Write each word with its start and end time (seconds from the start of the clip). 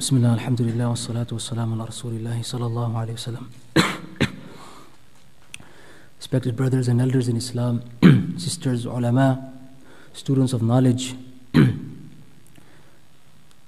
بسم 0.00 0.16
الله 0.16 0.34
الحمد 0.34 0.60
لله 0.62 0.88
والصلاة 0.88 1.26
والسلام 1.32 1.72
على 1.74 1.84
رسول 1.84 2.12
الله 2.16 2.42
صلى 2.42 2.66
الله 2.66 2.90
عليه 2.98 3.12
وسلم 3.20 3.44
Respected 6.20 6.56
brothers 6.56 6.88
and 6.88 7.00
elders 7.00 7.28
in 7.28 7.36
Islam, 7.36 7.82
sisters, 8.38 8.84
ulama, 8.86 9.52
students 10.12 10.52
of 10.52 10.62
knowledge, 10.62 11.14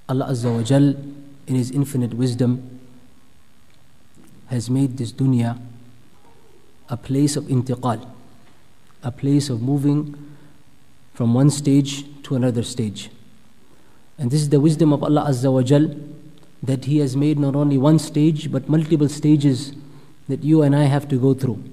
Allah 0.08 0.26
Azza 0.30 0.54
wa 0.54 0.62
Jal, 0.62 0.94
in 1.46 1.54
His 1.56 1.70
infinite 1.70 2.14
wisdom, 2.14 2.80
has 4.46 4.70
made 4.70 4.96
this 4.96 5.12
dunya 5.12 5.58
a 6.88 6.96
place 6.96 7.36
of 7.36 7.44
intiqal, 7.44 8.06
a 9.02 9.10
place 9.10 9.48
of 9.50 9.60
moving 9.60 10.14
from 11.14 11.34
one 11.34 11.50
stage 11.50 12.04
to 12.22 12.36
another 12.36 12.62
stage. 12.62 13.10
And 14.18 14.30
this 14.30 14.40
is 14.42 14.50
the 14.50 14.60
wisdom 14.60 14.92
of 14.92 15.02
Allah 15.02 15.24
Azza 15.28 15.52
wa 15.52 15.62
Jal 15.62 15.88
that 16.67 16.85
He 16.85 16.99
has 16.99 17.15
made 17.17 17.39
not 17.39 17.55
only 17.55 17.77
one 17.77 17.97
stage 17.97 18.51
but 18.51 18.69
multiple 18.69 19.09
stages 19.09 19.73
that 20.27 20.43
you 20.43 20.61
and 20.61 20.75
I 20.75 20.83
have 20.83 21.07
to 21.09 21.19
go 21.19 21.33
through. 21.33 21.63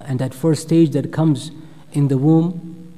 And 0.00 0.18
that 0.18 0.34
first 0.34 0.62
stage 0.62 0.90
that 0.90 1.12
comes 1.12 1.50
in 1.92 2.08
the 2.08 2.18
womb 2.18 2.92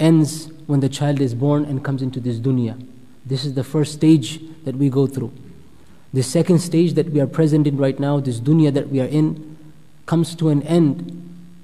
ends 0.00 0.50
when 0.66 0.80
the 0.80 0.88
child 0.88 1.20
is 1.20 1.34
born 1.34 1.64
and 1.64 1.84
comes 1.84 2.02
into 2.02 2.20
this 2.20 2.38
dunya. 2.38 2.80
This 3.26 3.44
is 3.44 3.54
the 3.54 3.64
first 3.64 3.92
stage 3.92 4.40
that 4.64 4.76
we 4.76 4.88
go 4.88 5.06
through. 5.06 5.32
The 6.14 6.22
second 6.22 6.60
stage 6.60 6.94
that 6.94 7.10
we 7.10 7.20
are 7.20 7.26
present 7.26 7.66
in 7.66 7.76
right 7.76 7.98
now, 7.98 8.20
this 8.20 8.40
dunya 8.40 8.72
that 8.72 8.88
we 8.88 9.00
are 9.00 9.06
in, 9.06 9.56
comes 10.06 10.34
to 10.36 10.48
an 10.48 10.62
end 10.62 11.14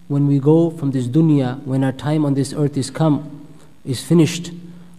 when 0.09 0.27
we 0.27 0.38
go 0.38 0.70
from 0.70 0.91
this 0.91 1.06
dunya, 1.06 1.62
when 1.65 1.82
our 1.82 1.93
time 1.93 2.27
on 2.27 2.34
this 2.34 2.52
earth 2.52 2.77
is 2.77 2.91
come, 2.91 3.46
is 3.84 4.04
finished. 4.04 4.51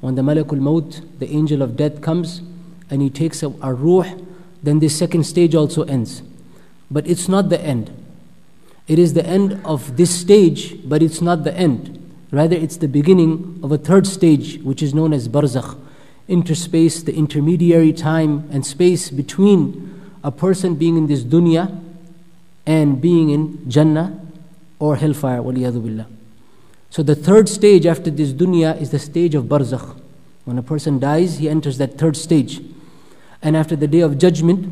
When 0.01 0.15
the 0.15 0.21
Malakul 0.21 0.59
Maut, 0.59 1.01
the 1.19 1.29
angel 1.29 1.61
of 1.61 1.75
death, 1.75 2.01
comes 2.01 2.41
and 2.89 3.01
he 3.01 3.09
takes 3.09 3.43
our 3.43 3.73
ruh, 3.73 4.17
then 4.63 4.79
this 4.79 4.97
second 4.97 5.25
stage 5.25 5.55
also 5.55 5.83
ends. 5.83 6.21
But 6.89 7.07
it's 7.07 7.27
not 7.27 7.49
the 7.49 7.59
end. 7.61 7.91
It 8.87 8.99
is 8.99 9.13
the 9.13 9.25
end 9.25 9.61
of 9.65 9.97
this 9.97 10.13
stage, 10.13 10.77
but 10.87 11.01
it's 11.01 11.21
not 11.21 11.43
the 11.43 11.53
end. 11.55 12.01
Rather, 12.31 12.55
it's 12.55 12.77
the 12.77 12.87
beginning 12.87 13.59
of 13.63 13.71
a 13.71 13.77
third 13.77 14.05
stage, 14.05 14.59
which 14.61 14.83
is 14.83 14.93
known 14.93 15.13
as 15.13 15.27
barzakh, 15.27 15.77
interspace, 16.27 17.01
the 17.03 17.15
intermediary 17.15 17.93
time 17.93 18.47
and 18.51 18.65
space 18.65 19.09
between 19.09 20.11
a 20.23 20.31
person 20.31 20.75
being 20.75 20.97
in 20.97 21.07
this 21.07 21.23
dunya 21.23 21.81
and 22.65 22.99
being 22.99 23.29
in 23.29 23.69
Jannah 23.69 24.19
or 24.79 24.95
hellfire, 24.95 25.41
billah. 25.41 26.07
So 26.89 27.03
the 27.03 27.15
third 27.15 27.49
stage 27.49 27.85
after 27.85 28.09
this 28.09 28.31
dunya 28.33 28.79
is 28.79 28.91
the 28.91 28.99
stage 28.99 29.35
of 29.35 29.45
barzakh. 29.45 29.99
When 30.45 30.57
a 30.57 30.63
person 30.63 30.99
dies, 30.99 31.37
he 31.39 31.49
enters 31.49 31.77
that 31.77 31.97
third 31.97 32.15
stage. 32.15 32.61
And 33.45 33.55
after 33.55 33.75
the 33.75 33.87
day 33.87 33.99
of 33.99 34.17
judgment, 34.17 34.67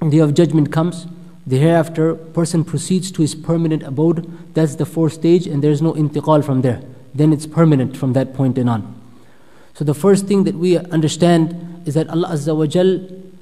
the 0.00 0.08
day 0.08 0.18
of 0.18 0.32
judgment 0.32 0.70
comes, 0.70 1.08
the 1.44 1.58
hereafter 1.58 2.14
person 2.14 2.64
proceeds 2.64 3.10
to 3.10 3.22
his 3.22 3.34
permanent 3.34 3.82
abode. 3.82 4.54
That's 4.54 4.76
the 4.76 4.86
fourth 4.86 5.14
stage, 5.14 5.48
and 5.48 5.64
there's 5.64 5.82
no 5.82 5.94
intiqal 5.94 6.44
from 6.44 6.62
there. 6.62 6.80
Then 7.12 7.32
it's 7.32 7.44
permanent 7.44 7.96
from 7.96 8.12
that 8.12 8.34
point 8.34 8.56
and 8.56 8.70
on. 8.70 8.94
So 9.74 9.84
the 9.84 9.94
first 9.94 10.26
thing 10.26 10.44
that 10.44 10.54
we 10.54 10.78
understand 10.78 11.82
is 11.86 11.94
that 11.94 12.08
Allah 12.08 12.28
Azza 12.28 12.56
wa 12.56 12.66
Jal 12.66 13.00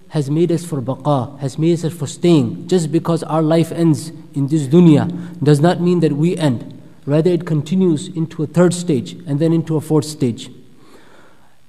has 0.09 0.31
made 0.31 0.51
us 0.51 0.65
for 0.65 0.81
baqa, 0.81 1.39
has 1.41 1.59
made 1.59 1.85
us 1.85 1.93
for 1.93 2.07
staying. 2.07 2.67
Just 2.67 2.91
because 2.91 3.23
our 3.25 3.43
life 3.43 3.71
ends 3.73 4.11
in 4.33 4.47
this 4.49 4.69
dunya 4.69 5.05
does 5.43 5.61
not 5.61 5.83
mean 5.83 6.01
that 6.01 6.13
we 6.13 6.35
end. 6.35 6.81
Rather, 7.05 7.31
it 7.31 7.45
continues 7.45 8.09
into 8.09 8.43
a 8.43 8.47
third 8.47 8.73
stage 8.73 9.13
and 9.27 9.39
then 9.39 9.53
into 9.53 9.77
a 9.77 9.83
fourth 9.83 10.07
stage. 10.07 10.51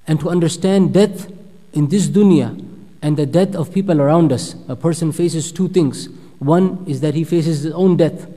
And 0.08 0.21
to 0.21 0.30
understand 0.30 0.93
death 0.93 1.30
in 1.73 1.89
this 1.89 2.08
dunya 2.08 2.63
and 3.02 3.17
the 3.17 3.26
death 3.26 3.56
of 3.56 3.73
people 3.73 4.02
around 4.02 4.31
us, 4.31 4.56
a 4.67 4.76
person 4.76 5.12
faces 5.12 5.52
two 5.52 5.67
things. 5.70 6.09
One 6.40 6.84
is 6.88 7.02
that 7.02 7.14
he 7.14 7.23
faces 7.23 7.64
his 7.64 7.73
own 7.73 7.98
death, 7.98 8.28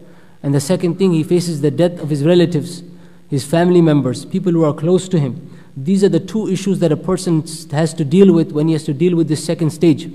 and 0.42 0.54
the 0.54 0.60
second 0.60 0.96
thing, 0.96 1.12
he 1.12 1.22
faces 1.22 1.60
the 1.60 1.70
death 1.70 2.00
of 2.00 2.10
his 2.10 2.24
relatives, 2.24 2.82
his 3.28 3.44
family 3.44 3.80
members, 3.80 4.24
people 4.24 4.52
who 4.52 4.64
are 4.64 4.74
close 4.74 5.08
to 5.08 5.18
him. 5.18 5.58
These 5.76 6.02
are 6.02 6.08
the 6.08 6.20
two 6.20 6.48
issues 6.48 6.78
that 6.80 6.92
a 6.92 6.96
person 6.96 7.44
has 7.70 7.94
to 7.94 8.04
deal 8.04 8.32
with 8.32 8.52
when 8.52 8.66
he 8.66 8.72
has 8.72 8.84
to 8.84 8.94
deal 8.94 9.16
with 9.16 9.28
this 9.28 9.44
second 9.44 9.70
stage. 9.70 10.10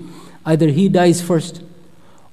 Either 0.46 0.68
he 0.68 0.90
dies 0.90 1.22
first, 1.22 1.64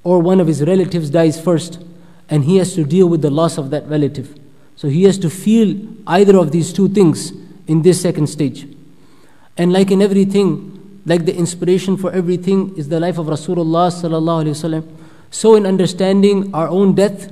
or 0.03 0.19
one 0.19 0.39
of 0.39 0.47
his 0.47 0.63
relatives 0.63 1.09
dies 1.09 1.39
first, 1.39 1.83
and 2.29 2.45
he 2.45 2.57
has 2.57 2.73
to 2.75 2.83
deal 2.83 3.07
with 3.07 3.21
the 3.21 3.29
loss 3.29 3.57
of 3.57 3.69
that 3.69 3.87
relative. 3.87 4.37
So 4.75 4.89
he 4.89 5.03
has 5.03 5.17
to 5.19 5.29
feel 5.29 5.79
either 6.07 6.37
of 6.37 6.51
these 6.51 6.73
two 6.73 6.89
things 6.89 7.31
in 7.67 7.83
this 7.83 8.01
second 8.01 8.27
stage. 8.27 8.67
And 9.57 9.71
like 9.71 9.91
in 9.91 10.01
everything, 10.01 10.72
like 11.05 11.25
the 11.25 11.35
inspiration 11.35 11.97
for 11.97 12.11
everything 12.11 12.75
is 12.77 12.89
the 12.89 12.99
life 12.99 13.17
of 13.17 13.27
Rasulullah 13.27 13.91
sallallahu 13.91 14.45
wasallam. 14.45 14.87
So 15.31 15.55
in 15.55 15.65
understanding 15.65 16.53
our 16.53 16.67
own 16.67 16.95
death 16.95 17.31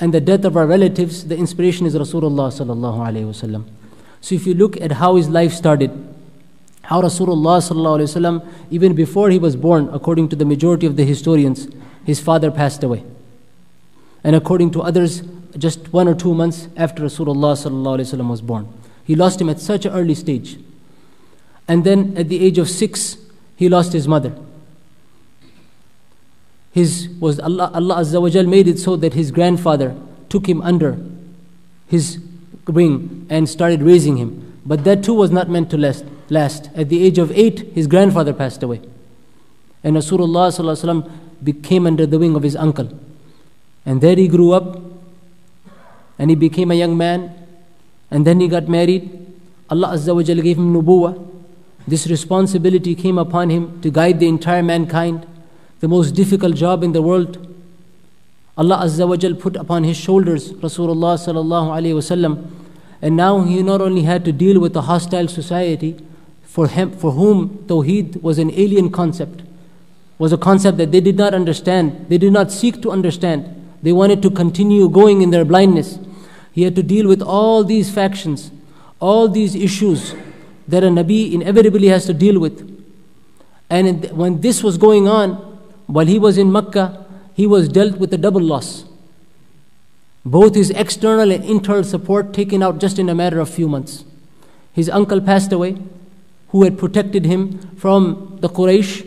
and 0.00 0.12
the 0.12 0.20
death 0.20 0.44
of 0.44 0.56
our 0.56 0.66
relatives, 0.66 1.26
the 1.26 1.36
inspiration 1.36 1.86
is 1.86 1.94
Rasulullah 1.94 2.50
sallallahu 2.50 2.96
wasallam. 2.98 3.64
So 4.20 4.34
if 4.34 4.46
you 4.46 4.54
look 4.54 4.80
at 4.80 4.92
how 4.92 5.16
his 5.16 5.28
life 5.28 5.52
started, 5.52 5.90
how 6.82 7.02
Rasulullah 7.02 7.60
sallallahu 7.60 8.02
wasallam, 8.02 8.52
even 8.70 8.94
before 8.94 9.30
he 9.30 9.38
was 9.38 9.54
born, 9.54 9.88
according 9.92 10.28
to 10.30 10.36
the 10.36 10.44
majority 10.44 10.86
of 10.86 10.96
the 10.96 11.04
historians, 11.04 11.68
his 12.04 12.20
father 12.20 12.50
passed 12.50 12.82
away. 12.82 13.04
And 14.24 14.34
according 14.34 14.72
to 14.72 14.82
others, 14.82 15.22
just 15.56 15.92
one 15.92 16.08
or 16.08 16.14
two 16.14 16.34
months 16.34 16.68
after 16.76 17.04
Rasulullah 17.04 17.54
sallallahu 17.54 18.00
wasallam 18.00 18.30
was 18.30 18.40
born. 18.40 18.66
He 19.04 19.14
lost 19.14 19.40
him 19.40 19.48
at 19.48 19.60
such 19.60 19.84
an 19.84 19.92
early 19.92 20.14
stage. 20.14 20.58
And 21.72 21.84
then 21.84 22.12
at 22.18 22.28
the 22.28 22.44
age 22.44 22.58
of 22.58 22.68
six, 22.68 23.16
he 23.56 23.66
lost 23.66 23.94
his 23.94 24.06
mother. 24.06 24.36
His 26.70 27.08
was 27.18 27.40
Allah, 27.40 27.70
Allah 27.72 27.94
Azza 27.96 28.20
wa 28.20 28.42
made 28.42 28.68
it 28.68 28.78
so 28.78 28.94
that 28.96 29.14
his 29.14 29.30
grandfather 29.30 29.96
took 30.28 30.46
him 30.46 30.60
under 30.60 30.98
his 31.86 32.18
wing 32.66 33.26
and 33.30 33.48
started 33.48 33.80
raising 33.80 34.18
him. 34.18 34.60
But 34.66 34.84
that 34.84 35.02
too 35.02 35.14
was 35.14 35.30
not 35.30 35.48
meant 35.48 35.70
to 35.70 35.78
last. 35.78 36.04
last. 36.28 36.68
At 36.74 36.90
the 36.90 37.02
age 37.02 37.16
of 37.16 37.32
eight, 37.32 37.60
his 37.72 37.86
grandfather 37.86 38.34
passed 38.34 38.62
away. 38.62 38.82
And 39.82 39.96
Rasulullah 39.96 41.10
became 41.42 41.86
under 41.86 42.04
the 42.04 42.18
wing 42.18 42.36
of 42.36 42.42
his 42.42 42.54
uncle. 42.54 42.90
And 43.86 44.02
there 44.02 44.16
he 44.16 44.28
grew 44.28 44.52
up 44.52 44.78
and 46.18 46.28
he 46.28 46.36
became 46.36 46.70
a 46.70 46.74
young 46.74 46.98
man. 46.98 47.32
And 48.10 48.26
then 48.26 48.40
he 48.40 48.48
got 48.48 48.68
married. 48.68 49.08
Allah 49.70 49.94
Azza 49.96 50.14
wa 50.14 50.20
gave 50.20 50.58
him 50.58 50.74
nubuwah. 50.74 51.30
This 51.86 52.06
responsibility 52.06 52.94
came 52.94 53.18
upon 53.18 53.50
him 53.50 53.80
to 53.80 53.90
guide 53.90 54.20
the 54.20 54.28
entire 54.28 54.62
mankind, 54.62 55.26
the 55.80 55.88
most 55.88 56.12
difficult 56.12 56.54
job 56.54 56.84
in 56.84 56.92
the 56.92 57.02
world. 57.02 57.48
Allah 58.56 58.82
Azza 58.84 59.08
wa 59.08 59.16
Jal 59.16 59.34
put 59.34 59.56
upon 59.56 59.82
his 59.84 59.96
shoulders 59.96 60.52
Rasulullah 60.52 61.16
sallallahu 61.18 61.70
alaihi 61.70 61.94
wasallam, 61.94 62.50
and 63.00 63.16
now 63.16 63.42
he 63.42 63.62
not 63.62 63.80
only 63.80 64.02
had 64.02 64.24
to 64.24 64.32
deal 64.32 64.60
with 64.60 64.76
a 64.76 64.82
hostile 64.82 65.26
society, 65.26 65.96
for 66.44 66.68
him, 66.68 66.92
for 66.92 67.12
whom 67.12 67.64
Tawheed 67.66 68.22
was 68.22 68.38
an 68.38 68.50
alien 68.52 68.90
concept, 68.90 69.42
was 70.18 70.32
a 70.32 70.38
concept 70.38 70.78
that 70.78 70.92
they 70.92 71.00
did 71.00 71.16
not 71.16 71.34
understand, 71.34 72.06
they 72.08 72.18
did 72.18 72.32
not 72.32 72.52
seek 72.52 72.80
to 72.82 72.90
understand. 72.92 73.58
They 73.82 73.90
wanted 73.90 74.22
to 74.22 74.30
continue 74.30 74.88
going 74.88 75.22
in 75.22 75.30
their 75.30 75.44
blindness. 75.44 75.98
He 76.52 76.62
had 76.62 76.76
to 76.76 76.82
deal 76.84 77.08
with 77.08 77.20
all 77.22 77.64
these 77.64 77.90
factions, 77.90 78.52
all 79.00 79.26
these 79.26 79.56
issues 79.56 80.14
that 80.72 80.82
a 80.82 80.86
Nabi 80.86 81.32
inevitably 81.32 81.88
has 81.88 82.06
to 82.06 82.14
deal 82.14 82.40
with. 82.40 82.56
And 83.68 84.10
when 84.12 84.40
this 84.40 84.62
was 84.62 84.78
going 84.78 85.06
on, 85.06 85.34
while 85.86 86.06
he 86.06 86.18
was 86.18 86.38
in 86.38 86.50
Mecca, 86.50 87.04
he 87.34 87.46
was 87.46 87.68
dealt 87.68 87.98
with 87.98 88.12
a 88.14 88.16
double 88.16 88.40
loss. 88.40 88.86
Both 90.24 90.54
his 90.54 90.70
external 90.70 91.30
and 91.30 91.44
internal 91.44 91.84
support 91.84 92.32
taken 92.32 92.62
out 92.62 92.78
just 92.78 92.98
in 92.98 93.10
a 93.10 93.14
matter 93.14 93.38
of 93.38 93.50
few 93.50 93.68
months. 93.68 94.06
His 94.72 94.88
uncle 94.88 95.20
passed 95.20 95.52
away, 95.52 95.76
who 96.48 96.62
had 96.62 96.78
protected 96.78 97.26
him 97.26 97.58
from 97.76 98.38
the 98.40 98.48
Quraysh, 98.48 99.06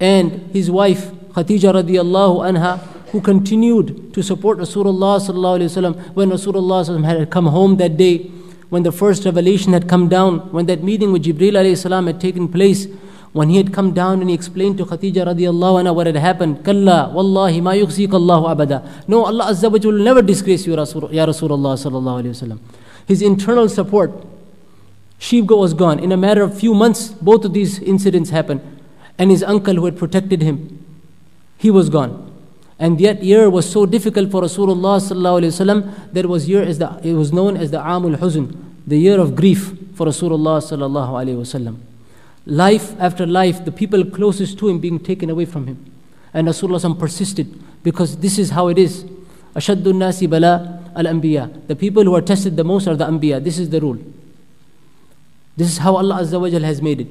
and 0.00 0.50
his 0.52 0.72
wife, 0.72 1.12
Khadija 1.34 1.72
radiallahu 1.82 2.50
anha, 2.50 2.80
who 3.12 3.20
continued 3.20 4.12
to 4.12 4.22
support 4.24 4.58
Rasulullah 4.58 5.20
when 6.14 6.30
Rasulullah 6.30 7.04
had 7.04 7.30
come 7.30 7.46
home 7.46 7.76
that 7.76 7.96
day 7.96 8.28
when 8.74 8.82
the 8.82 8.90
first 8.90 9.24
revelation 9.24 9.72
had 9.72 9.88
come 9.88 10.08
down, 10.08 10.38
when 10.50 10.66
that 10.66 10.82
meeting 10.82 11.12
with 11.12 11.22
Jibreel 11.24 11.52
alayhi 11.60 11.78
salam 11.78 12.08
had 12.08 12.20
taken 12.20 12.48
place, 12.48 12.86
when 13.32 13.48
he 13.48 13.56
had 13.56 13.72
come 13.72 13.92
down 13.94 14.20
and 14.20 14.28
he 14.30 14.34
explained 14.34 14.78
to 14.78 14.84
Khadija 14.84 15.26
radiallahu 15.28 15.82
anha 15.82 15.94
what 15.94 16.08
had 16.08 16.16
happened, 16.16 16.64
Kalla, 16.64 17.12
wallahi 17.14 17.60
ma 17.60 17.70
yukhzik 17.70 18.12
Allahu 18.12 18.46
abada. 18.46 18.84
No, 19.06 19.26
Allah 19.26 19.46
Azza 19.52 19.70
wa 19.70 19.78
will 19.78 20.02
never 20.02 20.22
disgrace 20.22 20.66
you, 20.66 20.76
Rasul, 20.76 21.12
Ya 21.12 21.24
Rasulullah 21.24 21.74
sallallahu 21.84 22.24
alayhi 22.24 22.34
wasallam. 22.34 22.58
His 23.06 23.22
internal 23.22 23.68
support, 23.68 24.10
sheep 25.18 25.48
was 25.50 25.72
gone. 25.72 26.00
In 26.00 26.10
a 26.10 26.16
matter 26.16 26.42
of 26.42 26.58
few 26.58 26.74
months, 26.74 27.10
both 27.10 27.44
of 27.44 27.52
these 27.52 27.78
incidents 27.78 28.30
happened. 28.30 28.60
And 29.18 29.30
his 29.30 29.44
uncle 29.44 29.76
who 29.76 29.84
had 29.84 29.96
protected 29.96 30.42
him, 30.42 30.84
he 31.58 31.70
was 31.70 31.88
gone. 31.88 32.32
And 32.78 33.00
yet 33.00 33.22
year 33.22 33.48
was 33.48 33.70
so 33.70 33.86
difficult 33.86 34.30
for 34.30 34.42
Rasulullah 34.42 34.98
sallallahu 34.98 35.42
alaihi 35.42 35.54
wasallam 35.54 36.12
that 36.12 36.26
was 36.26 36.48
year 36.48 36.62
as 36.62 36.78
the 36.78 37.00
it 37.04 37.14
was 37.14 37.32
known 37.32 37.56
as 37.56 37.70
the 37.70 37.78
Amul 37.78 38.16
Huzn, 38.16 38.63
the 38.86 38.98
year 38.98 39.18
of 39.18 39.34
grief 39.34 39.72
for 39.94 40.06
Rasulullah 40.06 40.60
sallallahu 40.60 41.10
alaihi 41.10 41.36
wasallam. 41.36 41.78
Life 42.46 42.94
after 43.00 43.26
life, 43.26 43.64
the 43.64 43.72
people 43.72 44.04
closest 44.04 44.58
to 44.58 44.68
him 44.68 44.78
being 44.78 44.98
taken 44.98 45.30
away 45.30 45.46
from 45.46 45.66
him. 45.66 45.92
And 46.34 46.48
Rasulullah 46.48 46.98
persisted 46.98 47.48
because 47.82 48.18
this 48.18 48.38
is 48.38 48.50
how 48.50 48.68
it 48.68 48.78
is. 48.78 49.04
Ashadun 49.54 49.96
nasi 49.96 50.26
bala 50.26 50.82
al 50.94 51.04
anbiya. 51.04 51.66
The 51.68 51.76
people 51.76 52.04
who 52.04 52.14
are 52.14 52.20
tested 52.20 52.56
the 52.56 52.64
most 52.64 52.86
are 52.86 52.96
the 52.96 53.06
anbiya. 53.06 53.42
This 53.42 53.58
is 53.58 53.70
the 53.70 53.80
rule. 53.80 53.98
This 55.56 55.68
is 55.68 55.78
how 55.78 55.96
Allah 55.96 56.16
Azza 56.16 56.40
wa 56.40 56.48
has 56.58 56.82
made 56.82 57.02
it. 57.02 57.08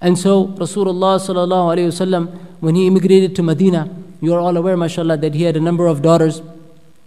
And 0.00 0.18
so 0.18 0.46
Rasulullah 0.48 1.18
sallallahu 1.20 1.76
alaihi 1.76 1.88
wasallam, 1.88 2.38
when 2.60 2.74
he 2.74 2.86
immigrated 2.86 3.36
to 3.36 3.42
Medina, 3.42 3.88
you 4.22 4.32
are 4.32 4.40
all 4.40 4.56
aware, 4.56 4.76
mashallah, 4.76 5.18
that 5.18 5.34
he 5.34 5.42
had 5.42 5.56
a 5.56 5.60
number 5.60 5.86
of 5.86 6.00
daughters, 6.00 6.40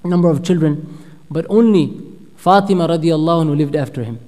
a 0.03 0.07
number 0.07 0.29
of 0.29 0.43
children, 0.43 0.99
but 1.31 1.45
only 1.49 2.12
Fatima 2.43 2.89
radiallahu 2.89 3.45
anhu 3.45 3.55
lived 3.57 3.73
after 3.73 4.03
him. 4.03 4.19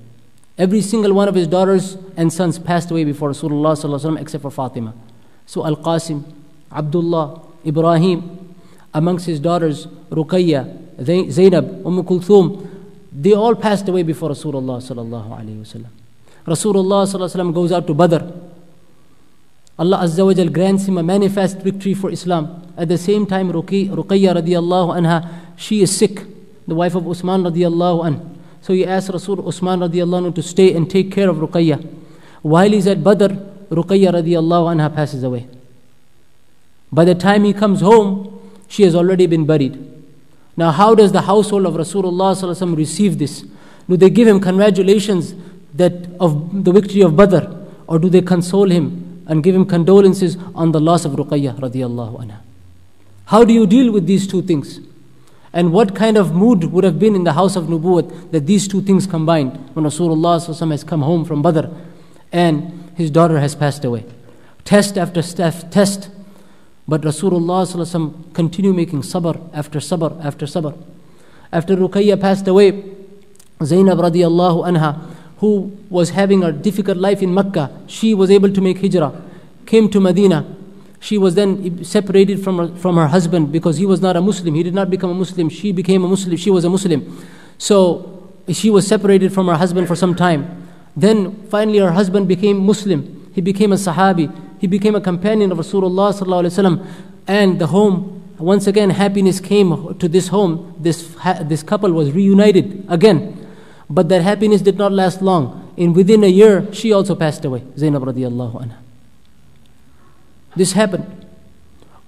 Every 0.58 0.80
single 0.80 1.14
one 1.14 1.28
of 1.28 1.36
his 1.36 1.48
daughters 1.48 1.98
and 2.16 2.32
sons 2.32 2.58
passed 2.58 2.90
away 2.90 3.04
before 3.04 3.32
Rasulullah 3.32 4.22
except 4.22 4.42
for 4.42 4.50
Fatima. 4.50 4.94
So 5.46 5.66
Al 5.66 5.76
Qasim, 5.76 6.24
Abdullah, 6.72 7.42
Ibrahim, 7.66 8.56
amongst 8.94 9.26
his 9.26 9.38
daughters, 9.42 9.88
Ruqayya, 10.10 10.64
Zainab, 11.30 11.86
Umm 11.86 12.06
Kulthum, 12.06 12.66
they 13.12 13.34
all 13.34 13.54
passed 13.54 13.90
away 13.90 14.04
before 14.04 14.30
Rasulullah. 14.30 14.80
Rasulullah 16.48 17.54
goes 17.54 17.74
out 17.74 17.86
to 17.86 17.94
Badr. 17.94 18.24
Allah 19.78 19.98
Azza 19.98 20.26
wa 20.26 20.34
Jal 20.34 20.48
grants 20.48 20.86
him 20.88 20.98
a 20.98 21.04
manifest 21.04 21.58
victory 21.58 21.94
for 21.94 22.10
Islam. 22.12 22.62
At 22.78 22.88
the 22.88 22.98
same 22.98 23.26
time, 23.26 23.52
Ruqayya 23.52 23.90
radiallahu 23.92 24.96
anha, 25.02 25.30
she 25.58 25.82
is 25.82 25.94
sick, 25.94 26.22
the 26.68 26.76
wife 26.76 26.96
of 26.96 27.08
Usman 27.08 27.44
radiallahu 27.44 28.06
anha. 28.06 28.36
So 28.62 28.74
he 28.74 28.86
asked 28.86 29.10
Rasul 29.10 29.48
Usman 29.48 29.80
radiallahu 29.82 30.28
anhu 30.28 30.36
to 30.36 30.42
stay 30.44 30.74
and 30.74 30.90
take 30.90 31.12
care 31.12 31.30
of 31.30 31.38
Ruqayya. 31.38 31.86
While 32.42 32.72
he's 32.72 32.88
at 32.88 33.04
Badr, 33.04 33.36
Ruqayya 33.70 34.14
radiallahu 34.14 34.76
anha 34.76 34.94
passes 34.94 35.24
away. 35.24 35.48
By 36.92 37.06
the 37.06 37.16
time 37.16 37.44
he 37.44 37.54
comes 37.54 37.82
home, 37.82 38.40
she 38.68 38.84
has 38.84 38.96
already 38.96 39.28
been 39.28 39.46
buried. 39.46 39.92
Now, 40.58 40.72
how 40.72 40.96
does 40.96 41.12
the 41.12 41.22
household 41.22 41.66
of 41.66 41.74
Rasulullah 41.74 42.78
receive 42.78 43.20
this? 43.20 43.44
Do 43.90 43.98
they 43.98 44.10
give 44.10 44.28
him 44.28 44.40
congratulations 44.40 45.36
that 45.74 45.94
of 46.20 46.64
the 46.64 46.72
victory 46.72 47.02
of 47.02 47.16
Badr, 47.16 47.54
or 47.88 48.00
do 48.00 48.10
they 48.10 48.22
console 48.22 48.70
him 48.70 49.24
and 49.28 49.44
give 49.44 49.54
him 49.54 49.66
condolences 49.66 50.38
on 50.56 50.72
the 50.72 50.80
loss 50.80 51.06
of 51.06 51.12
Ruqayya 51.12 51.60
radiallahu 51.60 52.26
anha? 52.26 52.38
How 53.26 53.44
do 53.44 53.54
you 53.54 53.68
deal 53.68 53.92
with 53.92 54.08
these 54.08 54.28
two 54.28 54.42
things? 54.42 54.80
And 55.56 55.72
what 55.72 55.96
kind 55.96 56.18
of 56.18 56.34
mood 56.34 56.66
would 56.66 56.84
have 56.84 57.00
been 57.00 57.16
in 57.16 57.24
the 57.24 57.32
house 57.32 57.56
of 57.56 57.68
Nubuwwat 57.68 58.32
that 58.32 58.46
these 58.46 58.68
two 58.68 58.82
things 58.82 59.08
combined 59.08 59.54
when 59.74 59.86
Rasulullah 59.86 60.70
has 60.70 60.84
come 60.84 61.02
home 61.02 61.24
from 61.24 61.42
Badr 61.42 61.68
and 62.34 62.92
his 62.96 63.10
daughter 63.10 63.40
has 63.40 63.56
passed 63.56 63.86
away? 63.86 64.04
Test 64.66 64.98
after 64.98 65.22
test 65.22 65.72
test. 65.72 66.10
but 66.88 67.02
Rasulullah 67.02 68.34
continued 68.34 68.76
making 68.76 69.02
sabr 69.02 69.40
after 69.54 69.80
sabr 69.80 70.24
after 70.24 70.46
sabr. 70.46 70.78
After 71.54 71.78
Ruqayya 71.78 72.20
passed 72.20 72.48
away, 72.50 72.84
Zainab 73.64 74.00
radiallahu 74.00 74.68
anha, 74.68 75.00
who 75.38 75.72
was 75.90 76.10
having 76.10 76.44
a 76.44 76.52
difficult 76.52 76.98
life 76.98 77.24
in 77.24 77.34
Mecca, 77.34 77.72
she 77.88 78.14
was 78.14 78.30
able 78.30 78.52
to 78.52 78.60
make 78.60 78.82
hijrah, 78.82 79.14
came 79.66 79.90
to 79.90 80.02
Medina. 80.02 80.46
She 81.06 81.20
was 81.20 81.36
then 81.36 81.84
separated 81.84 82.44
from 82.44 82.58
her, 82.58 82.68
from 82.78 82.96
her 82.96 83.06
husband 83.06 83.52
because 83.52 83.78
he 83.78 83.86
was 83.86 84.02
not 84.02 84.16
a 84.18 84.22
Muslim. 84.22 84.56
He 84.56 84.64
did 84.64 84.74
not 84.74 84.90
become 84.90 85.12
a 85.12 85.14
Muslim. 85.14 85.50
She 85.50 85.72
became 85.72 86.04
a 86.04 86.08
Muslim. 86.08 86.36
She 86.36 86.50
was 86.50 86.66
a 86.66 86.70
Muslim. 86.70 87.24
So 87.60 88.34
she 88.50 88.72
was 88.72 88.88
separated 88.88 89.32
from 89.32 89.46
her 89.48 89.54
husband 89.54 89.88
for 89.88 89.96
some 89.96 90.16
time. 90.16 90.68
Then 90.98 91.48
finally 91.50 91.78
her 91.78 91.92
husband 91.92 92.28
became 92.28 92.58
Muslim. 92.58 93.30
He 93.36 93.42
became 93.42 93.72
a 93.72 93.76
Sahabi. 93.76 94.34
He 94.60 94.66
became 94.66 94.96
a 94.96 95.02
companion 95.02 95.52
of 95.52 95.60
Rasulullah 95.60 96.10
and 97.28 97.60
the 97.60 97.68
home, 97.68 98.24
once 98.40 98.66
again, 98.66 98.90
happiness 98.90 99.40
came 99.40 99.96
to 100.00 100.08
this 100.08 100.30
home. 100.30 100.74
This, 100.80 101.16
this 101.44 101.62
couple 101.62 101.92
was 101.92 102.14
reunited 102.14 102.84
again. 102.90 103.46
But 103.88 104.10
that 104.10 104.24
happiness 104.24 104.62
did 104.64 104.80
not 104.80 104.92
last 104.92 105.22
long. 105.22 105.72
In 105.78 105.94
within 105.94 106.24
a 106.24 106.28
year, 106.42 106.68
she 106.74 106.92
also 106.94 107.14
passed 107.14 107.46
away, 107.46 107.64
Zainab 107.78 108.02
radiallahu 108.02 108.64
anha. 108.64 108.85
This 110.56 110.74
happened. 110.74 111.06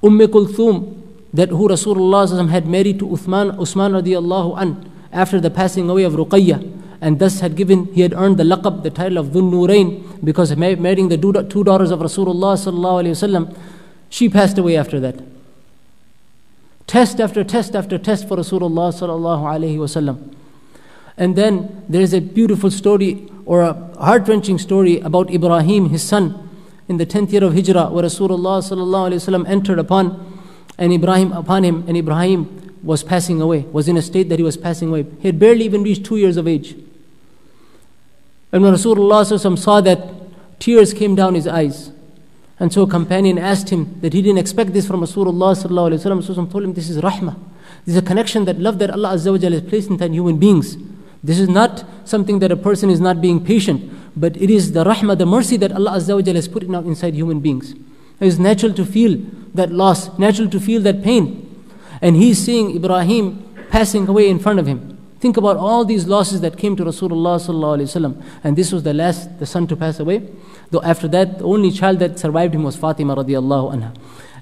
Umm 0.04 0.20
Kulthum, 0.20 1.04
that 1.34 1.50
who 1.50 1.68
Rasulullah 1.68 2.50
had 2.50 2.68
married 2.68 3.00
to 3.00 3.08
Uthman, 3.08 3.60
Usman 3.60 3.92
radiallahu 3.94 4.62
an, 4.62 4.92
after 5.12 5.40
the 5.40 5.50
passing 5.50 5.90
away 5.90 6.04
of 6.04 6.14
Ruqayyah, 6.14 6.74
and 7.02 7.20
thus 7.20 7.42
had 7.42 7.56
given, 7.56 7.86
he 7.94 8.02
had 8.02 8.14
earned 8.14 8.38
the 8.38 8.44
laqab, 8.44 8.84
the 8.84 8.90
title 8.90 9.18
of 9.18 9.28
Dhun 9.28 9.52
Nurain, 9.52 10.24
because 10.24 10.56
marrying 10.56 11.10
the 11.10 11.18
two 11.18 11.64
daughters 11.64 11.92
of 11.92 12.00
Rasulullah 12.00 12.56
sallallahu 12.56 13.10
wasallam, 13.10 13.56
she 14.10 14.30
passed 14.30 14.58
away 14.58 14.78
after 14.78 15.00
that. 15.00 15.20
Test 16.88 17.20
after 17.20 17.44
test 17.44 17.76
after 17.76 17.98
test 17.98 18.28
for 18.28 18.38
Rasulullah 18.38 18.94
sallallahu 18.94 19.78
wasallam. 19.78 20.34
And 21.18 21.36
then 21.36 21.84
there 21.90 22.02
is 22.02 22.14
a 22.14 22.22
beautiful 22.22 22.72
story 22.72 23.30
or 23.46 23.62
a 23.62 23.74
heart-wrenching 24.00 24.60
story 24.60 25.00
about 25.02 25.32
Ibrahim, 25.32 25.90
his 25.90 26.04
son, 26.04 26.47
in 26.88 26.98
the 26.98 27.06
10th 27.06 27.32
year 27.32 27.44
of 27.44 27.54
Hijrah, 27.54 27.90
where 27.92 28.04
Rasulullah 28.04 28.62
sallallahu 28.62 29.48
entered 29.48 29.80
upon 29.80 30.42
and 30.78 30.94
Ibrahim 30.94 31.32
upon 31.32 31.64
him, 31.64 31.84
and 31.88 31.98
Ibrahim 31.98 32.80
was 32.84 33.04
passing 33.04 33.42
away, 33.42 33.62
was 33.72 33.88
in 33.88 33.98
a 33.98 34.02
state 34.02 34.30
that 34.30 34.40
he 34.40 34.44
was 34.44 34.58
passing 34.58 34.90
away. 34.90 35.06
He 35.20 35.28
had 35.28 35.40
barely 35.40 35.66
even 35.66 35.84
reached 35.84 36.06
two 36.06 36.18
years 36.18 36.38
of 36.38 36.48
age. 36.48 36.76
And 38.52 38.64
when 38.64 38.74
Rasulullah 38.74 39.58
saw 39.58 39.82
that, 39.82 40.00
tears 40.60 40.94
came 40.94 41.16
down 41.16 41.36
his 41.36 41.48
eyes. 41.48 41.92
And 42.60 42.72
so 42.74 42.84
a 42.84 42.88
companion 42.88 43.38
asked 43.38 43.70
him 43.70 44.00
that 44.02 44.14
he 44.14 44.22
didn't 44.22 44.40
expect 44.40 44.74
this 44.74 44.88
from 44.88 45.02
Rasulullah. 45.02 45.56
Rasulullah 45.56 46.52
told 46.52 46.64
him, 46.64 46.74
This 46.74 46.90
is 46.90 46.98
rahmah. 46.98 47.38
This 47.86 47.96
is 47.96 48.02
a 48.02 48.06
connection 48.06 48.46
that 48.46 48.60
love 48.60 48.80
that 48.80 48.90
Allah 48.90 49.10
has 49.10 49.24
placed 49.62 49.90
in 49.90 50.14
human 50.14 50.38
beings. 50.38 50.78
This 51.24 51.40
is 51.40 51.50
not 51.50 51.84
something 52.06 52.40
that 52.40 52.52
a 52.52 52.56
person 52.56 52.90
is 52.90 53.00
not 53.00 53.22
being 53.22 53.44
patient, 53.44 53.92
but 54.18 54.36
it 54.36 54.50
is 54.50 54.72
the 54.72 54.84
rahmah, 54.84 55.18
the 55.18 55.26
mercy 55.26 55.58
that 55.58 55.72
Allah 55.72 55.92
Azza 55.92 56.16
wa 56.16 56.34
has 56.34 56.48
put 56.48 56.64
inside 56.64 57.14
human 57.14 57.40
beings. 57.40 57.74
It 58.20 58.26
is 58.26 58.40
natural 58.40 58.74
to 58.74 58.84
feel 58.84 59.22
that 59.54 59.72
loss, 59.72 60.18
natural 60.18 60.50
to 60.50 60.60
feel 60.60 60.82
that 60.82 61.04
pain. 61.04 61.44
And 62.02 62.16
he's 62.16 62.44
seeing 62.44 62.76
Ibrahim 62.76 63.44
passing 63.70 64.08
away 64.08 64.28
in 64.30 64.40
front 64.40 64.60
of 64.60 64.66
him. 64.66 64.98
Think 65.20 65.38
about 65.38 65.58
all 65.58 65.86
these 65.86 66.08
losses 66.08 66.42
that 66.42 66.58
came 66.58 66.76
to 66.78 66.86
Rasulullah 66.86 67.38
sallallahu 67.40 68.24
and 68.44 68.56
this 68.56 68.72
was 68.72 68.84
the 68.84 68.94
last, 68.94 69.40
the 69.40 69.46
son 69.46 69.68
to 69.68 69.76
pass 69.76 70.00
away. 70.00 70.28
Though 70.72 70.82
after 70.82 71.08
that, 71.10 71.40
the 71.40 71.46
only 71.46 71.72
child 71.72 72.00
that 72.00 72.20
survived 72.20 72.56
him 72.56 72.64
was 72.64 72.76
Fatima 72.76 73.16
radiallahu 73.16 73.76
anha. 73.76 73.96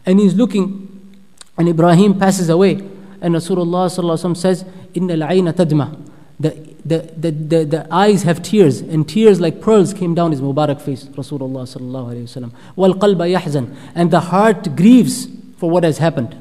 And 0.05 0.19
he's 0.19 0.35
looking, 0.35 1.15
and 1.57 1.69
Ibrahim 1.69 2.19
passes 2.19 2.49
away, 2.49 2.73
and 3.21 3.35
Rasulullah 3.35 3.87
sallallahu 3.87 4.35
says, 4.35 4.65
"Inna 4.93 5.13
al-ayna 5.13 5.53
tadma." 5.53 5.95
The, 6.38 6.50
the, 6.84 6.98
the, 7.16 7.30
the, 7.30 7.64
the 7.64 7.86
eyes 7.90 8.22
have 8.22 8.42
tears, 8.42 8.80
and 8.80 9.06
tears 9.06 9.40
like 9.40 9.60
pearls 9.60 9.92
came 9.92 10.14
down 10.14 10.30
his 10.30 10.40
Mubarak 10.40 10.80
face, 10.80 11.04
Rasulullah 11.04 11.68
sallallahu 11.68 12.14
alayhi 12.14 12.22
wasallam. 12.22 12.52
Wal 12.76 12.94
qalba 12.94 13.30
yahzan, 13.38 13.76
and 13.94 14.10
the 14.10 14.20
heart 14.20 14.74
grieves 14.74 15.28
for 15.58 15.68
what 15.68 15.84
has 15.84 15.98
happened. 15.98 16.34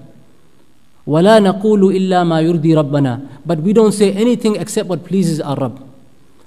وَلَا 1.05 1.39
نَقُولُ 1.39 1.91
إِلَّا 1.97 2.23
مَا 2.23 2.39
يُرْضِي 2.39 2.75
رَبَّنَا 2.75 3.41
But 3.45 3.59
we 3.59 3.73
don't 3.73 3.91
say 3.91 4.13
anything 4.13 4.55
except 4.55 4.87
what 4.87 5.03
pleases 5.05 5.41
our 5.41 5.57
Rabb. 5.57 5.83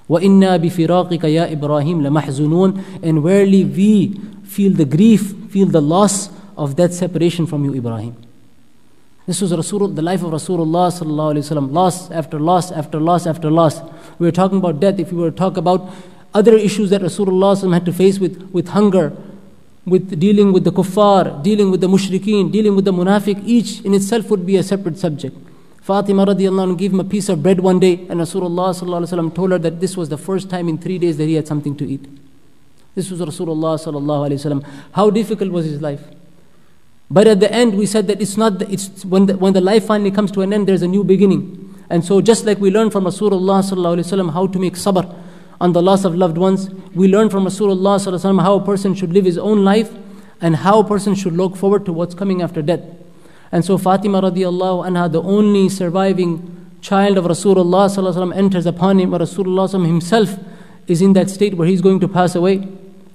وَإِنَّا 0.09 0.57
بِفِرَاقِكَ 0.57 1.21
يَا 1.21 1.51
إِبْرَاهِيمَ 1.53 2.01
لَمَحْزُنُونَ 2.01 3.03
And 3.03 3.21
verily 3.21 3.65
we 3.65 4.19
feel 4.45 4.71
the 4.71 4.85
grief, 4.85 5.51
feel 5.51 5.67
the 5.67 5.81
loss 5.81 6.29
of 6.57 6.75
that 6.77 6.93
separation 6.93 7.45
from 7.45 7.65
you, 7.65 7.75
Ibrahim. 7.75 8.15
This 9.28 9.42
was 9.42 9.54
Rasul, 9.54 9.88
the 9.88 10.00
life 10.00 10.22
of 10.22 10.30
Rasulullah 10.30 10.88
sallallahu. 10.88 11.70
Loss 11.70 12.10
after 12.10 12.40
loss 12.40 12.72
after 12.72 12.98
loss 12.98 13.26
after 13.26 13.50
loss. 13.50 13.78
We 14.18 14.26
were 14.26 14.32
talking 14.32 14.56
about 14.56 14.80
death. 14.80 14.98
If 14.98 15.12
we 15.12 15.18
were 15.18 15.30
to 15.30 15.36
talk 15.36 15.58
about 15.58 15.90
other 16.32 16.54
issues 16.54 16.88
that 16.88 17.02
Rasulullah 17.02 17.74
had 17.74 17.84
to 17.84 17.92
face 17.92 18.18
with, 18.18 18.48
with 18.54 18.68
hunger, 18.68 19.14
with 19.84 20.18
dealing 20.18 20.50
with 20.54 20.64
the 20.64 20.72
kuffar, 20.72 21.42
dealing 21.42 21.70
with 21.70 21.82
the 21.82 21.88
mushrikeen, 21.88 22.50
dealing 22.50 22.74
with 22.74 22.86
the 22.86 22.90
munafiq, 22.90 23.42
each 23.44 23.82
in 23.82 23.92
itself 23.92 24.30
would 24.30 24.46
be 24.46 24.56
a 24.56 24.62
separate 24.62 24.98
subject. 24.98 25.36
Fatima 25.82 26.24
radiallahu 26.24 26.68
anhu 26.68 26.78
gave 26.78 26.94
him 26.94 27.00
a 27.00 27.04
piece 27.04 27.28
of 27.28 27.42
bread 27.42 27.60
one 27.60 27.78
day, 27.78 28.06
and 28.08 28.20
Rasulullah 28.20 29.34
told 29.34 29.50
her 29.50 29.58
that 29.58 29.78
this 29.78 29.94
was 29.94 30.08
the 30.08 30.16
first 30.16 30.48
time 30.48 30.70
in 30.70 30.78
three 30.78 30.96
days 30.96 31.18
that 31.18 31.26
he 31.26 31.34
had 31.34 31.46
something 31.46 31.76
to 31.76 31.86
eat. 31.86 32.06
This 32.94 33.10
was 33.10 33.20
Rasulullah. 33.20 34.64
How 34.92 35.10
difficult 35.10 35.52
was 35.52 35.66
his 35.66 35.82
life? 35.82 36.00
But 37.10 37.26
at 37.26 37.40
the 37.40 37.50
end, 37.50 37.76
we 37.76 37.86
said 37.86 38.06
that 38.08 38.20
it's 38.20 38.36
not, 38.36 38.58
the, 38.58 38.70
it's 38.70 39.04
when 39.04 39.26
the, 39.26 39.36
when 39.36 39.54
the 39.54 39.60
life 39.60 39.86
finally 39.86 40.10
comes 40.10 40.30
to 40.32 40.42
an 40.42 40.52
end, 40.52 40.68
there's 40.68 40.82
a 40.82 40.88
new 40.88 41.04
beginning. 41.04 41.74
And 41.88 42.04
so, 42.04 42.20
just 42.20 42.44
like 42.44 42.58
we 42.58 42.70
learned 42.70 42.92
from 42.92 43.04
Rasulullah 43.04 44.32
how 44.32 44.46
to 44.46 44.58
make 44.58 44.74
sabr, 44.74 45.14
on 45.60 45.72
the 45.72 45.82
loss 45.82 46.04
of 46.04 46.14
loved 46.14 46.38
ones. 46.38 46.70
We 46.94 47.08
learn 47.08 47.30
from 47.30 47.44
Rasulullah 47.44 48.42
how 48.42 48.54
a 48.56 48.64
person 48.64 48.94
should 48.94 49.12
live 49.12 49.24
his 49.24 49.38
own 49.38 49.64
life 49.64 49.90
and 50.40 50.56
how 50.56 50.80
a 50.80 50.84
person 50.84 51.14
should 51.14 51.32
look 51.32 51.56
forward 51.56 51.84
to 51.86 51.92
what's 51.92 52.14
coming 52.14 52.42
after 52.42 52.62
death. 52.62 52.82
And 53.50 53.64
so 53.64 53.78
Fatima 53.78 54.20
radiallahu 54.20 54.86
anha, 54.86 55.10
the 55.10 55.22
only 55.22 55.68
surviving 55.68 56.70
child 56.80 57.18
of 57.18 57.24
Rasulullah 57.24 58.36
enters 58.36 58.66
upon 58.66 59.00
him, 59.00 59.10
Rasulullah 59.10 59.84
himself 59.84 60.38
is 60.86 61.02
in 61.02 61.14
that 61.14 61.28
state 61.28 61.54
where 61.54 61.66
he's 61.66 61.80
going 61.80 62.00
to 62.00 62.08
pass 62.08 62.34
away. 62.34 62.68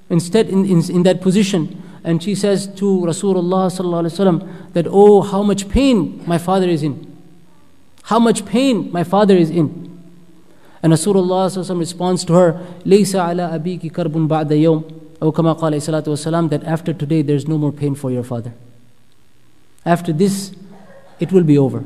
instead 0.10 0.50
in, 0.50 0.66
in, 0.66 0.80
in 0.92 1.04
that 1.04 1.22
position 1.22 1.82
And 2.05 2.23
she 2.23 2.35
says 2.35 2.67
to 2.77 2.85
Rasulullah 2.85 3.69
sallallahu 3.71 4.73
that, 4.73 4.87
oh, 4.89 5.23
how 5.23 5.43
much 5.43 5.69
pain 5.69 6.23
my 6.27 6.39
father 6.39 6.69
is 6.69 6.83
in. 6.83 7.05
How 8.05 8.19
much 8.19 8.47
pain 8.47 8.91
my 8.93 9.05
father 9.05 9.37
is 9.37 9.51
in. 9.51 9.87
And 10.83 10.93
Rasulullah 10.93 11.51
sallallahu 11.51 11.79
responds 11.79 12.25
to 12.27 12.33
her, 12.35 12.67
لَيْسَ 12.85 13.15
عَلَىٰ 13.15 13.59
أَبِيكِ 13.61 13.93
كَرْبٌ 13.93 14.29
بَعْدَ 14.29 14.51
يَوْمٍ 14.51 14.99
أو 15.23 15.33
كما 15.33 15.53
قال 15.53 15.75
عليه 15.75 15.79
الصلاة 15.79 16.49
that 16.51 16.65
after 16.65 16.93
today 16.93 17.23
there's 17.23 17.49
no 17.49 17.59
more 17.59 17.73
pain 17.73 17.95
for 17.95 18.11
your 18.11 18.23
father. 18.23 18.53
After 19.85 20.13
this, 20.13 20.53
it 21.19 21.33
will 21.33 21.43
be 21.43 21.59
over. 21.59 21.85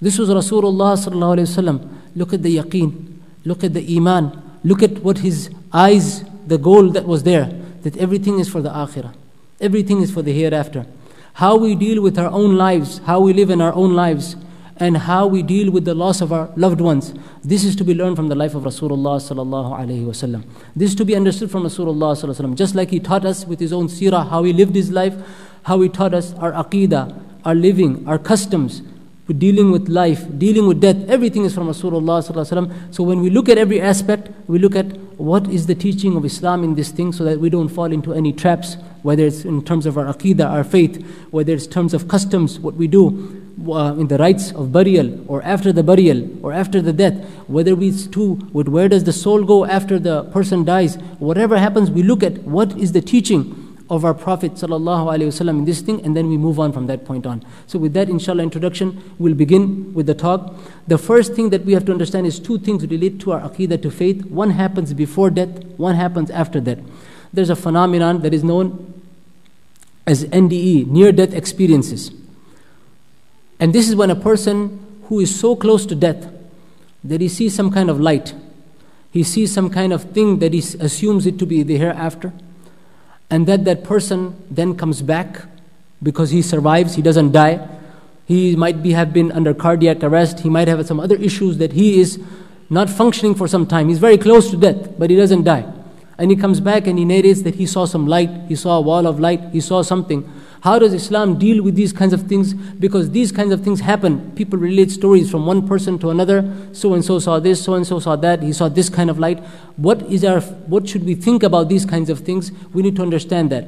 This 0.00 0.18
was 0.18 0.28
Rasulullah 0.28 0.98
sallallahu 0.98 1.38
alayhi 1.38 1.48
wasallam. 1.48 1.88
Look 2.14 2.34
at 2.34 2.42
the 2.42 2.58
yaqeen, 2.58 3.16
look 3.44 3.64
at 3.64 3.72
the 3.72 3.96
iman, 3.96 4.42
look 4.62 4.82
at 4.82 4.98
what 4.98 5.18
his 5.18 5.50
eyes, 5.72 6.24
the 6.46 6.58
goal 6.58 6.90
that 6.90 7.06
was 7.06 7.22
there, 7.22 7.50
that 7.83 7.97
everything 7.97 8.39
is 8.39 8.49
for 8.49 8.61
the 8.61 8.69
akhirah, 8.69 9.13
everything 9.59 10.01
is 10.01 10.11
for 10.11 10.21
the 10.21 10.33
hereafter. 10.33 10.85
How 11.33 11.55
we 11.55 11.75
deal 11.75 12.01
with 12.01 12.17
our 12.17 12.29
own 12.29 12.55
lives, 12.57 12.99
how 13.05 13.19
we 13.21 13.33
live 13.33 13.49
in 13.49 13.61
our 13.61 13.73
own 13.73 13.93
lives, 13.93 14.35
and 14.77 14.97
how 14.97 15.27
we 15.27 15.43
deal 15.43 15.71
with 15.71 15.85
the 15.85 15.93
loss 15.93 16.21
of 16.21 16.31
our 16.31 16.49
loved 16.55 16.79
ones. 16.79 17.13
This 17.43 17.63
is 17.65 17.75
to 17.77 17.83
be 17.83 17.93
learned 17.93 18.15
from 18.15 18.29
the 18.29 18.35
life 18.35 18.55
of 18.55 18.63
Rasulullah 18.63 19.19
sallallahu 19.19 19.77
alaihi 19.77 20.05
wasallam. 20.05 20.43
This 20.75 20.91
is 20.91 20.95
to 20.95 21.05
be 21.05 21.15
understood 21.15 21.51
from 21.51 21.63
Rasulullah 21.63 22.15
sallallahu 22.15 22.39
alaihi 22.39 22.51
wasallam. 22.51 22.55
Just 22.55 22.75
like 22.75 22.89
he 22.89 22.99
taught 22.99 23.25
us 23.25 23.45
with 23.45 23.59
his 23.59 23.73
own 23.73 23.87
seerah 23.87 24.29
how 24.29 24.43
he 24.43 24.53
lived 24.53 24.75
his 24.75 24.89
life, 24.89 25.15
how 25.63 25.81
he 25.81 25.89
taught 25.89 26.13
us 26.13 26.33
our 26.35 26.53
aqidah, 26.53 27.21
our 27.43 27.55
living, 27.55 28.07
our 28.07 28.17
customs, 28.17 28.81
dealing 29.37 29.71
with 29.71 29.87
life, 29.87 30.25
dealing 30.37 30.67
with 30.67 30.81
death, 30.81 30.97
everything 31.07 31.45
is 31.45 31.53
from 31.53 31.67
Rasulullah. 31.67 32.23
So 32.93 33.03
when 33.03 33.21
we 33.21 33.29
look 33.29 33.49
at 33.49 33.57
every 33.57 33.79
aspect, 33.79 34.29
we 34.47 34.59
look 34.59 34.75
at 34.75 34.97
what 35.19 35.47
is 35.49 35.67
the 35.67 35.75
teaching 35.75 36.15
of 36.15 36.25
Islam 36.25 36.63
in 36.63 36.75
this 36.75 36.89
thing 36.91 37.11
so 37.11 37.23
that 37.25 37.39
we 37.39 37.49
don't 37.49 37.69
fall 37.69 37.91
into 37.91 38.13
any 38.13 38.33
traps, 38.33 38.77
whether 39.03 39.23
it's 39.25 39.45
in 39.45 39.63
terms 39.63 39.85
of 39.85 39.97
our 39.97 40.05
aqidah, 40.05 40.49
our 40.49 40.63
faith, 40.63 41.05
whether 41.31 41.53
it's 41.53 41.67
terms 41.67 41.93
of 41.93 42.07
customs, 42.07 42.59
what 42.59 42.75
we 42.75 42.87
do. 42.87 43.45
Uh, 43.59 43.93
in 43.95 44.07
the 44.07 44.17
rites 44.17 44.53
of 44.53 44.71
burial 44.71 45.19
or 45.29 45.43
after 45.43 45.73
the 45.73 45.83
burial 45.83 46.25
or 46.41 46.53
after 46.53 46.81
the 46.81 46.93
death, 46.93 47.13
whether 47.47 47.77
it's 47.81 48.07
two, 48.07 48.35
with 48.53 48.69
where 48.69 48.87
does 48.87 49.03
the 49.03 49.11
soul 49.11 49.43
go 49.43 49.65
after 49.65 49.99
the 49.99 50.23
person 50.31 50.63
dies, 50.63 50.95
whatever 51.19 51.57
happens, 51.57 51.91
we 51.91 52.01
look 52.01 52.23
at 52.23 52.37
what 52.43 52.71
is 52.77 52.93
the 52.93 53.01
teaching 53.01 53.58
of 53.89 54.05
our 54.05 54.13
Prophet 54.13 54.53
ﷺ 54.53 55.49
in 55.49 55.65
this 55.65 55.81
thing, 55.81 56.03
and 56.05 56.15
then 56.15 56.29
we 56.29 56.37
move 56.37 56.59
on 56.59 56.71
from 56.71 56.85
that 56.87 57.05
point 57.05 57.25
on. 57.25 57.43
So, 57.65 57.79
with 57.79 57.93
that, 57.93 58.07
inshallah, 58.07 58.43
introduction, 58.43 59.01
we'll 59.17 59.33
begin 59.33 59.93
with 59.93 60.05
the 60.05 60.13
talk. 60.13 60.55
The 60.87 60.97
first 60.97 61.33
thing 61.33 61.49
that 61.49 61.65
we 61.65 61.73
have 61.73 61.85
to 61.85 61.91
understand 61.91 62.27
is 62.27 62.39
two 62.39 62.59
things 62.59 62.85
relate 62.85 63.19
to 63.21 63.31
our 63.31 63.41
aqidah, 63.41 63.81
to 63.81 63.89
faith. 63.89 64.25
One 64.25 64.51
happens 64.51 64.93
before 64.93 65.31
death, 65.31 65.65
one 65.77 65.95
happens 65.95 66.29
after 66.29 66.59
death. 66.59 66.79
There's 67.33 67.49
a 67.49 67.55
phenomenon 67.55 68.21
that 68.21 68.33
is 68.33 68.43
known 68.43 69.01
as 70.05 70.25
NDE, 70.25 70.87
near 70.87 71.11
death 71.11 71.33
experiences. 71.33 72.11
And 73.59 73.73
this 73.73 73.89
is 73.89 73.95
when 73.95 74.09
a 74.09 74.15
person 74.15 74.85
who 75.05 75.19
is 75.19 75.37
so 75.37 75.55
close 75.55 75.85
to 75.87 75.95
death 75.95 76.27
that 77.03 77.21
he 77.21 77.27
sees 77.27 77.55
some 77.55 77.71
kind 77.71 77.89
of 77.89 77.99
light, 77.99 78.33
he 79.11 79.23
sees 79.23 79.51
some 79.51 79.71
kind 79.71 79.91
of 79.91 80.03
thing 80.11 80.39
that 80.39 80.53
he 80.53 80.59
assumes 80.59 81.25
it 81.25 81.39
to 81.39 81.45
be 81.47 81.63
the 81.63 81.77
hereafter 81.77 82.31
and 83.29 83.47
that 83.47 83.65
that 83.65 83.83
person 83.83 84.35
then 84.49 84.75
comes 84.75 85.01
back 85.01 85.43
because 86.01 86.29
he 86.29 86.41
survives, 86.41 86.95
he 86.95 87.01
doesn't 87.01 87.31
die. 87.31 87.67
He 88.25 88.55
might 88.55 88.81
be, 88.81 88.91
have 88.91 89.11
been 89.11 89.31
under 89.31 89.53
cardiac 89.53 90.03
arrest, 90.03 90.39
he 90.39 90.49
might 90.49 90.67
have 90.67 90.85
some 90.85 90.99
other 90.99 91.15
issues 91.15 91.57
that 91.57 91.73
he 91.73 91.99
is 91.99 92.19
not 92.69 92.89
functioning 92.89 93.35
for 93.35 93.47
some 93.47 93.65
time. 93.65 93.89
He's 93.89 93.99
very 93.99 94.17
close 94.17 94.51
to 94.51 94.57
death, 94.57 94.97
but 94.97 95.09
he 95.09 95.15
doesn't 95.15 95.43
die. 95.43 95.65
And 96.17 96.29
he 96.29 96.37
comes 96.37 96.59
back 96.59 96.85
and 96.85 96.99
he 96.99 97.05
narrates 97.05 97.41
that 97.43 97.55
he 97.55 97.65
saw 97.65 97.85
some 97.85 98.05
light, 98.05 98.29
he 98.47 98.55
saw 98.55 98.77
a 98.77 98.81
wall 98.81 99.07
of 99.07 99.19
light, 99.19 99.41
he 99.51 99.61
saw 99.61 99.81
something. 99.81 100.29
How 100.61 100.77
does 100.77 100.93
Islam 100.93 101.39
deal 101.39 101.63
with 101.63 101.75
these 101.75 101.93
kinds 101.93 102.11
of 102.11 102.23
things? 102.23 102.53
Because 102.53 103.11
these 103.11 103.31
kinds 103.31 103.53
of 103.53 103.63
things 103.63 103.79
happen. 103.79 104.31
People 104.35 104.59
relate 104.59 104.91
stories 104.91 105.31
from 105.31 105.45
one 105.45 105.65
person 105.67 105.97
to 105.99 106.09
another. 106.09 106.53
So 106.73 106.93
and 106.93 107.03
so 107.03 107.19
saw 107.19 107.39
this, 107.39 107.63
so 107.63 107.75
and 107.75 107.87
so 107.87 107.99
saw 107.99 108.17
that, 108.17 108.43
he 108.43 108.51
saw 108.51 108.67
this 108.67 108.89
kind 108.89 109.09
of 109.09 109.19
light. 109.19 109.39
What 109.77 110.01
is 110.03 110.25
our 110.25 110.41
what 110.41 110.89
should 110.89 111.05
we 111.05 111.15
think 111.15 111.43
about 111.43 111.69
these 111.69 111.85
kinds 111.85 112.09
of 112.09 112.19
things? 112.19 112.51
We 112.73 112.81
need 112.81 112.97
to 112.97 113.01
understand 113.01 113.51
that. 113.51 113.67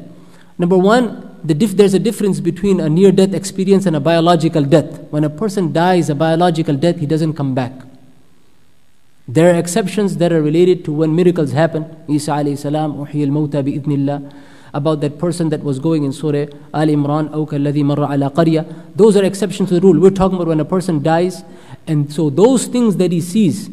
Number 0.58 0.78
one, 0.78 1.38
the 1.44 1.54
dif- 1.54 1.78
there's 1.78 1.94
a 1.94 2.00
difference 2.00 2.40
between 2.42 2.80
a 2.80 2.90
near 2.90 3.12
death 3.12 3.34
experience 3.34 3.86
and 3.86 3.96
a 3.96 4.00
biological 4.00 4.64
death. 4.64 5.00
When 5.12 5.24
a 5.24 5.30
person 5.30 5.72
dies 5.72 6.10
a 6.10 6.16
biological 6.16 6.76
death, 6.76 6.98
he 6.98 7.06
doesn't 7.06 7.34
come 7.34 7.56
back. 7.56 7.72
There 9.28 9.54
are 9.54 9.58
exceptions 9.58 10.18
that 10.18 10.34
are 10.34 10.42
related 10.42 10.84
to 10.86 10.92
when 10.92 11.16
miracles 11.16 11.54
happen. 11.54 11.86
Isa 12.10 12.32
alayhi 12.32 12.58
salam, 12.58 13.00
al-mawta 13.00 13.64
bi 13.64 13.72
about 14.74 15.02
that 15.02 15.20
person 15.20 15.50
that 15.50 15.64
was 15.64 15.80
going 15.80 16.04
in 16.04 16.14
Surah 16.14 16.46
Al 16.74 16.88
Imran, 16.88 17.30
Marra 17.30 18.14
ala 18.14 18.32
qariya. 18.32 18.66
Those 18.96 19.18
are 19.18 19.24
exceptions 19.24 19.70
to 19.70 19.76
the 19.76 19.82
rule. 19.82 20.00
We're 20.00 20.12
talking 20.12 20.36
about 20.36 20.48
when 20.48 20.60
a 20.60 20.66
person 20.66 21.02
dies, 21.02 21.44
and 21.88 22.12
so 22.12 22.30
those 22.30 22.68
things 22.68 22.98
that 22.98 23.12
he 23.12 23.22
sees 23.22 23.70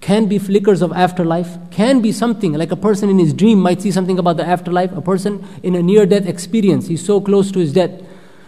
can 0.00 0.26
be 0.26 0.38
flickers 0.38 0.82
of 0.82 0.92
afterlife, 0.92 1.56
can 1.70 2.00
be 2.00 2.10
something 2.10 2.52
like 2.54 2.72
a 2.72 2.76
person 2.76 3.08
in 3.08 3.18
his 3.18 3.32
dream 3.32 3.60
might 3.60 3.80
see 3.80 3.92
something 3.92 4.18
about 4.18 4.36
the 4.36 4.44
afterlife, 4.44 4.92
a 4.92 5.00
person 5.00 5.46
in 5.62 5.76
a 5.76 5.82
near 5.82 6.04
death 6.04 6.26
experience, 6.26 6.88
he's 6.88 7.04
so 7.04 7.20
close 7.20 7.52
to 7.52 7.60
his 7.60 7.72
death, 7.72 7.90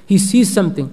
he 0.04 0.18
sees 0.18 0.52
something 0.52 0.90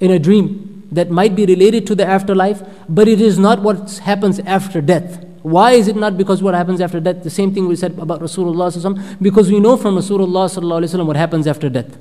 in 0.00 0.10
a 0.10 0.18
dream 0.18 0.82
that 0.90 1.08
might 1.10 1.36
be 1.36 1.46
related 1.46 1.86
to 1.86 1.94
the 1.94 2.04
afterlife, 2.04 2.62
but 2.88 3.06
it 3.06 3.20
is 3.20 3.38
not 3.38 3.62
what 3.62 3.98
happens 3.98 4.40
after 4.40 4.80
death. 4.80 5.24
Why 5.42 5.72
is 5.72 5.88
it 5.88 5.96
not 5.96 6.16
because 6.16 6.42
what 6.42 6.54
happens 6.54 6.80
after 6.80 7.00
death? 7.00 7.22
The 7.22 7.30
same 7.30 7.52
thing 7.52 7.66
we 7.66 7.76
said 7.76 7.98
about 7.98 8.20
Rasulullah 8.20 9.18
because 9.20 9.50
we 9.50 9.58
know 9.58 9.76
from 9.76 9.96
Rasulullah 9.96 11.06
what 11.06 11.16
happens 11.16 11.46
after 11.46 11.68
death. 11.68 11.96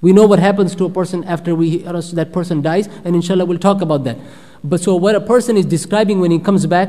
We 0.00 0.12
know 0.12 0.26
what 0.26 0.38
happens 0.38 0.74
to 0.76 0.84
a 0.84 0.90
person 0.90 1.24
after 1.24 1.54
we, 1.54 1.84
uh, 1.84 2.00
that 2.14 2.32
person 2.32 2.62
dies, 2.62 2.88
and 3.04 3.16
inshallah 3.16 3.44
we'll 3.44 3.58
talk 3.58 3.80
about 3.80 4.04
that. 4.04 4.16
But 4.62 4.80
so 4.80 4.94
what 4.94 5.14
a 5.14 5.20
person 5.20 5.56
is 5.56 5.66
describing 5.66 6.20
when 6.20 6.30
he 6.30 6.38
comes 6.38 6.66
back, 6.66 6.88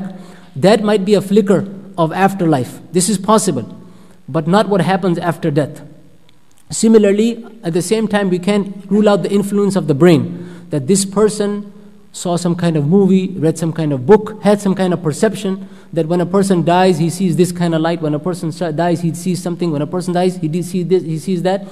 that 0.54 0.82
might 0.82 1.04
be 1.04 1.14
a 1.14 1.20
flicker 1.20 1.66
of 1.98 2.12
afterlife. 2.12 2.80
This 2.92 3.08
is 3.08 3.18
possible, 3.18 3.76
but 4.28 4.46
not 4.46 4.68
what 4.68 4.80
happens 4.80 5.18
after 5.18 5.50
death. 5.50 5.82
Similarly, 6.70 7.44
at 7.64 7.72
the 7.72 7.82
same 7.82 8.06
time, 8.06 8.30
we 8.30 8.38
can't 8.38 8.88
rule 8.90 9.08
out 9.08 9.24
the 9.24 9.30
influence 9.30 9.74
of 9.74 9.88
the 9.88 9.94
brain, 9.94 10.66
that 10.70 10.86
this 10.86 11.04
person 11.04 11.72
saw 12.12 12.36
some 12.36 12.56
kind 12.56 12.76
of 12.76 12.86
movie, 12.86 13.28
read 13.28 13.56
some 13.56 13.72
kind 13.72 13.92
of 13.92 14.04
book, 14.04 14.42
had 14.42 14.60
some 14.60 14.74
kind 14.74 14.92
of 14.92 15.02
perception 15.02 15.68
that 15.92 16.06
when 16.06 16.20
a 16.20 16.26
person 16.26 16.64
dies, 16.64 16.98
he 16.98 17.08
sees 17.08 17.36
this 17.36 17.52
kind 17.52 17.74
of 17.74 17.80
light. 17.80 18.02
When 18.02 18.14
a 18.14 18.18
person 18.18 18.50
dies, 18.74 19.00
he 19.00 19.14
sees 19.14 19.42
something. 19.42 19.70
When 19.70 19.82
a 19.82 19.86
person 19.86 20.14
dies, 20.14 20.36
he 20.36 20.62
sees 20.62 20.86
this, 20.86 21.02
he 21.02 21.18
sees 21.18 21.42
that. 21.42 21.66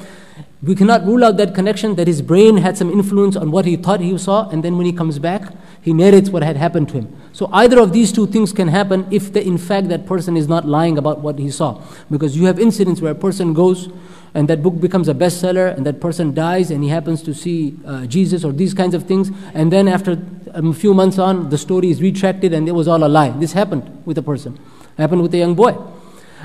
We 0.63 0.75
cannot 0.75 1.05
rule 1.05 1.25
out 1.25 1.37
that 1.37 1.55
connection 1.55 1.95
that 1.97 2.09
his 2.09 2.21
brain 2.21 2.57
had 2.57 2.77
some 2.77 2.91
influence 2.91 3.37
on 3.37 3.51
what 3.51 3.65
he 3.65 3.77
thought 3.77 4.01
he 4.01 4.17
saw, 4.19 4.49
and 4.49 4.63
then 4.65 4.77
when 4.77 4.87
he 4.87 4.93
comes 4.93 5.19
back, 5.19 5.53
he 5.81 5.93
narrates 5.93 6.31
what 6.31 6.43
had 6.43 6.57
happened 6.57 6.89
to 6.89 6.95
him. 6.95 7.17
So 7.33 7.49
either 7.53 7.79
of 7.79 7.93
these 7.93 8.11
two 8.11 8.27
things 8.27 8.53
can 8.53 8.67
happen 8.67 9.07
if 9.13 9.33
the, 9.33 9.45
in 9.45 9.57
fact 9.57 9.89
that 9.89 10.07
person 10.07 10.37
is 10.37 10.49
not 10.49 10.67
lying 10.67 10.99
about 10.99 11.21
what 11.21 11.39
he 11.39 11.51
saw. 11.51 11.81
Because 12.11 12.37
you 12.37 12.47
have 12.47 12.59
incidents 12.59 13.01
where 13.01 13.13
a 13.13 13.15
person 13.15 13.55
goes 13.55 13.89
and 14.35 14.49
that 14.49 14.63
book 14.63 14.81
becomes 14.81 15.09
a 15.09 15.15
bestseller 15.15 15.75
and 15.75 15.87
that 15.87 16.01
person 16.01 16.35
dies 16.35 16.71
and 16.71 16.83
he 16.83 16.91
happens 16.91 17.23
to 17.23 17.35
see 17.35 17.77
uh, 17.87 18.07
Jesus 18.07 18.45
or 18.45 18.53
these 18.53 18.75
kinds 18.75 18.95
of 18.95 19.05
things 19.05 19.31
and 19.55 19.73
then 19.73 19.89
after 19.89 20.21
a 20.55 20.73
few 20.73 20.95
months 20.95 21.19
on 21.19 21.51
the 21.51 21.59
story 21.59 21.91
is 21.91 22.01
retracted 22.01 22.53
and 22.53 22.69
it 22.69 22.73
was 22.73 22.89
all 22.89 23.05
a 23.05 23.09
lie. 23.09 23.31
This 23.31 23.53
happened 23.53 24.03
with 24.05 24.19
a 24.19 24.23
person. 24.23 24.59
It 24.97 25.01
happened 25.01 25.23
with 25.23 25.35
a 25.35 25.39
young 25.39 25.55
boy. 25.55 25.77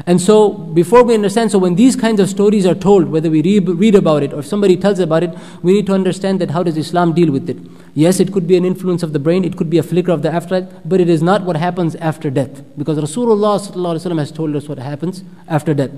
And 0.07 0.19
so, 0.19 0.49
before 0.49 1.03
we 1.03 1.13
understand, 1.13 1.51
so 1.51 1.59
when 1.59 1.75
these 1.75 1.95
kinds 1.95 2.19
of 2.19 2.27
stories 2.27 2.65
are 2.65 2.73
told, 2.73 3.09
whether 3.09 3.29
we 3.29 3.43
read, 3.43 3.69
read 3.69 3.93
about 3.93 4.23
it 4.23 4.33
or 4.33 4.41
somebody 4.41 4.75
tells 4.75 4.97
about 4.97 5.23
it, 5.23 5.29
we 5.61 5.73
need 5.73 5.85
to 5.85 5.93
understand 5.93 6.41
that 6.41 6.49
how 6.49 6.63
does 6.63 6.77
Islam 6.77 7.13
deal 7.13 7.31
with 7.31 7.47
it? 7.47 7.57
Yes, 7.93 8.19
it 8.19 8.33
could 8.33 8.47
be 8.47 8.57
an 8.57 8.65
influence 8.65 9.03
of 9.03 9.13
the 9.13 9.19
brain, 9.19 9.45
it 9.45 9.55
could 9.55 9.69
be 9.69 9.77
a 9.77 9.83
flicker 9.83 10.11
of 10.11 10.23
the 10.23 10.31
afterlife, 10.33 10.67
but 10.83 10.99
it 10.99 11.09
is 11.09 11.21
not 11.21 11.43
what 11.43 11.57
happens 11.57 11.95
after 11.97 12.31
death. 12.31 12.63
Because 12.75 12.97
Rasulullah 12.97 14.17
has 14.17 14.31
told 14.31 14.55
us 14.55 14.67
what 14.67 14.79
happens 14.79 15.23
after 15.47 15.75
death. 15.75 15.91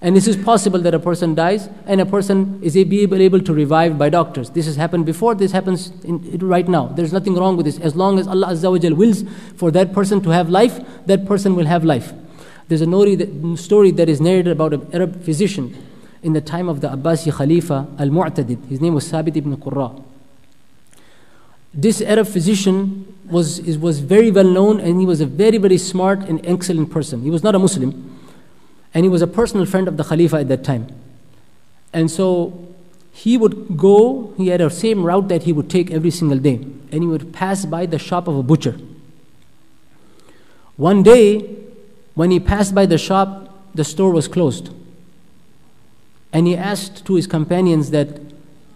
And 0.00 0.14
this 0.14 0.28
is 0.28 0.36
possible 0.36 0.78
that 0.80 0.94
a 0.94 0.98
person 1.00 1.34
dies 1.34 1.68
and 1.86 2.00
a 2.00 2.06
person 2.06 2.60
is 2.62 2.76
able, 2.76 3.20
able 3.20 3.40
to 3.40 3.52
revive 3.52 3.98
by 3.98 4.08
doctors. 4.08 4.50
This 4.50 4.66
has 4.66 4.76
happened 4.76 5.06
before, 5.06 5.34
this 5.34 5.50
happens 5.50 5.90
in, 6.04 6.38
right 6.38 6.68
now. 6.68 6.86
There's 6.86 7.12
nothing 7.12 7.34
wrong 7.34 7.56
with 7.56 7.66
this. 7.66 7.78
As 7.80 7.96
long 7.96 8.18
as 8.18 8.28
Allah 8.28 8.48
Azza 8.48 8.70
wa 8.70 8.96
wills 8.96 9.24
for 9.56 9.72
that 9.72 9.92
person 9.92 10.20
to 10.22 10.30
have 10.30 10.50
life, 10.50 10.78
that 11.06 11.26
person 11.26 11.56
will 11.56 11.66
have 11.66 11.84
life. 11.84 12.12
There's 12.68 12.82
a 12.82 13.56
story 13.56 13.90
that 13.90 14.08
is 14.08 14.20
narrated 14.20 14.52
about 14.52 14.72
an 14.74 14.88
Arab 14.92 15.22
physician 15.24 15.76
in 16.22 16.32
the 16.32 16.40
time 16.40 16.68
of 16.68 16.80
the 16.80 16.88
Abbasi 16.88 17.32
Khalifa 17.32 17.88
al 17.98 18.08
Mu'tadid. 18.08 18.68
His 18.68 18.80
name 18.80 18.94
was 18.94 19.10
Sabit 19.10 19.36
ibn 19.36 19.56
Qurra. 19.56 20.04
This 21.74 22.00
Arab 22.02 22.28
physician 22.28 23.16
was, 23.28 23.60
was 23.78 23.98
very 24.00 24.30
well 24.30 24.44
known 24.44 24.80
and 24.80 25.00
he 25.00 25.06
was 25.06 25.20
a 25.20 25.26
very, 25.26 25.58
very 25.58 25.78
smart 25.78 26.20
and 26.20 26.44
excellent 26.46 26.90
person. 26.90 27.22
He 27.22 27.30
was 27.30 27.42
not 27.42 27.54
a 27.54 27.58
Muslim 27.58 28.17
and 28.94 29.04
he 29.04 29.08
was 29.08 29.22
a 29.22 29.26
personal 29.26 29.66
friend 29.66 29.88
of 29.88 29.96
the 29.96 30.04
Khalifa 30.04 30.38
at 30.38 30.48
that 30.48 30.64
time. 30.64 30.86
And 31.92 32.10
so 32.10 32.66
he 33.12 33.36
would 33.36 33.76
go, 33.76 34.32
he 34.36 34.48
had 34.48 34.60
a 34.60 34.70
same 34.70 35.04
route 35.04 35.28
that 35.28 35.42
he 35.42 35.52
would 35.52 35.68
take 35.68 35.90
every 35.90 36.10
single 36.10 36.38
day, 36.38 36.54
and 36.92 37.02
he 37.02 37.06
would 37.06 37.32
pass 37.32 37.64
by 37.64 37.86
the 37.86 37.98
shop 37.98 38.28
of 38.28 38.36
a 38.36 38.42
butcher. 38.42 38.78
One 40.76 41.02
day, 41.02 41.56
when 42.14 42.30
he 42.30 42.38
passed 42.38 42.74
by 42.74 42.86
the 42.86 42.98
shop, 42.98 43.52
the 43.74 43.84
store 43.84 44.12
was 44.12 44.28
closed. 44.28 44.70
And 46.32 46.46
he 46.46 46.56
asked 46.56 47.04
to 47.06 47.14
his 47.14 47.26
companions 47.26 47.90
that 47.90 48.20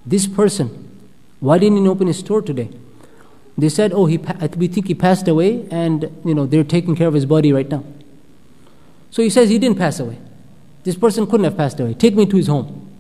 this 0.05 0.27
person, 0.27 1.01
why 1.41 1.59
didn't 1.59 1.79
he 1.79 1.89
open 1.89 2.07
his 2.07 2.19
store 2.19 2.43
today? 2.43 2.71
They 3.57 3.69
said, 3.69 3.93
oh, 3.93 4.07
he, 4.07 4.19
we 4.57 4.67
think 4.67 4.87
he 4.89 4.95
passed 4.95 5.29
away 5.29 5.69
and, 5.71 6.11
you 6.25 6.35
know, 6.35 6.47
they're 6.47 6.65
taking 6.65 6.97
care 6.97 7.07
of 7.07 7.15
his 7.15 7.27
body 7.27 7.53
right 7.53 7.69
now. 7.69 7.85
So 9.13 9.23
he 9.23 9.29
says 9.31 9.51
he 9.51 9.59
didn't 9.59 9.79
pass 9.79 10.01
away. 10.01 10.19
This 10.85 10.97
person 10.97 11.27
couldn't 11.27 11.45
have 11.45 11.57
passed 11.57 11.79
away. 11.79 11.95
Take 11.95 12.17
me 12.17 12.27
to 12.27 12.37
his 12.37 12.47
home. 12.49 12.91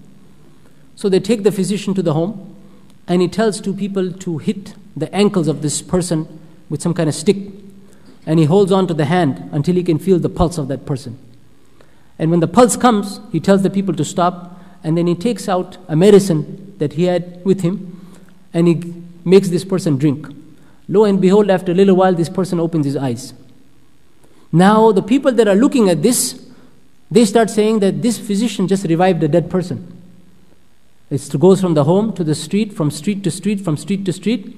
So 0.95 1.09
they 1.09 1.19
take 1.19 1.43
the 1.43 1.51
physician 1.51 1.95
to 1.95 2.03
the 2.03 2.13
home 2.13 2.55
and 3.09 3.23
he 3.23 3.29
tells 3.29 3.61
two 3.61 3.73
people 3.73 4.13
to 4.13 4.39
hit 4.39 4.75
the 4.95 5.13
ankles 5.15 5.49
of 5.49 5.63
this 5.63 5.81
person 5.81 6.39
with 6.69 6.83
some 6.83 6.93
kind 6.93 7.09
of 7.09 7.15
stick. 7.15 7.39
And 8.27 8.39
he 8.39 8.45
holds 8.45 8.71
on 8.71 8.87
to 8.89 8.95
the 8.95 9.07
hand 9.07 9.49
until 9.53 9.75
he 9.75 9.83
can 9.83 9.99
feel 9.99 10.19
the 10.19 10.29
pulse 10.29 10.59
of 10.59 10.69
that 10.69 10.85
person. 10.85 11.19
And 12.19 12.31
when 12.31 12.41
the 12.41 12.47
pulse 12.47 12.77
comes, 12.77 13.19
he 13.33 13.41
tells 13.41 13.63
the 13.63 13.71
people 13.71 13.95
to 13.95 14.05
stop, 14.05 14.61
and 14.85 14.97
then 14.97 15.07
he 15.07 15.15
takes 15.15 15.49
out 15.49 15.79
a 15.89 15.97
medicine 15.97 16.77
that 16.79 16.93
he 16.93 17.05
had 17.05 17.45
with 17.45 17.63
him, 17.63 18.17
and 18.53 18.69
he 18.69 18.95
makes 19.25 19.49
this 19.49 19.65
person 19.65 19.97
drink. 19.97 20.29
Lo 20.89 21.05
and 21.05 21.21
behold, 21.21 21.51
after 21.51 21.73
a 21.73 21.75
little 21.75 21.97
while, 21.97 22.15
this 22.15 22.29
person 22.29 22.61
opens 22.61 22.85
his 22.85 22.97
eyes. 22.97 23.35
Now, 24.53 24.93
the 24.93 25.03
people 25.03 25.33
that 25.33 25.49
are 25.49 25.55
looking 25.55 25.89
at 25.89 26.03
this, 26.03 26.45
they 27.11 27.25
start 27.25 27.49
saying 27.49 27.81
that 27.81 28.03
this 28.03 28.19
physician 28.19 28.69
just 28.69 28.85
revived 28.85 29.23
a 29.23 29.29
dead 29.29 29.51
person. 29.51 29.99
It 31.11 31.29
goes 31.39 31.61
from 31.61 31.75
the 31.75 31.85
home 31.85 32.13
to 32.15 32.25
the 32.25 32.35
street, 32.35 32.73
from 32.73 32.91
street 32.91 33.25
to 33.25 33.31
street, 33.31 33.61
from 33.61 33.77
street 33.77 34.05
to 34.05 34.13
street, 34.13 34.57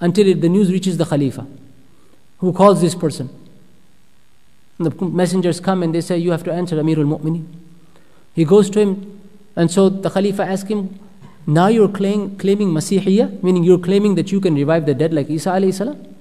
until 0.00 0.26
it, 0.26 0.40
the 0.40 0.48
news 0.48 0.70
reaches 0.70 0.96
the 0.96 1.04
Khalifa, 1.04 1.46
who 2.38 2.52
calls 2.52 2.80
this 2.80 2.94
person. 2.94 3.28
And 4.78 4.86
the 4.86 5.04
messengers 5.04 5.60
come 5.60 5.82
and 5.82 5.94
they 5.94 6.00
say, 6.00 6.18
You 6.18 6.32
have 6.32 6.42
to 6.44 6.52
answer 6.52 6.76
Amirul 6.76 7.06
Mu'mineen. 7.06 7.46
He 8.34 8.44
goes 8.44 8.68
to 8.70 8.80
him, 8.80 9.20
and 9.54 9.70
so 9.70 9.88
the 9.88 10.10
Khalifa 10.10 10.44
asks 10.44 10.68
him, 10.68 10.98
Now 11.46 11.68
you're 11.68 11.88
claim, 11.88 12.36
claiming 12.38 12.70
Masihiyya, 12.70 13.42
meaning 13.42 13.62
you're 13.62 13.78
claiming 13.78 14.16
that 14.16 14.32
you 14.32 14.40
can 14.40 14.56
revive 14.56 14.86
the 14.86 14.94
dead 14.94 15.14
like 15.14 15.30
Isa 15.30 15.50
alayhi 15.50 15.74
salam? 15.74 16.14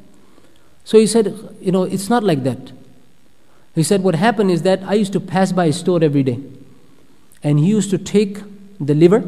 So 0.83 0.99
he 0.99 1.07
said, 1.07 1.35
You 1.61 1.71
know, 1.71 1.83
it's 1.83 2.09
not 2.09 2.23
like 2.23 2.43
that. 2.43 2.71
He 3.75 3.83
said, 3.83 4.03
What 4.03 4.15
happened 4.15 4.51
is 4.51 4.61
that 4.63 4.83
I 4.83 4.93
used 4.93 5.13
to 5.13 5.19
pass 5.19 5.51
by 5.51 5.67
his 5.67 5.77
store 5.77 6.03
every 6.03 6.23
day. 6.23 6.39
And 7.41 7.59
he 7.59 7.67
used 7.67 7.89
to 7.89 7.97
take 7.97 8.39
the 8.79 8.93
liver 8.93 9.23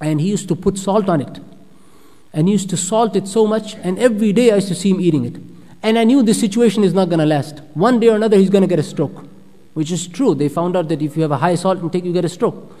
and 0.00 0.20
he 0.20 0.28
used 0.28 0.48
to 0.48 0.56
put 0.56 0.78
salt 0.78 1.08
on 1.08 1.20
it. 1.20 1.40
And 2.32 2.48
he 2.48 2.52
used 2.52 2.68
to 2.70 2.76
salt 2.76 3.14
it 3.16 3.28
so 3.28 3.46
much, 3.46 3.74
and 3.76 3.98
every 3.98 4.32
day 4.32 4.50
I 4.50 4.56
used 4.56 4.68
to 4.68 4.74
see 4.74 4.90
him 4.90 5.00
eating 5.00 5.24
it. 5.24 5.36
And 5.82 5.98
I 5.98 6.04
knew 6.04 6.22
this 6.22 6.40
situation 6.40 6.82
is 6.82 6.92
not 6.92 7.08
going 7.08 7.20
to 7.20 7.26
last. 7.26 7.60
One 7.74 8.00
day 8.00 8.08
or 8.08 8.16
another, 8.16 8.36
he's 8.36 8.50
going 8.50 8.62
to 8.62 8.68
get 8.68 8.78
a 8.78 8.82
stroke, 8.82 9.24
which 9.74 9.92
is 9.92 10.08
true. 10.08 10.34
They 10.34 10.48
found 10.48 10.76
out 10.76 10.88
that 10.88 11.00
if 11.00 11.16
you 11.16 11.22
have 11.22 11.30
a 11.30 11.36
high 11.36 11.54
salt 11.54 11.78
intake, 11.80 12.04
you 12.04 12.12
get 12.12 12.24
a 12.24 12.28
stroke. 12.28 12.72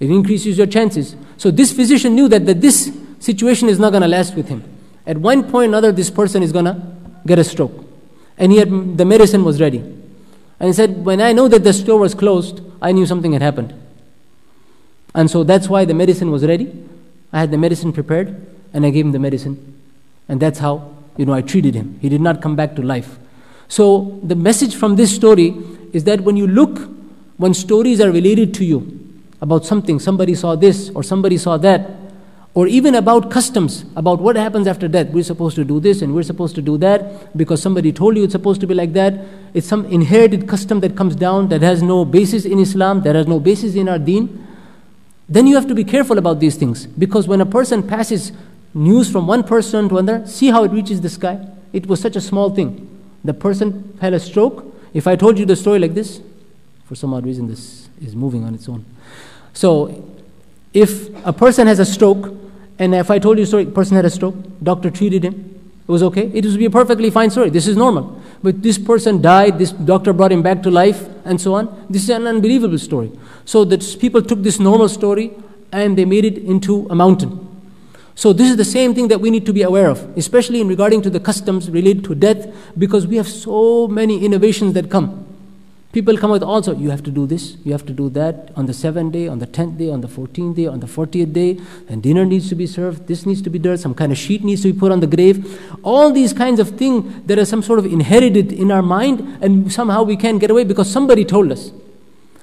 It 0.00 0.10
increases 0.10 0.58
your 0.58 0.66
chances. 0.66 1.14
So 1.36 1.50
this 1.50 1.72
physician 1.72 2.14
knew 2.14 2.28
that, 2.28 2.46
that 2.46 2.60
this 2.60 2.92
situation 3.20 3.68
is 3.68 3.78
not 3.78 3.90
going 3.90 4.02
to 4.02 4.08
last 4.08 4.34
with 4.34 4.48
him. 4.48 4.64
At 5.06 5.18
one 5.18 5.44
point 5.44 5.66
or 5.66 5.68
another, 5.68 5.92
this 5.92 6.10
person 6.10 6.42
is 6.42 6.50
going 6.50 6.64
to 6.64 6.82
get 7.26 7.38
a 7.38 7.44
stroke. 7.44 7.83
And 8.38 8.52
had, 8.52 8.98
the 8.98 9.04
medicine 9.04 9.44
was 9.44 9.60
ready. 9.60 9.78
And 9.78 10.68
he 10.68 10.72
said, 10.72 11.04
When 11.04 11.20
I 11.20 11.32
know 11.32 11.48
that 11.48 11.64
the 11.64 11.72
store 11.72 12.00
was 12.00 12.14
closed, 12.14 12.60
I 12.80 12.92
knew 12.92 13.06
something 13.06 13.32
had 13.32 13.42
happened. 13.42 13.74
And 15.14 15.30
so 15.30 15.44
that's 15.44 15.68
why 15.68 15.84
the 15.84 15.94
medicine 15.94 16.30
was 16.30 16.44
ready. 16.44 16.72
I 17.32 17.40
had 17.40 17.50
the 17.50 17.58
medicine 17.58 17.92
prepared 17.92 18.46
and 18.72 18.84
I 18.84 18.90
gave 18.90 19.04
him 19.04 19.12
the 19.12 19.18
medicine. 19.18 19.80
And 20.28 20.40
that's 20.40 20.58
how, 20.58 20.94
you 21.16 21.24
know, 21.24 21.32
I 21.32 21.42
treated 21.42 21.74
him. 21.74 21.98
He 22.00 22.08
did 22.08 22.20
not 22.20 22.42
come 22.42 22.56
back 22.56 22.74
to 22.76 22.82
life. 22.82 23.18
So 23.68 24.20
the 24.22 24.34
message 24.34 24.74
from 24.74 24.96
this 24.96 25.14
story 25.14 25.54
is 25.92 26.04
that 26.04 26.20
when 26.20 26.36
you 26.36 26.46
look, 26.46 26.88
when 27.36 27.54
stories 27.54 28.00
are 28.00 28.10
related 28.10 28.54
to 28.54 28.64
you 28.64 29.00
about 29.40 29.64
something, 29.64 29.98
somebody 30.00 30.34
saw 30.34 30.56
this 30.56 30.90
or 30.90 31.02
somebody 31.02 31.38
saw 31.38 31.56
that, 31.58 31.90
or 32.54 32.68
even 32.68 32.94
about 32.94 33.30
customs, 33.30 33.84
about 33.96 34.20
what 34.20 34.36
happens 34.36 34.66
after 34.66 34.86
death. 34.86 35.08
We're 35.08 35.24
supposed 35.24 35.56
to 35.56 35.64
do 35.64 35.80
this 35.80 36.02
and 36.02 36.14
we're 36.14 36.22
supposed 36.22 36.54
to 36.54 36.62
do 36.62 36.78
that 36.78 37.36
because 37.36 37.60
somebody 37.60 37.92
told 37.92 38.16
you 38.16 38.24
it's 38.24 38.32
supposed 38.32 38.60
to 38.60 38.66
be 38.66 38.74
like 38.74 38.92
that. 38.92 39.20
It's 39.54 39.66
some 39.66 39.84
inherited 39.86 40.48
custom 40.48 40.80
that 40.80 40.96
comes 40.96 41.16
down 41.16 41.48
that 41.48 41.62
has 41.62 41.82
no 41.82 42.04
basis 42.04 42.44
in 42.44 42.58
Islam, 42.58 43.02
that 43.02 43.16
has 43.16 43.26
no 43.26 43.40
basis 43.40 43.74
in 43.74 43.88
our 43.88 43.98
deen 43.98 44.46
then 45.28 45.46
you 45.46 45.54
have 45.54 45.66
to 45.68 45.74
be 45.74 45.84
careful 45.84 46.18
about 46.18 46.40
these 46.40 46.56
things 46.56 46.86
because 46.86 47.26
when 47.26 47.40
a 47.40 47.46
person 47.46 47.82
passes 47.82 48.32
news 48.74 49.10
from 49.10 49.26
one 49.26 49.42
person 49.42 49.88
to 49.88 49.98
another, 49.98 50.26
see 50.26 50.48
how 50.48 50.64
it 50.64 50.72
reaches 50.72 51.00
the 51.00 51.08
sky. 51.08 51.46
It 51.72 51.86
was 51.86 52.00
such 52.00 52.16
a 52.16 52.20
small 52.20 52.50
thing. 52.50 52.88
The 53.24 53.32
person 53.32 53.96
had 54.00 54.12
a 54.12 54.20
stroke. 54.20 54.64
If 54.92 55.06
I 55.06 55.16
told 55.16 55.38
you 55.38 55.46
the 55.46 55.56
story 55.56 55.78
like 55.78 55.94
this, 55.94 56.20
for 56.84 56.94
some 56.94 57.14
odd 57.14 57.24
reason, 57.24 57.46
this 57.46 57.88
is 58.02 58.14
moving 58.14 58.44
on 58.44 58.54
its 58.54 58.68
own. 58.68 58.84
So, 59.54 60.04
if 60.74 61.08
a 61.24 61.32
person 61.32 61.66
has 61.68 61.78
a 61.78 61.84
stroke, 61.86 62.34
and 62.78 62.94
if 62.94 63.10
I 63.10 63.18
told 63.18 63.38
you 63.38 63.44
a 63.44 63.46
story, 63.46 63.66
person 63.66 63.96
had 63.96 64.04
a 64.04 64.10
stroke, 64.10 64.34
doctor 64.62 64.90
treated 64.90 65.24
him, 65.24 65.54
it 65.86 65.90
was 65.90 66.02
okay. 66.02 66.30
It 66.32 66.46
would 66.46 66.56
be 66.56 66.64
a 66.64 66.70
perfectly 66.70 67.10
fine 67.10 67.28
story. 67.28 67.50
This 67.50 67.68
is 67.68 67.76
normal. 67.76 68.20
But 68.42 68.62
this 68.62 68.78
person 68.78 69.20
died, 69.20 69.58
this 69.58 69.70
doctor 69.70 70.14
brought 70.14 70.32
him 70.32 70.40
back 70.42 70.62
to 70.62 70.70
life, 70.70 71.06
and 71.26 71.38
so 71.38 71.54
on. 71.54 71.86
This 71.90 72.04
is 72.04 72.08
an 72.08 72.26
unbelievable 72.26 72.78
story. 72.78 73.12
So 73.44 73.64
that 73.66 73.98
people 74.00 74.22
took 74.22 74.42
this 74.42 74.58
normal 74.58 74.88
story 74.88 75.32
and 75.72 75.98
they 75.98 76.06
made 76.06 76.24
it 76.24 76.38
into 76.38 76.86
a 76.88 76.94
mountain. 76.94 77.38
So 78.14 78.32
this 78.32 78.48
is 78.48 78.56
the 78.56 78.64
same 78.64 78.94
thing 78.94 79.08
that 79.08 79.20
we 79.20 79.28
need 79.28 79.44
to 79.44 79.52
be 79.52 79.62
aware 79.62 79.90
of, 79.90 80.16
especially 80.16 80.60
in 80.62 80.68
regarding 80.68 81.02
to 81.02 81.10
the 81.10 81.20
customs 81.20 81.68
related 81.68 82.04
to 82.04 82.14
death, 82.14 82.46
because 82.78 83.06
we 83.06 83.16
have 83.16 83.28
so 83.28 83.86
many 83.86 84.24
innovations 84.24 84.72
that 84.74 84.90
come. 84.90 85.26
People 85.94 86.18
come 86.18 86.32
with 86.32 86.42
also, 86.42 86.74
you 86.74 86.90
have 86.90 87.04
to 87.04 87.10
do 87.12 87.24
this, 87.24 87.56
you 87.62 87.70
have 87.70 87.86
to 87.86 87.92
do 87.92 88.10
that 88.10 88.50
on 88.56 88.66
the 88.66 88.74
seventh 88.74 89.12
day, 89.12 89.28
on 89.28 89.38
the 89.38 89.46
tenth 89.46 89.78
day, 89.78 89.90
on 89.90 90.00
the 90.00 90.08
fourteenth 90.08 90.56
day, 90.56 90.66
on 90.66 90.80
the 90.80 90.88
fortieth 90.88 91.32
day, 91.32 91.56
and 91.88 92.02
dinner 92.02 92.24
needs 92.24 92.48
to 92.48 92.56
be 92.56 92.66
served, 92.66 93.06
this 93.06 93.24
needs 93.24 93.40
to 93.42 93.48
be 93.48 93.60
done, 93.60 93.78
some 93.78 93.94
kind 93.94 94.10
of 94.10 94.18
sheet 94.18 94.42
needs 94.42 94.62
to 94.62 94.72
be 94.72 94.76
put 94.76 94.90
on 94.90 94.98
the 94.98 95.06
grave. 95.06 95.38
All 95.84 96.10
these 96.10 96.32
kinds 96.32 96.58
of 96.58 96.70
things 96.70 97.24
that 97.26 97.38
are 97.38 97.44
some 97.44 97.62
sort 97.62 97.78
of 97.78 97.86
inherited 97.86 98.52
in 98.52 98.72
our 98.72 98.82
mind, 98.82 99.38
and 99.40 99.72
somehow 99.72 100.02
we 100.02 100.16
can't 100.16 100.40
get 100.40 100.50
away 100.50 100.64
because 100.64 100.90
somebody 100.90 101.24
told 101.24 101.52
us. 101.52 101.70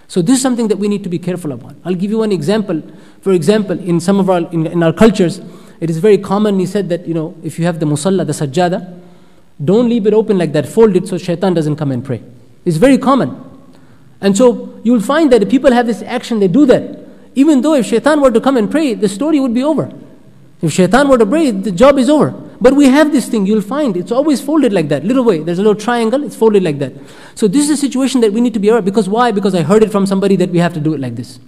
So 0.07 0.21
this 0.21 0.37
is 0.37 0.41
something 0.41 0.69
that 0.69 0.77
we 0.77 0.87
need 0.87 1.03
to 1.03 1.09
be 1.09 1.19
careful 1.19 1.51
about. 1.51 1.75
I'll 1.83 1.93
give 1.93 2.09
you 2.09 2.19
one 2.19 2.31
example. 2.31 2.81
For 3.19 3.33
example, 3.33 3.77
in 3.77 3.99
some 3.99 4.17
of 4.21 4.29
our 4.29 4.49
in, 4.53 4.65
in 4.65 4.81
our 4.81 4.93
cultures, 4.93 5.41
it 5.81 5.89
is 5.89 5.97
very 5.97 6.17
common. 6.17 6.57
He 6.57 6.65
said 6.65 6.87
that 6.87 7.05
you 7.05 7.13
know 7.13 7.35
if 7.43 7.59
you 7.59 7.65
have 7.65 7.81
the 7.81 7.85
musalla, 7.85 8.25
the 8.25 8.31
sajjada, 8.31 8.97
don't 9.61 9.89
leave 9.89 10.07
it 10.07 10.13
open 10.13 10.37
like 10.37 10.53
that. 10.53 10.69
Fold 10.69 10.95
it 10.95 11.09
so 11.09 11.17
shaitan 11.17 11.53
doesn't 11.53 11.75
come 11.75 11.91
and 11.91 12.05
pray. 12.05 12.23
It's 12.65 12.77
very 12.77 12.97
common. 12.97 13.43
And 14.21 14.37
so 14.37 14.79
you'll 14.83 15.01
find 15.01 15.31
that 15.31 15.41
if 15.41 15.49
people 15.49 15.71
have 15.71 15.87
this 15.87 16.01
action, 16.03 16.39
they 16.39 16.47
do 16.47 16.65
that. 16.67 16.99
Even 17.33 17.61
though 17.61 17.73
if 17.75 17.85
shaitan 17.85 18.21
were 18.21 18.31
to 18.31 18.41
come 18.41 18.57
and 18.57 18.69
pray, 18.69 18.93
the 18.93 19.09
story 19.09 19.39
would 19.39 19.53
be 19.53 19.63
over. 19.63 19.91
If 20.61 20.73
shaitan 20.73 21.07
were 21.07 21.17
to 21.17 21.25
pray, 21.25 21.51
the 21.51 21.71
job 21.71 21.97
is 21.97 22.09
over. 22.09 22.31
But 22.61 22.75
we 22.75 22.85
have 22.85 23.11
this 23.11 23.27
thing, 23.27 23.47
you'll 23.47 23.61
find 23.61 23.97
it's 23.97 24.11
always 24.11 24.39
folded 24.39 24.71
like 24.71 24.89
that. 24.89 25.03
Little 25.03 25.23
way, 25.23 25.39
there's 25.39 25.57
a 25.57 25.63
little 25.63 25.79
triangle, 25.79 26.23
it's 26.23 26.35
folded 26.35 26.61
like 26.61 26.77
that. 26.77 26.93
So 27.33 27.47
this 27.47 27.63
is 27.63 27.71
a 27.71 27.77
situation 27.77 28.21
that 28.21 28.31
we 28.31 28.41
need 28.41 28.53
to 28.53 28.59
be 28.59 28.67
aware 28.67 28.77
of. 28.77 28.85
Because 28.85 29.09
why? 29.09 29.31
Because 29.31 29.55
I 29.55 29.63
heard 29.63 29.81
it 29.81 29.91
from 29.91 30.05
somebody 30.05 30.35
that 30.35 30.51
we 30.51 30.59
have 30.59 30.73
to 30.75 30.79
do 30.79 30.93
it 30.93 30.99
like 30.99 31.15
this. 31.15 31.39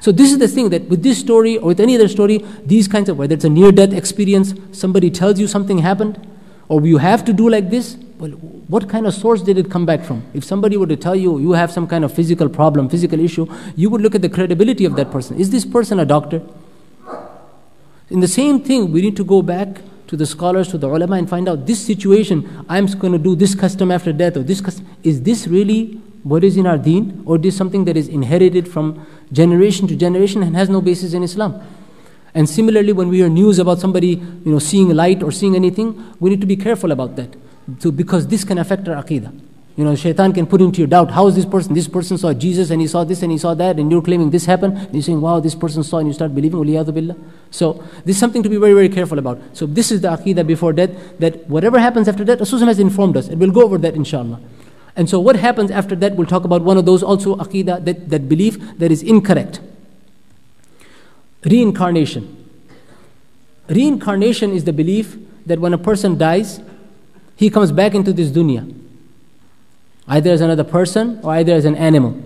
So 0.00 0.12
this 0.12 0.32
is 0.32 0.38
the 0.38 0.48
thing 0.48 0.70
that 0.70 0.88
with 0.88 1.02
this 1.02 1.18
story 1.18 1.58
or 1.58 1.68
with 1.68 1.80
any 1.80 1.94
other 1.94 2.08
story, 2.08 2.44
these 2.64 2.88
kinds 2.88 3.10
of 3.10 3.18
whether 3.18 3.34
it's 3.34 3.44
a 3.44 3.50
near-death 3.50 3.92
experience, 3.92 4.54
somebody 4.72 5.10
tells 5.10 5.38
you 5.38 5.46
something 5.46 5.78
happened, 5.78 6.26
or 6.68 6.80
you 6.86 6.98
have 6.98 7.24
to 7.26 7.32
do 7.34 7.50
like 7.50 7.68
this, 7.68 7.98
well, 8.18 8.30
what 8.30 8.88
kind 8.88 9.06
of 9.06 9.14
source 9.14 9.42
did 9.42 9.58
it 9.58 9.70
come 9.70 9.84
back 9.84 10.04
from? 10.04 10.22
If 10.34 10.44
somebody 10.44 10.76
were 10.76 10.86
to 10.86 10.96
tell 10.96 11.16
you 11.16 11.38
you 11.38 11.52
have 11.52 11.72
some 11.72 11.86
kind 11.86 12.04
of 12.04 12.12
physical 12.12 12.48
problem, 12.48 12.88
physical 12.88 13.18
issue, 13.20 13.46
you 13.76 13.90
would 13.90 14.00
look 14.00 14.14
at 14.14 14.22
the 14.22 14.28
credibility 14.28 14.84
of 14.84 14.96
that 14.96 15.10
person. 15.10 15.38
Is 15.38 15.50
this 15.50 15.64
person 15.64 15.98
a 15.98 16.04
doctor? 16.04 16.42
In 18.10 18.20
the 18.20 18.28
same 18.28 18.60
thing, 18.60 18.92
we 18.92 19.00
need 19.00 19.16
to 19.16 19.24
go 19.24 19.42
back 19.42 19.80
to 20.06 20.16
the 20.16 20.26
scholars, 20.26 20.68
to 20.68 20.78
the 20.78 20.88
ulama, 20.88 21.16
and 21.16 21.28
find 21.28 21.48
out 21.48 21.66
this 21.66 21.84
situation, 21.84 22.64
I'm 22.68 22.86
going 22.86 23.12
to 23.12 23.18
do 23.18 23.34
this 23.34 23.54
custom 23.54 23.90
after 23.90 24.12
death, 24.12 24.36
or 24.36 24.42
this 24.42 24.60
custom. 24.60 24.86
Is 25.02 25.22
this 25.22 25.46
really 25.46 26.00
what 26.22 26.44
is 26.44 26.56
in 26.56 26.66
our 26.66 26.78
deen, 26.78 27.22
or 27.26 27.38
is 27.38 27.56
something 27.56 27.84
that 27.86 27.96
is 27.96 28.08
inherited 28.08 28.68
from 28.68 29.04
generation 29.32 29.88
to 29.88 29.96
generation 29.96 30.42
and 30.42 30.54
has 30.54 30.68
no 30.68 30.80
basis 30.80 31.14
in 31.14 31.22
Islam? 31.22 31.60
And 32.34 32.48
similarly, 32.48 32.92
when 32.92 33.08
we 33.08 33.18
hear 33.18 33.28
news 33.28 33.58
about 33.58 33.78
somebody, 33.78 34.08
you 34.08 34.52
know, 34.52 34.58
seeing 34.58 34.90
light 34.90 35.22
or 35.22 35.32
seeing 35.32 35.56
anything, 35.56 36.14
we 36.20 36.30
need 36.30 36.40
to 36.40 36.46
be 36.46 36.56
careful 36.56 36.92
about 36.92 37.16
that. 37.16 37.34
So, 37.78 37.90
because 37.90 38.26
this 38.26 38.44
can 38.44 38.58
affect 38.58 38.88
our 38.88 39.02
aqidah. 39.02 39.32
You 39.76 39.84
know, 39.84 39.96
shaitan 39.96 40.32
can 40.32 40.46
put 40.46 40.60
into 40.60 40.78
your 40.78 40.86
doubt, 40.86 41.10
how 41.10 41.26
is 41.26 41.34
this 41.34 41.44
person? 41.44 41.74
This 41.74 41.88
person 41.88 42.16
saw 42.16 42.32
Jesus 42.32 42.70
and 42.70 42.80
he 42.80 42.86
saw 42.86 43.02
this 43.02 43.22
and 43.22 43.32
he 43.32 43.38
saw 43.38 43.54
that, 43.54 43.78
and 43.80 43.90
you're 43.90 44.02
claiming 44.02 44.30
this 44.30 44.44
happened, 44.44 44.76
and 44.78 44.94
you're 44.94 45.02
saying, 45.02 45.20
wow, 45.20 45.40
this 45.40 45.56
person 45.56 45.82
saw, 45.82 45.98
and 45.98 46.06
you 46.06 46.14
start 46.14 46.32
believing, 46.32 46.62
billah. 46.62 47.16
So, 47.50 47.82
this 48.04 48.14
is 48.16 48.20
something 48.20 48.44
to 48.44 48.48
be 48.48 48.56
very, 48.56 48.72
very 48.72 48.88
careful 48.88 49.18
about. 49.18 49.40
So, 49.52 49.66
this 49.66 49.90
is 49.90 50.00
the 50.00 50.08
aqidah 50.08 50.46
before 50.46 50.72
death, 50.72 50.90
that 51.18 51.48
whatever 51.48 51.80
happens 51.80 52.06
after 52.06 52.22
death, 52.24 52.38
Rasulullah 52.38 52.68
has 52.68 52.78
informed 52.78 53.16
us, 53.16 53.26
and 53.26 53.40
we'll 53.40 53.50
go 53.50 53.62
over 53.62 53.78
that 53.78 53.94
inshallah. 53.94 54.40
And 54.94 55.10
so, 55.10 55.18
what 55.18 55.34
happens 55.34 55.72
after 55.72 55.96
that, 55.96 56.14
we'll 56.14 56.28
talk 56.28 56.44
about 56.44 56.62
one 56.62 56.76
of 56.76 56.86
those 56.86 57.02
also 57.02 57.34
aqidah, 57.36 57.84
that, 57.84 58.10
that 58.10 58.28
belief 58.28 58.58
that 58.78 58.92
is 58.92 59.02
incorrect. 59.02 59.58
Reincarnation. 61.44 62.46
Reincarnation 63.68 64.52
is 64.52 64.64
the 64.64 64.72
belief 64.72 65.16
that 65.46 65.58
when 65.58 65.74
a 65.74 65.78
person 65.78 66.16
dies, 66.16 66.60
he 67.36 67.50
comes 67.50 67.72
back 67.72 67.94
into 67.94 68.12
this 68.12 68.30
dunya. 68.30 68.72
either 70.08 70.30
as 70.30 70.40
another 70.40 70.64
person 70.64 71.20
or 71.22 71.32
either 71.32 71.54
as 71.54 71.64
an 71.64 71.74
animal, 71.76 72.20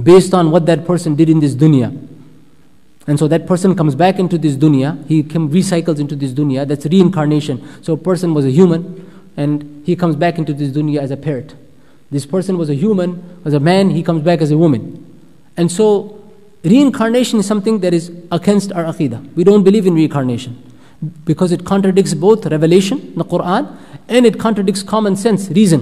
based 0.00 0.34
on 0.34 0.50
what 0.50 0.66
that 0.66 0.86
person 0.86 1.14
did 1.14 1.28
in 1.28 1.40
this 1.40 1.54
dunya. 1.54 1.96
And 3.06 3.18
so 3.18 3.26
that 3.28 3.46
person 3.46 3.74
comes 3.74 3.94
back 3.94 4.18
into 4.18 4.36
this 4.36 4.56
dunya, 4.56 5.06
he 5.06 5.22
recycles 5.22 5.98
into 5.98 6.14
this 6.14 6.32
dunya, 6.32 6.66
that's 6.66 6.84
reincarnation. 6.86 7.66
So 7.82 7.94
a 7.94 7.96
person 7.96 8.34
was 8.34 8.44
a 8.44 8.50
human, 8.50 9.06
and 9.36 9.82
he 9.86 9.96
comes 9.96 10.16
back 10.16 10.38
into 10.38 10.52
this 10.52 10.70
dunya 10.70 11.00
as 11.00 11.10
a 11.10 11.16
parrot. 11.16 11.54
This 12.10 12.26
person 12.26 12.58
was 12.58 12.68
a 12.68 12.74
human, 12.74 13.42
was 13.44 13.54
a 13.54 13.60
man, 13.60 13.90
he 13.90 14.02
comes 14.02 14.22
back 14.22 14.40
as 14.40 14.50
a 14.50 14.58
woman. 14.58 15.04
And 15.56 15.70
so 15.70 16.22
reincarnation 16.64 17.38
is 17.38 17.46
something 17.46 17.80
that 17.80 17.94
is 17.94 18.12
against 18.30 18.72
our 18.72 18.84
aqidah. 18.84 19.34
We 19.34 19.44
don't 19.44 19.62
believe 19.62 19.86
in 19.86 19.94
reincarnation 19.94 20.62
because 21.24 21.52
it 21.52 21.64
contradicts 21.64 22.12
both 22.12 22.44
revelation, 22.46 23.14
the 23.14 23.24
Quran, 23.24 23.74
and 24.07 24.25
it 24.25 24.39
contradicts 24.39 24.83
common 24.83 25.15
sense, 25.15 25.49
reason. 25.49 25.81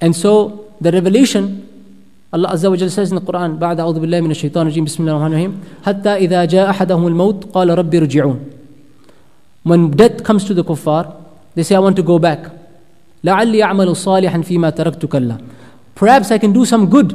And 0.00 0.14
so 0.14 0.72
the 0.80 0.90
revelation, 0.92 1.68
Allah 2.32 2.48
Azza 2.48 2.70
wa 2.70 2.76
Jalla 2.76 2.90
says 2.90 3.10
in 3.12 3.16
the 3.16 3.22
Quran, 3.22 3.58
بعد 3.58 3.80
أعوذ 3.80 4.00
بالله 4.00 4.20
من 4.20 4.30
الشيطان 4.30 4.66
الرجيم 4.66 4.84
بسم 4.84 5.02
الله 5.02 5.12
الرحمن 5.12 5.32
الرحيم 5.32 5.52
حتى 5.84 6.08
إذا 6.08 6.44
جاء 6.44 6.70
أحدهم 6.70 7.06
الموت 7.06 7.44
قال 7.54 7.78
ربي 7.78 7.98
رجعون 7.98 8.40
When 9.64 9.90
death 9.90 10.24
comes 10.24 10.44
to 10.44 10.54
the 10.54 10.64
kuffar, 10.64 11.14
they 11.54 11.62
say, 11.62 11.76
I 11.76 11.78
want 11.78 11.96
to 11.96 12.02
go 12.02 12.18
back. 12.18 12.50
لعلي 13.24 13.62
أعمل 13.62 13.96
صالحا 13.96 14.40
فيما 14.40 14.70
تركت 14.70 15.06
كلا 15.06 15.38
Perhaps 15.94 16.32
I 16.32 16.38
can 16.38 16.52
do 16.52 16.64
some 16.64 16.86
good 16.90 17.12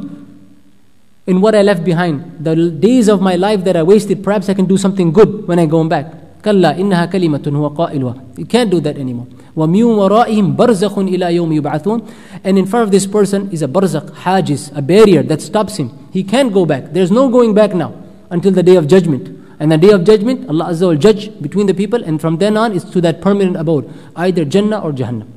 in 1.25 1.41
what 1.41 1.55
I 1.55 1.61
left 1.61 1.83
behind. 1.83 2.23
The 2.39 2.71
days 2.71 3.09
of 3.09 3.21
my 3.21 3.35
life 3.35 3.63
that 3.65 3.75
I 3.75 3.83
wasted, 3.83 4.23
perhaps 4.23 4.49
I 4.49 4.53
can 4.53 4.65
do 4.65 4.77
something 4.77 5.11
good 5.11 5.47
when 5.47 5.59
I 5.59 5.65
go 5.65 5.83
back. 5.83 6.13
كلا 6.45 6.79
إنها 6.79 7.05
كلمة 7.05 7.43
هو 7.47 7.67
قائلها. 7.67 8.15
You 8.37 8.45
can't 8.45 8.69
do 8.69 8.79
that 8.79 8.97
anymore. 8.97 9.27
ومن 9.55 9.83
ورائهم 9.83 10.55
برزخ 10.55 10.97
إلى 10.99 11.35
يوم 11.35 11.51
يبعثون. 11.61 12.07
And 12.43 12.57
in 12.57 12.65
front 12.65 12.83
of 12.83 12.91
this 12.91 13.07
person 13.07 13.49
is 13.51 13.61
a 13.61 13.67
barzakh, 13.67 14.09
hajiz, 14.11 14.71
a 14.75 14.81
barrier 14.81 15.23
that 15.23 15.41
stops 15.41 15.77
him. 15.77 15.91
He 16.11 16.23
can't 16.23 16.53
go 16.53 16.65
back. 16.65 16.93
There's 16.93 17.11
no 17.11 17.29
going 17.29 17.53
back 17.53 17.73
now 17.73 17.93
until 18.29 18.51
the 18.51 18.63
day 18.63 18.75
of 18.75 18.87
judgment. 18.87 19.37
And 19.59 19.71
the 19.71 19.77
day 19.77 19.89
of 19.89 20.03
judgment, 20.03 20.47
Allah 20.49 20.65
Azza 20.65 20.87
will 20.87 20.97
judge 20.97 21.41
between 21.41 21.65
the 21.65 21.73
people, 21.73 22.03
and 22.03 22.21
from 22.21 22.37
then 22.37 22.55
on, 22.57 22.75
it's 22.75 22.85
to 22.91 23.01
that 23.01 23.21
permanent 23.21 23.57
abode, 23.57 23.91
either 24.15 24.45
Jannah 24.45 24.79
or 24.79 24.91
Jahannam. 24.91 25.27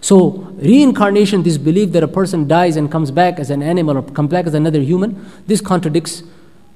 So, 0.00 0.30
reincarnation, 0.56 1.44
this 1.44 1.58
belief 1.58 1.92
that 1.92 2.02
a 2.02 2.08
person 2.08 2.48
dies 2.48 2.74
and 2.74 2.90
comes 2.90 3.12
back 3.12 3.38
as 3.38 3.50
an 3.50 3.62
animal 3.62 3.98
or 3.98 4.02
comes 4.02 4.30
back 4.30 4.46
as 4.46 4.54
another 4.54 4.80
human, 4.80 5.24
this 5.46 5.60
contradicts, 5.60 6.24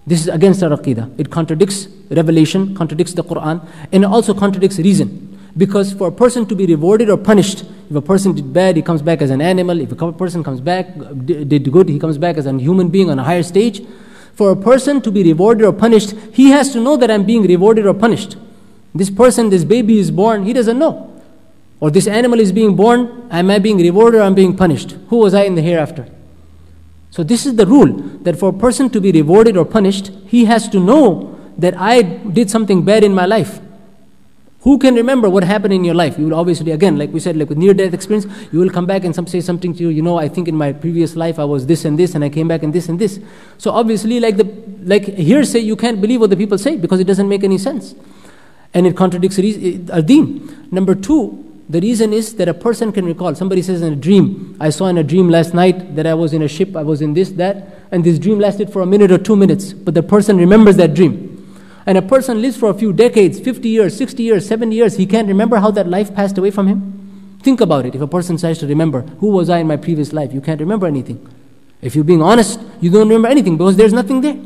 this 0.06 0.20
is 0.20 0.28
against 0.28 0.62
our 0.62 0.70
aqidah. 0.70 1.18
It 1.18 1.32
contradicts 1.32 1.88
revelation, 2.08 2.76
contradicts 2.76 3.14
the 3.14 3.24
Quran, 3.24 3.66
and 3.90 4.04
it 4.04 4.06
also 4.06 4.32
contradicts 4.32 4.78
reason. 4.78 5.29
Because 5.57 5.93
for 5.93 6.07
a 6.07 6.11
person 6.11 6.45
to 6.45 6.55
be 6.55 6.65
rewarded 6.65 7.09
or 7.09 7.17
punished, 7.17 7.65
if 7.89 7.95
a 7.95 8.01
person 8.01 8.33
did 8.33 8.53
bad, 8.53 8.77
he 8.77 8.81
comes 8.81 9.01
back 9.01 9.21
as 9.21 9.29
an 9.31 9.41
animal. 9.41 9.81
If 9.81 9.91
a 9.91 10.11
person 10.13 10.43
comes 10.43 10.61
back, 10.61 10.87
did 11.25 11.71
good, 11.71 11.89
he 11.89 11.99
comes 11.99 12.17
back 12.17 12.37
as 12.37 12.45
a 12.45 12.57
human 12.57 12.87
being 12.87 13.09
on 13.09 13.19
a 13.19 13.23
higher 13.23 13.43
stage. 13.43 13.85
For 14.35 14.51
a 14.51 14.55
person 14.55 15.01
to 15.01 15.11
be 15.11 15.23
rewarded 15.23 15.65
or 15.65 15.73
punished, 15.73 16.11
he 16.31 16.51
has 16.51 16.71
to 16.71 16.79
know 16.79 16.95
that 16.97 17.11
I'm 17.11 17.25
being 17.25 17.45
rewarded 17.45 17.85
or 17.85 17.93
punished. 17.93 18.37
This 18.95 19.09
person, 19.09 19.49
this 19.49 19.65
baby 19.65 19.99
is 19.99 20.09
born, 20.09 20.45
he 20.45 20.53
doesn't 20.53 20.79
know. 20.79 21.21
Or 21.81 21.91
this 21.91 22.07
animal 22.07 22.39
is 22.39 22.51
being 22.51 22.75
born, 22.75 23.27
am 23.29 23.49
I 23.49 23.59
being 23.59 23.77
rewarded 23.77 24.21
or 24.21 24.23
am 24.23 24.33
I 24.33 24.35
being 24.35 24.55
punished? 24.55 24.91
Who 25.09 25.17
was 25.17 25.33
I 25.33 25.43
in 25.43 25.55
the 25.55 25.61
hereafter? 25.61 26.07
So, 27.09 27.23
this 27.23 27.45
is 27.45 27.55
the 27.55 27.65
rule 27.65 27.91
that 28.23 28.39
for 28.39 28.49
a 28.49 28.53
person 28.53 28.89
to 28.91 29.01
be 29.01 29.11
rewarded 29.11 29.57
or 29.57 29.65
punished, 29.65 30.11
he 30.27 30.45
has 30.45 30.69
to 30.69 30.79
know 30.79 31.37
that 31.57 31.73
I 31.77 32.01
did 32.01 32.49
something 32.49 32.85
bad 32.85 33.03
in 33.03 33.13
my 33.13 33.25
life. 33.25 33.59
Who 34.61 34.77
can 34.77 34.93
remember 34.93 35.27
what 35.27 35.43
happened 35.43 35.73
in 35.73 35.83
your 35.83 35.95
life? 35.95 36.19
You 36.19 36.25
will 36.25 36.35
obviously, 36.35 36.71
again, 36.71 36.95
like 36.95 37.11
we 37.11 37.19
said, 37.19 37.35
like 37.35 37.49
with 37.49 37.57
near 37.57 37.73
death 37.73 37.95
experience, 37.95 38.27
you 38.51 38.59
will 38.59 38.69
come 38.69 38.85
back 38.85 39.03
and 39.03 39.15
some 39.15 39.25
say 39.25 39.41
something 39.41 39.73
to 39.73 39.81
you, 39.81 39.89
you 39.89 40.03
know, 40.03 40.17
I 40.17 40.29
think 40.29 40.47
in 40.47 40.55
my 40.55 40.71
previous 40.71 41.15
life 41.15 41.39
I 41.39 41.45
was 41.45 41.65
this 41.65 41.83
and 41.83 41.97
this 41.97 42.13
and 42.13 42.23
I 42.23 42.29
came 42.29 42.47
back 42.47 42.61
and 42.61 42.71
this 42.71 42.87
and 42.87 42.99
this. 42.99 43.19
So 43.57 43.71
obviously, 43.71 44.19
like 44.19 44.37
the 44.37 44.47
like 44.83 45.05
hearsay, 45.05 45.59
you 45.59 45.75
can't 45.75 45.99
believe 45.99 46.19
what 46.19 46.29
the 46.29 46.37
people 46.37 46.59
say 46.59 46.77
because 46.77 46.99
it 46.99 47.05
doesn't 47.05 47.27
make 47.27 47.43
any 47.43 47.57
sense. 47.57 47.95
And 48.73 48.85
it 48.85 48.95
contradicts 48.95 49.39
our 49.89 50.01
deen. 50.01 50.47
Eh, 50.47 50.53
Number 50.69 50.93
two, 50.93 51.43
the 51.67 51.81
reason 51.81 52.13
is 52.13 52.35
that 52.35 52.47
a 52.47 52.53
person 52.53 52.91
can 52.91 53.05
recall. 53.05 53.33
Somebody 53.33 53.63
says 53.63 53.81
in 53.81 53.93
a 53.93 53.95
dream, 53.95 54.55
I 54.59 54.69
saw 54.69 54.87
in 54.87 54.97
a 54.97 55.03
dream 55.03 55.29
last 55.29 55.55
night 55.55 55.95
that 55.95 56.05
I 56.05 56.13
was 56.13 56.33
in 56.33 56.43
a 56.43 56.47
ship, 56.47 56.75
I 56.75 56.83
was 56.83 57.01
in 57.01 57.13
this, 57.13 57.31
that, 57.31 57.79
and 57.91 58.03
this 58.03 58.19
dream 58.19 58.39
lasted 58.39 58.71
for 58.71 58.81
a 58.81 58.85
minute 58.85 59.11
or 59.11 59.17
two 59.17 59.35
minutes, 59.35 59.73
but 59.73 59.93
the 59.95 60.03
person 60.03 60.37
remembers 60.37 60.75
that 60.77 60.93
dream. 60.93 61.30
And 61.85 61.97
a 61.97 62.01
person 62.01 62.41
lives 62.41 62.57
for 62.57 62.69
a 62.69 62.73
few 62.73 62.93
decades, 62.93 63.39
50 63.39 63.67
years, 63.69 63.97
60 63.97 64.23
years, 64.23 64.47
70 64.47 64.75
years, 64.75 64.97
he 64.97 65.05
can't 65.05 65.27
remember 65.27 65.57
how 65.57 65.71
that 65.71 65.87
life 65.87 66.13
passed 66.13 66.37
away 66.37 66.51
from 66.51 66.67
him. 66.67 67.37
Think 67.41 67.59
about 67.59 67.85
it. 67.85 67.95
If 67.95 68.01
a 68.01 68.07
person 68.07 68.37
tries 68.37 68.59
to 68.59 68.67
remember, 68.67 69.01
who 69.19 69.27
was 69.27 69.49
I 69.49 69.59
in 69.59 69.67
my 69.67 69.77
previous 69.77 70.13
life? 70.13 70.31
You 70.33 70.41
can't 70.41 70.59
remember 70.59 70.85
anything. 70.85 71.27
If 71.81 71.95
you're 71.95 72.03
being 72.03 72.21
honest, 72.21 72.59
you 72.79 72.91
don't 72.91 73.07
remember 73.07 73.27
anything 73.27 73.57
because 73.57 73.75
there's 73.75 73.93
nothing 73.93 74.21
there. 74.21 74.37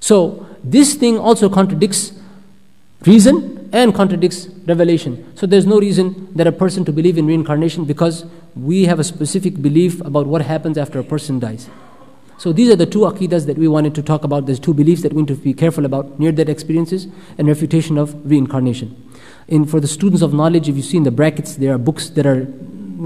So, 0.00 0.46
this 0.62 0.94
thing 0.94 1.18
also 1.18 1.48
contradicts 1.48 2.12
reason 3.06 3.70
and 3.72 3.94
contradicts 3.94 4.46
revelation. 4.66 5.36
So 5.36 5.46
there's 5.46 5.66
no 5.66 5.80
reason 5.80 6.28
that 6.36 6.46
a 6.46 6.52
person 6.52 6.84
to 6.84 6.92
believe 6.92 7.18
in 7.18 7.26
reincarnation 7.26 7.84
because 7.84 8.24
we 8.54 8.84
have 8.84 9.00
a 9.00 9.04
specific 9.04 9.60
belief 9.60 10.00
about 10.00 10.26
what 10.26 10.42
happens 10.42 10.78
after 10.78 10.98
a 10.98 11.04
person 11.04 11.38
dies. 11.38 11.68
So 12.37 12.53
these 12.53 12.69
are 12.69 12.75
the 12.75 12.85
two 12.85 12.99
aqidas 12.99 13.45
that 13.47 13.57
we 13.57 13.67
wanted 13.67 13.93
to 13.95 14.01
talk 14.01 14.23
about. 14.23 14.45
There's 14.45 14.59
two 14.59 14.73
beliefs 14.73 15.01
that 15.01 15.11
we 15.11 15.21
need 15.23 15.27
to 15.27 15.35
be 15.35 15.53
careful 15.53 15.85
about: 15.85 16.19
near-death 16.19 16.47
experiences 16.47 17.07
and 17.37 17.47
refutation 17.47 17.97
of 17.97 18.15
reincarnation. 18.29 18.95
And 19.49 19.69
for 19.69 19.79
the 19.79 19.87
students 19.87 20.21
of 20.21 20.33
knowledge, 20.33 20.69
if 20.69 20.75
you 20.75 20.81
see 20.81 20.97
in 20.97 21.03
the 21.03 21.11
brackets, 21.11 21.55
there 21.55 21.73
are 21.73 21.77
books 21.77 22.09
that 22.11 22.25
are 22.25 22.45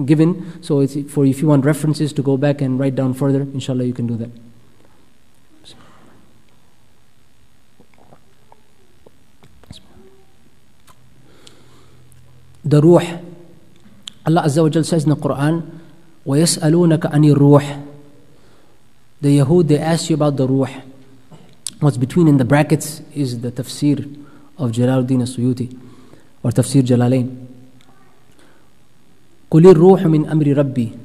given. 0.06 0.62
So 0.62 0.82
it's 0.82 0.96
for 1.12 1.26
if 1.26 1.42
you 1.42 1.48
want 1.48 1.66
references 1.66 2.14
to 2.14 2.22
go 2.22 2.38
back 2.38 2.62
and 2.62 2.80
write 2.80 2.96
down 2.96 3.14
further, 3.14 3.42
inshallah, 3.42 3.86
you 3.86 3.94
can 3.94 4.08
do 4.08 4.18
that. 4.18 4.30
the 12.64 12.82
ruh. 12.82 13.20
Allah 14.26 14.44
Azza 14.44 14.64
wa 14.64 14.70
Jal 14.70 14.84
says 14.84 15.04
in 15.04 15.10
the 15.10 15.16
Quran, 15.16 15.80
وَيَسْأَلُونَكَ 16.26 17.12
عَنِ 17.12 17.24
الرُّوحِ 17.36 17.88
The 19.22 19.40
Yahud, 19.40 19.68
they 19.68 19.80
ask 19.80 20.10
you 20.10 20.16
about 20.16 20.36
the 20.36 20.48
ruh. 20.48 20.82
What's 21.80 21.98
between 21.98 22.28
in 22.28 22.38
the 22.38 22.46
brackets 22.46 23.02
is 23.16 23.40
the 23.40 23.52
tafsir 23.52 24.00
of 24.58 24.72
Jalaluddin 24.72 25.22
Suyuti 25.24 25.78
or 26.44 26.52
tafsir 26.52 26.84
Jalalain. 26.84 27.48
قُلِ 29.52 29.74
الرُّوحُ 29.74 30.02
مِنْ 30.04 30.26
أَمْرِ 30.26 30.56
رَبِّي 30.56 31.00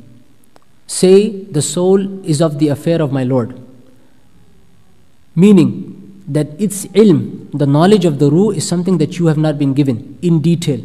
Say, 0.86 1.44
the 1.44 1.62
soul 1.62 2.24
is 2.24 2.40
of 2.40 2.58
the 2.58 2.68
affair 2.68 3.02
of 3.02 3.12
my 3.12 3.22
Lord. 3.22 3.60
Meaning 5.36 6.24
that 6.26 6.60
its 6.60 6.86
ilm, 6.86 7.50
the 7.56 7.66
knowledge 7.66 8.04
of 8.04 8.18
the 8.18 8.30
ruh, 8.30 8.50
is 8.50 8.66
something 8.66 8.98
that 8.98 9.18
you 9.18 9.26
have 9.26 9.38
not 9.38 9.58
been 9.58 9.74
given 9.74 10.18
in 10.22 10.40
detail. 10.40 10.80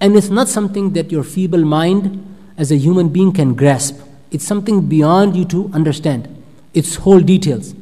And 0.00 0.16
it's 0.16 0.30
not 0.30 0.48
something 0.48 0.94
that 0.94 1.12
your 1.12 1.22
feeble 1.22 1.64
mind 1.64 2.24
as 2.56 2.72
a 2.72 2.76
human 2.76 3.10
being 3.10 3.32
can 3.32 3.54
grasp. 3.54 4.00
It's 4.30 4.44
something 4.44 4.88
beyond 4.88 5.36
you 5.36 5.44
to 5.46 5.70
understand. 5.72 6.35
Its 6.79 6.95
whole 7.03 7.19
details. 7.19 7.73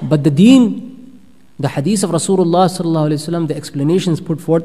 But 0.00 0.22
the 0.24 0.30
deen, 0.30 1.20
the 1.58 1.68
hadith 1.68 2.04
of 2.04 2.10
Rasulullah 2.10 3.48
the 3.48 3.56
explanations 3.56 4.20
put 4.20 4.40
forth 4.40 4.64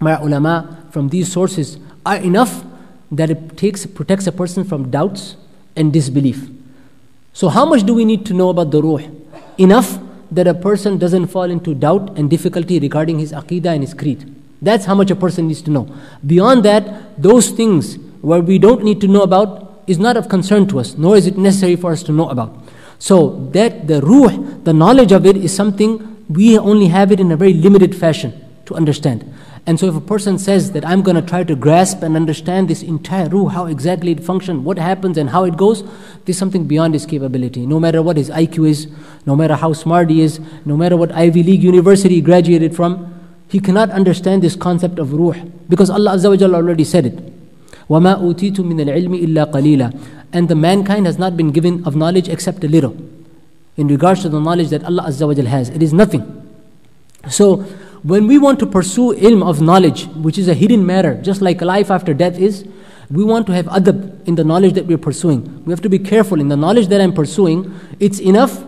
by 0.00 0.14
ulama 0.14 0.84
from 0.90 1.08
these 1.08 1.30
sources 1.30 1.78
are 2.06 2.16
enough 2.16 2.64
that 3.10 3.30
it 3.30 3.56
takes 3.56 3.86
protects 3.86 4.26
a 4.26 4.32
person 4.32 4.64
from 4.64 4.90
doubts 4.90 5.36
and 5.76 5.92
disbelief. 5.92 6.48
So 7.32 7.48
how 7.48 7.64
much 7.66 7.84
do 7.84 7.94
we 7.94 8.04
need 8.04 8.24
to 8.26 8.34
know 8.34 8.48
about 8.48 8.70
the 8.70 8.82
ruh? 8.82 9.02
Enough 9.58 9.98
that 10.30 10.46
a 10.46 10.54
person 10.54 10.98
doesn't 10.98 11.28
fall 11.28 11.50
into 11.50 11.74
doubt 11.74 12.16
and 12.16 12.30
difficulty 12.30 12.78
regarding 12.78 13.18
his 13.18 13.32
aqidah 13.32 13.74
and 13.74 13.82
his 13.82 13.94
creed. 13.94 14.32
That's 14.62 14.84
how 14.84 14.94
much 14.94 15.10
a 15.10 15.16
person 15.16 15.48
needs 15.48 15.62
to 15.62 15.70
know. 15.70 15.88
Beyond 16.26 16.64
that, 16.64 17.20
those 17.20 17.50
things 17.50 17.98
where 18.22 18.40
we 18.40 18.58
don't 18.58 18.82
need 18.82 19.00
to 19.02 19.08
know 19.08 19.22
about 19.22 19.73
is 19.86 19.98
not 19.98 20.16
of 20.16 20.28
concern 20.28 20.66
to 20.68 20.80
us, 20.80 20.96
nor 20.96 21.16
is 21.16 21.26
it 21.26 21.36
necessary 21.36 21.76
for 21.76 21.92
us 21.92 22.02
to 22.04 22.12
know 22.12 22.28
about. 22.28 22.56
So 22.98 23.48
that 23.52 23.86
the 23.86 24.00
ruh, 24.00 24.30
the 24.64 24.72
knowledge 24.72 25.12
of 25.12 25.26
it 25.26 25.36
is 25.36 25.54
something 25.54 26.24
we 26.28 26.58
only 26.58 26.88
have 26.88 27.12
it 27.12 27.20
in 27.20 27.30
a 27.32 27.36
very 27.36 27.52
limited 27.52 27.94
fashion 27.94 28.32
to 28.66 28.74
understand. 28.74 29.30
And 29.66 29.80
so 29.80 29.88
if 29.88 29.96
a 29.96 30.00
person 30.00 30.38
says 30.38 30.72
that 30.72 30.86
I'm 30.86 31.00
going 31.00 31.16
to 31.16 31.22
try 31.22 31.42
to 31.42 31.56
grasp 31.56 32.02
and 32.02 32.16
understand 32.16 32.68
this 32.68 32.82
entire 32.82 33.28
ruh, 33.30 33.48
how 33.48 33.64
exactly 33.64 34.12
it 34.12 34.22
functions, 34.22 34.62
what 34.62 34.78
happens 34.78 35.16
and 35.16 35.30
how 35.30 35.44
it 35.44 35.56
goes, 35.56 35.82
this 36.24 36.36
is 36.36 36.38
something 36.38 36.66
beyond 36.66 36.92
his 36.92 37.06
capability. 37.06 37.66
No 37.66 37.80
matter 37.80 38.02
what 38.02 38.18
his 38.18 38.28
IQ 38.28 38.68
is, 38.68 38.88
no 39.24 39.34
matter 39.34 39.56
how 39.56 39.72
smart 39.72 40.10
he 40.10 40.20
is, 40.20 40.38
no 40.66 40.76
matter 40.76 40.96
what 40.98 41.12
Ivy 41.12 41.42
League 41.42 41.62
university 41.62 42.16
he 42.16 42.20
graduated 42.20 42.76
from, 42.76 43.10
he 43.48 43.58
cannot 43.58 43.90
understand 43.90 44.42
this 44.42 44.54
concept 44.56 44.98
of 44.98 45.14
ruh 45.14 45.34
because 45.68 45.88
Allah 45.88 46.12
Azza 46.12 46.28
wa 46.28 46.36
Jalla 46.36 46.54
already 46.56 46.84
said 46.84 47.06
it. 47.06 47.33
وَمَا 47.89 48.21
أُوتِيتُ 48.21 48.59
مِنَ 48.59 48.79
الْعِلْمِ 48.79 49.27
إِلَّا 49.27 49.51
قَلِيلًا 49.51 49.99
And 50.31 50.47
the 50.47 50.55
mankind 50.55 51.05
has 51.05 51.17
not 51.17 51.35
been 51.35 51.51
given 51.51 51.83
of 51.85 51.95
knowledge 51.95 52.29
except 52.29 52.63
a 52.63 52.67
little. 52.67 52.95
In 53.77 53.87
regards 53.87 54.21
to 54.21 54.29
the 54.29 54.39
knowledge 54.39 54.69
that 54.69 54.83
Allah 54.83 55.03
Azza 55.03 55.27
wa 55.27 55.33
Jalla 55.33 55.47
has, 55.47 55.69
it 55.69 55.81
is 55.81 55.93
nothing. 55.93 56.23
So, 57.29 57.57
when 58.03 58.27
we 58.27 58.37
want 58.37 58.59
to 58.59 58.65
pursue 58.65 59.13
ilm 59.15 59.47
of 59.47 59.61
knowledge, 59.61 60.05
which 60.15 60.37
is 60.37 60.47
a 60.47 60.53
hidden 60.53 60.85
matter, 60.85 61.15
just 61.21 61.41
like 61.41 61.61
life 61.61 61.91
after 61.91 62.13
death 62.13 62.37
is, 62.37 62.65
we 63.09 63.23
want 63.23 63.47
to 63.47 63.53
have 63.53 63.65
adab 63.65 64.27
in 64.27 64.35
the 64.35 64.43
knowledge 64.43 64.73
that 64.73 64.85
we're 64.85 64.97
pursuing. 64.99 65.65
We 65.65 65.71
have 65.73 65.81
to 65.81 65.89
be 65.89 65.99
careful 65.99 66.39
in 66.39 66.47
the 66.47 66.55
knowledge 66.55 66.87
that 66.87 67.01
I'm 67.01 67.13
pursuing. 67.13 67.73
It's 67.99 68.19
enough 68.19 68.63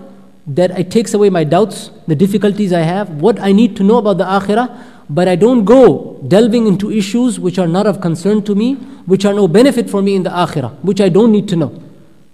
that 0.47 0.71
it 0.77 0.89
takes 0.89 1.13
away 1.13 1.29
my 1.29 1.43
doubts, 1.43 1.91
the 2.07 2.15
difficulties 2.15 2.73
I 2.73 2.81
have, 2.81 3.21
what 3.21 3.39
I 3.39 3.51
need 3.51 3.75
to 3.77 3.83
know 3.83 3.97
about 3.99 4.17
the 4.17 4.25
akhirah, 4.25 4.75
but 5.08 5.28
I 5.28 5.36
don't 5.36 5.64
go 5.64 6.20
delving 6.26 6.66
into 6.66 6.90
issues 6.90 7.38
which 7.38 7.58
are 7.58 7.68
not 7.68 7.86
of 7.86 8.00
concern 8.00 8.42
to 8.44 8.54
me, 8.54 8.74
which 9.06 9.24
are 9.24 9.32
no 9.32 9.46
benefit 9.46 9.88
for 9.88 10.02
me 10.02 10.14
in 10.16 10.22
the 10.24 10.30
akhirah, 10.30 10.78
which 10.82 11.00
I 11.00 11.08
don't 11.08 11.30
need 11.30 11.48
to 11.48 11.56
know. 11.56 11.82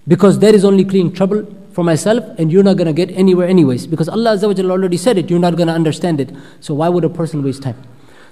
Because 0.09 0.39
that 0.41 0.55
is 0.55 0.65
only 0.65 0.85
creating 0.85 1.13
trouble 1.13 1.47
for 1.73 1.85
myself 1.85 2.25
and 2.39 2.51
you're 2.51 2.63
not 2.63 2.77
going 2.77 2.87
to 2.87 2.93
get 2.93 3.11
anywhere 3.17 3.47
anyways. 3.47 3.87
Because 3.87 4.09
Allah 4.09 4.39
already 4.43 4.97
said 4.97 5.19
it, 5.19 5.31
you're 5.31 5.39
not 5.39 5.57
going 5.57 5.69
to 5.69 5.75
understand 5.75 6.21
it. 6.21 6.31
So 6.61 6.75
why 6.75 6.89
would 6.89 7.05
a 7.05 7.11
person 7.11 7.43
waste 7.43 7.63
time? 7.63 7.81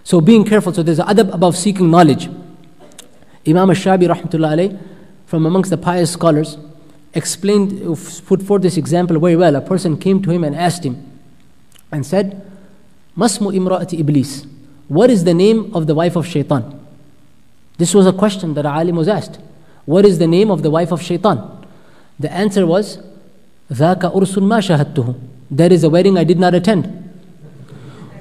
So 0.04 0.20
being 0.20 0.44
careful. 0.44 0.72
So 0.72 0.82
there's 0.82 0.98
adab 0.98 1.32
about 1.32 1.54
seeking 1.54 1.90
knowledge. 1.90 2.26
Imam 3.46 3.70
al-Shabi 3.70 4.08
rahmatullah 4.08 4.56
alayh, 4.56 4.78
from 5.26 5.46
amongst 5.46 5.70
the 5.70 5.76
pious 5.76 6.12
scholars, 6.12 6.56
explained, 7.14 7.80
put 8.26 8.42
forth 8.42 8.62
this 8.62 8.76
example 8.76 9.18
very 9.18 9.36
well. 9.36 9.54
A 9.56 9.60
person 9.60 9.98
came 9.98 10.22
to 10.22 10.30
him 10.30 10.44
and 10.44 10.56
asked 10.56 10.84
him 10.84 11.10
and 11.92 12.04
said, 12.04 12.49
Masmu 13.17 13.53
imra'ati 13.53 13.99
iblis. 13.99 14.45
What 14.87 15.09
is 15.09 15.23
the 15.23 15.33
name 15.33 15.71
of 15.73 15.87
the 15.87 15.95
wife 15.95 16.15
of 16.15 16.27
shaitan? 16.27 16.79
This 17.77 17.93
was 17.93 18.05
a 18.05 18.13
question 18.13 18.53
that 18.53 18.65
alim 18.65 18.95
was 18.95 19.07
asked. 19.07 19.39
What 19.85 20.05
is 20.05 20.19
the 20.19 20.27
name 20.27 20.51
of 20.51 20.63
the 20.63 20.69
wife 20.69 20.91
of 20.91 21.01
shaitan? 21.01 21.65
The 22.19 22.31
answer 22.31 22.65
was, 22.65 22.99
ذاك 23.71 24.03
أرس 24.13 24.37
ما 24.37 24.59
شهدته. 24.59 25.15
That 25.51 25.71
is 25.71 25.83
a 25.83 25.89
wedding 25.89 26.17
I 26.17 26.23
did 26.23 26.39
not 26.39 26.53
attend. 26.53 27.01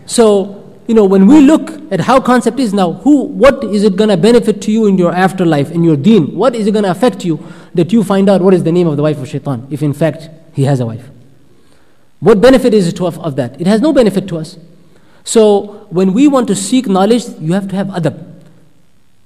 So 0.07 0.65
you 0.87 0.95
know, 0.95 1.05
when 1.05 1.27
we 1.27 1.41
look 1.41 1.71
at 1.91 2.01
how 2.01 2.21
concept 2.21 2.61
is 2.61 2.75
now, 2.75 2.93
who, 2.93 3.23
what 3.23 3.65
is 3.65 3.85
it 3.85 3.97
going 3.97 4.11
to 4.11 4.17
benefit 4.17 4.61
to 4.63 4.73
you 4.73 4.87
in 4.87 4.99
your 4.99 5.13
afterlife, 5.13 5.71
in 5.71 5.83
your 5.83 5.97
deen? 5.97 6.35
What 6.35 6.55
is 6.55 6.67
it 6.67 6.73
going 6.73 6.85
to 6.85 6.91
affect 6.91 7.25
you 7.25 7.45
that 7.75 7.93
you 7.93 8.05
find 8.05 8.29
out 8.29 8.43
what 8.43 8.53
is 8.53 8.65
the 8.65 8.73
name 8.73 8.87
of 8.87 8.97
the 8.97 9.03
wife 9.03 9.19
of 9.19 9.29
shaitan, 9.29 9.67
if 9.71 9.83
in 9.83 9.95
fact 9.95 10.29
he 10.53 10.65
has 10.65 10.81
a 10.81 10.87
wife? 10.87 11.09
What 12.21 12.41
benefit 12.41 12.75
is 12.75 12.89
it 12.89 12.97
to 12.97 13.07
of, 13.07 13.19
of 13.21 13.37
that? 13.37 13.59
It 13.61 13.67
has 13.67 13.81
no 13.81 13.93
benefit 13.93 14.29
to 14.29 14.39
us. 14.39 14.59
So 15.24 15.88
when 15.90 16.14
we 16.14 16.28
want 16.28 16.48
to 16.48 16.56
seek 16.56 16.88
knowledge, 16.88 17.28
you 17.40 17.54
have 17.54 17.68
to 17.70 17.76
have 17.76 17.88
adab. 17.88 18.26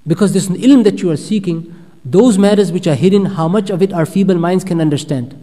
Because 0.06 0.34
this 0.34 0.48
ilm 0.48 0.84
that 0.84 1.02
you 1.02 1.12
are 1.12 1.18
seeking, 1.18 1.74
those 2.04 2.38
matters 2.38 2.72
which 2.72 2.88
are 2.88 2.96
hidden, 2.96 3.26
how 3.26 3.48
much 3.48 3.70
of 3.70 3.82
it 3.82 3.94
our 3.94 4.06
feeble 4.06 4.36
minds 4.36 4.64
can 4.64 4.82
understand. 4.82 5.40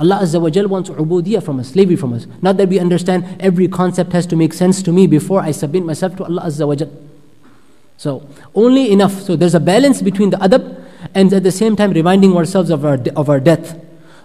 Allah 0.00 0.20
Azza 0.22 0.40
wa 0.40 0.68
wants 0.68 0.90
ubudiyah 0.90 1.42
from 1.42 1.58
us, 1.58 1.70
slavery 1.70 1.96
from 1.96 2.12
us. 2.12 2.26
Not 2.40 2.56
that 2.58 2.68
we 2.68 2.78
understand 2.78 3.26
every 3.40 3.66
concept 3.66 4.12
has 4.12 4.26
to 4.26 4.36
make 4.36 4.52
sense 4.52 4.80
to 4.84 4.92
me 4.92 5.06
before 5.06 5.40
I 5.40 5.50
submit 5.50 5.84
myself 5.84 6.16
to 6.16 6.24
Allah 6.24 6.42
Azza 6.42 6.66
wa. 6.66 6.88
So, 7.96 8.28
only 8.54 8.92
enough. 8.92 9.20
So, 9.22 9.34
there's 9.34 9.56
a 9.56 9.60
balance 9.60 10.00
between 10.00 10.30
the 10.30 10.36
adab 10.36 10.84
and 11.14 11.32
at 11.32 11.42
the 11.42 11.50
same 11.50 11.74
time 11.74 11.92
reminding 11.92 12.36
ourselves 12.36 12.70
of 12.70 12.84
our, 12.84 12.98
of 13.16 13.28
our 13.28 13.40
death. 13.40 13.76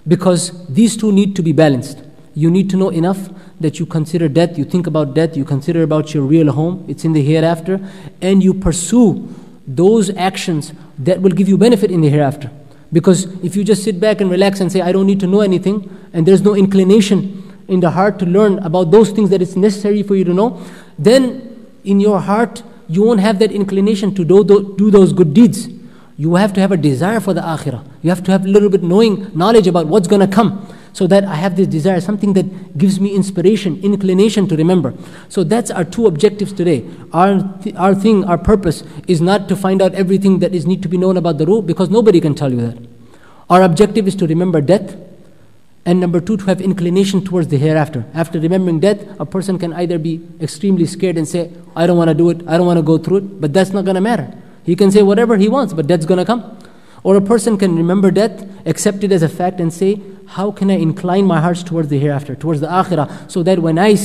Because 0.08 0.68
these 0.68 0.96
two 0.96 1.12
need 1.12 1.36
to 1.38 1.42
be 1.42 1.54
balanced. 1.54 1.98
You 2.36 2.52
need 2.52 2.70
to 2.70 2.78
know 2.78 2.90
enough 2.90 3.30
that 3.64 3.80
you 3.80 3.86
consider 3.86 4.30
death, 4.30 4.58
you 4.58 4.66
think 4.66 4.86
about 4.86 5.16
death, 5.16 5.36
you 5.36 5.44
consider 5.44 5.82
about 5.82 6.14
your 6.14 6.24
real 6.24 6.52
home, 6.52 6.86
it's 6.88 7.04
in 7.04 7.14
the 7.14 7.24
hereafter, 7.24 7.80
and 8.22 8.44
you 8.44 8.54
pursue 8.54 9.34
those 9.66 10.16
actions 10.16 10.74
that 11.00 11.22
will 11.22 11.32
give 11.32 11.50
you 11.50 11.58
benefit 11.58 11.90
in 11.90 12.02
the 12.02 12.10
hereafter. 12.10 12.52
Because 12.92 13.24
if 13.44 13.56
you 13.56 13.64
just 13.64 13.84
sit 13.84 14.00
back 14.00 14.22
and 14.22 14.30
relax 14.30 14.60
and 14.60 14.72
say, 14.72 14.82
I 14.82 14.92
don't 14.92 15.08
need 15.08 15.20
to 15.22 15.28
know 15.28 15.42
anything, 15.42 15.90
and 16.14 16.28
there's 16.28 16.42
no 16.42 16.54
inclination 16.56 17.42
in 17.68 17.80
the 17.80 17.90
heart 17.90 18.20
to 18.20 18.26
learn 18.26 18.60
about 18.60 18.92
those 18.92 19.10
things 19.12 19.30
that 19.32 19.42
it's 19.42 19.56
necessary 19.56 20.04
for 20.04 20.16
you 20.16 20.24
to 20.26 20.34
know, 20.34 20.62
then 21.00 21.66
in 21.84 22.00
your 22.00 22.20
heart, 22.20 22.62
you 22.88 23.02
won't 23.04 23.22
have 23.22 23.40
that 23.40 23.52
inclination 23.52 24.14
to 24.14 24.24
do, 24.24 24.44
do 24.44 24.92
those 24.92 25.14
good 25.14 25.34
deeds. 25.34 25.70
You 26.18 26.36
have 26.36 26.54
to 26.54 26.62
have 26.62 26.72
a 26.72 26.78
desire 26.78 27.20
for 27.20 27.34
the 27.34 27.42
akhirah. 27.42 27.84
You 28.04 28.10
have 28.10 28.24
to 28.26 28.32
have 28.32 28.46
a 28.46 28.48
little 28.48 28.70
bit 28.70 28.84
knowing, 28.84 29.36
knowledge 29.36 29.68
about 29.68 29.88
what's 29.88 30.08
going 30.08 30.22
to 30.22 30.28
come 30.28 30.68
so 30.94 31.08
that 31.08 31.26
I 31.26 31.36
have 31.36 31.56
this 31.56 31.68
desire, 31.68 32.00
something 32.00 32.34
that 32.34 32.78
gives 32.78 33.00
me 33.00 33.16
inspiration, 33.16 33.82
inclination 33.84 34.48
to 34.48 34.56
remember. 34.56 34.94
So 35.28 35.44
that's 35.44 35.72
our 35.72 35.84
two 35.84 36.06
objectives 36.06 36.54
today. 36.54 36.86
Our, 37.12 37.42
th- 37.64 37.76
our 37.76 37.96
thing, 37.96 38.24
our 38.26 38.38
purpose 38.38 38.84
is 39.08 39.20
not 39.20 39.50
to 39.50 39.56
find 39.56 39.82
out 39.82 39.96
everything 39.96 40.40
that 40.40 40.54
is 40.54 40.68
need 40.68 40.84
to 40.84 40.88
be 40.88 40.98
known 40.98 41.18
about 41.18 41.40
the 41.40 41.48
ruh 41.48 41.62
because 41.62 41.90
nobody 41.90 42.22
can 42.22 42.36
tell 42.36 42.52
you 42.52 42.62
that. 42.62 42.78
Our 43.50 43.64
objective 43.64 44.08
is 44.08 44.16
to 44.18 44.28
remember 44.28 44.62
death. 44.62 44.96
And 45.86 46.00
number 46.00 46.22
two, 46.22 46.38
to 46.38 46.46
have 46.46 46.62
inclination 46.62 47.26
towards 47.26 47.50
the 47.50 47.58
hereafter. 47.58 48.06
After 48.14 48.40
remembering 48.40 48.80
death, 48.80 49.06
a 49.20 49.26
person 49.26 49.60
can 49.60 49.74
either 49.74 49.98
be 50.00 50.22
extremely 50.40 50.86
scared 50.86 51.18
and 51.18 51.28
say, 51.28 51.52
I 51.76 51.88
don't 51.88 51.98
want 51.98 52.08
to 52.08 52.14
do 52.14 52.30
it, 52.30 52.48
I 52.48 52.56
don't 52.56 52.66
want 52.66 52.78
to 52.78 52.84
go 52.84 52.98
through 52.98 53.18
it, 53.18 53.42
but 53.42 53.52
that's 53.52 53.72
not 53.72 53.84
going 53.84 53.96
to 53.96 54.02
matter. 54.02 54.34
He 54.64 54.78
can 54.78 54.92
say 54.92 55.02
whatever 55.02 55.36
he 55.36 55.50
wants, 55.50 55.74
but 55.74 55.88
death's 55.88 56.06
going 56.06 56.20
to 56.20 56.26
come. 56.26 56.58
Or 57.04 57.18
a 57.18 57.22
person 57.22 57.58
can 57.58 57.76
remember 57.76 58.12
death, 58.12 58.48
accept 58.66 59.04
it 59.04 59.12
as 59.12 59.24
a 59.24 59.28
fact, 59.28 59.60
and 59.60 59.74
say, 59.74 60.02
How 60.34 60.50
can 60.52 60.72
I 60.72 60.78
incline 60.78 61.26
my 61.26 61.40
hearts 61.40 61.62
towards 61.62 61.90
the 61.90 62.00
hereafter, 62.00 62.34
towards 62.34 62.60
the 62.60 62.66
akhirah, 62.66 63.30
so 63.30 63.44
that 63.44 63.60
when 63.60 63.78
I, 63.78 63.96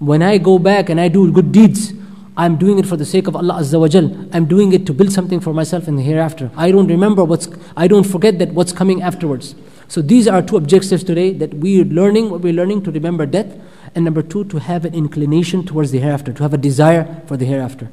when 0.00 0.20
I 0.20 0.36
go 0.36 0.58
back 0.58 0.88
and 0.88 1.00
I 1.00 1.06
do 1.06 1.30
good 1.30 1.52
deeds, 1.52 1.92
I'm 2.36 2.56
doing 2.56 2.80
it 2.80 2.86
for 2.86 2.96
the 2.96 3.04
sake 3.04 3.28
of 3.28 3.36
Allah 3.36 3.60
Azza 3.60 3.78
wa 3.78 3.86
Jal. 3.86 4.10
I'm 4.32 4.46
doing 4.46 4.72
it 4.72 4.84
to 4.86 4.92
build 4.92 5.12
something 5.12 5.38
for 5.38 5.54
myself 5.54 5.86
in 5.86 5.94
the 5.94 6.02
hereafter. 6.02 6.50
I 6.56 6.72
don't 6.72 6.88
remember 6.88 7.22
what's, 7.22 7.48
I 7.76 7.86
don't 7.86 8.02
forget 8.02 8.40
that 8.40 8.52
what's 8.52 8.72
coming 8.72 9.00
afterwards. 9.00 9.54
So 9.86 10.02
these 10.02 10.26
are 10.26 10.42
two 10.42 10.56
objectives 10.56 11.04
today 11.04 11.34
that 11.34 11.54
we're 11.54 11.84
learning, 11.84 12.30
what 12.30 12.40
we're 12.40 12.52
learning 12.52 12.82
to 12.82 12.90
remember 12.90 13.24
death, 13.24 13.56
and 13.94 14.04
number 14.04 14.22
two, 14.22 14.46
to 14.46 14.58
have 14.58 14.84
an 14.84 14.92
inclination 14.92 15.64
towards 15.64 15.92
the 15.92 16.00
hereafter, 16.00 16.32
to 16.32 16.42
have 16.42 16.52
a 16.52 16.58
desire 16.58 17.22
for 17.28 17.36
the 17.36 17.44
hereafter. 17.44 17.92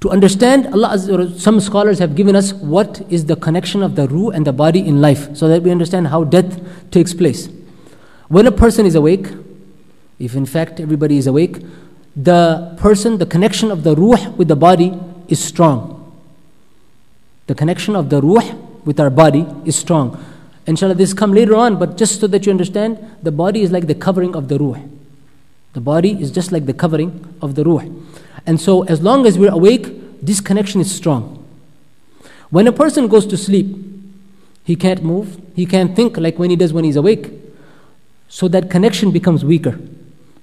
To 0.00 0.10
understand 0.10 0.66
Allah, 0.68 0.98
some 1.38 1.58
scholars 1.60 1.98
have 1.98 2.14
given 2.14 2.36
us 2.36 2.52
what 2.52 3.00
is 3.10 3.24
the 3.24 3.36
connection 3.36 3.82
of 3.82 3.96
the 3.96 4.06
ruh 4.08 4.28
and 4.30 4.46
the 4.46 4.52
body 4.52 4.80
in 4.80 5.00
life, 5.00 5.34
so 5.36 5.48
that 5.48 5.62
we 5.62 5.70
understand 5.70 6.08
how 6.08 6.24
death 6.24 6.60
takes 6.90 7.14
place. 7.14 7.48
When 8.28 8.46
a 8.46 8.52
person 8.52 8.84
is 8.84 8.94
awake, 8.94 9.28
if 10.18 10.34
in 10.34 10.46
fact 10.46 10.80
everybody 10.80 11.16
is 11.16 11.26
awake, 11.26 11.62
the 12.14 12.74
person, 12.78 13.18
the 13.18 13.26
connection 13.26 13.70
of 13.70 13.84
the 13.84 13.94
ruh 13.94 14.30
with 14.30 14.48
the 14.48 14.56
body 14.56 14.98
is 15.28 15.42
strong. 15.42 15.92
The 17.46 17.54
connection 17.54 17.94
of 17.94 18.10
the 18.10 18.20
ruh 18.20 18.54
with 18.84 18.98
our 18.98 19.10
body 19.10 19.46
is 19.64 19.76
strong. 19.76 20.22
Inshallah, 20.66 20.94
this 20.94 21.14
come 21.14 21.32
later 21.32 21.54
on, 21.54 21.78
but 21.78 21.96
just 21.96 22.20
so 22.20 22.26
that 22.26 22.44
you 22.44 22.52
understand, 22.52 22.98
the 23.22 23.30
body 23.30 23.62
is 23.62 23.70
like 23.70 23.86
the 23.86 23.94
covering 23.94 24.34
of 24.34 24.48
the 24.48 24.58
ruh. 24.58 24.80
The 25.74 25.80
body 25.80 26.20
is 26.20 26.30
just 26.30 26.52
like 26.52 26.66
the 26.66 26.74
covering 26.74 27.36
of 27.40 27.54
the 27.54 27.64
ruh. 27.64 27.84
And 28.46 28.60
so, 28.60 28.84
as 28.84 29.02
long 29.02 29.26
as 29.26 29.38
we're 29.38 29.52
awake, 29.52 30.22
this 30.22 30.40
connection 30.40 30.80
is 30.80 30.94
strong. 30.94 31.44
When 32.50 32.66
a 32.66 32.72
person 32.72 33.08
goes 33.08 33.26
to 33.26 33.36
sleep, 33.36 33.76
he 34.64 34.76
can't 34.76 35.02
move, 35.02 35.40
he 35.54 35.66
can't 35.66 35.94
think 35.94 36.16
like 36.16 36.38
when 36.38 36.50
he 36.50 36.56
does 36.56 36.72
when 36.72 36.84
he's 36.84 36.96
awake. 36.96 37.30
So 38.28 38.48
that 38.48 38.70
connection 38.70 39.10
becomes 39.10 39.44
weaker. 39.44 39.78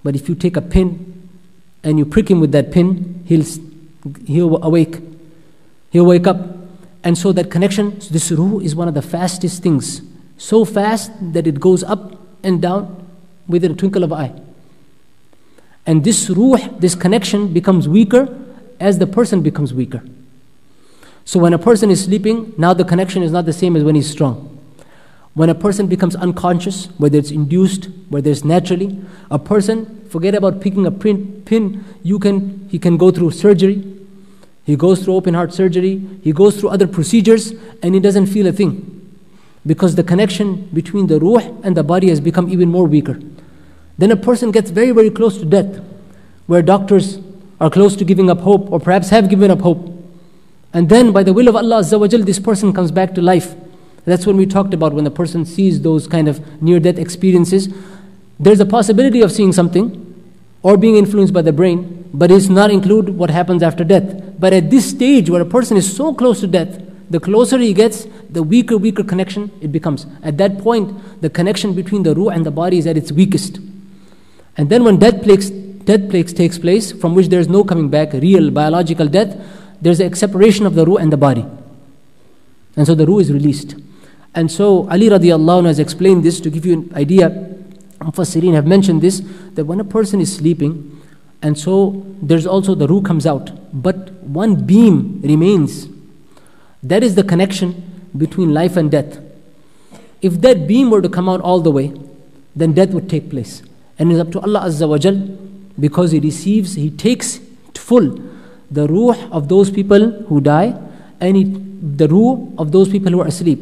But 0.03 0.15
if 0.15 0.27
you 0.27 0.35
take 0.35 0.57
a 0.57 0.61
pin 0.61 1.29
and 1.83 1.97
you 1.97 2.05
prick 2.05 2.29
him 2.29 2.39
with 2.39 2.51
that 2.51 2.71
pin, 2.71 3.23
he'll, 3.25 3.45
he'll 4.25 4.63
awake. 4.63 4.99
He'll 5.91 6.05
wake 6.05 6.27
up. 6.27 6.37
And 7.03 7.17
so 7.17 7.31
that 7.33 7.51
connection, 7.51 7.99
this 8.11 8.31
ruh 8.31 8.59
is 8.59 8.75
one 8.75 8.87
of 8.87 8.93
the 8.93 9.01
fastest 9.01 9.61
things. 9.61 10.01
So 10.37 10.65
fast 10.65 11.11
that 11.33 11.47
it 11.47 11.59
goes 11.59 11.83
up 11.83 12.17
and 12.43 12.61
down 12.61 13.07
within 13.47 13.71
a 13.71 13.75
twinkle 13.75 14.03
of 14.03 14.11
an 14.11 14.17
eye. 14.17 14.41
And 15.85 16.03
this 16.03 16.29
ruh, 16.29 16.69
this 16.79 16.95
connection 16.95 17.53
becomes 17.53 17.87
weaker 17.87 18.39
as 18.79 18.99
the 18.99 19.07
person 19.07 19.41
becomes 19.41 19.73
weaker. 19.73 20.03
So 21.25 21.39
when 21.39 21.53
a 21.53 21.59
person 21.59 21.89
is 21.89 22.03
sleeping, 22.03 22.53
now 22.57 22.73
the 22.73 22.83
connection 22.83 23.23
is 23.23 23.31
not 23.31 23.45
the 23.45 23.53
same 23.53 23.75
as 23.75 23.83
when 23.83 23.95
he's 23.95 24.09
strong. 24.09 24.49
When 25.33 25.49
a 25.49 25.55
person 25.55 25.87
becomes 25.87 26.15
unconscious, 26.15 26.85
whether 26.97 27.17
it's 27.17 27.31
induced, 27.31 27.89
whether 28.09 28.29
it's 28.29 28.43
naturally, 28.43 29.01
a 29.31 29.39
person, 29.39 30.07
forget 30.09 30.35
about 30.35 30.61
picking 30.61 30.85
a 30.85 30.91
pin, 30.91 31.83
you 32.03 32.19
can, 32.19 32.67
he 32.69 32.77
can 32.77 32.97
go 32.97 33.09
through 33.09 33.31
surgery. 33.31 33.83
He 34.65 34.75
goes 34.75 35.03
through 35.03 35.15
open 35.15 35.33
heart 35.33 35.53
surgery. 35.53 36.01
He 36.21 36.31
goes 36.31 36.59
through 36.59 36.69
other 36.69 36.87
procedures 36.87 37.51
and 37.81 37.95
he 37.95 37.99
doesn't 37.99 38.27
feel 38.27 38.47
a 38.47 38.51
thing. 38.51 38.89
Because 39.65 39.95
the 39.95 40.03
connection 40.03 40.69
between 40.73 41.07
the 41.07 41.19
ruh 41.19 41.41
and 41.63 41.75
the 41.75 41.83
body 41.83 42.09
has 42.09 42.19
become 42.19 42.49
even 42.49 42.69
more 42.69 42.85
weaker. 42.85 43.19
Then 43.97 44.12
a 44.12 44.15
person 44.15 44.51
gets 44.51 44.71
very, 44.71 44.91
very 44.91 45.10
close 45.10 45.38
to 45.38 45.45
death, 45.45 45.82
where 46.47 46.62
doctors 46.62 47.19
are 47.62 47.69
close 47.69 47.95
to 47.95 48.03
giving 48.03 48.29
up 48.29 48.39
hope, 48.39 48.71
or 48.71 48.79
perhaps 48.79 49.10
have 49.10 49.29
given 49.29 49.51
up 49.51 49.62
hope. 49.62 49.89
And 50.73 50.89
then, 50.89 51.12
by 51.12 51.23
the 51.23 51.34
will 51.34 51.47
of 51.47 51.56
Allah, 51.56 51.84
this 51.84 52.39
person 52.39 52.73
comes 52.73 52.91
back 52.91 53.13
to 53.15 53.21
life. 53.21 53.56
That's 54.06 54.25
when 54.25 54.38
we 54.38 54.45
talked 54.45 54.73
about 54.73 54.93
when 54.93 55.03
the 55.03 55.12
person 55.12 55.45
sees 55.45 55.82
those 55.82 56.08
kind 56.08 56.27
of 56.27 56.62
near 56.62 56.79
death 56.79 56.97
experiences. 56.97 57.73
There's 58.39 58.60
a 58.60 58.65
possibility 58.65 59.21
of 59.21 59.32
seeing 59.32 59.53
something 59.53 59.99
or 60.63 60.75
being 60.75 60.95
influenced 60.95 61.34
by 61.34 61.43
the 61.43 61.53
brain, 61.53 62.10
but 62.13 62.32
it's 62.32 62.49
not 62.49 62.71
include 62.71 63.10
what 63.10 63.29
happens 63.29 63.62
after 63.62 63.84
death. 63.84 64.39
But 64.39 64.51
at 64.51 64.71
this 64.71 64.89
stage, 64.89 65.29
where 65.29 65.41
a 65.41 65.45
person 65.45 65.77
is 65.77 65.95
so 65.95 66.13
close 66.13 66.39
to 66.41 66.47
death, 66.47 66.82
the 67.10 67.19
closer 67.19 67.60
he 67.60 67.73
gets, 67.73 68.08
the 68.29 68.41
weaker, 68.41 68.77
weaker 68.77 69.03
connection 69.03 69.51
it 69.62 69.71
becomes. 69.71 70.08
At 70.23 70.38
that 70.39 70.58
point, 70.58 71.21
the 71.21 71.29
connection 71.29 71.73
between 71.73 72.03
the 72.03 72.15
ruh 72.15 72.29
and 72.29 72.45
the 72.45 72.51
body 72.51 72.79
is 72.79 72.88
at 72.88 72.97
its 72.97 73.12
weakest. 73.12 73.60
And 74.57 74.69
then 74.69 74.83
when 74.83 74.99
death 74.99 75.23
plagues, 75.23 75.49
death 75.49 76.09
plagues 76.09 76.33
takes 76.33 76.59
place, 76.59 76.91
from 76.91 77.15
which 77.15 77.27
there 77.27 77.39
is 77.39 77.47
no 77.47 77.63
coming 77.63 77.89
back, 77.89 78.13
real 78.13 78.51
biological 78.51 79.07
death, 79.07 79.35
there's 79.81 79.99
a 79.99 80.15
separation 80.15 80.65
of 80.65 80.75
the 80.75 80.85
ruh 80.85 80.97
and 80.97 81.11
the 81.11 81.17
body. 81.17 81.45
And 82.75 82.85
so 82.87 82.95
the 82.95 83.05
ruh 83.05 83.19
is 83.19 83.31
released. 83.31 83.75
And 84.35 84.51
so 84.51 84.89
Ali 84.89 85.09
radiallahu 85.09 85.63
anhu 85.63 85.67
has 85.67 85.79
explained 85.79 86.23
this 86.23 86.39
to 86.41 86.49
give 86.49 86.65
you 86.65 86.73
an 86.73 86.91
idea. 86.95 87.29
Mufassirin 87.99 88.53
have 88.53 88.65
mentioned 88.65 89.01
this 89.01 89.21
that 89.53 89.65
when 89.65 89.79
a 89.79 89.83
person 89.83 90.21
is 90.21 90.35
sleeping, 90.35 91.01
and 91.41 91.57
so 91.57 92.05
there's 92.21 92.47
also 92.47 92.73
the 92.73 92.87
ruh 92.87 93.01
comes 93.01 93.25
out, 93.25 93.51
but 93.73 94.11
one 94.23 94.65
beam 94.65 95.21
remains. 95.21 95.87
That 96.81 97.03
is 97.03 97.15
the 97.15 97.23
connection 97.23 98.09
between 98.17 98.53
life 98.53 98.77
and 98.77 98.89
death. 98.89 99.19
If 100.21 100.41
that 100.41 100.67
beam 100.67 100.89
were 100.89 101.01
to 101.01 101.09
come 101.09 101.27
out 101.27 101.41
all 101.41 101.59
the 101.59 101.71
way, 101.71 101.93
then 102.55 102.73
death 102.73 102.89
would 102.91 103.09
take 103.09 103.29
place. 103.29 103.61
And 103.99 104.12
it's 104.12 104.19
up 104.19 104.32
to 104.32 104.39
Allah 104.41 104.62
Azza 104.62 104.88
wa 104.88 104.97
Jal 104.97 105.15
because 105.79 106.12
He 106.12 106.19
receives, 106.19 106.75
He 106.75 106.89
takes 106.89 107.39
full 107.75 108.19
the 108.71 108.88
ruh 108.88 109.15
of 109.32 109.49
those 109.49 109.69
people 109.69 110.12
who 110.29 110.41
die 110.41 110.75
and 111.19 111.38
he, 111.38 111.43
the 111.43 112.08
ruh 112.08 112.47
of 112.58 112.71
those 112.71 112.89
people 112.89 113.12
who 113.12 113.21
are 113.21 113.27
asleep. 113.27 113.60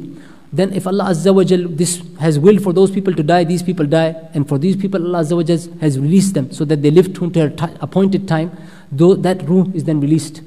Then 0.53 0.73
if 0.73 0.87
Allah 0.87 1.05
Azza 1.05 1.33
wa 1.33 1.43
Jal, 1.43 1.67
this 1.67 2.01
has 2.19 2.37
willed 2.39 2.61
for 2.63 2.73
those 2.73 2.91
people 2.91 3.13
to 3.13 3.23
die, 3.23 3.43
these 3.43 3.63
people 3.63 3.85
die, 3.85 4.15
and 4.33 4.47
for 4.47 4.57
these 4.57 4.75
people 4.75 5.05
Allah 5.05 5.19
Azza 5.23 5.35
wa 5.35 5.43
Jal 5.43 5.59
has 5.79 5.99
released 5.99 6.33
them 6.33 6.51
so 6.51 6.65
that 6.65 6.81
they 6.81 6.91
live 6.91 7.13
to 7.15 7.29
their 7.29 7.49
t- 7.49 7.65
appointed 7.79 8.27
time, 8.27 8.51
though 8.91 9.15
that 9.15 9.47
ruh 9.49 9.65
is 9.73 9.85
then 9.85 10.01
released. 10.01 10.41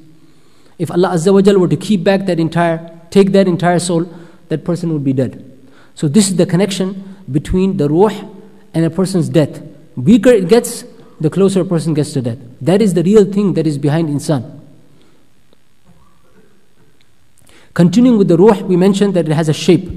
If 0.78 0.90
Allah 0.90 1.10
Azza 1.10 1.32
wa 1.32 1.40
Jal 1.40 1.58
were 1.58 1.68
to 1.68 1.76
keep 1.76 2.04
back 2.04 2.26
that 2.26 2.38
entire, 2.38 2.78
take 3.10 3.32
that 3.32 3.48
entire 3.48 3.78
soul, 3.78 4.08
that 4.48 4.64
person 4.64 4.92
would 4.92 5.04
be 5.04 5.12
dead. 5.12 5.42
So 5.94 6.08
this 6.08 6.28
is 6.28 6.36
the 6.36 6.46
connection 6.46 7.16
between 7.30 7.78
the 7.78 7.88
ruh 7.88 8.12
and 8.74 8.84
a 8.84 8.90
person's 8.90 9.28
death. 9.28 9.62
Weaker 9.96 10.30
it 10.30 10.48
gets, 10.48 10.84
the 11.20 11.30
closer 11.30 11.60
a 11.60 11.64
person 11.64 11.94
gets 11.94 12.12
to 12.14 12.22
death. 12.22 12.38
That 12.60 12.82
is 12.82 12.94
the 12.94 13.02
real 13.02 13.24
thing 13.24 13.54
that 13.54 13.66
is 13.66 13.78
behind 13.78 14.08
insan. 14.08 14.60
Continuing 17.74 18.18
with 18.18 18.28
the 18.28 18.36
ruh, 18.36 18.62
we 18.62 18.76
mentioned 18.76 19.14
that 19.14 19.28
it 19.28 19.34
has 19.34 19.48
a 19.48 19.52
shape, 19.52 19.90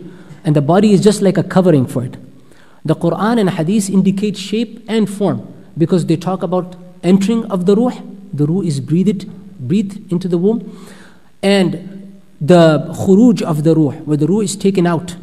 and 0.43 0.55
the 0.55 0.62
body 0.62 0.93
is 0.93 1.01
just 1.01 1.21
like 1.21 1.38
a 1.38 1.43
covering 1.43 1.86
for 1.86 2.03
it. 2.03 2.17
The 2.83 2.95
Quran 2.95 3.39
and 3.39 3.49
Hadith 3.49 3.89
indicate 3.89 4.38
shape 4.38 4.83
and 4.88 5.10
form 5.10 5.53
because 5.77 6.05
they 6.05 6.15
talk 6.15 6.41
about 6.41 6.75
entering 7.03 7.45
of 7.51 7.65
the 7.65 7.75
ruh. 7.75 8.01
The 8.33 8.45
ruh 8.45 8.62
is 8.62 8.79
breathed, 8.79 9.29
breathed 9.60 10.12
into 10.12 10.27
the 10.27 10.38
womb, 10.38 10.88
and 11.43 12.19
the 12.39 12.93
khuruj 12.93 13.41
of 13.41 13.63
the 13.63 13.75
ruh, 13.75 13.93
where 14.05 14.17
the 14.17 14.27
ruh 14.27 14.41
is 14.41 14.55
taken 14.55 14.88
out, 14.88 15.15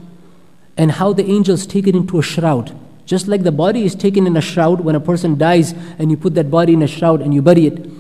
and 0.76 0.92
how 0.92 1.12
the 1.12 1.24
angels 1.24 1.66
take 1.66 1.87
it 1.87 1.94
into 1.94 2.18
a 2.18 2.22
shroud. 2.22 2.76
Just 3.06 3.28
like 3.28 3.42
the 3.42 3.52
body 3.52 3.84
is 3.84 3.94
taken 3.94 4.26
in 4.26 4.36
a 4.36 4.40
shroud 4.40 4.80
when 4.80 4.94
a 4.94 5.00
person 5.00 5.36
dies 5.36 5.72
and 5.98 6.10
you 6.10 6.16
put 6.16 6.34
that 6.34 6.50
body 6.50 6.72
in 6.72 6.82
a 6.82 6.86
shroud 6.86 7.20
and 7.20 7.34
you 7.34 7.42
bury 7.42 7.66
it. 7.66 7.90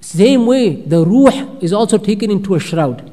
Same 0.00 0.46
way, 0.46 0.82
the 0.82 1.04
ruh 1.04 1.58
is 1.60 1.72
also 1.72 1.98
taken 1.98 2.30
into 2.30 2.54
a 2.54 2.60
shroud. 2.60 3.10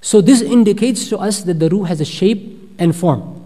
So 0.00 0.20
this 0.20 0.42
indicates 0.42 1.08
to 1.10 1.18
us 1.18 1.42
that 1.42 1.60
the 1.60 1.68
ruh 1.68 1.84
has 1.84 2.00
a 2.00 2.04
shape 2.04 2.74
and 2.78 2.94
form. 2.94 3.36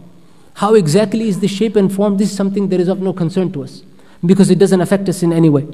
How 0.54 0.74
exactly 0.74 1.28
is 1.28 1.40
the 1.40 1.48
shape 1.48 1.76
and 1.76 1.92
form? 1.92 2.16
This 2.16 2.30
is 2.30 2.36
something 2.36 2.68
that 2.68 2.80
is 2.80 2.88
of 2.88 3.00
no 3.00 3.12
concern 3.12 3.52
to 3.52 3.64
us 3.64 3.82
because 4.24 4.50
it 4.50 4.58
doesn't 4.58 4.80
affect 4.80 5.08
us 5.08 5.22
in 5.22 5.32
any 5.32 5.50
way. 5.50 5.66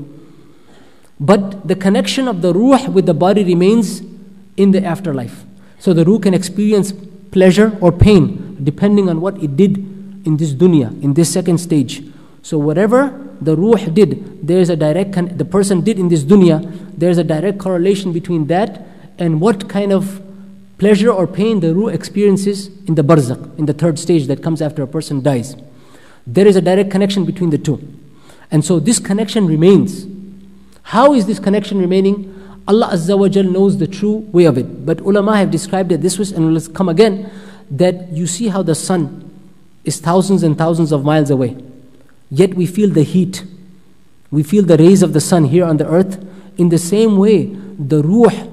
But 1.21 1.69
the 1.69 1.77
connection 1.77 2.27
of 2.27 2.43
the 2.43 2.53
ruh 2.53 2.91
with 2.91 3.07
the 3.07 3.15
body 3.15 3.45
remains 3.45 4.03
in 4.57 4.71
the 4.71 4.85
afterlife. 4.85 5.45
So 5.79 5.93
the 5.93 6.05
ruh 6.05 6.19
can 6.19 6.35
experience 6.35 6.93
pleasure 7.31 7.77
or 7.81 7.93
pain 7.93 8.57
depending 8.63 9.09
on 9.09 9.21
what 9.21 9.43
it 9.43 9.57
did 9.57 9.90
in 10.25 10.37
this 10.37 10.53
dunya, 10.53 10.91
in 11.03 11.15
this 11.15 11.33
second 11.33 11.59
stage. 11.59 12.03
So 12.43 12.59
whatever 12.59 13.29
the 13.41 13.57
ruh 13.57 13.77
did, 13.93 14.47
there's 14.47 14.69
a 14.69 14.77
direct 14.77 15.13
con- 15.13 15.37
the 15.37 15.45
person 15.45 15.83
did 15.83 15.99
in 15.99 16.09
this 16.09 16.25
dunya, 16.25 16.61
there's 16.97 17.19
a 17.19 17.25
direct 17.25 17.59
correlation 17.59 18.13
between 18.13 18.47
that 18.49 18.87
and 19.19 19.41
what 19.41 19.69
kind 19.69 19.93
of 19.93 20.23
pleasure 20.79 21.11
or 21.11 21.27
pain 21.27 21.61
the 21.61 21.75
ruh 21.75 21.89
experiences 21.89 22.69
in 22.87 22.95
the 22.95 23.03
barzakh, 23.03 23.59
in 23.59 23.67
the 23.67 23.75
third 23.75 23.99
stage 23.99 24.27
that 24.27 24.43
comes 24.43 24.63
after 24.63 24.83
a 24.83 24.87
person 24.87 25.23
dies. 25.23 25.57
There 26.27 26.47
is 26.47 26.57
a 26.57 26.61
direct 26.61 26.91
connection 26.91 27.25
between 27.25 27.51
the 27.51 27.59
two. 27.59 27.81
And 28.51 28.65
so 28.65 28.81
this 28.81 28.99
connection 28.99 29.47
remains. 29.47 30.07
How 30.83 31.13
is 31.15 31.27
this 31.27 31.39
connection 31.39 31.79
remaining? 31.79 32.37
Allah 32.67 32.91
Azza 32.93 33.19
wa 33.19 33.29
Jal 33.29 33.45
knows 33.45 33.79
the 33.79 33.87
true 33.87 34.17
way 34.33 34.45
of 34.45 34.59
it. 34.59 34.85
But 34.87 35.01
ulama 35.01 35.37
have 35.37 35.51
described 35.51 35.93
it 35.93 36.01
this 36.01 36.19
way, 36.19 36.27
and 36.35 36.53
let's 36.55 36.69
come 36.69 36.89
again, 36.89 37.31
that 37.71 38.13
you 38.13 38.27
see 38.27 38.49
how 38.49 38.63
the 38.63 38.75
sun 38.75 39.30
is 39.85 40.01
thousands 40.01 40.43
and 40.43 40.57
thousands 40.57 40.93
of 40.93 41.05
miles 41.05 41.31
away. 41.31 41.57
Yet 42.31 42.55
we 42.55 42.67
feel 42.67 42.91
the 42.91 43.03
heat. 43.03 43.45
We 44.31 44.43
feel 44.43 44.65
the 44.65 44.77
rays 44.77 45.03
of 45.03 45.13
the 45.13 45.21
sun 45.21 45.45
here 45.47 45.65
on 45.65 45.77
the 45.79 45.89
earth. 45.89 46.25
In 46.57 46.69
the 46.69 46.79
same 46.79 47.17
way, 47.17 47.47
the 47.47 48.03
ruh 48.03 48.49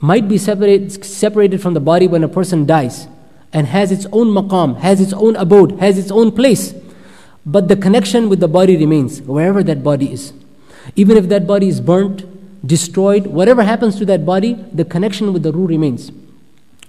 might 0.00 0.28
be 0.28 0.38
separate, 0.38 1.04
separated 1.04 1.62
from 1.62 1.74
the 1.74 1.80
body 1.80 2.08
when 2.08 2.24
a 2.24 2.28
person 2.28 2.66
dies 2.66 3.06
and 3.52 3.66
has 3.66 3.92
its 3.92 4.06
own 4.12 4.28
maqam, 4.28 4.78
has 4.78 5.00
its 5.00 5.12
own 5.12 5.36
abode, 5.36 5.78
has 5.78 5.98
its 5.98 6.10
own 6.10 6.32
place. 6.32 6.74
But 7.44 7.68
the 7.68 7.76
connection 7.76 8.28
with 8.28 8.40
the 8.40 8.48
body 8.48 8.76
remains, 8.76 9.20
wherever 9.22 9.62
that 9.62 9.82
body 9.84 10.12
is. 10.12 10.32
Even 10.96 11.16
if 11.16 11.28
that 11.28 11.46
body 11.46 11.68
is 11.68 11.80
burnt, 11.80 12.24
destroyed, 12.66 13.26
whatever 13.26 13.62
happens 13.62 13.96
to 13.98 14.04
that 14.06 14.24
body, 14.24 14.54
the 14.72 14.84
connection 14.84 15.32
with 15.32 15.42
the 15.42 15.52
ruh 15.52 15.66
remains. 15.66 16.10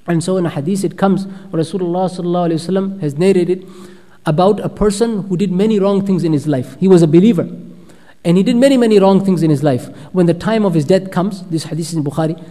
And 0.07 0.23
so 0.23 0.37
in 0.37 0.45
a 0.45 0.49
hadith 0.49 0.83
it 0.83 0.97
comes, 0.97 1.25
Rasulullah 1.51 2.99
has 3.01 3.17
narrated 3.17 3.67
about 4.25 4.59
a 4.59 4.69
person 4.69 5.23
who 5.23 5.37
did 5.37 5.51
many 5.51 5.79
wrong 5.79 6.05
things 6.05 6.23
in 6.23 6.33
his 6.33 6.47
life. 6.47 6.77
He 6.79 6.87
was 6.87 7.01
a 7.01 7.07
believer. 7.07 7.49
And 8.25 8.37
he 8.37 8.43
did 8.43 8.55
many, 8.55 8.77
many 8.77 8.99
wrong 8.99 9.23
things 9.23 9.43
in 9.43 9.49
his 9.49 9.63
life. 9.63 9.87
When 10.13 10.25
the 10.25 10.33
time 10.33 10.65
of 10.65 10.73
his 10.73 10.85
death 10.85 11.11
comes, 11.11 11.43
this 11.47 11.65
hadith 11.65 11.89
is 11.89 11.93
in 11.93 12.03
Bukhari, 12.03 12.41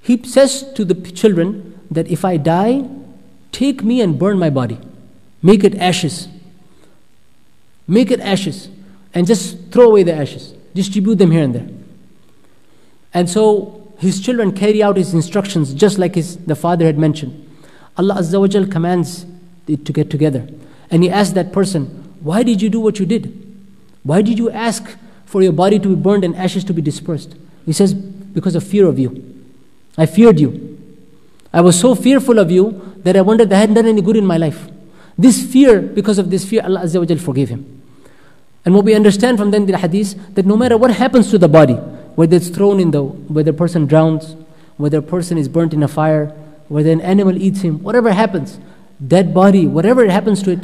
he 0.00 0.22
says 0.22 0.70
to 0.74 0.84
the 0.84 0.94
children 1.12 1.78
that 1.90 2.08
if 2.08 2.24
I 2.24 2.38
die, 2.38 2.88
take 3.52 3.82
me 3.82 4.00
and 4.00 4.18
burn 4.18 4.38
my 4.38 4.48
body. 4.50 4.78
Make 5.42 5.64
it 5.64 5.74
ashes. 5.76 6.28
Make 7.86 8.10
it 8.10 8.20
ashes. 8.20 8.68
And 9.12 9.26
just 9.26 9.70
throw 9.70 9.90
away 9.90 10.02
the 10.02 10.14
ashes. 10.14 10.54
Distribute 10.74 11.16
them 11.16 11.30
here 11.30 11.42
and 11.42 11.54
there. 11.54 11.68
And 13.12 13.28
so 13.28 13.87
his 13.98 14.20
children 14.20 14.52
carry 14.52 14.82
out 14.82 14.96
his 14.96 15.12
instructions 15.12 15.74
just 15.74 15.98
like 15.98 16.14
his, 16.14 16.36
the 16.38 16.54
father 16.54 16.86
had 16.86 16.98
mentioned. 16.98 17.44
Allah 17.96 18.14
Azza 18.14 18.40
wa 18.40 18.46
Jal 18.46 18.66
commands 18.66 19.26
it 19.66 19.84
to 19.84 19.92
get 19.92 20.08
together. 20.08 20.48
And 20.90 21.02
he 21.02 21.10
asked 21.10 21.34
that 21.34 21.52
person, 21.52 21.86
Why 22.20 22.42
did 22.44 22.62
you 22.62 22.70
do 22.70 22.80
what 22.80 22.98
you 23.00 23.06
did? 23.06 23.44
Why 24.04 24.22
did 24.22 24.38
you 24.38 24.50
ask 24.50 24.96
for 25.26 25.42
your 25.42 25.52
body 25.52 25.78
to 25.80 25.88
be 25.88 25.94
burned 25.96 26.24
and 26.24 26.34
ashes 26.36 26.64
to 26.64 26.72
be 26.72 26.80
dispersed? 26.80 27.34
He 27.66 27.72
says, 27.72 27.92
Because 27.92 28.54
of 28.54 28.62
fear 28.64 28.86
of 28.86 28.98
you. 28.98 29.44
I 29.96 30.06
feared 30.06 30.38
you. 30.38 30.78
I 31.52 31.60
was 31.60 31.78
so 31.78 31.94
fearful 31.96 32.38
of 32.38 32.50
you 32.52 32.94
that 32.98 33.16
I 33.16 33.20
wondered 33.20 33.50
that 33.50 33.56
I 33.56 33.60
hadn't 33.60 33.74
done 33.74 33.86
any 33.86 34.00
good 34.00 34.16
in 34.16 34.24
my 34.24 34.36
life. 34.36 34.70
This 35.18 35.44
fear, 35.44 35.80
because 35.80 36.18
of 36.18 36.30
this 36.30 36.44
fear, 36.44 36.62
Allah 36.62 36.82
Azza 36.82 37.00
wa 37.00 37.04
Jal 37.04 37.18
forgave 37.18 37.48
him. 37.48 37.82
And 38.64 38.74
what 38.74 38.84
we 38.84 38.94
understand 38.94 39.38
from 39.38 39.50
then 39.50 39.66
the 39.66 39.76
hadith, 39.76 40.34
that 40.34 40.46
no 40.46 40.56
matter 40.56 40.76
what 40.76 40.92
happens 40.92 41.30
to 41.30 41.38
the 41.38 41.48
body, 41.48 41.76
whether 42.18 42.36
it's 42.36 42.48
thrown 42.48 42.80
in 42.80 42.90
the, 42.90 43.00
whether 43.00 43.52
a 43.52 43.54
person 43.54 43.86
drowns, 43.86 44.34
whether 44.76 44.98
a 44.98 45.02
person 45.02 45.38
is 45.38 45.48
burnt 45.48 45.72
in 45.72 45.84
a 45.84 45.86
fire, 45.86 46.26
whether 46.66 46.90
an 46.90 47.00
animal 47.00 47.40
eats 47.40 47.60
him, 47.60 47.80
whatever 47.80 48.10
happens, 48.10 48.58
dead 49.06 49.32
body, 49.32 49.68
whatever 49.68 50.04
happens 50.10 50.42
to 50.42 50.50
it, 50.50 50.58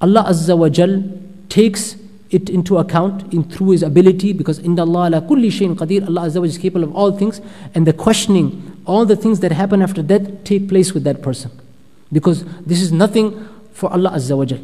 Allah 0.00 0.24
Azza 0.30 0.56
wa 0.56 0.70
Jal 0.70 1.02
takes 1.50 1.96
it 2.30 2.48
into 2.48 2.78
account 2.78 3.30
in 3.34 3.44
through 3.44 3.72
His 3.72 3.82
ability 3.82 4.32
because 4.32 4.58
in 4.60 4.80
Allah 4.80 5.08
ala 5.08 5.20
kulli 5.20 5.48
shayin 5.48 5.76
qadir, 5.76 6.08
Allah 6.08 6.22
Azza 6.22 6.36
wa 6.36 6.46
Jal 6.46 6.56
is 6.56 6.56
capable 6.56 6.84
of 6.84 6.96
all 6.96 7.12
things, 7.18 7.42
and 7.74 7.86
the 7.86 7.92
questioning, 7.92 8.80
all 8.86 9.04
the 9.04 9.14
things 9.14 9.40
that 9.40 9.52
happen 9.52 9.82
after 9.82 10.02
death 10.02 10.42
take 10.42 10.70
place 10.70 10.94
with 10.94 11.04
that 11.04 11.20
person. 11.20 11.50
Because 12.10 12.46
this 12.64 12.80
is 12.80 12.90
nothing 12.90 13.46
for 13.74 13.92
Allah 13.92 14.12
Azza 14.12 14.38
wa 14.38 14.46
Jal. 14.46 14.60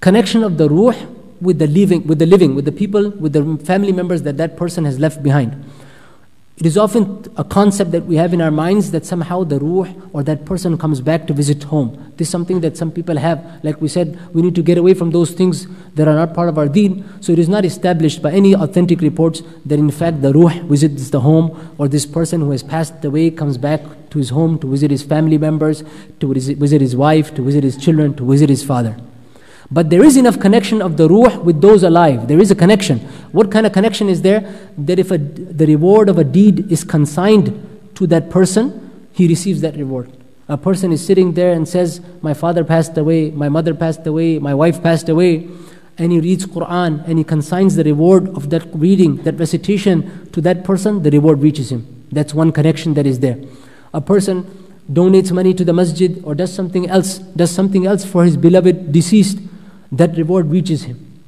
Connection 0.00 0.44
of 0.44 0.58
the 0.58 0.68
ruh 0.68 1.21
with 1.42 1.58
the 1.58 1.66
living, 1.66 2.06
with 2.06 2.20
the 2.20 2.26
living, 2.26 2.54
with 2.54 2.64
the 2.64 2.72
people, 2.72 3.10
with 3.10 3.32
the 3.32 3.44
family 3.64 3.92
members 3.92 4.22
that 4.22 4.36
that 4.36 4.56
person 4.56 4.84
has 4.84 4.98
left 4.98 5.22
behind. 5.22 5.62
It 6.58 6.66
is 6.66 6.78
often 6.78 7.24
a 7.36 7.42
concept 7.42 7.90
that 7.90 8.04
we 8.04 8.14
have 8.16 8.32
in 8.32 8.40
our 8.40 8.52
minds 8.52 8.92
that 8.92 9.04
somehow 9.04 9.42
the 9.42 9.58
ruh 9.58 9.92
or 10.12 10.22
that 10.22 10.44
person 10.44 10.78
comes 10.78 11.00
back 11.00 11.26
to 11.26 11.32
visit 11.32 11.64
home. 11.64 12.12
This 12.16 12.28
is 12.28 12.30
something 12.30 12.60
that 12.60 12.76
some 12.76 12.92
people 12.92 13.16
have. 13.16 13.58
Like 13.64 13.80
we 13.80 13.88
said, 13.88 14.16
we 14.32 14.42
need 14.42 14.54
to 14.54 14.62
get 14.62 14.78
away 14.78 14.94
from 14.94 15.10
those 15.10 15.32
things 15.32 15.66
that 15.94 16.06
are 16.06 16.14
not 16.14 16.34
part 16.34 16.48
of 16.48 16.58
our 16.58 16.68
deen. 16.68 17.04
So 17.20 17.32
it 17.32 17.40
is 17.40 17.48
not 17.48 17.64
established 17.64 18.22
by 18.22 18.30
any 18.30 18.54
authentic 18.54 19.00
reports 19.00 19.42
that 19.66 19.80
in 19.80 19.90
fact 19.90 20.22
the 20.22 20.32
ruh 20.32 20.62
visits 20.68 21.10
the 21.10 21.20
home 21.20 21.74
or 21.78 21.88
this 21.88 22.06
person 22.06 22.40
who 22.42 22.52
has 22.52 22.62
passed 22.62 23.04
away 23.04 23.32
comes 23.32 23.58
back 23.58 23.80
to 24.10 24.18
his 24.18 24.30
home 24.30 24.56
to 24.60 24.68
visit 24.68 24.92
his 24.92 25.02
family 25.02 25.38
members, 25.38 25.82
to 26.20 26.32
visit 26.32 26.80
his 26.80 26.94
wife, 26.94 27.34
to 27.34 27.42
visit 27.42 27.64
his 27.64 27.76
children, 27.76 28.14
to 28.14 28.24
visit 28.24 28.48
his 28.48 28.62
father. 28.62 28.94
But 29.72 29.88
there 29.88 30.04
is 30.04 30.16
enough 30.16 30.38
connection 30.38 30.82
of 30.82 30.96
the 30.98 31.08
ruh 31.08 31.38
with 31.40 31.60
those 31.60 31.82
alive. 31.82 32.28
There 32.28 32.40
is 32.40 32.50
a 32.50 32.54
connection. 32.54 32.98
What 33.32 33.50
kind 33.50 33.66
of 33.66 33.72
connection 33.72 34.08
is 34.08 34.20
there? 34.20 34.40
That 34.76 34.98
if 34.98 35.10
a, 35.10 35.18
the 35.18 35.66
reward 35.66 36.08
of 36.08 36.18
a 36.18 36.24
deed 36.24 36.70
is 36.70 36.84
consigned 36.84 37.46
to 37.94 38.06
that 38.08 38.28
person, 38.28 39.08
he 39.12 39.26
receives 39.26 39.62
that 39.62 39.76
reward. 39.76 40.12
A 40.48 40.58
person 40.58 40.92
is 40.92 41.04
sitting 41.04 41.32
there 41.32 41.52
and 41.52 41.66
says, 41.66 42.00
My 42.20 42.34
father 42.34 42.64
passed 42.64 42.98
away, 42.98 43.30
my 43.30 43.48
mother 43.48 43.74
passed 43.74 44.06
away, 44.06 44.38
my 44.38 44.54
wife 44.54 44.82
passed 44.82 45.08
away. 45.08 45.48
and 45.98 46.12
he 46.12 46.20
reads 46.20 46.46
Quran 46.46 47.06
and 47.06 47.18
he 47.18 47.24
consigns 47.24 47.76
the 47.76 47.84
reward 47.84 48.28
of 48.30 48.50
that 48.50 48.66
reading, 48.74 49.16
that 49.24 49.38
recitation 49.38 50.30
to 50.32 50.40
that 50.40 50.64
person, 50.64 51.02
the 51.02 51.10
reward 51.10 51.40
reaches 51.40 51.70
him. 51.70 52.06
That's 52.10 52.34
one 52.34 52.52
connection 52.52 52.94
that 52.94 53.06
is 53.06 53.20
there. 53.20 53.38
A 53.92 54.00
person 54.00 54.44
donates 54.90 55.32
money 55.32 55.54
to 55.54 55.64
the 55.64 55.72
masjid 55.72 56.22
or 56.24 56.34
does 56.34 56.52
something 56.52 56.88
else, 56.88 57.18
does 57.18 57.50
something 57.50 57.86
else 57.86 58.04
for 58.04 58.24
his 58.24 58.36
beloved 58.36 58.92
deceased, 58.92 59.38
that 59.92 60.16
reward 60.16 60.50
reaches 60.50 60.84
him. 60.84 61.22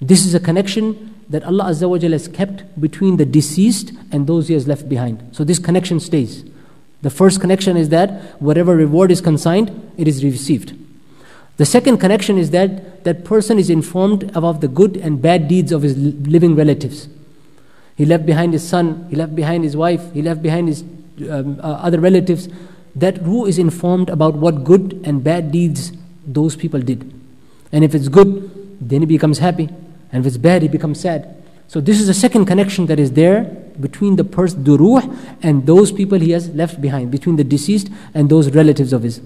This 0.00 0.24
is 0.24 0.34
a 0.34 0.40
connection 0.40 1.14
that 1.28 1.44
Allah 1.44 1.64
Azza 1.64 1.88
wa 1.88 1.98
has 1.98 2.26
kept 2.26 2.80
between 2.80 3.18
the 3.18 3.26
deceased 3.26 3.92
and 4.10 4.26
those 4.26 4.48
he 4.48 4.54
has 4.54 4.66
left 4.66 4.88
behind. 4.88 5.22
So 5.32 5.44
this 5.44 5.58
connection 5.58 6.00
stays. 6.00 6.44
The 7.02 7.10
first 7.10 7.40
connection 7.40 7.76
is 7.76 7.90
that 7.90 8.40
whatever 8.40 8.74
reward 8.74 9.10
is 9.10 9.20
consigned, 9.20 9.92
it 9.96 10.08
is 10.08 10.24
received. 10.24 10.76
The 11.56 11.66
second 11.66 11.98
connection 11.98 12.38
is 12.38 12.50
that 12.50 13.04
that 13.04 13.24
person 13.24 13.58
is 13.58 13.68
informed 13.68 14.34
about 14.34 14.60
the 14.62 14.68
good 14.68 14.96
and 14.96 15.20
bad 15.20 15.46
deeds 15.46 15.72
of 15.72 15.82
his 15.82 15.96
living 15.96 16.56
relatives. 16.56 17.08
He 17.96 18.06
left 18.06 18.24
behind 18.24 18.54
his 18.54 18.66
son, 18.66 19.06
he 19.10 19.16
left 19.16 19.36
behind 19.36 19.62
his 19.62 19.76
wife, 19.76 20.12
he 20.14 20.22
left 20.22 20.42
behind 20.42 20.68
his 20.68 20.82
um, 21.30 21.60
uh, 21.62 21.80
other 21.82 22.00
relatives. 22.00 22.48
That 22.96 23.22
ruh 23.22 23.44
is 23.44 23.58
informed 23.58 24.08
about 24.08 24.34
what 24.34 24.64
good 24.64 25.00
and 25.04 25.22
bad 25.22 25.52
deeds 25.52 25.92
those 26.26 26.56
people 26.56 26.80
did. 26.80 27.19
And 27.72 27.84
if 27.84 27.94
it's 27.94 28.08
good, 28.08 28.50
then 28.80 29.02
he 29.02 29.06
becomes 29.06 29.38
happy. 29.38 29.68
And 30.12 30.24
if 30.24 30.26
it's 30.26 30.36
bad, 30.36 30.62
he 30.62 30.68
becomes 30.68 31.00
sad. 31.00 31.36
So 31.68 31.80
this 31.80 32.00
is 32.00 32.08
a 32.08 32.14
second 32.14 32.46
connection 32.46 32.86
that 32.86 32.98
is 32.98 33.12
there 33.12 33.44
between 33.78 34.16
the 34.16 34.24
person, 34.24 34.64
the 34.64 34.76
ruh, 34.76 35.02
and 35.42 35.66
those 35.66 35.92
people 35.92 36.18
he 36.18 36.32
has 36.32 36.48
left 36.50 36.80
behind, 36.80 37.10
between 37.10 37.36
the 37.36 37.44
deceased 37.44 37.88
and 38.12 38.28
those 38.28 38.50
relatives 38.50 38.92
of 38.92 39.04
his. 39.04 39.20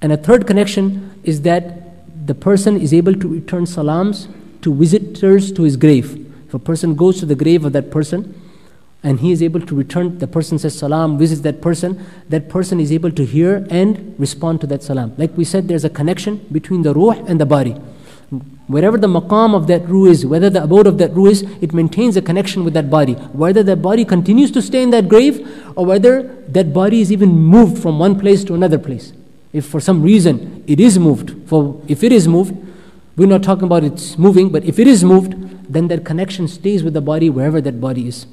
And 0.00 0.12
a 0.12 0.16
third 0.16 0.46
connection 0.46 1.20
is 1.24 1.42
that 1.42 2.26
the 2.26 2.34
person 2.34 2.80
is 2.80 2.94
able 2.94 3.14
to 3.14 3.28
return 3.28 3.66
salams 3.66 4.28
to 4.62 4.72
visitors 4.74 5.52
to 5.52 5.62
his 5.62 5.76
grave. 5.76 6.30
If 6.46 6.54
a 6.54 6.58
person 6.58 6.94
goes 6.94 7.18
to 7.20 7.26
the 7.26 7.34
grave 7.34 7.64
of 7.64 7.72
that 7.72 7.90
person 7.90 8.40
and 9.04 9.20
he 9.20 9.30
is 9.30 9.42
able 9.42 9.60
to 9.60 9.74
return, 9.74 10.18
the 10.18 10.26
person 10.26 10.58
says 10.58 10.76
salam, 10.76 11.18
visits 11.18 11.42
that 11.42 11.60
person, 11.60 12.04
that 12.30 12.48
person 12.48 12.80
is 12.80 12.90
able 12.90 13.12
to 13.12 13.24
hear 13.24 13.66
and 13.70 14.14
respond 14.18 14.62
to 14.62 14.66
that 14.66 14.82
salam. 14.82 15.14
Like 15.18 15.36
we 15.36 15.44
said, 15.44 15.68
there's 15.68 15.84
a 15.84 15.90
connection 15.90 16.38
between 16.50 16.82
the 16.82 16.94
ruh 16.94 17.22
and 17.28 17.38
the 17.38 17.46
body. 17.46 17.72
Wherever 18.66 18.96
the 18.96 19.06
maqam 19.06 19.54
of 19.54 19.66
that 19.66 19.86
ruh 19.86 20.06
is, 20.06 20.24
whether 20.24 20.48
the 20.48 20.62
abode 20.62 20.86
of 20.86 20.96
that 20.96 21.14
ruh 21.14 21.26
is, 21.26 21.42
it 21.60 21.74
maintains 21.74 22.16
a 22.16 22.22
connection 22.22 22.64
with 22.64 22.72
that 22.72 22.88
body. 22.88 23.12
Whether 23.12 23.62
that 23.64 23.82
body 23.82 24.06
continues 24.06 24.50
to 24.52 24.62
stay 24.62 24.82
in 24.82 24.88
that 24.90 25.06
grave 25.06 25.46
or 25.76 25.84
whether 25.84 26.22
that 26.48 26.72
body 26.72 27.02
is 27.02 27.12
even 27.12 27.28
moved 27.28 27.82
from 27.82 27.98
one 27.98 28.18
place 28.18 28.42
to 28.44 28.54
another 28.54 28.78
place. 28.78 29.12
If 29.52 29.66
for 29.66 29.80
some 29.80 30.02
reason 30.02 30.64
it 30.66 30.80
is 30.80 30.98
moved, 30.98 31.46
for 31.46 31.78
if 31.86 32.02
it 32.02 32.10
is 32.10 32.26
moved, 32.26 32.56
we're 33.16 33.28
not 33.28 33.42
talking 33.42 33.64
about 33.64 33.84
it's 33.84 34.16
moving, 34.16 34.48
but 34.48 34.64
if 34.64 34.78
it 34.78 34.86
is 34.86 35.04
moved, 35.04 35.34
then 35.70 35.88
that 35.88 36.06
connection 36.06 36.48
stays 36.48 36.82
with 36.82 36.94
the 36.94 37.02
body 37.02 37.28
wherever 37.28 37.60
that 37.60 37.80
body 37.80 38.08
is. 38.08 38.26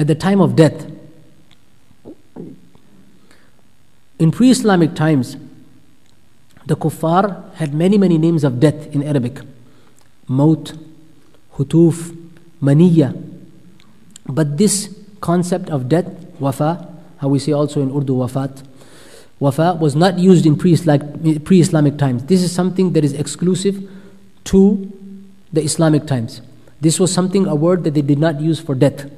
At 0.00 0.06
the 0.06 0.14
time 0.14 0.40
of 0.40 0.56
death, 0.56 0.86
In 4.20 4.30
pre 4.30 4.50
Islamic 4.50 4.94
times, 4.94 5.36
the 6.66 6.76
kuffar 6.76 7.52
had 7.54 7.72
many, 7.72 7.96
many 7.96 8.18
names 8.18 8.44
of 8.44 8.60
death 8.60 8.94
in 8.94 9.02
Arabic 9.02 9.40
Maut, 10.28 10.74
Hutuf, 11.54 12.14
Maniya. 12.62 13.16
But 14.26 14.58
this 14.58 14.94
concept 15.22 15.70
of 15.70 15.88
death, 15.88 16.06
wafa, 16.38 16.86
how 17.16 17.28
we 17.28 17.38
say 17.38 17.52
also 17.52 17.80
in 17.80 17.90
Urdu 17.90 18.12
wafat, 18.12 18.62
wafa 19.38 19.78
was 19.80 19.96
not 19.96 20.18
used 20.18 20.44
in 20.44 20.54
pre 20.56 20.72
Islamic 20.72 21.96
times. 21.96 22.24
This 22.24 22.42
is 22.42 22.52
something 22.52 22.92
that 22.92 23.02
is 23.02 23.14
exclusive 23.14 23.88
to 24.44 24.92
the 25.50 25.62
Islamic 25.62 26.06
times. 26.06 26.42
This 26.82 27.00
was 27.00 27.10
something, 27.10 27.46
a 27.46 27.54
word 27.54 27.84
that 27.84 27.94
they 27.94 28.02
did 28.02 28.18
not 28.18 28.38
use 28.38 28.60
for 28.60 28.74
death. 28.74 29.10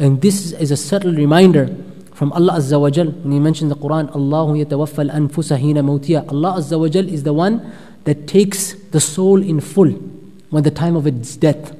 And 0.00 0.22
this 0.22 0.52
is 0.52 0.70
a 0.70 0.78
subtle 0.78 1.12
reminder 1.12 1.68
from 2.14 2.32
Allah 2.32 2.54
Azza 2.54 2.80
wa 2.80 2.88
Jal, 2.88 3.08
when 3.08 3.32
He 3.32 3.38
mentions 3.38 3.68
the 3.68 3.76
Quran, 3.76 4.08
Allahu 4.14 4.54
yatawaffa 4.54 5.10
al-anfusa 5.10 5.58
mawtiya. 5.60 6.26
Allah 6.32 6.54
Azza 6.54 6.80
wa 6.80 6.88
Jal 6.88 7.06
is 7.06 7.22
the 7.22 7.34
one 7.34 7.70
that 8.04 8.26
takes 8.26 8.72
the 8.92 9.00
soul 9.00 9.42
in 9.42 9.60
full 9.60 9.90
when 10.48 10.62
the 10.62 10.70
time 10.70 10.96
of 10.96 11.06
its 11.06 11.36
death. 11.36 11.76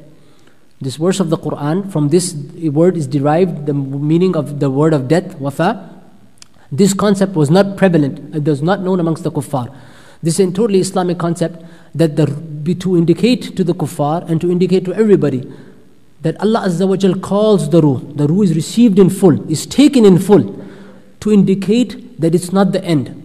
This 0.82 0.96
verse 0.96 1.18
of 1.18 1.30
the 1.30 1.38
Quran, 1.38 1.90
from 1.90 2.10
this 2.10 2.34
word 2.34 2.98
is 2.98 3.06
derived 3.06 3.64
the 3.64 3.72
meaning 3.72 4.36
of 4.36 4.60
the 4.60 4.68
word 4.68 4.92
of 4.92 5.08
death, 5.08 5.40
wafa. 5.40 5.88
This 6.70 6.92
concept 6.92 7.34
was 7.34 7.50
not 7.50 7.78
prevalent, 7.78 8.34
it 8.34 8.44
was 8.44 8.60
not 8.60 8.82
known 8.82 9.00
amongst 9.00 9.24
the 9.24 9.32
kuffar. 9.32 9.74
This 10.22 10.38
is 10.38 10.46
a 10.46 10.52
totally 10.52 10.80
Islamic 10.80 11.18
concept 11.18 11.64
that 11.94 12.16
the, 12.16 12.26
to 12.74 12.98
indicate 12.98 13.56
to 13.56 13.64
the 13.64 13.74
kuffar 13.74 14.28
and 14.28 14.42
to 14.42 14.50
indicate 14.50 14.84
to 14.84 14.92
everybody 14.92 15.50
that 16.22 16.40
Allah 16.40 16.64
Azza 16.66 16.86
wa 16.86 16.96
Jal 16.96 17.14
calls 17.14 17.70
the 17.70 17.80
ruh. 17.80 18.00
The 18.14 18.26
ruh 18.26 18.42
is 18.42 18.54
received 18.54 18.98
in 18.98 19.10
full, 19.10 19.50
is 19.50 19.66
taken 19.66 20.04
in 20.04 20.18
full 20.18 20.64
to 21.20 21.32
indicate 21.32 22.20
that 22.20 22.34
it's 22.34 22.52
not 22.52 22.72
the 22.72 22.84
end. 22.84 23.16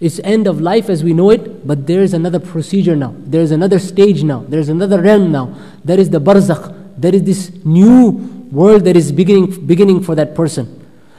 It's 0.00 0.18
end 0.24 0.46
of 0.46 0.62
life 0.62 0.88
as 0.88 1.04
we 1.04 1.12
know 1.12 1.30
it, 1.30 1.66
but 1.66 1.86
there 1.86 2.00
is 2.02 2.14
another 2.14 2.40
procedure 2.40 2.96
now. 2.96 3.14
There 3.18 3.42
is 3.42 3.50
another 3.50 3.78
stage 3.78 4.22
now. 4.22 4.44
There 4.48 4.58
is 4.60 4.70
another 4.70 5.00
realm 5.02 5.30
now. 5.30 5.54
There 5.84 6.00
is 6.00 6.08
the 6.08 6.20
barzakh. 6.20 6.74
There 6.96 7.14
is 7.14 7.22
this 7.22 7.52
new 7.64 8.10
world 8.50 8.84
that 8.84 8.96
is 8.96 9.12
beginning, 9.12 9.66
beginning 9.66 10.02
for 10.02 10.14
that 10.14 10.34
person. 10.34 10.78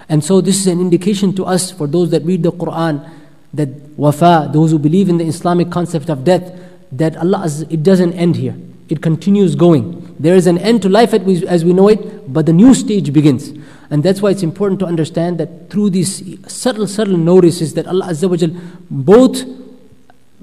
And 0.10 0.24
so 0.24 0.42
this 0.42 0.58
is 0.58 0.68
an 0.68 0.82
indication 0.82 1.36
to 1.36 1.46
us, 1.46 1.72
for 1.72 1.86
those 1.86 2.10
that 2.10 2.24
read 2.24 2.42
the 2.42 2.52
Quran, 2.52 3.08
that 3.54 3.70
wafa, 3.98 4.50
those 4.52 4.72
who 4.72 4.80
believe 4.80 5.10
in 5.10 5.18
the 5.18 5.26
Islamic 5.26 5.70
concept 5.70 6.10
of 6.10 6.24
death, 6.24 6.52
that 6.92 7.16
Allah, 7.18 7.48
it 7.70 7.84
doesn't 7.84 8.14
end 8.14 8.36
here. 8.36 8.56
It 8.90 9.02
continues 9.02 9.56
going. 9.56 10.01
There 10.22 10.36
is 10.36 10.46
an 10.46 10.60
end 10.60 10.84
to 10.84 10.90
life 10.90 11.16
as 11.16 11.66
we 11.66 11.74
know 11.74 11.88
it, 11.88 12.32
but 12.32 12.46
the 12.46 12.54
new 12.54 12.76
stage 12.76 13.12
begins. 13.12 13.50
And 13.90 14.04
that's 14.04 14.22
why 14.22 14.30
it's 14.30 14.44
important 14.44 14.80
to 14.82 14.86
understand 14.86 15.40
that 15.40 15.72
through 15.72 15.90
these 15.90 16.22
subtle, 16.48 16.86
subtle 16.86 17.18
notices 17.18 17.74
that 17.74 17.88
Allah 17.88 18.06
Azza 18.06 18.30
wa 18.30 18.36
Jal, 18.36 18.52
both 18.92 19.42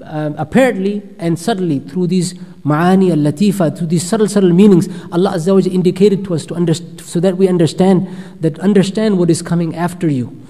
um, 0.03 0.35
apparently 0.37 1.01
and 1.17 1.39
subtly 1.39 1.79
through 1.79 2.07
these 2.07 2.33
ma'ani 2.65 3.11
al-latifa, 3.11 3.77
through 3.77 3.87
these 3.87 4.05
subtle, 4.05 4.27
subtle 4.27 4.51
meanings, 4.51 4.89
Allah 5.13 5.31
Azza 5.35 5.53
wa 5.53 5.61
Jal 5.61 5.73
indicated 5.73 6.25
to 6.25 6.33
us 6.33 6.45
to 6.47 6.55
underst- 6.55 6.99
so 6.99 7.21
that 7.21 7.37
we 7.37 7.47
understand 7.47 8.09
that 8.41 8.59
understand 8.59 9.17
what 9.17 9.29
is 9.29 9.41
coming 9.41 9.77
after 9.77 10.09
you. 10.09 10.45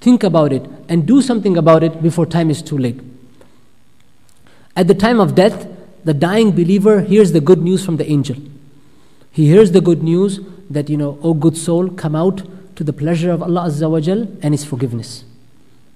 Think 0.00 0.24
about 0.24 0.52
it 0.52 0.68
and 0.88 1.06
do 1.06 1.22
something 1.22 1.56
about 1.56 1.84
it 1.84 2.02
before 2.02 2.26
time 2.26 2.50
is 2.50 2.62
too 2.62 2.78
late. 2.78 2.98
At 4.74 4.88
the 4.88 4.94
time 4.94 5.20
of 5.20 5.36
death, 5.36 5.68
the 6.02 6.14
dying 6.14 6.50
believer 6.50 7.02
hears 7.02 7.30
the 7.30 7.40
good 7.40 7.62
news 7.62 7.84
from 7.84 7.96
the 7.96 8.10
angel. 8.10 8.36
He 9.36 9.48
hears 9.48 9.72
the 9.72 9.82
good 9.82 10.02
news 10.02 10.40
that, 10.70 10.88
you 10.88 10.96
know, 10.96 11.18
oh 11.22 11.34
good 11.34 11.58
soul, 11.58 11.90
come 11.90 12.16
out 12.16 12.40
to 12.74 12.82
the 12.82 12.94
pleasure 12.94 13.30
of 13.30 13.42
Allah 13.42 13.66
Azza 13.66 13.90
wa 13.90 14.00
Jal 14.00 14.26
and 14.40 14.54
His 14.54 14.64
forgiveness. 14.64 15.26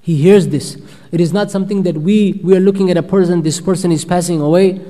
He 0.02 0.16
hears 0.16 0.48
this. 0.48 0.76
It 1.10 1.22
is 1.22 1.32
not 1.32 1.50
something 1.50 1.82
that 1.84 1.96
we, 1.96 2.38
we 2.44 2.54
are 2.54 2.60
looking 2.60 2.90
at 2.90 2.98
a 2.98 3.02
person, 3.02 3.40
this 3.40 3.58
person 3.58 3.92
is 3.92 4.04
passing 4.04 4.42
away, 4.42 4.82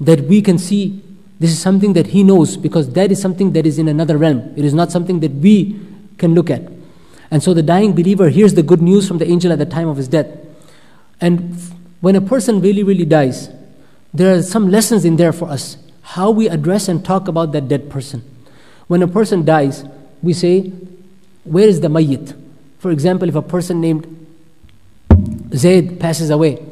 that 0.00 0.22
we 0.22 0.40
can 0.40 0.56
see. 0.56 1.02
This 1.38 1.50
is 1.50 1.58
something 1.58 1.92
that 1.92 2.06
he 2.06 2.24
knows 2.24 2.56
because 2.56 2.90
that 2.94 3.12
is 3.12 3.20
something 3.20 3.52
that 3.52 3.66
is 3.66 3.78
in 3.78 3.88
another 3.88 4.16
realm. 4.16 4.54
It 4.56 4.64
is 4.64 4.72
not 4.72 4.90
something 4.90 5.20
that 5.20 5.32
we 5.32 5.78
can 6.16 6.34
look 6.34 6.48
at. 6.48 6.62
And 7.30 7.42
so 7.42 7.52
the 7.52 7.62
dying 7.62 7.94
believer 7.94 8.30
hears 8.30 8.54
the 8.54 8.62
good 8.62 8.80
news 8.80 9.06
from 9.06 9.18
the 9.18 9.28
angel 9.28 9.52
at 9.52 9.58
the 9.58 9.66
time 9.66 9.88
of 9.88 9.98
his 9.98 10.08
death. 10.08 10.28
And 11.20 11.60
when 12.00 12.16
a 12.16 12.22
person 12.22 12.62
really, 12.62 12.82
really 12.82 13.04
dies, 13.04 13.50
there 14.14 14.34
are 14.34 14.42
some 14.42 14.70
lessons 14.70 15.04
in 15.04 15.16
there 15.16 15.34
for 15.34 15.50
us 15.50 15.76
how 16.06 16.30
we 16.30 16.48
address 16.48 16.86
and 16.86 17.04
talk 17.04 17.26
about 17.26 17.50
that 17.50 17.66
dead 17.66 17.90
person. 17.90 18.22
When 18.86 19.02
a 19.02 19.08
person 19.08 19.44
dies, 19.44 19.84
we 20.22 20.32
say, 20.32 20.72
Where 21.42 21.66
is 21.68 21.80
the 21.80 21.88
mayyit? 21.88 22.32
For 22.78 22.92
example, 22.92 23.28
if 23.28 23.34
a 23.34 23.42
person 23.42 23.80
named 23.80 24.06
Zaid 25.52 25.98
passes 25.98 26.30
away, 26.30 26.64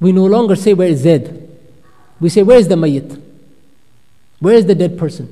we 0.00 0.10
no 0.10 0.24
longer 0.24 0.56
say, 0.56 0.72
Where 0.72 0.88
is 0.88 1.00
Zaid? 1.00 1.48
We 2.18 2.30
say, 2.30 2.42
Where 2.42 2.58
is 2.58 2.66
the 2.66 2.76
mayyit? 2.76 3.20
Where 4.40 4.54
is 4.54 4.64
the 4.64 4.74
dead 4.74 4.98
person? 4.98 5.28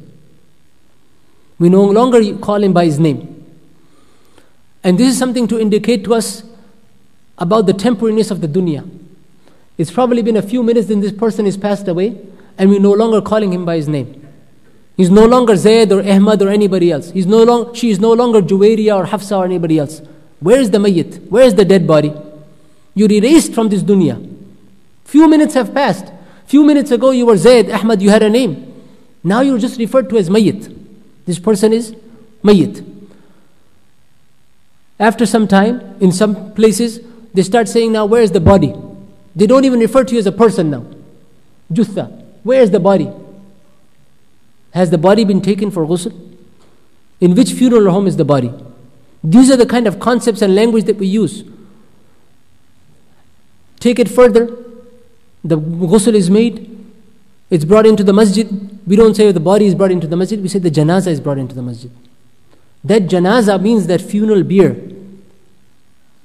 We 1.59 1.71
no 1.71 1.85
longer 1.85 2.37
call 2.39 2.63
him 2.63 2.75
by 2.75 2.85
his 2.85 2.99
name. 2.99 3.43
And 4.85 4.99
this 4.99 5.09
is 5.09 5.19
something 5.19 5.49
to 5.49 5.59
indicate 5.59 6.05
to 6.05 6.15
us 6.15 6.43
about 7.39 7.65
the 7.65 7.73
temporariness 7.73 8.31
of 8.31 8.43
the 8.43 8.49
dunya. 8.49 8.89
It's 9.79 9.91
probably 9.91 10.21
been 10.21 10.37
a 10.37 10.43
few 10.43 10.63
minutes 10.63 10.89
then 10.89 11.01
this 11.01 11.13
person 11.13 11.47
has 11.47 11.57
passed 11.57 11.89
away, 11.89 12.19
and 12.61 12.69
we're 12.69 12.79
no 12.79 12.93
longer 12.93 13.23
calling 13.23 13.55
him 13.55 13.65
by 13.65 13.77
his 13.77 13.89
name. 13.89 14.09
He's 14.95 15.09
no 15.09 15.25
longer 15.25 15.57
Zayd 15.57 15.91
or 15.93 16.07
Ahmad 16.07 16.43
or 16.43 16.51
anybody 16.51 16.93
else. 16.93 17.11
He's 17.11 17.27
no 17.27 17.43
long, 17.43 17.73
she 17.73 17.89
is 17.89 17.99
no 17.99 18.13
longer 18.13 18.43
Juwayriya 18.43 18.99
or 18.99 19.07
Hafsa 19.07 19.35
or 19.35 19.47
anybody 19.47 19.79
else. 19.79 20.03
Where 20.41 20.61
is 20.61 20.71
the 20.71 20.77
mayyit? 20.77 21.27
Where 21.31 21.45
is 21.45 21.55
the 21.55 21.65
dead 21.65 21.87
body? 21.87 22.13
You're 22.95 23.11
erased 23.11 23.55
from 23.55 23.71
this 23.71 23.83
dunya. 23.83 24.19
Few 25.05 25.27
minutes 25.27 25.55
have 25.55 25.73
passed. 25.73 26.13
Few 26.45 26.63
minutes 26.63 26.91
ago 26.91 27.13
you 27.13 27.25
were 27.25 27.39
Zayd, 27.39 27.71
Ahmad, 27.71 28.03
you 28.03 28.11
had 28.11 28.23
a 28.23 28.29
name. 28.29 28.67
Now 29.25 29.41
you're 29.41 29.59
just 29.59 29.79
referred 29.79 30.11
to 30.11 30.19
as 30.19 30.29
mayyit. 30.29 30.77
This 31.25 31.39
person 31.39 31.73
is 31.73 31.97
mayyit. 32.45 32.87
After 34.99 35.25
some 35.25 35.49
time, 35.49 35.97
in 36.01 36.13
some 36.13 36.53
places, 36.53 37.01
they 37.33 37.43
start 37.43 37.69
saying, 37.69 37.93
Now, 37.93 38.05
where 38.05 38.21
is 38.21 38.33
the 38.33 38.41
body? 38.41 38.75
They 39.35 39.47
don't 39.47 39.65
even 39.65 39.81
refer 39.81 40.05
to 40.05 40.13
you 40.13 40.19
as 40.19 40.27
a 40.27 40.33
person 40.33 40.69
now. 40.69 40.85
Jutha. 41.73 42.20
Where 42.43 42.61
is 42.61 42.71
the 42.71 42.81
body? 42.81 43.11
Has 44.73 44.91
the 44.91 44.99
body 44.99 45.25
been 45.25 45.41
taken 45.41 45.71
for 45.71 45.87
ghusl? 45.87 46.13
In 47.21 47.35
which 47.35 47.53
funeral 47.53 47.91
home 47.91 48.07
is 48.07 48.17
the 48.17 48.25
body? 48.25 48.53
These 49.23 49.51
are 49.51 49.57
the 49.57 49.67
kind 49.67 49.87
of 49.87 50.01
concepts 50.01 50.41
and 50.43 50.55
language 50.55 50.85
that 50.85 50.97
we 50.97 51.07
use. 51.07 51.45
Take 53.79 53.99
it 53.99 54.09
further. 54.09 54.47
The 55.45 55.59
ghusl 55.59 56.15
is 56.15 56.31
made. 56.31 56.67
It's 57.51 57.65
brought 57.65 57.87
into 57.87 58.05
the 58.05 58.13
masjid. 58.13 58.49
We 58.87 58.97
don't 58.97 59.15
say 59.15 59.31
the 59.33 59.41
body 59.41 59.67
is 59.67 59.75
brought 59.75 59.91
into 59.91 60.07
the 60.07 60.17
masjid. 60.17 60.41
We 60.41 60.49
say 60.49 60.59
the 60.59 60.71
janaza 60.71 61.09
is 61.09 61.21
brought 61.21 61.39
into 61.39 61.55
the 61.55 61.63
masjid. 61.63 61.91
That 62.85 63.03
janaza 63.03 63.61
means 63.61 63.87
that 63.89 64.01
funeral 64.01 64.43
bier 64.43 64.77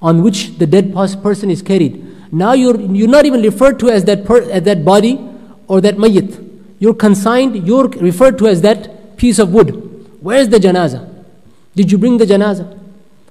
on 0.02 0.22
which 0.22 0.58
the 0.60 0.68
dead 0.68 0.94
person 0.94 1.50
is 1.50 1.62
carried. 1.62 2.32
Now 2.32 2.54
you're, 2.54 2.80
you're 2.80 3.10
not 3.10 3.26
even 3.26 3.42
referred 3.42 3.80
to 3.80 3.90
as 3.90 4.06
that, 4.06 4.26
per, 4.26 4.42
as 4.50 4.64
that 4.64 4.86
body 4.86 5.16
or 5.68 5.82
that 5.82 5.96
mayyit. 5.96 6.42
You're 6.80 6.94
consigned, 6.94 7.68
you're 7.68 7.88
referred 7.88 8.38
to 8.40 8.48
as 8.48 8.62
that 8.62 9.18
piece 9.18 9.40
of 9.40 9.54
wood. 9.54 10.18
Where's 10.22 10.50
the 10.50 10.58
janaza? 10.58 11.24
Did 11.76 11.92
you 11.92 11.98
bring 11.98 12.18
the 12.18 12.26
janaza? 12.26 12.80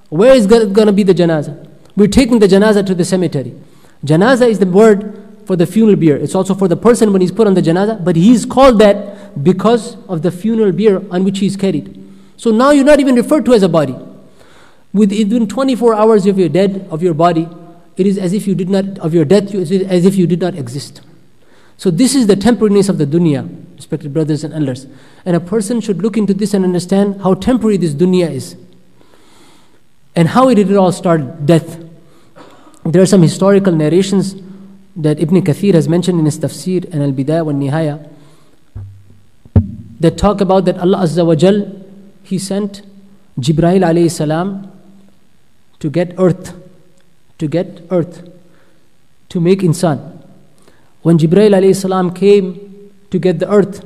Where 0.09 0.35
is 0.35 0.47
going 0.47 0.87
to 0.87 0.93
be 0.93 1.03
the 1.03 1.15
janaza? 1.15 1.69
We're 1.97 2.09
taking 2.09 2.39
the 2.39 2.47
janaza 2.47 2.85
to 2.87 2.95
the 2.95 3.05
cemetery. 3.05 3.55
Janaza 4.05 4.49
is 4.49 4.59
the 4.59 4.67
word 4.67 5.21
for 5.47 5.57
the 5.57 5.67
funeral 5.67 5.97
bier. 5.97 6.17
It's 6.17 6.35
also 6.35 6.55
for 6.55 6.69
the 6.69 6.77
person 6.77 7.13
when 7.13 7.21
he's 7.21 7.33
put 7.33 7.47
on 7.47 7.55
the 7.55 7.63
janaza, 7.63 8.03
but 8.05 8.17
he's 8.17 8.45
called 8.47 8.79
that 8.81 9.43
because 9.45 9.97
of 10.09 10.23
the 10.23 10.31
funeral 10.31 10.73
bier 10.73 11.03
on 11.11 11.25
which 11.25 11.39
he's 11.39 11.57
carried. 11.57 12.01
So 12.37 12.51
now 12.51 12.71
you're 12.71 12.85
not 12.85 13.01
even 13.01 13.15
referred 13.15 13.45
to 13.47 13.55
as 13.55 13.63
a 13.63 13.69
body. 13.69 13.97
Within 14.93 15.49
24 15.49 15.95
hours 15.95 16.27
of 16.27 16.39
your 16.39 16.49
dead, 16.49 16.87
of 16.91 17.03
your 17.03 17.15
body, 17.15 17.49
it 17.97 18.07
is 18.07 18.19
as 18.19 18.33
if 18.33 18.47
you 18.47 18.55
did 18.55 18.69
not, 18.69 18.99
of 18.99 19.15
your 19.15 19.25
death, 19.25 19.55
as 19.55 20.05
if 20.05 20.17
you 20.17 20.27
did 20.27 20.41
not 20.41 20.55
exist. 20.55 21.01
So 21.77 21.91
this 21.91 22.15
is 22.15 22.27
the 22.27 22.37
temporariness 22.37 22.89
of 22.89 22.99
the 22.99 23.07
dunya, 23.07 23.49
respected 23.77 24.13
brothers 24.13 24.45
and 24.45 24.55
elders. 24.55 24.87
And 25.25 25.37
a 25.37 25.41
person 25.41 25.81
should 25.81 26.03
look 26.03 26.17
into 26.17 26.35
this 26.35 26.55
and 26.55 26.65
understand 26.65 27.23
how 27.23 27.35
temporary 27.35 27.77
this 27.77 27.95
dunya 27.95 28.31
is. 28.31 28.57
And 30.17 30.29
how 30.29 30.53
did 30.53 30.71
it 30.71 30.77
all 30.77 30.93
start? 30.93 31.45
Death. 31.47 31.83
There 32.85 33.03
are 33.03 33.07
some 33.07 33.23
historical 33.23 33.73
narrations 33.73 34.37
that 34.97 35.19
Ibn 35.19 35.43
Kathir 35.43 35.75
has 35.75 35.89
mentioned 35.89 36.19
in 36.19 36.25
his 36.25 36.39
tafsir 36.39 36.85
and 36.93 37.03
al-bidayah 37.03 37.45
wa 37.45 37.53
nihaya 37.53 38.11
that 40.01 40.19
talk 40.19 40.41
about 40.41 40.67
that 40.67 40.79
Allah 40.79 40.99
Azza 40.99 41.27
wa 41.27 41.35
Jal, 41.35 41.67
He 42.23 42.39
sent 42.39 42.83
Jibreel 43.41 43.83
alayhi 43.83 44.11
salam 44.11 44.71
to 45.81 45.91
get 45.91 46.15
earth, 46.19 46.55
to 47.39 47.49
get 47.49 47.83
earth, 47.91 48.29
to 49.31 49.41
make 49.41 49.61
insan. 49.61 50.14
When 51.05 51.19
Jibreel 51.19 51.53
alayhi 51.53 51.77
salam 51.77 52.15
came 52.15 52.91
to 53.11 53.19
get 53.19 53.39
the 53.39 53.51
earth, 53.51 53.85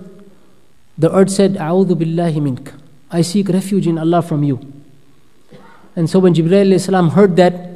the 0.96 1.12
earth 1.12 1.30
said, 1.30 1.54
A'udhu 1.54 1.96
billahi 1.96 2.40
mink. 2.40 2.72
I 3.10 3.22
seek 3.22 3.48
refuge 3.48 3.88
in 3.88 3.98
Allah 3.98 4.22
from 4.22 4.44
you. 4.44 4.60
And 5.96 6.08
so 6.08 6.20
when 6.20 6.32
Jibreel 6.32 6.68
alayhi 6.68 6.80
salam 6.80 7.10
heard 7.10 7.34
that, 7.34 7.70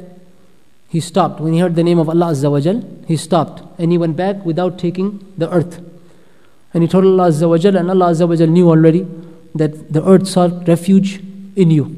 he 0.87 1.01
stopped. 1.01 1.41
When 1.41 1.51
he 1.51 1.59
heard 1.59 1.75
the 1.75 1.83
name 1.83 1.99
of 1.99 2.07
Allah 2.07 2.27
Azza 2.27 2.49
wa 2.49 2.61
Jal, 2.61 2.81
he 3.05 3.17
stopped. 3.17 3.61
And 3.77 3.91
he 3.91 3.97
went 3.97 4.15
back 4.15 4.45
without 4.45 4.79
taking 4.79 5.19
the 5.37 5.51
earth. 5.51 5.81
And 6.73 6.81
he 6.81 6.87
told 6.87 7.03
Allah 7.03 7.27
Azza 7.27 7.49
wa 7.49 7.57
Jal, 7.57 7.75
and 7.75 7.89
Allah 7.89 8.11
Azza 8.11 8.29
wa 8.29 8.37
Jal 8.37 8.47
knew 8.47 8.69
already 8.69 9.05
that 9.55 9.91
the 9.91 10.07
earth 10.07 10.25
sought 10.25 10.65
refuge 10.69 11.21
in 11.57 11.69
you. 11.69 11.97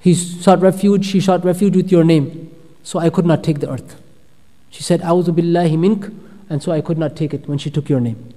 He 0.00 0.14
sought 0.14 0.62
refuge, 0.62 1.04
she 1.04 1.20
sought 1.20 1.44
refuge 1.44 1.76
with 1.76 1.92
your 1.92 2.04
name. 2.04 2.50
So 2.84 3.00
I 3.00 3.10
could 3.10 3.26
not 3.26 3.44
take 3.44 3.60
the 3.60 3.70
earth. 3.70 4.00
She 4.76 4.82
said, 4.82 5.00
A'udhu 5.00 5.34
billahi 5.34 5.78
mink, 5.78 6.12
and 6.50 6.62
so 6.62 6.70
I 6.70 6.82
could 6.82 6.98
not 6.98 7.16
take 7.16 7.32
it 7.32 7.48
when 7.48 7.56
she 7.56 7.70
took 7.70 7.88
your 7.88 7.98
name. 7.98 8.34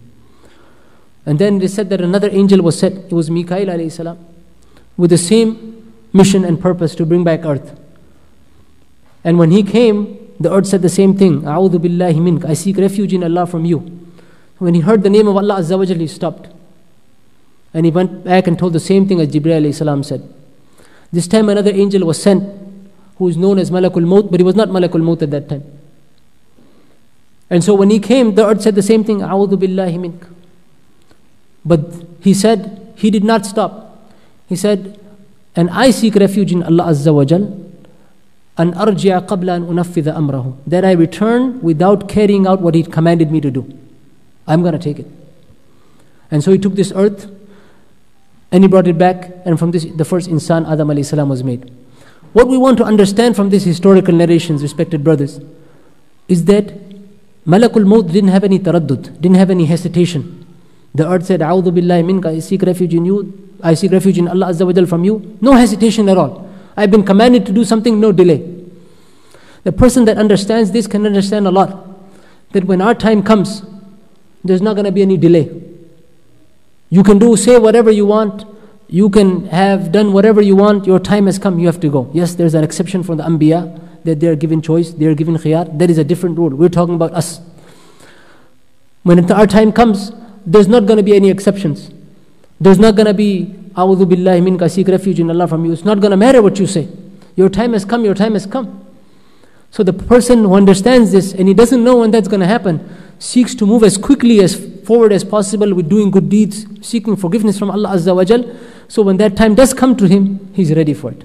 And 1.25 1.37
then 1.37 1.59
they 1.59 1.67
said 1.67 1.89
that 1.89 1.99
another 1.99 2.29
angel 2.31 2.61
was 2.61 2.79
sent, 2.79 2.95
it 2.95 3.11
was 3.11 3.29
Mikail 3.29 3.67
alayhi 3.67 3.91
salam, 3.91 4.17
with 4.95 5.09
the 5.09 5.17
same 5.17 5.91
mission 6.13 6.45
and 6.45 6.57
purpose 6.57 6.95
to 6.95 7.05
bring 7.05 7.25
back 7.25 7.43
earth. 7.43 7.77
And 9.25 9.37
when 9.37 9.51
he 9.51 9.63
came, 9.63 10.33
the 10.39 10.49
earth 10.49 10.67
said 10.67 10.81
the 10.81 10.87
same 10.87 11.17
thing. 11.17 11.41
A'udhu 11.41 11.75
billahi 11.75 12.21
mink. 12.21 12.45
I 12.45 12.53
seek 12.53 12.77
refuge 12.77 13.13
in 13.13 13.21
Allah 13.21 13.45
from 13.45 13.65
you. 13.65 13.79
When 14.59 14.75
he 14.75 14.79
heard 14.79 15.03
the 15.03 15.09
name 15.09 15.27
of 15.27 15.35
Allah 15.35 15.55
Azza 15.59 15.77
wa 15.77 15.83
he 15.83 16.07
stopped. 16.07 16.47
And 17.73 17.85
he 17.85 17.91
went 17.91 18.23
back 18.23 18.47
and 18.47 18.57
told 18.57 18.71
the 18.71 18.79
same 18.79 19.09
thing 19.09 19.19
as 19.19 19.27
Jibreel 19.27 19.73
salam 19.73 20.03
said. 20.03 20.23
This 21.11 21.27
time 21.27 21.49
another 21.49 21.71
angel 21.71 22.05
was 22.05 22.21
sent 22.23 22.45
who 23.17 23.27
is 23.27 23.35
known 23.35 23.59
as 23.59 23.71
Malakul 23.71 24.05
Maut, 24.05 24.31
but 24.31 24.39
he 24.39 24.45
was 24.45 24.55
not 24.55 24.69
Malakul 24.69 25.01
Maut 25.01 25.21
at 25.21 25.31
that 25.31 25.49
time. 25.49 25.78
And 27.49 27.63
so 27.63 27.73
when 27.73 27.89
he 27.89 27.99
came, 27.99 28.35
the 28.35 28.45
earth 28.45 28.61
said 28.61 28.75
the 28.75 28.83
same 28.83 29.03
thing, 29.03 29.19
A'udhu 29.19 29.57
billahi 29.57 29.99
mink. 29.99 30.25
But 31.65 31.81
he 32.21 32.33
said, 32.33 32.93
he 32.95 33.09
did 33.09 33.23
not 33.23 33.45
stop. 33.45 34.07
He 34.47 34.55
said, 34.55 34.99
and 35.55 35.69
I 35.69 35.91
seek 35.91 36.15
refuge 36.15 36.51
in 36.51 36.63
Allah 36.63 36.85
Azza 36.85 37.13
wa 37.13 37.25
Jal, 37.25 37.43
and 38.57 38.73
arji'a 38.73 39.25
qabla 39.25 39.55
an 39.55 39.67
unaffidha 39.67 40.15
amrahu. 40.15 40.57
Then 40.67 40.85
I 40.85 40.91
return 40.91 41.61
without 41.61 42.07
carrying 42.09 42.45
out 42.45 42.61
what 42.61 42.75
he 42.75 42.83
commanded 42.83 43.31
me 43.31 43.41
to 43.41 43.49
do. 43.49 43.77
I'm 44.47 44.61
going 44.61 44.73
to 44.73 44.79
take 44.79 44.99
it. 44.99 45.07
And 46.31 46.43
so 46.43 46.51
he 46.51 46.57
took 46.57 46.75
this 46.75 46.91
earth, 46.95 47.31
and 48.51 48.63
he 48.63 48.67
brought 48.67 48.87
it 48.87 48.97
back, 48.97 49.31
and 49.45 49.57
from 49.57 49.71
this 49.71 49.85
the 49.85 50.05
first 50.05 50.29
insan, 50.29 50.69
Adam 50.69 50.89
alayhi 50.89 51.05
salam, 51.05 51.29
was 51.29 51.43
made. 51.43 51.71
What 52.33 52.47
we 52.47 52.57
want 52.57 52.77
to 52.77 52.83
understand 52.83 53.35
from 53.35 53.49
these 53.49 53.63
historical 53.63 54.13
narrations, 54.13 54.61
respected 54.61 55.03
brothers, 55.03 55.39
is 56.27 56.45
that 56.45 56.73
Malakul 57.47 57.85
Maut 57.85 58.07
didn't 58.07 58.29
have 58.29 58.43
any 58.43 58.59
taraddud 58.59 59.21
didn't 59.21 59.35
have 59.37 59.49
any 59.49 59.65
hesitation 59.65 60.45
the 60.93 61.07
earth 61.09 61.25
said 61.25 61.39
A'udhu 61.39 61.71
billahi 61.71 62.05
minka 62.05 62.29
I 62.29 62.39
seek 62.39 62.61
refuge 62.63 62.93
in 62.93 63.05
you 63.05 63.17
I 63.61 63.73
seek 63.73 63.91
refuge 63.91 64.17
in 64.17 64.27
Allah 64.27 64.47
Azza 64.47 64.65
wa 64.65 64.73
Jal 64.73 64.85
from 64.85 65.03
you 65.03 65.37
no 65.41 65.53
hesitation 65.53 66.09
at 66.09 66.17
all 66.17 66.49
I've 66.79 66.91
been 66.91 67.03
commanded 67.03 67.45
to 67.47 67.51
do 67.51 67.65
something, 67.65 67.99
no 67.99 68.13
delay. 68.13 68.39
The 69.63 69.73
person 69.73 70.05
that 70.05 70.17
understands 70.17 70.71
this 70.71 70.87
can 70.87 71.05
understand 71.05 71.45
a 71.45 71.51
lot. 71.51 71.87
That 72.53 72.63
when 72.63 72.81
our 72.81 72.95
time 72.95 73.21
comes, 73.21 73.63
there's 74.45 74.61
not 74.61 74.75
going 74.75 74.85
to 74.85 74.91
be 74.93 75.01
any 75.01 75.17
delay. 75.17 75.51
You 76.89 77.03
can 77.03 77.19
do, 77.19 77.35
say 77.35 77.57
whatever 77.59 77.91
you 77.91 78.05
want. 78.05 78.45
You 78.87 79.09
can 79.09 79.47
have 79.47 79.91
done 79.91 80.13
whatever 80.13 80.41
you 80.41 80.55
want. 80.55 80.87
Your 80.87 80.99
time 80.99 81.25
has 81.25 81.37
come, 81.37 81.59
you 81.59 81.67
have 81.67 81.81
to 81.81 81.89
go. 81.89 82.09
Yes, 82.13 82.35
there's 82.35 82.53
an 82.53 82.63
exception 82.63 83.03
for 83.03 83.17
the 83.17 83.23
Anbiya 83.23 83.88
that 84.03 84.19
they 84.19 84.27
are 84.27 84.35
given 84.35 84.61
choice, 84.61 84.91
they 84.91 85.05
are 85.05 85.15
given 85.15 85.35
khiyar. 85.35 85.77
That 85.77 85.89
is 85.89 85.97
a 85.97 86.03
different 86.03 86.37
rule. 86.37 86.49
We're 86.49 86.69
talking 86.69 86.95
about 86.95 87.13
us. 87.13 87.41
When 89.03 89.31
our 89.31 89.47
time 89.47 89.71
comes, 89.71 90.11
there's 90.45 90.67
not 90.67 90.85
going 90.85 90.97
to 90.97 91.03
be 91.03 91.15
any 91.15 91.29
exceptions. 91.29 91.91
There's 92.59 92.79
not 92.79 92.95
going 92.95 93.07
to 93.07 93.13
be 93.13 93.55
A'udhu 93.75 94.05
billahi 94.05 94.43
minka, 94.43 94.67
seek 94.69 94.87
refuge 94.87 95.19
in 95.19 95.29
Allah 95.29 95.47
from 95.47 95.63
you. 95.65 95.71
It's 95.71 95.85
not 95.85 95.99
going 95.99 96.11
to 96.11 96.17
matter 96.17 96.41
what 96.41 96.59
you 96.59 96.67
say. 96.67 96.87
Your 97.35 97.49
time 97.49 97.73
has 97.73 97.85
come, 97.85 98.03
your 98.03 98.15
time 98.15 98.33
has 98.33 98.45
come. 98.45 98.85
So 99.71 99.83
the 99.83 99.93
person 99.93 100.39
who 100.39 100.55
understands 100.55 101.11
this 101.11 101.33
and 101.33 101.47
he 101.47 101.53
doesn't 101.53 101.83
know 101.83 101.97
when 101.97 102.11
that's 102.11 102.27
going 102.27 102.39
to 102.41 102.47
happen 102.47 102.89
seeks 103.19 103.53
to 103.55 103.65
move 103.65 103.83
as 103.83 103.97
quickly 103.97 104.41
as 104.41 104.55
forward 104.85 105.13
as 105.13 105.23
possible 105.23 105.73
with 105.73 105.87
doing 105.87 106.09
good 106.09 106.29
deeds, 106.29 106.65
seeking 106.81 107.15
forgiveness 107.15 107.59
from 107.59 107.69
Allah 107.69 107.89
Azza 107.89 108.15
wa 108.15 108.23
Jal. 108.23 108.43
So 108.87 109.03
when 109.03 109.17
that 109.17 109.37
time 109.37 109.55
does 109.55 109.73
come 109.73 109.95
to 109.97 110.07
him, 110.07 110.51
he's 110.53 110.73
ready 110.73 110.93
for 110.93 111.11
it. 111.11 111.23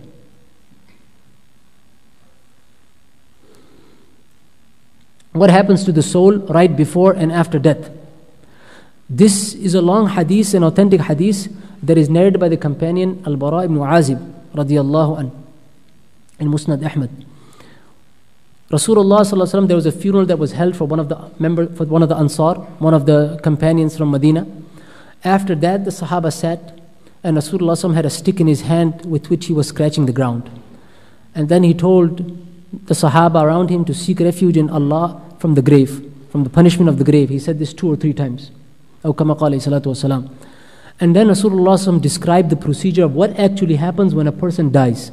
What 5.35 5.51
happens 5.51 5.83
to 5.83 5.91
the 5.91 6.01
soul 6.01 6.39
right 6.47 6.75
before 6.77 7.13
and 7.13 7.33
after 7.33 7.59
death? 7.59 7.91
This 9.11 9.53
is 9.53 9.75
a 9.75 9.83
long 9.83 10.11
hadith, 10.11 10.55
an 10.55 10.63
authentic 10.63 11.01
hadith 11.01 11.49
that 11.83 11.99
is 11.99 12.09
narrated 12.09 12.39
by 12.39 12.49
the 12.49 12.57
companion 12.57 13.21
Al-Bara 13.27 13.65
ibn 13.65 13.79
Azib 13.79 14.33
radiallahu 14.55 15.19
an 15.19 15.33
in 16.39 16.47
Musnad 16.49 16.89
Ahmad. 16.89 17.11
Rasulullah 18.71 19.67
there 19.67 19.75
was 19.75 19.87
a 19.87 19.91
funeral 19.93 20.25
that 20.27 20.39
was 20.39 20.53
held 20.53 20.77
for 20.77 20.85
one 20.85 21.01
of 21.01 21.09
the 21.09 21.19
member 21.41 21.67
for 21.67 21.85
one 21.85 22.05
of 22.05 22.09
the 22.09 22.17
Ansar, 22.17 22.55
one 22.79 22.95
of 22.95 23.07
the 23.07 23.41
companions 23.43 23.99
from 23.99 24.13
Medina. 24.13 24.47
After 25.25 25.57
that, 25.57 25.85
the 25.85 25.91
Sahaba 25.91 26.33
sat, 26.33 26.79
and 27.25 27.37
Rasulullah 27.37 27.93
had 27.93 28.07
a 28.07 28.11
stick 28.11 28.39
in 28.39 28.47
his 28.47 28.61
hand 28.61 29.05
with 29.05 29.31
which 29.31 29.47
he 29.47 29.53
was 29.53 29.67
scratching 29.67 30.07
the 30.07 30.13
ground. 30.13 30.49
And 31.35 31.49
then 31.49 31.65
he 31.65 31.75
told 31.75 32.19
the 32.87 32.95
Sahaba 32.95 33.43
around 33.43 33.71
him 33.71 33.85
to 33.87 33.95
seek 33.95 34.21
refuge 34.21 34.57
in 34.57 34.71
Allah 34.71 35.21
from 35.44 35.56
the 35.56 35.62
grave, 35.62 36.12
from 36.32 36.44
the 36.44 36.50
punishment 36.50 36.90
of 36.90 36.98
the 36.98 37.04
grave. 37.04 37.30
He 37.30 37.40
said 37.40 37.60
this 37.60 37.74
two 37.74 37.92
or 37.92 37.96
three 37.96 38.14
times. 38.14 38.52
أو 39.06 39.14
كما 39.14 39.34
قال 39.34 39.54
and 41.00 41.16
then 41.16 41.28
Rasulullah 41.28 42.02
described 42.02 42.50
the 42.50 42.58
procedure 42.58 43.06
of 43.06 43.16
what 43.16 43.38
actually 43.40 43.78
happens 43.78 44.14
when 44.14 44.28
a 44.28 44.32
person 44.34 44.72
dies. 44.72 45.12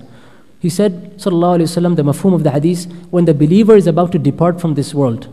He 0.59 0.69
said, 0.69 1.19
Sallallahu 1.19 1.59
Alaihi 1.59 1.71
Wasallam, 1.71 1.97
the 1.97 2.03
mafhum 2.03 2.35
of 2.35 2.43
the 2.43 2.51
hadith, 2.51 2.91
when 3.11 3.25
the 3.25 3.35
believer 3.35 3.77
is 3.77 3.87
about 3.87 4.11
to 4.13 4.19
depart 4.19 4.61
from 4.61 4.75
this 4.75 4.93
world, 4.93 5.29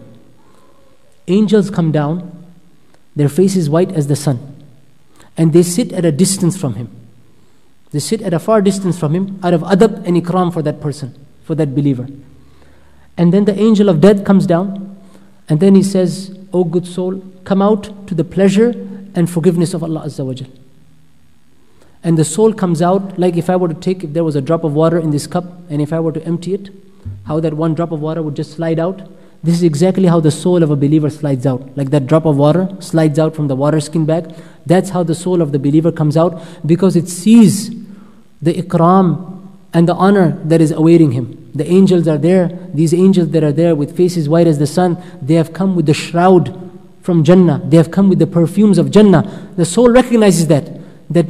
angels 1.27 1.71
come 1.71 1.91
down, 1.91 2.29
their 3.15 3.29
face 3.29 3.55
is 3.55 3.69
white 3.69 3.91
as 3.93 4.07
the 4.07 4.15
sun, 4.15 4.55
and 5.37 5.53
they 5.53 5.63
sit 5.63 5.91
at 5.91 6.05
a 6.05 6.11
distance 6.11 6.55
from 6.55 6.75
him. 6.75 6.89
They 7.91 7.99
sit 7.99 8.21
at 8.21 8.33
a 8.33 8.39
far 8.39 8.61
distance 8.61 8.99
from 8.99 9.15
him 9.15 9.39
out 9.43 9.53
of 9.53 9.61
adab 9.61 10.05
and 10.05 10.17
ikram 10.17 10.53
for 10.53 10.61
that 10.61 10.81
person, 10.81 11.15
for 11.43 11.55
that 11.55 11.73
believer. 11.73 12.07
And 13.17 13.33
then 13.33 13.45
the 13.45 13.57
angel 13.59 13.89
of 13.89 14.01
death 14.01 14.23
comes 14.23 14.45
down 14.45 14.86
and 15.48 15.60
then 15.60 15.74
he 15.74 15.82
says, 15.82 16.36
O 16.52 16.64
good 16.64 16.86
soul, 16.86 17.22
come 17.44 17.62
out 17.62 18.06
to 18.06 18.14
the 18.14 18.24
pleasure 18.24 18.70
and 19.14 19.30
forgiveness 19.30 19.74
of 19.74 19.82
Allah 19.82 20.02
Azza 20.04 20.24
wa 20.24 20.34
Jal. 20.34 20.48
And 22.02 22.16
the 22.16 22.24
soul 22.24 22.52
comes 22.52 22.80
out 22.80 23.18
like 23.18 23.36
if 23.36 23.50
I 23.50 23.56
were 23.56 23.68
to 23.68 23.74
take, 23.74 24.04
if 24.04 24.12
there 24.12 24.24
was 24.24 24.36
a 24.36 24.40
drop 24.40 24.64
of 24.64 24.72
water 24.74 24.98
in 24.98 25.10
this 25.10 25.26
cup 25.26 25.44
and 25.68 25.82
if 25.82 25.92
I 25.92 26.00
were 26.00 26.12
to 26.12 26.24
empty 26.24 26.54
it, 26.54 26.70
how 27.24 27.40
that 27.40 27.54
one 27.54 27.74
drop 27.74 27.92
of 27.92 28.00
water 28.00 28.22
would 28.22 28.36
just 28.36 28.52
slide 28.52 28.78
out. 28.78 29.02
This 29.42 29.54
is 29.54 29.62
exactly 29.62 30.06
how 30.06 30.20
the 30.20 30.30
soul 30.30 30.62
of 30.62 30.70
a 30.70 30.76
believer 30.76 31.10
slides 31.10 31.46
out. 31.46 31.76
Like 31.76 31.90
that 31.90 32.06
drop 32.06 32.24
of 32.24 32.36
water 32.36 32.68
slides 32.80 33.18
out 33.18 33.34
from 33.34 33.48
the 33.48 33.56
water 33.56 33.80
skin 33.80 34.04
bag. 34.04 34.34
That's 34.66 34.90
how 34.90 35.02
the 35.02 35.14
soul 35.14 35.40
of 35.40 35.52
the 35.52 35.58
believer 35.58 35.92
comes 35.92 36.16
out 36.16 36.42
because 36.66 36.96
it 36.96 37.08
sees 37.08 37.70
the 38.42 38.54
ikram 38.54 39.37
and 39.72 39.88
the 39.88 39.94
honor 39.94 40.38
that 40.44 40.60
is 40.60 40.70
awaiting 40.70 41.12
him. 41.12 41.50
The 41.54 41.66
angels 41.66 42.08
are 42.08 42.18
there. 42.18 42.48
These 42.72 42.94
angels 42.94 43.30
that 43.30 43.42
are 43.44 43.52
there 43.52 43.74
with 43.74 43.96
faces 43.96 44.28
white 44.28 44.46
as 44.46 44.58
the 44.58 44.66
sun, 44.66 45.02
they 45.20 45.34
have 45.34 45.52
come 45.52 45.76
with 45.76 45.86
the 45.86 45.94
shroud 45.94 46.70
from 47.02 47.24
Jannah. 47.24 47.60
They 47.64 47.76
have 47.76 47.90
come 47.90 48.08
with 48.08 48.18
the 48.18 48.26
perfumes 48.26 48.78
of 48.78 48.90
Jannah. 48.90 49.50
The 49.56 49.64
soul 49.64 49.90
recognizes 49.90 50.46
that, 50.48 50.70
that 51.10 51.26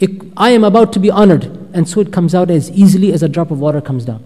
it, 0.00 0.10
I 0.36 0.50
am 0.50 0.64
about 0.64 0.92
to 0.94 0.98
be 0.98 1.10
honored. 1.10 1.44
And 1.72 1.88
so 1.88 2.00
it 2.00 2.12
comes 2.12 2.34
out 2.34 2.50
as 2.50 2.70
easily 2.70 3.12
as 3.12 3.22
a 3.22 3.28
drop 3.28 3.50
of 3.50 3.60
water 3.60 3.80
comes 3.80 4.04
down. 4.04 4.24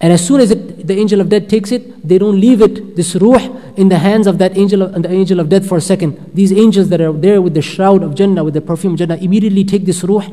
And 0.00 0.12
as 0.12 0.26
soon 0.26 0.40
as 0.40 0.50
it, 0.50 0.86
the 0.86 0.96
angel 0.98 1.20
of 1.20 1.30
death 1.30 1.48
takes 1.48 1.72
it, 1.72 2.06
they 2.06 2.18
don't 2.18 2.38
leave 2.38 2.60
it, 2.60 2.96
this 2.96 3.14
ruh, 3.16 3.38
in 3.76 3.88
the 3.88 3.98
hands 3.98 4.26
of 4.26 4.38
that 4.38 4.56
angel 4.56 4.82
of, 4.82 5.02
the 5.02 5.10
angel 5.10 5.40
of 5.40 5.48
death 5.48 5.66
for 5.66 5.78
a 5.78 5.80
second. 5.80 6.32
These 6.34 6.52
angels 6.52 6.90
that 6.90 7.00
are 7.00 7.12
there 7.12 7.40
with 7.40 7.54
the 7.54 7.62
shroud 7.62 8.02
of 8.02 8.14
Jannah, 8.14 8.44
with 8.44 8.54
the 8.54 8.60
perfume 8.60 8.92
of 8.92 8.98
Jannah, 8.98 9.16
immediately 9.16 9.64
take 9.64 9.86
this 9.86 10.04
ruh 10.04 10.28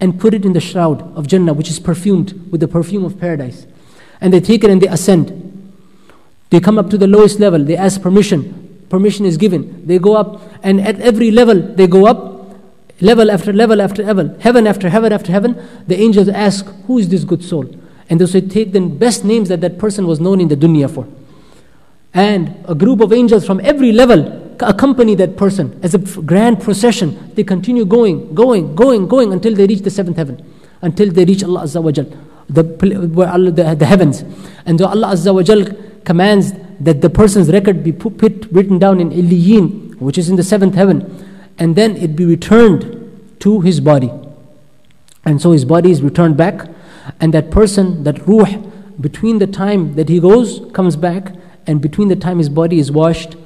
and 0.00 0.18
put 0.20 0.34
it 0.34 0.44
in 0.44 0.52
the 0.52 0.60
shroud 0.60 1.02
of 1.16 1.26
Jannah, 1.26 1.52
which 1.52 1.68
is 1.68 1.80
perfumed 1.80 2.50
with 2.50 2.60
the 2.60 2.68
perfume 2.68 3.04
of 3.04 3.18
paradise. 3.18 3.66
And 4.20 4.32
they 4.32 4.40
take 4.40 4.64
it 4.64 4.70
and 4.70 4.80
they 4.80 4.88
ascend. 4.88 5.44
They 6.50 6.60
come 6.60 6.78
up 6.78 6.90
to 6.90 6.98
the 6.98 7.06
lowest 7.06 7.40
level, 7.40 7.62
they 7.64 7.76
ask 7.76 8.00
permission. 8.00 8.64
Permission 8.88 9.26
is 9.26 9.36
given. 9.36 9.86
They 9.86 9.98
go 9.98 10.14
up, 10.16 10.40
and 10.62 10.80
at 10.80 10.98
every 11.00 11.30
level, 11.30 11.60
they 11.60 11.86
go 11.86 12.06
up, 12.06 12.58
level 13.00 13.30
after 13.30 13.52
level 13.52 13.82
after 13.82 14.02
level, 14.02 14.34
heaven 14.40 14.66
after 14.66 14.88
heaven 14.88 15.12
after 15.12 15.30
heaven. 15.30 15.62
The 15.86 16.00
angels 16.00 16.28
ask, 16.28 16.64
Who 16.86 16.98
is 16.98 17.08
this 17.10 17.24
good 17.24 17.44
soul? 17.44 17.66
And 18.08 18.20
they 18.20 18.26
say, 18.26 18.40
Take 18.40 18.72
the 18.72 18.80
best 18.80 19.24
names 19.24 19.50
that 19.50 19.60
that 19.60 19.78
person 19.78 20.06
was 20.06 20.20
known 20.20 20.40
in 20.40 20.48
the 20.48 20.56
dunya 20.56 20.92
for. 20.92 21.06
And 22.14 22.64
a 22.66 22.74
group 22.74 23.00
of 23.00 23.12
angels 23.12 23.46
from 23.46 23.60
every 23.60 23.92
level 23.92 24.47
accompany 24.60 25.14
that 25.16 25.36
person 25.36 25.78
as 25.82 25.94
a 25.94 25.98
grand 25.98 26.60
procession. 26.60 27.32
They 27.34 27.44
continue 27.44 27.84
going, 27.84 28.34
going, 28.34 28.74
going, 28.74 29.08
going 29.08 29.32
until 29.32 29.54
they 29.54 29.66
reach 29.66 29.80
the 29.80 29.90
seventh 29.90 30.16
heaven, 30.16 30.44
until 30.82 31.10
they 31.10 31.24
reach 31.24 31.42
Allah 31.44 31.62
Azza 31.62 31.82
wa 31.82 31.90
Jal, 31.90 32.06
the, 32.48 32.62
the, 32.62 33.76
the 33.78 33.86
heavens. 33.86 34.22
And 34.66 34.78
so 34.78 34.86
Allah 34.86 35.08
Azza 35.08 35.34
wa 35.34 35.42
Jal 35.42 35.66
commands 36.04 36.52
that 36.80 37.00
the 37.00 37.10
person's 37.10 37.50
record 37.50 37.82
be 37.82 37.92
put, 37.92 38.46
written 38.50 38.78
down 38.78 39.00
in 39.00 39.10
Illiyin, 39.10 39.96
which 40.00 40.16
is 40.16 40.28
in 40.28 40.36
the 40.36 40.44
seventh 40.44 40.74
heaven, 40.74 41.52
and 41.58 41.76
then 41.76 41.96
it 41.96 42.14
be 42.14 42.24
returned 42.24 43.36
to 43.40 43.60
his 43.60 43.80
body. 43.80 44.10
And 45.24 45.42
so 45.42 45.52
his 45.52 45.64
body 45.64 45.90
is 45.90 46.02
returned 46.02 46.36
back, 46.36 46.68
and 47.20 47.34
that 47.34 47.50
person, 47.50 48.04
that 48.04 48.26
ruh, 48.26 48.62
between 49.00 49.38
the 49.38 49.46
time 49.46 49.94
that 49.96 50.08
he 50.08 50.20
goes, 50.20 50.60
comes 50.72 50.96
back, 50.96 51.34
and 51.66 51.80
between 51.80 52.08
the 52.08 52.16
time 52.16 52.38
his 52.38 52.48
body 52.48 52.78
is 52.78 52.90
washed, 52.90 53.36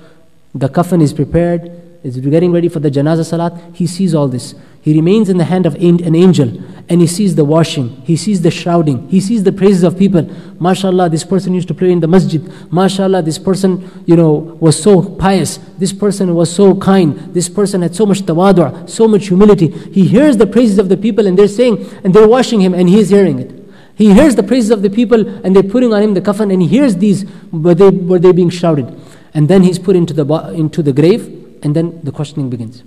the 0.55 0.69
coffin 0.69 1.01
is 1.01 1.13
prepared, 1.13 1.71
is 2.03 2.19
getting 2.19 2.53
ready 2.53 2.69
for 2.69 2.81
the 2.81 2.91
janazah 2.91 3.25
salat. 3.25 3.53
He 3.73 3.87
sees 3.87 4.15
all 4.15 4.29
this. 4.29 4.55
He 4.83 4.93
remains 4.95 5.29
in 5.29 5.39
the 5.39 5.45
hand 5.45 5.65
of 5.65 5.77
an 5.77 6.17
angel 6.17 6.61
and 6.89 7.01
he 7.01 7.07
sees 7.07 7.37
the 7.37 7.45
washing, 7.45 8.03
he 8.03 8.17
sees 8.17 8.43
the 8.43 8.51
shrouding, 8.51 9.09
he 9.09 9.21
sees 9.21 9.45
the 9.45 9.53
praises 9.53 9.85
of 9.85 9.97
people. 9.97 10.23
MashaAllah, 10.23 11.09
this 11.09 11.23
person 11.23 11.55
used 11.55 11.69
to 11.69 11.75
pray 11.75 11.93
in 11.93 12.01
the 12.01 12.09
masjid. 12.09 12.43
MashaAllah, 12.43 13.25
this 13.25 13.39
person, 13.39 13.89
you 14.07 14.17
know, 14.17 14.33
was 14.33 14.83
so 14.83 15.01
pious. 15.01 15.59
This 15.79 15.93
person 15.93 16.35
was 16.35 16.53
so 16.53 16.75
kind. 16.75 17.33
This 17.33 17.49
person 17.49 17.83
had 17.83 17.95
so 17.95 18.05
much 18.05 18.23
tawadu', 18.23 18.91
so 18.91 19.07
much 19.07 19.29
humility. 19.29 19.69
He 19.69 20.05
hears 20.05 20.37
the 20.37 20.49
praises 20.49 20.81
of 20.81 20.89
the 20.89 20.97
people 20.97 21.29
and 21.29 21.39
they're 21.39 21.47
saying, 21.47 21.89
and 22.03 22.13
they're 22.13 22.27
washing 22.27 22.61
him 22.61 22.75
and 22.75 22.89
he 22.89 22.99
is 22.99 23.11
hearing 23.11 23.39
it. 23.39 23.63
He 23.95 24.13
hears 24.13 24.35
the 24.35 24.43
praises 24.43 24.71
of 24.71 24.83
the 24.83 24.91
people 24.91 25.29
and 25.45 25.55
they're 25.55 25.63
putting 25.63 25.95
on 25.95 26.03
him 26.03 26.15
the 26.15 26.21
coffin 26.21 26.51
and 26.51 26.61
he 26.61 26.67
hears 26.67 26.97
these, 26.97 27.25
were 27.53 27.75
they, 27.77 27.91
were 27.91 28.19
they 28.19 28.33
being 28.33 28.51
shrouded. 28.51 28.99
And 29.35 29.49
then 29.49 29.63
he's 29.63 29.79
put 29.79 29.97
into 29.97 30.13
the, 30.13 30.25
into 30.53 30.83
the 30.83 30.93
grave, 30.93 31.59
and 31.63 31.75
then 31.75 32.01
the 32.03 32.13
questioning 32.13 32.51
begins. 32.51 32.83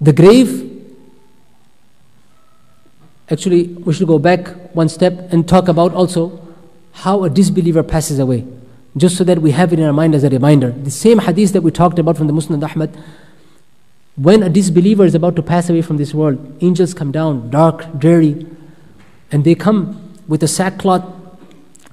The 0.00 0.12
grave, 0.12 0.66
actually, 3.30 3.68
we 3.68 3.92
should 3.92 4.08
go 4.08 4.18
back 4.18 4.48
one 4.74 4.88
step 4.88 5.32
and 5.32 5.46
talk 5.46 5.68
about 5.68 5.92
also 5.92 6.40
how 6.92 7.24
a 7.24 7.30
disbeliever 7.30 7.82
passes 7.82 8.18
away, 8.18 8.46
just 8.96 9.16
so 9.16 9.24
that 9.24 9.40
we 9.40 9.50
have 9.50 9.72
it 9.72 9.78
in 9.78 9.84
our 9.84 9.92
mind 9.92 10.14
as 10.14 10.24
a 10.24 10.30
reminder. 10.30 10.70
The 10.70 10.90
same 10.90 11.18
hadith 11.18 11.52
that 11.52 11.62
we 11.62 11.70
talked 11.70 11.98
about 11.98 12.16
from 12.16 12.26
the 12.26 12.32
Musnad 12.32 12.64
Ahmad. 12.64 12.96
When 14.16 14.42
a 14.42 14.48
disbeliever 14.48 15.04
is 15.04 15.14
about 15.14 15.36
to 15.36 15.42
pass 15.42 15.68
away 15.68 15.82
from 15.82 15.98
this 15.98 16.14
world, 16.14 16.56
angels 16.62 16.94
come 16.94 17.12
down, 17.12 17.50
dark, 17.50 17.98
dreary, 17.98 18.46
and 19.30 19.44
they 19.44 19.54
come 19.54 20.18
with 20.26 20.42
a 20.42 20.48
sackcloth 20.48 21.04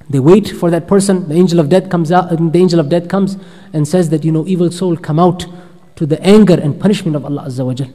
they 0.09 0.19
wait 0.19 0.49
for 0.49 0.71
that 0.71 0.87
person. 0.87 1.27
The 1.27 1.35
angel 1.35 1.59
of 1.59 1.69
death 1.69 1.89
comes 1.89 2.11
out. 2.11 2.31
and 2.31 2.53
The 2.53 2.59
angel 2.59 2.79
of 2.79 2.89
death 2.89 3.09
comes 3.09 3.37
and 3.73 3.87
says 3.87 4.09
that 4.09 4.23
you 4.23 4.31
know, 4.31 4.47
evil 4.47 4.71
soul, 4.71 4.95
come 4.95 5.19
out 5.19 5.45
to 5.95 6.05
the 6.05 6.21
anger 6.21 6.53
and 6.53 6.79
punishment 6.79 7.15
of 7.15 7.25
Allah 7.25 7.45
Azza 7.47 7.65
wa 7.65 7.73
Jal. 7.73 7.89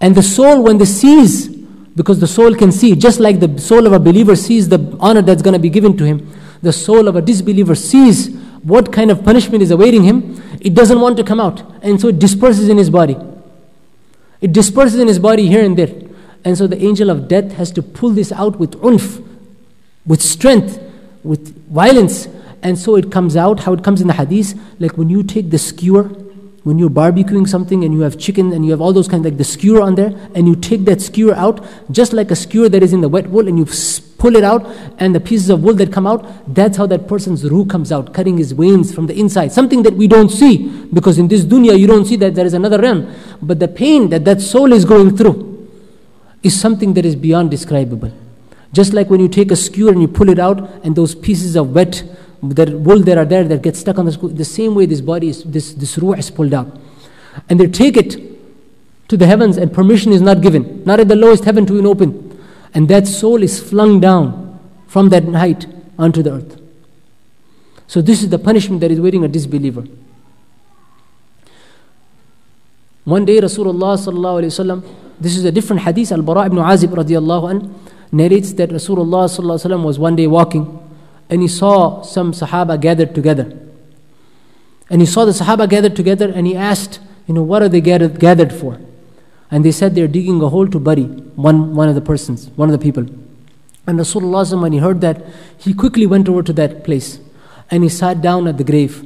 And 0.00 0.14
the 0.14 0.22
soul, 0.22 0.62
when 0.62 0.78
they 0.78 0.84
sees, 0.84 1.48
because 1.48 2.20
the 2.20 2.26
soul 2.26 2.54
can 2.54 2.70
see, 2.70 2.94
just 2.94 3.18
like 3.18 3.40
the 3.40 3.58
soul 3.58 3.86
of 3.86 3.92
a 3.92 3.98
believer 3.98 4.36
sees 4.36 4.68
the 4.68 4.96
honor 5.00 5.22
that's 5.22 5.42
going 5.42 5.54
to 5.54 5.58
be 5.58 5.70
given 5.70 5.96
to 5.96 6.04
him, 6.04 6.30
the 6.62 6.72
soul 6.72 7.08
of 7.08 7.16
a 7.16 7.22
disbeliever 7.22 7.74
sees 7.74 8.34
what 8.62 8.92
kind 8.92 9.10
of 9.10 9.24
punishment 9.24 9.62
is 9.62 9.70
awaiting 9.70 10.04
him. 10.04 10.42
It 10.60 10.74
doesn't 10.74 11.00
want 11.00 11.16
to 11.16 11.24
come 11.24 11.40
out, 11.40 11.62
and 11.82 12.00
so 12.00 12.08
it 12.08 12.18
disperses 12.18 12.68
in 12.68 12.76
his 12.76 12.90
body. 12.90 13.16
It 14.40 14.52
disperses 14.52 15.00
in 15.00 15.08
his 15.08 15.18
body 15.18 15.46
here 15.46 15.64
and 15.64 15.76
there. 15.76 15.94
And 16.44 16.56
so 16.56 16.66
the 16.66 16.80
angel 16.82 17.10
of 17.10 17.26
death 17.26 17.52
has 17.52 17.70
to 17.72 17.82
pull 17.82 18.10
this 18.10 18.30
out 18.32 18.58
with 18.58 18.72
unf, 18.82 19.25
with 20.06 20.22
strength, 20.22 20.80
with 21.22 21.56
violence. 21.68 22.28
And 22.62 22.78
so 22.78 22.96
it 22.96 23.12
comes 23.12 23.36
out, 23.36 23.60
how 23.60 23.72
it 23.72 23.84
comes 23.84 24.00
in 24.00 24.06
the 24.06 24.14
hadith, 24.14 24.54
like 24.80 24.96
when 24.96 25.08
you 25.08 25.22
take 25.22 25.50
the 25.50 25.58
skewer, 25.58 26.04
when 26.64 26.80
you're 26.80 26.90
barbecuing 26.90 27.48
something 27.48 27.84
and 27.84 27.94
you 27.94 28.00
have 28.00 28.18
chicken 28.18 28.52
and 28.52 28.64
you 28.64 28.72
have 28.72 28.80
all 28.80 28.92
those 28.92 29.06
kind 29.06 29.24
of 29.24 29.30
like 29.30 29.38
the 29.38 29.44
skewer 29.44 29.80
on 29.80 29.94
there, 29.94 30.12
and 30.34 30.48
you 30.48 30.56
take 30.56 30.84
that 30.84 31.00
skewer 31.00 31.32
out, 31.34 31.64
just 31.92 32.12
like 32.12 32.32
a 32.32 32.34
skewer 32.34 32.68
that 32.68 32.82
is 32.82 32.92
in 32.92 33.00
the 33.02 33.08
wet 33.08 33.28
wool, 33.28 33.46
and 33.46 33.56
you 33.56 33.66
pull 34.18 34.34
it 34.34 34.42
out, 34.42 34.66
and 34.98 35.14
the 35.14 35.20
pieces 35.20 35.48
of 35.48 35.62
wool 35.62 35.74
that 35.74 35.92
come 35.92 36.08
out, 36.08 36.26
that's 36.52 36.76
how 36.76 36.84
that 36.86 37.06
person's 37.06 37.48
ruh 37.48 37.64
comes 37.64 37.92
out, 37.92 38.12
cutting 38.12 38.36
his 38.36 38.50
veins 38.50 38.92
from 38.92 39.06
the 39.06 39.16
inside. 39.16 39.52
Something 39.52 39.84
that 39.84 39.94
we 39.94 40.08
don't 40.08 40.28
see, 40.28 40.68
because 40.92 41.18
in 41.18 41.28
this 41.28 41.44
dunya 41.44 41.78
you 41.78 41.86
don't 41.86 42.04
see 42.04 42.16
that 42.16 42.34
there 42.34 42.46
is 42.46 42.54
another 42.54 42.80
realm. 42.80 43.14
But 43.40 43.60
the 43.60 43.68
pain 43.68 44.08
that 44.08 44.24
that 44.24 44.40
soul 44.40 44.72
is 44.72 44.84
going 44.84 45.16
through 45.16 45.68
is 46.42 46.58
something 46.58 46.94
that 46.94 47.04
is 47.04 47.14
beyond 47.14 47.52
describable. 47.52 48.10
Just 48.76 48.92
like 48.92 49.08
when 49.08 49.20
you 49.20 49.28
take 49.28 49.50
a 49.50 49.56
skewer 49.56 49.90
and 49.90 50.02
you 50.02 50.06
pull 50.06 50.28
it 50.28 50.38
out, 50.38 50.58
and 50.84 50.94
those 50.94 51.14
pieces 51.14 51.56
of 51.56 51.74
wet 51.74 52.02
that 52.42 52.68
wool 52.68 53.00
that 53.04 53.16
are 53.16 53.24
there 53.24 53.44
that 53.44 53.62
get 53.62 53.74
stuck 53.74 53.98
on 53.98 54.04
the 54.04 54.12
skewer, 54.12 54.28
the 54.28 54.44
same 54.44 54.74
way 54.74 54.84
this 54.84 55.00
body 55.00 55.30
is, 55.30 55.42
this, 55.44 55.72
this 55.72 55.96
ruh 55.96 56.12
is 56.12 56.30
pulled 56.30 56.52
out. 56.52 56.78
And 57.48 57.58
they 57.58 57.68
take 57.68 57.96
it 57.96 58.20
to 59.08 59.16
the 59.16 59.26
heavens, 59.26 59.56
and 59.56 59.72
permission 59.72 60.12
is 60.12 60.20
not 60.20 60.42
given, 60.42 60.84
not 60.84 61.00
at 61.00 61.08
the 61.08 61.16
lowest 61.16 61.44
heaven 61.44 61.64
to 61.64 61.80
be 61.80 61.88
open. 61.88 62.38
And 62.74 62.86
that 62.90 63.06
soul 63.06 63.42
is 63.42 63.58
flung 63.62 63.98
down 63.98 64.60
from 64.86 65.08
that 65.08 65.24
height 65.24 65.66
onto 65.98 66.22
the 66.22 66.32
earth. 66.32 66.60
So, 67.86 68.02
this 68.02 68.22
is 68.22 68.28
the 68.28 68.38
punishment 68.38 68.82
that 68.82 68.90
is 68.90 69.00
waiting 69.00 69.24
a 69.24 69.28
disbeliever. 69.28 69.84
One 73.04 73.24
day, 73.24 73.40
Rasulullah 73.40 74.84
this 75.18 75.38
is 75.38 75.44
a 75.46 75.52
different 75.52 75.80
hadith, 75.80 76.12
Al 76.12 76.20
Bara 76.20 76.44
ibn 76.44 76.58
Azib 76.58 76.90
radiallahu 76.90 77.54
anhu 77.54 77.72
narrates 78.12 78.52
that 78.54 78.70
Rasulullah 78.70 79.82
was 79.82 79.98
one 79.98 80.16
day 80.16 80.26
walking 80.26 80.82
and 81.28 81.42
he 81.42 81.48
saw 81.48 82.02
some 82.02 82.32
Sahaba 82.32 82.80
gathered 82.80 83.14
together. 83.14 83.58
And 84.88 85.00
he 85.00 85.06
saw 85.06 85.24
the 85.24 85.32
Sahaba 85.32 85.68
gathered 85.68 85.96
together 85.96 86.30
and 86.30 86.46
he 86.46 86.56
asked, 86.56 87.00
you 87.26 87.34
know, 87.34 87.42
what 87.42 87.62
are 87.62 87.68
they 87.68 87.80
gathered, 87.80 88.20
gathered 88.20 88.52
for? 88.52 88.80
And 89.50 89.64
they 89.64 89.72
said 89.72 89.94
they're 89.94 90.08
digging 90.08 90.40
a 90.42 90.48
hole 90.48 90.68
to 90.68 90.78
bury 90.78 91.04
one, 91.04 91.74
one 91.74 91.88
of 91.88 91.94
the 91.94 92.00
persons, 92.00 92.48
one 92.50 92.68
of 92.68 92.78
the 92.78 92.82
people. 92.82 93.02
And 93.86 93.98
Rasulullah, 93.98 94.60
when 94.60 94.72
he 94.72 94.78
heard 94.78 95.00
that, 95.00 95.24
he 95.58 95.74
quickly 95.74 96.06
went 96.06 96.28
over 96.28 96.42
to 96.42 96.52
that 96.54 96.84
place 96.84 97.20
and 97.70 97.82
he 97.82 97.88
sat 97.88 98.20
down 98.20 98.46
at 98.46 98.58
the 98.58 98.64
grave. 98.64 99.04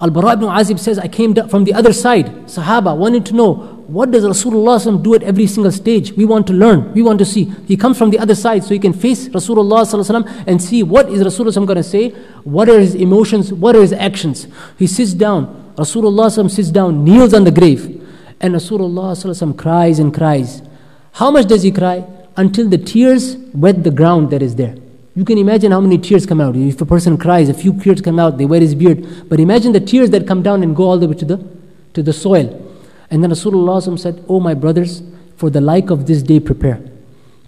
Al 0.00 0.10
Bara 0.10 0.32
ibn 0.32 0.48
Azib 0.48 0.78
says, 0.78 0.98
I 0.98 1.08
came 1.08 1.34
from 1.48 1.64
the 1.64 1.74
other 1.74 1.92
side. 1.92 2.26
Sahaba 2.46 2.96
wanted 2.96 3.26
to 3.26 3.34
know 3.34 3.77
what 3.88 4.10
does 4.10 4.22
Rasulullah 4.22 5.02
do 5.02 5.14
at 5.14 5.22
every 5.22 5.46
single 5.46 5.72
stage? 5.72 6.12
We 6.12 6.26
want 6.26 6.46
to 6.48 6.52
learn, 6.52 6.92
we 6.92 7.00
want 7.00 7.18
to 7.20 7.24
see. 7.24 7.44
He 7.66 7.74
comes 7.74 7.96
from 7.96 8.10
the 8.10 8.18
other 8.18 8.34
side 8.34 8.62
so 8.62 8.74
he 8.74 8.78
can 8.78 8.92
face 8.92 9.28
Rasulullah 9.28 10.44
and 10.46 10.62
see 10.62 10.82
what 10.82 11.08
is 11.08 11.22
Rasulullah 11.22 11.66
going 11.66 11.76
to 11.76 11.82
say, 11.82 12.10
what 12.44 12.68
are 12.68 12.78
his 12.78 12.94
emotions, 12.94 13.50
what 13.50 13.74
are 13.74 13.80
his 13.80 13.94
actions. 13.94 14.46
He 14.78 14.86
sits 14.86 15.14
down, 15.14 15.72
Rasulullah 15.76 16.50
sits 16.50 16.70
down, 16.70 17.02
kneels 17.02 17.32
on 17.32 17.44
the 17.44 17.50
grave, 17.50 18.04
And 18.42 18.54
Rasulullah 18.54 19.56
cries 19.56 19.98
and 19.98 20.12
cries. 20.12 20.60
How 21.12 21.30
much 21.30 21.46
does 21.46 21.62
he 21.62 21.72
cry? 21.72 22.04
Until 22.36 22.68
the 22.68 22.76
tears 22.76 23.38
wet 23.54 23.84
the 23.84 23.90
ground 23.90 24.28
that 24.32 24.42
is 24.42 24.54
there. 24.54 24.76
You 25.16 25.24
can 25.24 25.38
imagine 25.38 25.72
how 25.72 25.80
many 25.80 25.96
tears 25.96 26.26
come 26.26 26.42
out. 26.42 26.56
If 26.56 26.78
a 26.82 26.86
person 26.86 27.16
cries, 27.16 27.48
a 27.48 27.54
few 27.54 27.72
tears 27.80 28.02
come 28.02 28.18
out, 28.18 28.36
they 28.36 28.44
wet 28.44 28.60
his 28.60 28.74
beard. 28.74 29.30
But 29.30 29.40
imagine 29.40 29.72
the 29.72 29.80
tears 29.80 30.10
that 30.10 30.26
come 30.26 30.42
down 30.42 30.62
and 30.62 30.76
go 30.76 30.84
all 30.84 30.98
the 30.98 31.08
way 31.08 31.14
to 31.14 31.24
the, 31.24 31.48
to 31.94 32.02
the 32.02 32.12
soil. 32.12 32.66
And 33.10 33.22
then 33.22 33.30
Rasulullah 33.30 33.98
said, 33.98 34.24
Oh, 34.28 34.40
my 34.40 34.54
brothers, 34.54 35.02
for 35.36 35.50
the 35.50 35.60
like 35.60 35.90
of 35.90 36.06
this 36.06 36.22
day, 36.22 36.40
prepare. 36.40 36.80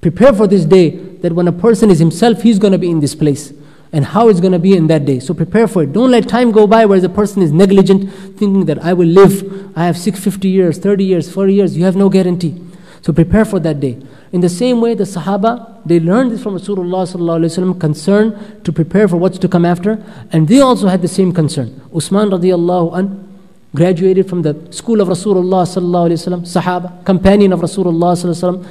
Prepare 0.00 0.32
for 0.32 0.46
this 0.46 0.64
day 0.64 0.90
that 0.90 1.32
when 1.32 1.46
a 1.48 1.52
person 1.52 1.90
is 1.90 1.98
himself, 1.98 2.42
he's 2.42 2.58
going 2.58 2.72
to 2.72 2.78
be 2.78 2.90
in 2.90 3.00
this 3.00 3.14
place. 3.14 3.52
And 3.92 4.04
how 4.04 4.28
it's 4.28 4.40
going 4.40 4.52
to 4.52 4.58
be 4.58 4.76
in 4.76 4.86
that 4.86 5.04
day. 5.04 5.18
So 5.18 5.34
prepare 5.34 5.66
for 5.66 5.82
it. 5.82 5.92
Don't 5.92 6.10
let 6.10 6.28
time 6.28 6.52
go 6.52 6.66
by 6.66 6.86
where 6.86 7.00
the 7.00 7.08
person 7.08 7.42
is 7.42 7.50
negligent, 7.50 8.10
thinking 8.38 8.64
that 8.66 8.82
I 8.84 8.92
will 8.92 9.08
live. 9.08 9.76
I 9.76 9.84
have 9.84 9.98
650 9.98 10.48
years, 10.48 10.78
30 10.78 11.04
years, 11.04 11.30
40 11.30 11.54
years. 11.54 11.76
You 11.76 11.84
have 11.84 11.96
no 11.96 12.08
guarantee. 12.08 12.54
So 13.02 13.12
prepare 13.12 13.44
for 13.44 13.58
that 13.60 13.80
day. 13.80 13.98
In 14.30 14.42
the 14.42 14.48
same 14.48 14.80
way, 14.80 14.94
the 14.94 15.04
Sahaba, 15.04 15.80
they 15.84 15.98
learned 15.98 16.30
this 16.30 16.42
from 16.42 16.56
Rasulullah 16.56 17.80
concern 17.80 18.62
to 18.62 18.72
prepare 18.72 19.08
for 19.08 19.16
what's 19.16 19.38
to 19.38 19.48
come 19.48 19.64
after. 19.64 20.02
And 20.30 20.46
they 20.46 20.60
also 20.60 20.86
had 20.86 21.02
the 21.02 21.08
same 21.08 21.32
concern. 21.32 21.80
Usman 21.94 22.30
radiallahu 22.30 22.96
an 22.96 23.29
graduated 23.74 24.28
from 24.28 24.42
the 24.42 24.54
school 24.72 25.00
of 25.00 25.08
Rasulullah 25.08 25.64
sallallahu 25.64 26.42
Sahaba, 26.42 27.04
companion 27.04 27.52
of 27.52 27.60
Rasulullah 27.60 28.14
sallallahu 28.14 28.66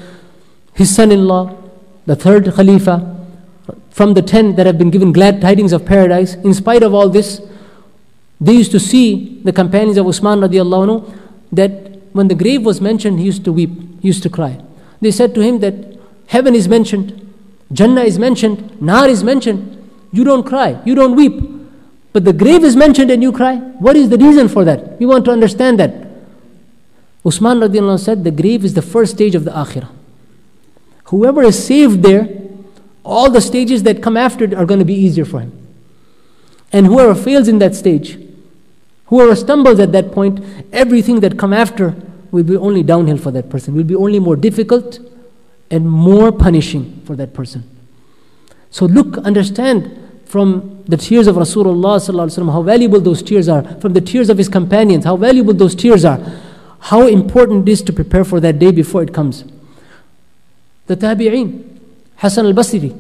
his 0.74 0.96
son-in-law, 0.96 1.56
the 2.06 2.16
third 2.16 2.46
Khalifa, 2.54 3.18
from 3.92 4.14
the 4.14 4.22
ten 4.22 4.56
that 4.56 4.66
have 4.66 4.78
been 4.78 4.90
given 4.90 5.12
glad 5.12 5.42
tidings 5.42 5.74
of 5.74 5.86
paradise, 5.86 6.36
in 6.36 6.54
spite 6.54 6.84
of 6.84 6.94
all 6.94 7.10
this, 7.10 7.42
they 8.40 8.54
used 8.54 8.72
to 8.72 8.80
see 8.80 9.42
the 9.44 9.52
companions 9.52 9.98
of 9.98 10.08
Usman 10.08 10.40
radiallahu 10.40 10.88
anhu, 10.88 11.18
that 11.52 11.72
when 12.14 12.28
the 12.28 12.36
grave 12.36 12.66
was 12.66 12.80
mentioned, 12.80 13.20
he 13.20 13.26
used 13.26 13.44
to 13.44 13.52
weep, 13.52 13.72
he 14.02 14.08
used 14.08 14.24
to 14.24 14.30
cry. 14.30 14.62
They 15.02 15.12
said 15.12 15.36
to 15.36 15.42
him 15.42 15.60
that 15.60 15.98
heaven 16.28 16.56
is 16.56 16.68
mentioned, 16.68 17.16
Jannah 17.72 18.02
is 18.02 18.18
mentioned, 18.18 18.82
Nar 18.82 19.08
is 19.08 19.24
mentioned. 19.24 19.76
You 20.12 20.24
don't 20.24 20.44
cry, 20.44 20.82
you 20.86 20.96
don't 20.96 21.16
weep. 21.16 21.59
But 22.12 22.26
the 22.26 22.34
grave 22.34 22.64
is 22.64 22.76
mentioned 22.76 23.12
and 23.12 23.22
you 23.22 23.32
cry. 23.32 23.58
What 23.58 23.96
is 23.96 24.10
the 24.10 24.18
reason 24.18 24.48
for 24.48 24.66
that? 24.66 25.00
We 25.00 25.06
want 25.06 25.26
to 25.26 25.32
understand 25.32 25.80
that. 25.80 26.08
Usman 27.26 27.60
radiallahu 27.60 28.00
said 28.00 28.24
the 28.24 28.32
grave 28.32 28.66
is 28.66 28.74
the 28.74 28.82
first 28.82 29.14
stage 29.14 29.36
of 29.36 29.44
the 29.44 29.52
akhirah. 29.52 29.90
Whoever 31.06 31.44
is 31.44 31.64
saved 31.64 32.04
there, 32.04 32.28
all 33.04 33.30
the 33.30 33.42
stages 33.42 33.84
that 33.84 34.02
come 34.02 34.18
after 34.18 34.46
are 34.58 34.66
going 34.66 34.80
to 34.80 34.86
be 34.86 34.94
easier 34.94 35.26
for 35.26 35.40
him. 35.40 35.52
And 36.72 36.86
whoever 36.86 37.16
fails 37.16 37.48
in 37.48 37.60
that 37.60 37.76
stage, 37.76 38.20
whoever 39.08 39.36
stumbles 39.36 39.80
at 39.80 39.92
that 39.92 40.12
point, 40.12 40.44
everything 40.72 41.20
that 41.22 41.38
come 41.38 41.54
after 41.54 41.96
will 42.32 42.44
be 42.44 42.56
only 42.56 42.84
downhill 42.84 43.18
for 43.18 43.32
that 43.32 43.50
person, 43.50 43.76
will 43.76 43.84
be 43.84 43.96
only 43.96 44.20
more 44.20 44.36
difficult 44.36 45.00
and 45.72 45.90
more 45.90 46.32
punishing 46.32 47.02
for 47.06 47.16
that 47.16 47.34
person. 47.34 47.64
So 48.70 48.86
look, 48.86 49.18
understand 49.20 50.09
from 50.30 50.84
the 50.88 50.96
tears 50.96 51.26
of 51.26 51.38
Rasulullah 51.38 52.52
how 52.54 52.62
valuable 52.62 53.02
those 53.02 53.24
tears 53.24 53.50
are, 53.50 53.64
from 53.82 53.94
the 53.94 54.02
tears 54.02 54.30
of 54.30 54.38
his 54.38 54.48
companions, 54.48 55.04
how 55.04 55.18
valuable 55.18 55.56
those 55.56 55.74
tears 55.74 56.06
are, 56.06 56.20
how 56.82 57.08
important 57.08 57.68
it 57.68 57.72
is 57.72 57.82
to 57.82 57.92
prepare 57.92 58.24
for 58.24 58.40
that 58.40 58.60
day 58.60 58.72
before 58.72 59.02
it 59.02 59.12
comes. 59.12 59.44
The 60.86 60.96
Tabi'een, 60.96 61.80
Hassan 62.18 62.46
al-Basri, 62.46 62.94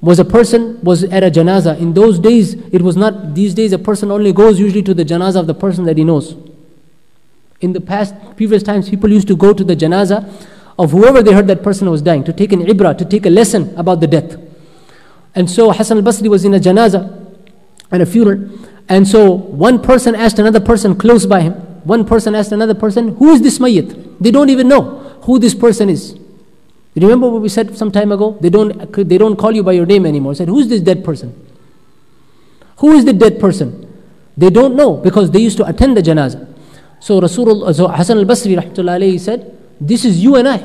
was 0.00 0.20
a 0.20 0.24
person, 0.24 0.80
was 0.80 1.02
at 1.02 1.24
a 1.24 1.30
janaza. 1.30 1.76
In 1.80 1.92
those 1.92 2.20
days, 2.20 2.54
it 2.72 2.82
was 2.82 2.96
not, 2.96 3.34
these 3.34 3.52
days 3.52 3.72
a 3.72 3.78
person 3.78 4.12
only 4.12 4.32
goes 4.32 4.60
usually 4.60 4.84
to 4.84 4.94
the 4.94 5.04
janaza 5.04 5.40
of 5.40 5.48
the 5.48 5.54
person 5.54 5.84
that 5.86 5.98
he 5.98 6.04
knows. 6.04 6.36
In 7.60 7.72
the 7.72 7.80
past, 7.80 8.14
previous 8.36 8.62
times, 8.62 8.88
people 8.88 9.10
used 9.10 9.26
to 9.26 9.34
go 9.34 9.52
to 9.52 9.64
the 9.64 9.74
janaza 9.74 10.32
of 10.78 10.92
whoever 10.92 11.20
they 11.20 11.32
heard 11.32 11.48
that 11.48 11.64
person 11.64 11.90
was 11.90 12.00
dying, 12.00 12.22
to 12.22 12.32
take 12.32 12.52
an 12.52 12.60
ibrah, 12.60 12.96
to 12.96 13.04
take 13.04 13.26
a 13.26 13.30
lesson 13.30 13.76
about 13.76 13.98
the 13.98 14.06
death. 14.06 14.36
And 15.33 15.49
so 15.49 15.71
Hassan 15.71 15.97
al-Basri 15.97 16.29
was 16.29 16.45
in 16.45 16.53
a 16.53 16.59
janaza, 16.59 17.25
and 17.91 18.01
a 18.01 18.05
funeral. 18.05 18.49
And 18.87 19.07
so 19.07 19.31
one 19.31 19.81
person 19.81 20.15
asked 20.15 20.39
another 20.39 20.59
person 20.59 20.95
close 20.95 21.25
by 21.25 21.41
him, 21.41 21.53
one 21.83 22.05
person 22.05 22.35
asked 22.35 22.51
another 22.51 22.73
person, 22.73 23.15
who 23.17 23.31
is 23.33 23.41
this 23.41 23.59
mayyit? 23.59 24.17
They 24.19 24.31
don't 24.31 24.49
even 24.49 24.67
know 24.67 24.99
who 25.23 25.39
this 25.39 25.53
person 25.53 25.89
is. 25.89 26.17
Remember 26.95 27.29
what 27.29 27.41
we 27.41 27.49
said 27.49 27.77
some 27.77 27.91
time 27.91 28.11
ago? 28.11 28.37
They 28.39 28.49
don't, 28.49 28.91
they 28.93 29.17
don't 29.17 29.35
call 29.35 29.51
you 29.51 29.63
by 29.63 29.73
your 29.73 29.85
name 29.85 30.05
anymore. 30.05 30.33
said, 30.33 30.47
Who's 30.47 30.69
this 30.69 30.81
dead 30.81 31.03
person? 31.03 31.35
Who 32.77 32.93
is 32.93 33.03
the 33.03 33.11
dead 33.11 33.39
person? 33.39 33.81
They 34.37 34.49
don't 34.49 34.75
know 34.75 34.95
because 34.95 35.29
they 35.31 35.39
used 35.39 35.57
to 35.57 35.65
attend 35.65 35.97
the 35.97 36.01
janazah. 36.01 36.53
So 37.01 37.19
Rasulullah, 37.19 37.75
so 37.75 37.87
Hassan 37.89 38.17
al-Basri 38.17 38.57
rahmatullahi 38.57 39.19
said, 39.19 39.57
This 39.79 40.05
is 40.05 40.23
you 40.23 40.37
and 40.37 40.47
I. 40.47 40.57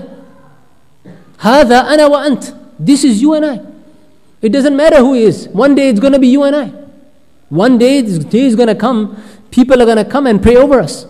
هذا 1.39 1.89
أنا 1.89 2.07
وأنت. 2.07 2.57
This 2.79 3.03
is 3.03 3.21
you 3.21 3.35
and 3.35 3.45
I. 3.45 3.61
It 4.42 4.50
doesn't 4.50 4.76
matter 4.76 4.98
who 4.98 5.14
he 5.14 5.24
is. 5.24 5.48
One 5.50 5.76
day 5.76 5.90
it's 5.90 6.00
going 6.00 6.14
to 6.14 6.20
be 6.20 6.28
you 6.28 6.44
and 6.44 6.56
I. 6.56 6.72
One 7.50 7.78
day 7.78 8.02
this 8.02 8.20
day 8.24 8.42
is 8.42 8.56
going 8.56 8.68
to 8.68 8.76
come. 8.76 9.22
People 9.52 9.82
are 9.82 9.86
going 9.86 9.98
to 9.98 10.06
come 10.06 10.28
and 10.28 10.42
pray 10.42 10.56
over 10.56 10.80
us. 10.80 11.06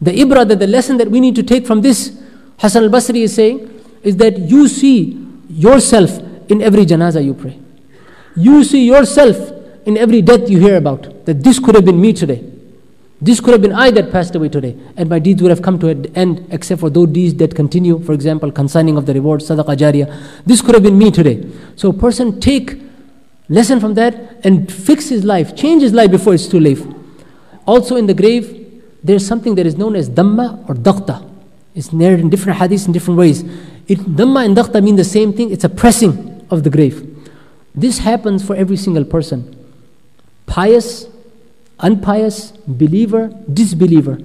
The 0.00 0.10
ibrah, 0.12 0.46
that 0.48 0.58
the 0.58 0.66
lesson 0.66 0.96
that 0.98 1.10
we 1.10 1.20
need 1.20 1.34
to 1.36 1.42
take 1.42 1.66
from 1.66 1.82
this 1.82 2.20
Hassan 2.58 2.84
al 2.84 2.90
Basri 2.90 3.22
is 3.22 3.34
saying 3.34 3.70
is 4.02 4.16
that 4.16 4.38
you 4.38 4.68
see 4.68 5.20
yourself 5.48 6.18
in 6.48 6.62
every 6.62 6.84
janaza 6.84 7.24
you 7.24 7.34
pray. 7.34 7.58
You 8.36 8.64
see 8.64 8.84
yourself 8.86 9.36
in 9.86 9.96
every 9.96 10.22
death 10.22 10.48
you 10.50 10.58
hear 10.58 10.76
about. 10.76 11.24
That 11.26 11.42
this 11.42 11.58
could 11.58 11.74
have 11.74 11.84
been 11.84 12.00
me 12.00 12.12
today. 12.12 12.53
This 13.24 13.40
could 13.40 13.52
have 13.52 13.62
been 13.62 13.72
I 13.72 13.90
that 13.92 14.12
passed 14.12 14.34
away 14.34 14.50
today, 14.50 14.76
and 14.98 15.08
my 15.08 15.18
deeds 15.18 15.40
would 15.42 15.50
have 15.50 15.62
come 15.62 15.78
to 15.78 15.88
an 15.88 16.14
end, 16.14 16.46
except 16.50 16.80
for 16.80 16.90
those 16.90 17.08
deeds 17.08 17.34
that 17.36 17.54
continue. 17.54 17.98
For 18.00 18.12
example, 18.12 18.52
consigning 18.52 18.98
of 18.98 19.06
the 19.06 19.14
reward, 19.14 19.40
sadaqah 19.40 19.76
jariyah. 19.76 20.44
This 20.44 20.60
could 20.60 20.74
have 20.74 20.82
been 20.82 20.98
me 20.98 21.10
today. 21.10 21.48
So, 21.76 21.88
a 21.88 21.92
person 21.94 22.38
take 22.38 22.78
lesson 23.48 23.80
from 23.80 23.94
that 23.94 24.14
and 24.44 24.70
fix 24.70 25.08
his 25.08 25.24
life, 25.24 25.56
change 25.56 25.82
his 25.82 25.94
life 25.94 26.10
before 26.10 26.34
it's 26.34 26.46
too 26.46 26.60
late. 26.60 26.84
Also, 27.66 27.96
in 27.96 28.06
the 28.06 28.14
grave, 28.14 28.82
there's 29.02 29.26
something 29.26 29.54
that 29.54 29.66
is 29.66 29.76
known 29.76 29.96
as 29.96 30.10
dhamma 30.10 30.68
or 30.68 30.74
dakhta. 30.74 31.30
It's 31.74 31.92
narrated 31.92 32.20
in 32.20 32.30
different 32.30 32.58
hadiths 32.58 32.86
in 32.86 32.92
different 32.92 33.18
ways. 33.18 33.42
It, 33.88 33.98
Dhamma 33.98 34.44
and 34.44 34.56
Dakhta 34.56 34.82
mean 34.82 34.96
the 34.96 35.04
same 35.04 35.32
thing. 35.32 35.50
It's 35.50 35.64
a 35.64 35.68
pressing 35.68 36.46
of 36.50 36.62
the 36.62 36.70
grave. 36.70 37.10
This 37.74 37.98
happens 37.98 38.46
for 38.46 38.54
every 38.54 38.76
single 38.76 39.04
person. 39.04 39.56
Pious, 40.46 41.06
unpious, 41.84 42.52
believer, 42.66 43.28
disbeliever. 43.52 44.18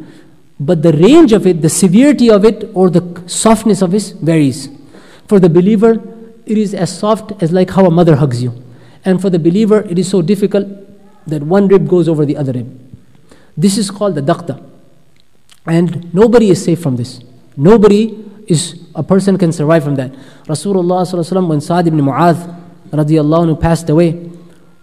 But 0.60 0.82
the 0.82 0.93
range 0.93 1.32
of 1.34 1.45
it, 1.45 1.62
the 1.62 1.70
severity 1.70 2.30
of 2.32 2.43
it, 2.45 2.70
or 2.74 2.89
the 2.89 3.24
softness 3.28 3.82
of 3.82 3.93
it 3.93 4.14
varies. 4.22 4.70
For 5.28 5.39
the 5.39 5.49
believer, 5.49 6.01
it 6.45 6.57
is 6.57 6.74
as 6.74 6.97
soft 6.97 7.32
as 7.43 7.51
like 7.51 7.70
how 7.70 7.86
a 7.86 7.91
mother 7.91 8.16
hugs 8.16 8.41
you. 8.41 8.53
And 9.05 9.22
for 9.22 9.30
the 9.30 9.39
believer, 9.39 9.82
it 9.82 9.99
is 9.99 10.10
so 10.10 10.22
difficult 10.22 10.68
that 11.28 11.43
one 11.43 11.68
rib 11.68 11.88
goes 11.88 12.10
over 12.10 12.26
the 12.26 12.36
other 12.36 12.51
rib. 12.53 12.68
This 13.55 13.78
is 13.78 13.91
called 13.91 14.16
the 14.16 14.22
dakhta. 14.22 14.64
And 15.66 16.14
nobody 16.14 16.49
is 16.49 16.64
safe 16.64 16.82
from 16.82 16.95
this. 16.95 17.22
Nobody 17.55 18.26
is, 18.47 18.82
a 18.95 19.03
person 19.03 19.38
can 19.38 19.51
survive 19.51 19.84
from 19.84 19.95
that. 19.95 20.12
Rasulullah 20.45 21.47
when 21.47 21.62
Sa'd 21.62 21.88
ibn 21.88 21.99
Mu'adh 21.99 22.57
radiallahu 22.91 23.47
anhu 23.47 23.62
passed 23.62 23.89
away, 23.89 24.30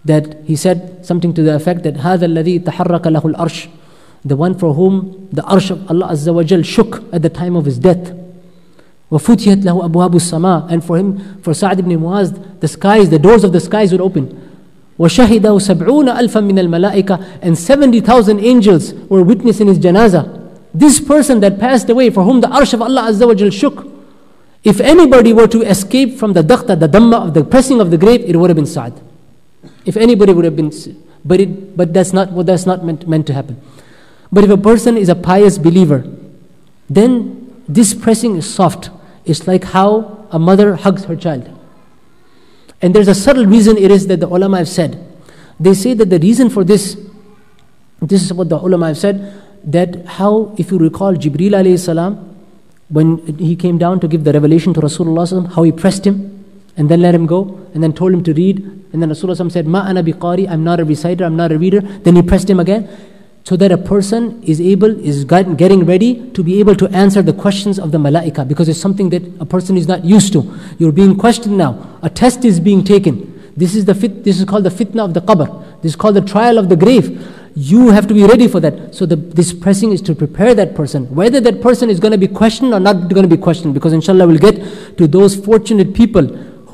that 0.06 0.36
he 0.44 0.56
said 0.56 1.04
something 1.06 1.32
to 1.34 1.42
the 1.42 1.54
effect 1.54 1.82
that 1.84 1.94
هذا 1.94 2.26
الذي 2.26 2.58
تحرك 2.58 3.06
له 3.06 3.22
الأرش 3.24 3.68
the 4.24 4.36
one 4.36 4.54
for 4.54 4.74
whom 4.74 5.28
the 5.32 5.42
arsh 5.42 5.70
of 5.70 5.90
Allah 5.90 6.08
Azza 6.12 6.32
wa 6.32 6.42
Jal 6.42 6.62
shook 6.62 7.02
at 7.12 7.22
the 7.22 7.28
time 7.28 7.56
of 7.56 7.64
his 7.64 7.78
death. 7.78 8.12
وفتحت 9.10 9.64
له 9.64 9.84
أبواب 9.84 10.14
السماء 10.14 10.70
and 10.70 10.84
for 10.84 10.96
him, 10.96 11.40
for 11.42 11.52
Sa'd 11.52 11.80
ibn 11.80 11.90
Mu'adh, 11.90 12.60
the 12.60 12.68
skies, 12.68 13.10
the 13.10 13.18
doors 13.18 13.44
of 13.44 13.52
the 13.52 13.60
skies 13.60 13.90
would 13.92 14.00
open. 14.00 14.38
وشهده 14.98 15.58
سبعون 15.58 16.08
ألفا 16.08 16.40
من 16.40 16.58
الملائكة 16.58 17.18
and 17.42 17.58
70,000 17.58 18.38
angels 18.38 18.94
were 19.08 19.22
witnessing 19.22 19.66
his 19.66 19.78
janazah. 19.78 20.38
This 20.72 21.00
person 21.00 21.40
that 21.40 21.58
passed 21.58 21.90
away, 21.90 22.08
for 22.10 22.22
whom 22.22 22.40
the 22.40 22.46
arsh 22.46 22.72
of 22.72 22.80
Allah 22.80 23.10
Azza 23.10 23.26
wa 23.26 23.34
Jal 23.34 23.50
shook, 23.50 23.86
if 24.64 24.80
anybody 24.80 25.32
were 25.32 25.48
to 25.48 25.62
escape 25.62 26.16
from 26.16 26.32
the 26.32 26.42
dakhta, 26.42 26.78
the 26.78 26.88
dhamma 26.88 27.26
of 27.26 27.34
the 27.34 27.42
pressing 27.44 27.80
of 27.80 27.90
the 27.90 27.98
grave, 27.98 28.22
it 28.22 28.36
would 28.36 28.48
have 28.48 28.56
been 28.56 28.66
Sa'd. 28.66 28.94
If 29.87 29.95
anybody 29.95 30.33
would 30.33 30.43
have 30.43 30.57
been, 30.57 30.71
but, 31.23 31.39
it, 31.39 31.77
but 31.77 31.93
that's 31.93 32.11
not 32.11 32.33
what 32.33 32.45
that's 32.45 32.65
not 32.65 32.83
meant, 32.83 33.07
meant 33.07 33.25
to 33.27 33.33
happen. 33.33 33.59
But 34.31 34.43
if 34.43 34.49
a 34.49 34.57
person 34.57 34.97
is 34.97 35.07
a 35.07 35.15
pious 35.15 35.57
believer, 35.57 36.05
then 36.89 37.63
this 37.69 37.93
pressing 37.93 38.35
is 38.35 38.53
soft. 38.53 38.89
It's 39.23 39.47
like 39.47 39.63
how 39.63 40.27
a 40.29 40.37
mother 40.37 40.75
hugs 40.75 41.05
her 41.05 41.15
child. 41.15 41.49
And 42.81 42.93
there's 42.93 43.07
a 43.07 43.15
subtle 43.15 43.45
reason 43.45 43.77
it 43.77 43.89
is 43.89 44.07
that 44.07 44.19
the 44.19 44.27
ulama 44.27 44.57
have 44.57 44.67
said. 44.67 45.01
They 45.57 45.73
say 45.73 45.93
that 45.93 46.09
the 46.09 46.19
reason 46.19 46.49
for 46.49 46.65
this, 46.65 46.97
this 48.01 48.21
is 48.23 48.33
what 48.33 48.49
the 48.49 48.57
ulama 48.57 48.87
have 48.87 48.97
said, 48.97 49.41
that 49.63 50.05
how, 50.05 50.53
if 50.57 50.69
you 50.69 50.77
recall, 50.77 51.13
Jibril 51.15 51.51
alayhi 51.51 51.79
salam, 51.79 52.35
when 52.89 53.37
he 53.37 53.55
came 53.55 53.77
down 53.77 54.01
to 54.01 54.07
give 54.07 54.25
the 54.25 54.33
revelation 54.33 54.73
to 54.73 54.81
Rasulullah, 54.81 55.53
how 55.53 55.63
he 55.63 55.71
pressed 55.71 56.05
him 56.05 56.45
and 56.75 56.89
then 56.89 57.01
let 57.01 57.15
him 57.15 57.25
go 57.25 57.67
and 57.73 57.81
then 57.81 57.93
told 57.93 58.13
him 58.13 58.23
to 58.23 58.33
read. 58.33 58.76
And 58.93 59.01
then 59.01 59.09
Rasulullah 59.09 59.51
said, 59.51 59.67
Ma 59.67 59.81
ana 59.81 60.03
biqari, 60.03 60.49
I'm 60.49 60.63
not 60.63 60.79
a 60.79 60.85
reciter, 60.85 61.25
I'm 61.25 61.35
not 61.35 61.51
a 61.51 61.57
reader. 61.57 61.81
Then 61.81 62.15
he 62.15 62.21
pressed 62.21 62.49
him 62.49 62.59
again. 62.59 62.89
so 63.47 63.55
that 63.55 63.71
a 63.71 63.77
person 63.77 64.43
is 64.43 64.59
able, 64.59 64.93
is 64.99 65.23
getting 65.23 65.85
ready 65.85 66.29
to 66.31 66.43
be 66.43 66.59
able 66.59 66.75
to 66.75 66.85
answer 66.89 67.21
the 67.21 67.31
questions 67.31 67.79
of 67.79 67.93
the 67.93 67.97
malaika 67.97 68.45
because 68.45 68.67
it's 68.67 68.81
something 68.81 69.09
that 69.09 69.23
a 69.39 69.45
person 69.45 69.77
is 69.77 69.87
not 69.87 70.03
used 70.03 70.33
to. 70.33 70.41
You're 70.79 70.91
being 70.91 71.15
questioned 71.17 71.57
now. 71.57 71.97
A 72.01 72.09
test 72.09 72.43
is 72.43 72.59
being 72.59 72.83
taken. 72.83 73.15
This 73.55 73.73
is, 73.73 73.85
the 73.85 73.95
fit, 73.95 74.25
this 74.25 74.37
is 74.37 74.43
called 74.43 74.65
the 74.65 74.69
fitna 74.69 75.05
of 75.05 75.13
the 75.13 75.21
qabr. 75.21 75.47
This 75.81 75.93
is 75.93 75.95
called 75.95 76.17
the 76.17 76.25
trial 76.33 76.57
of 76.57 76.67
the 76.67 76.75
grave. 76.75 77.25
You 77.55 77.87
have 77.91 78.05
to 78.07 78.13
be 78.13 78.25
ready 78.25 78.49
for 78.49 78.59
that. 78.59 78.93
So 78.93 79.05
the, 79.05 79.15
this 79.15 79.53
pressing 79.53 79.93
is 79.93 80.01
to 80.01 80.13
prepare 80.13 80.53
that 80.53 80.75
person. 80.75 81.05
Whether 81.15 81.39
that 81.39 81.61
person 81.61 81.89
is 81.89 82.01
going 82.01 82.11
to 82.11 82.17
be 82.17 82.27
questioned 82.27 82.73
or 82.73 82.81
not 82.81 83.07
going 83.07 83.29
to 83.29 83.33
be 83.33 83.41
questioned. 83.41 83.73
Because 83.73 83.93
inshallah 83.93 84.27
we'll 84.27 84.39
get 84.39 84.97
to 84.97 85.07
those 85.07 85.37
fortunate 85.37 85.93
people 85.93 86.27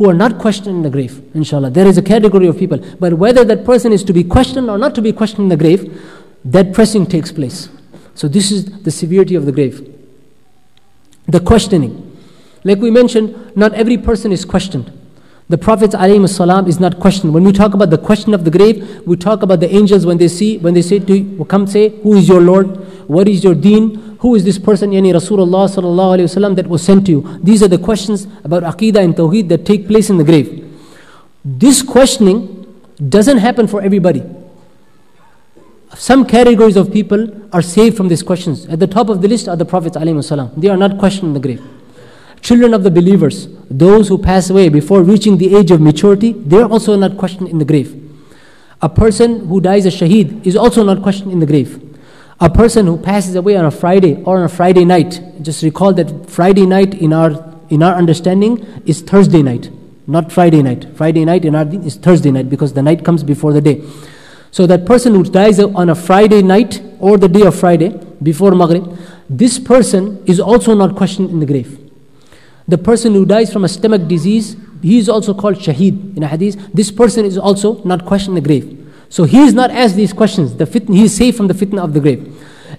who 0.04 0.10
are 0.10 0.14
not 0.14 0.38
questioned 0.38 0.76
in 0.76 0.82
the 0.82 0.90
grave. 0.90 1.24
Inshallah. 1.34 1.70
There 1.70 1.88
is 1.88 1.98
a 1.98 2.02
category 2.02 2.48
of 2.48 2.58
people. 2.58 2.78
But 3.00 3.14
whether 3.14 3.46
that 3.46 3.64
person 3.64 3.94
is 3.94 4.04
to 4.04 4.12
be 4.12 4.22
questioned 4.22 4.70
or 4.70 4.78
not 4.78 4.96
to 4.96 5.02
be 5.02 5.14
questioned 5.14 5.44
in 5.44 5.48
the 5.48 5.56
grave, 5.56 5.82
that 6.44 6.74
pressing 6.74 7.06
takes 7.06 7.32
place. 7.32 7.70
So, 8.14 8.28
this 8.28 8.52
is 8.52 8.84
the 8.84 8.92
severity 8.92 9.36
of 9.36 9.46
the 9.46 9.54
grave. 9.54 9.90
The 11.28 11.40
questioning. 11.40 12.20
Like 12.66 12.80
we 12.80 12.92
mentioned, 12.92 13.56
not 13.56 13.74
every 13.76 13.98
person 13.98 14.34
is 14.34 14.44
questioned. 14.44 14.92
The 15.48 15.58
Prophet 15.58 15.92
ﷺ 15.92 16.68
is 16.68 16.82
not 16.82 17.00
questioned. 17.00 17.34
When 17.34 17.46
we 17.46 17.54
talk 17.54 17.74
about 17.74 17.90
the 17.90 17.98
question 17.98 18.34
of 18.34 18.44
the 18.44 18.52
grave, 18.52 19.04
we 19.08 19.16
talk 19.16 19.42
about 19.42 19.62
the 19.62 19.74
angels 19.74 20.06
when 20.06 20.18
they 20.18 20.28
see, 20.28 20.58
when 20.58 20.74
they 20.74 20.82
say 20.82 21.00
to 21.00 21.18
you, 21.18 21.46
come 21.46 21.66
say, 21.66 21.90
Who 22.02 22.16
is 22.16 22.28
your 22.28 22.42
Lord? 22.42 22.68
What 23.08 23.30
is 23.30 23.42
your 23.42 23.56
deen? 23.56 24.13
Who 24.24 24.34
is 24.34 24.44
this 24.44 24.58
person, 24.58 24.90
yani 24.92 25.14
Rasulullah 25.14 25.70
sallallahu 25.70 26.56
that 26.56 26.66
was 26.68 26.82
sent 26.82 27.06
to 27.06 27.12
you? 27.12 27.40
These 27.44 27.62
are 27.62 27.68
the 27.68 27.78
questions 27.78 28.26
about 28.44 28.64
Aqidah 28.64 29.04
and 29.04 29.16
Tawheed 29.16 29.50
that 29.50 29.66
take 29.66 29.88
place 29.88 30.10
in 30.10 30.18
the 30.18 30.24
grave. 30.24 30.50
This 31.46 31.84
questioning 31.84 32.66
doesn't 33.10 33.38
happen 33.38 33.68
for 33.68 33.82
everybody 33.82 34.24
some 35.96 36.26
categories 36.26 36.76
of 36.76 36.92
people 36.92 37.28
are 37.54 37.62
saved 37.62 37.96
from 37.96 38.08
these 38.08 38.24
questions. 38.24 38.66
At 38.66 38.80
the 38.80 38.88
top 38.88 39.10
of 39.10 39.22
the 39.22 39.28
list 39.28 39.48
are 39.48 39.56
the 39.56 39.66
Prophets. 39.66 39.96
They 39.96 40.70
are 40.70 40.78
not 40.78 40.98
questioned 40.98 41.28
in 41.28 41.34
the 41.34 41.40
grave. 41.40 41.62
Children 42.42 42.74
of 42.74 42.84
the 42.84 42.92
believers, 42.92 43.48
those 43.70 44.08
who 44.08 44.18
pass 44.18 44.50
away 44.50 44.70
before 44.70 45.04
reaching 45.04 45.38
the 45.38 45.56
age 45.56 45.72
of 45.72 45.80
maturity, 45.80 46.34
they 46.34 46.58
are 46.58 46.70
also 46.70 46.96
not 46.98 47.18
questioned 47.18 47.48
in 47.48 47.58
the 47.58 47.66
grave. 47.66 48.00
A 48.82 48.90
person 48.90 49.48
who 49.48 49.62
dies 49.62 49.86
a 49.86 49.90
shaheed 49.90 50.46
is 50.46 50.56
also 50.58 50.84
not 50.84 51.02
questioned 51.02 51.32
in 51.32 51.40
the 51.40 51.46
grave. 51.46 51.82
A 52.40 52.50
person 52.50 52.88
who 52.88 52.98
passes 52.98 53.36
away 53.36 53.56
on 53.56 53.66
a 53.66 53.72
Friday 53.72 54.22
or 54.24 54.38
on 54.38 54.44
a 54.44 54.50
Friday 54.50 54.86
night, 54.86 55.22
just 55.42 55.64
recall 55.64 55.94
that 55.94 56.30
Friday 56.30 56.66
night 56.66 56.94
in 56.96 57.14
our, 57.14 57.32
in 57.70 57.84
our 57.84 57.96
understanding 57.96 58.66
is 58.86 59.02
Thursday 59.02 59.42
night, 59.42 59.70
not 60.08 60.32
Friday 60.32 60.62
night. 60.62 60.88
Friday 60.96 61.26
night 61.26 61.46
in 61.46 61.56
our 61.56 61.68
is 61.86 61.96
Thursday 61.96 62.32
night 62.32 62.50
because 62.50 62.74
the 62.74 62.82
night 62.82 63.06
comes 63.06 63.24
before 63.24 63.54
the 63.54 63.62
day. 63.62 63.84
So 64.52 64.68
that 64.68 64.86
person 64.86 65.14
who 65.14 65.24
dies 65.24 65.60
on 65.60 65.90
a 65.90 65.96
Friday 65.96 66.42
night 66.42 66.82
or 67.00 67.18
the 67.18 67.28
day 67.28 67.42
of 67.42 67.60
Friday 67.60 67.90
before 68.22 68.52
Maghrib, 68.52 68.98
this 69.30 69.60
person 69.60 70.24
is 70.26 70.40
also 70.40 70.76
not 70.76 70.96
questioned 70.96 71.30
in 71.30 71.40
the 71.40 71.46
grave. 71.46 71.80
The 72.68 72.78
person 72.78 73.14
who 73.14 73.26
dies 73.26 73.52
from 73.52 73.64
a 73.64 73.70
stomach 73.70 74.08
disease, 74.08 74.56
he 74.82 74.98
is 74.98 75.10
also 75.10 75.34
called 75.34 75.56
shaheed 75.56 76.16
in 76.16 76.24
a 76.24 76.28
hadith. 76.28 76.72
This 76.74 76.92
person 76.92 77.26
is 77.26 77.38
also 77.38 77.84
not 77.84 78.06
questioned 78.06 78.38
in 78.38 78.44
the 78.44 78.48
grave. 78.48 78.83
So 79.14 79.26
he 79.26 79.42
is 79.44 79.54
not 79.54 79.70
asked 79.70 79.96
these 79.96 80.12
questions. 80.12 80.56
The 80.56 80.66
fitna, 80.66 80.96
he 80.96 81.04
is 81.04 81.16
safe 81.16 81.38
from 81.38 81.46
the 81.46 81.54
fitna 81.54 81.84
of 81.84 81.94
the 81.94 82.00
grave. 82.00 82.22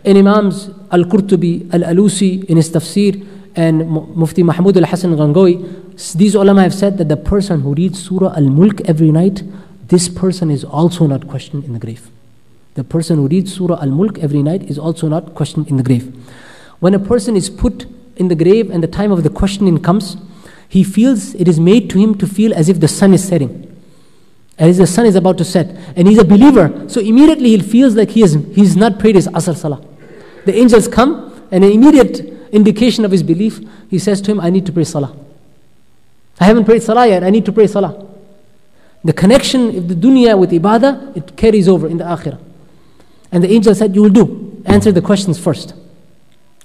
In 0.03 0.17
Imams 0.17 0.69
Al-Qurtubi, 0.91 1.73
Al-Alusi 1.73 2.45
in 2.47 2.57
his 2.57 2.71
tafsir, 2.71 3.25
and 3.55 3.89
Mufti 3.89 4.43
Mahmud 4.43 4.77
Al-Hasan 4.77 5.15
Gangohi, 5.15 5.55
these 6.17 6.35
ulama 6.35 6.63
have 6.63 6.75
said 6.75 6.99
that 6.99 7.09
the 7.09 7.17
person 7.17 7.61
who 7.61 7.73
reads 7.75 8.03
Surah 8.03 8.35
Al-Mulk 8.35 8.81
every 8.81 9.13
night, 9.13 9.45
this 9.87 10.09
person 10.09 10.51
is 10.51 10.65
also 10.65 11.07
not 11.07 11.29
questioned 11.29 11.63
in 11.67 11.73
the 11.73 11.79
grave. 11.79 12.11
The 12.75 12.83
person 12.83 13.19
who 13.19 13.29
reads 13.29 13.55
Surah 13.55 13.79
Al 13.81 13.91
Mulk 13.91 14.19
every 14.19 14.43
night 14.43 14.65
is 14.65 14.77
also 14.77 15.07
not 15.07 15.37
questioned 15.37 15.69
in 15.69 15.77
the 15.77 15.85
grave. 15.85 16.13
When 16.81 16.95
a 16.95 16.99
person 16.99 17.37
is 17.37 17.49
put 17.49 17.87
in 18.17 18.27
the 18.27 18.35
grave 18.35 18.71
and 18.71 18.83
the 18.83 18.89
time 18.89 19.13
of 19.13 19.23
the 19.23 19.31
questioning 19.31 19.81
comes, 19.81 20.17
he 20.69 20.83
feels 20.83 21.37
it 21.37 21.47
is 21.47 21.61
made 21.61 21.89
to 21.91 21.99
him 22.01 22.19
to 22.19 22.27
feel 22.27 22.53
as 22.53 22.69
if 22.69 22.81
the 22.81 22.89
sun 22.89 23.15
is 23.15 23.23
setting. 23.23 23.74
As 24.59 24.79
the 24.79 24.87
sun 24.87 25.07
is 25.07 25.17
about 25.17 25.39
to 25.39 25.45
set. 25.45 25.69
And 25.97 26.07
he's 26.07 26.19
a 26.19 26.25
believer, 26.25 26.89
so 26.89 27.01
immediately 27.01 27.51
he 27.51 27.61
feels 27.61 27.97
like 27.97 28.11
he 28.11 28.23
is, 28.23 28.35
he's 28.53 28.77
not 28.77 28.99
prayed 28.99 29.17
his 29.17 29.29
Asr 29.29 29.57
Salah. 29.57 29.85
The 30.45 30.55
angels 30.55 30.89
come, 30.89 31.33
and 31.51 31.65
an 31.65 31.73
immediate 31.73 32.21
indication 32.53 33.05
of 33.05 33.11
his 33.11 33.23
belief, 33.23 33.61
he 33.91 33.99
says 33.99 34.21
to 34.23 34.31
him, 34.31 34.41
I 34.41 34.51
need 34.51 34.67
to 34.67 34.73
pray 34.73 34.85
Salah. 34.85 35.17
I 36.39 36.45
haven't 36.45 36.65
prayed 36.65 36.83
Salah 36.83 37.07
yet, 37.07 37.25
I 37.25 37.31
need 37.31 37.45
to 37.47 37.53
pray 37.53 37.67
Salah. 37.67 38.07
The 39.03 39.13
connection 39.13 39.77
of 39.77 39.89
the 39.89 39.95
dunya 39.95 40.39
with 40.39 40.51
ibadah, 40.51 41.17
it 41.17 41.37
carries 41.37 41.69
over 41.69 41.87
in 41.87 41.99
the 41.99 42.05
akhirah. 42.05 42.41
And 43.31 43.43
the 43.43 43.51
angel 43.51 43.75
said, 43.75 43.95
You 43.95 44.03
will 44.03 44.11
do. 44.11 44.63
Answer 44.65 44.93
the 44.93 45.03
questions 45.03 45.39
first. 45.39 45.75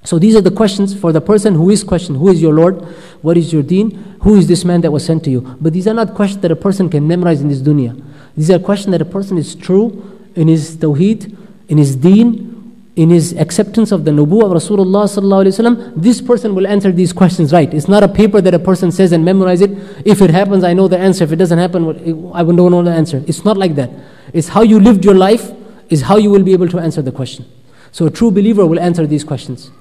So 0.04 0.18
these 0.18 0.36
are 0.36 0.42
the 0.42 0.52
questions 0.52 0.98
for 0.98 1.12
the 1.12 1.22
person 1.22 1.56
who 1.56 1.70
is 1.70 1.84
questioned 1.84 2.18
Who 2.18 2.30
is 2.30 2.42
your 2.42 2.54
Lord? 2.54 2.82
What 3.22 3.38
is 3.38 3.52
your 3.52 3.64
deen? 3.64 3.92
Who 4.22 4.36
is 4.36 4.48
this 4.48 4.64
man 4.64 4.82
that 4.82 4.92
was 4.92 5.06
sent 5.06 5.24
to 5.26 5.30
you? 5.30 5.42
But 5.60 5.74
these 5.74 5.88
are 5.88 5.94
not 5.94 6.14
questions 6.14 6.42
that 6.42 6.52
a 6.52 6.56
person 6.56 6.90
can 6.90 7.08
memorize 7.08 7.42
in 7.42 7.50
this 7.50 7.60
dunya. 7.60 8.02
These 8.36 8.52
are 8.52 8.60
questions 8.60 8.92
that 8.92 9.02
a 9.02 9.06
person 9.06 9.38
is 9.38 9.56
true 9.56 10.20
in 10.36 10.48
his 10.48 10.78
tawheed, 10.78 11.36
in 11.68 11.78
his 11.78 11.96
deen, 11.96 12.50
in 12.96 13.10
his 13.10 13.34
acceptance 13.34 13.92
of 13.92 14.04
the 14.04 14.12
nubuwwah 14.12 14.46
of 14.46 14.52
Rasulullah 14.52 15.94
this 15.96 16.22
person 16.22 16.54
will 16.54 16.68
answer 16.68 16.92
these 16.92 17.14
questions 17.14 17.54
right. 17.54 17.74
It's 17.74 17.88
not 17.88 18.04
a 18.04 18.10
paper 18.10 18.42
that 18.42 18.54
a 18.54 18.60
person 18.60 18.92
says 18.92 19.14
and 19.14 19.24
memorize 19.24 19.62
it. 19.62 19.72
If 20.06 20.22
it 20.22 20.30
happens, 20.30 20.64
I 20.64 20.74
know 20.74 20.88
the 20.90 20.98
answer. 20.98 21.24
If 21.24 21.32
it 21.32 21.38
doesn't 21.38 21.60
happen, 21.60 22.32
I 22.34 22.44
don't 22.44 22.56
know 22.58 22.84
the 22.84 22.92
answer. 22.92 23.24
It's 23.26 23.46
not 23.46 23.58
like 23.58 23.76
that. 23.76 23.90
It's 24.34 24.50
how 24.50 24.64
you 24.64 24.80
lived 24.80 25.06
your 25.06 25.16
life 25.16 25.52
is 25.90 26.02
how 26.02 26.18
you 26.18 26.30
will 26.30 26.44
be 26.44 26.54
able 26.54 26.68
to 26.68 26.80
answer 26.80 27.02
the 27.02 27.12
question. 27.12 27.46
So 27.92 28.06
a 28.06 28.12
true 28.12 28.32
believer 28.32 28.66
will 28.66 28.80
answer 28.80 29.08
these 29.08 29.24
questions. 29.24 29.72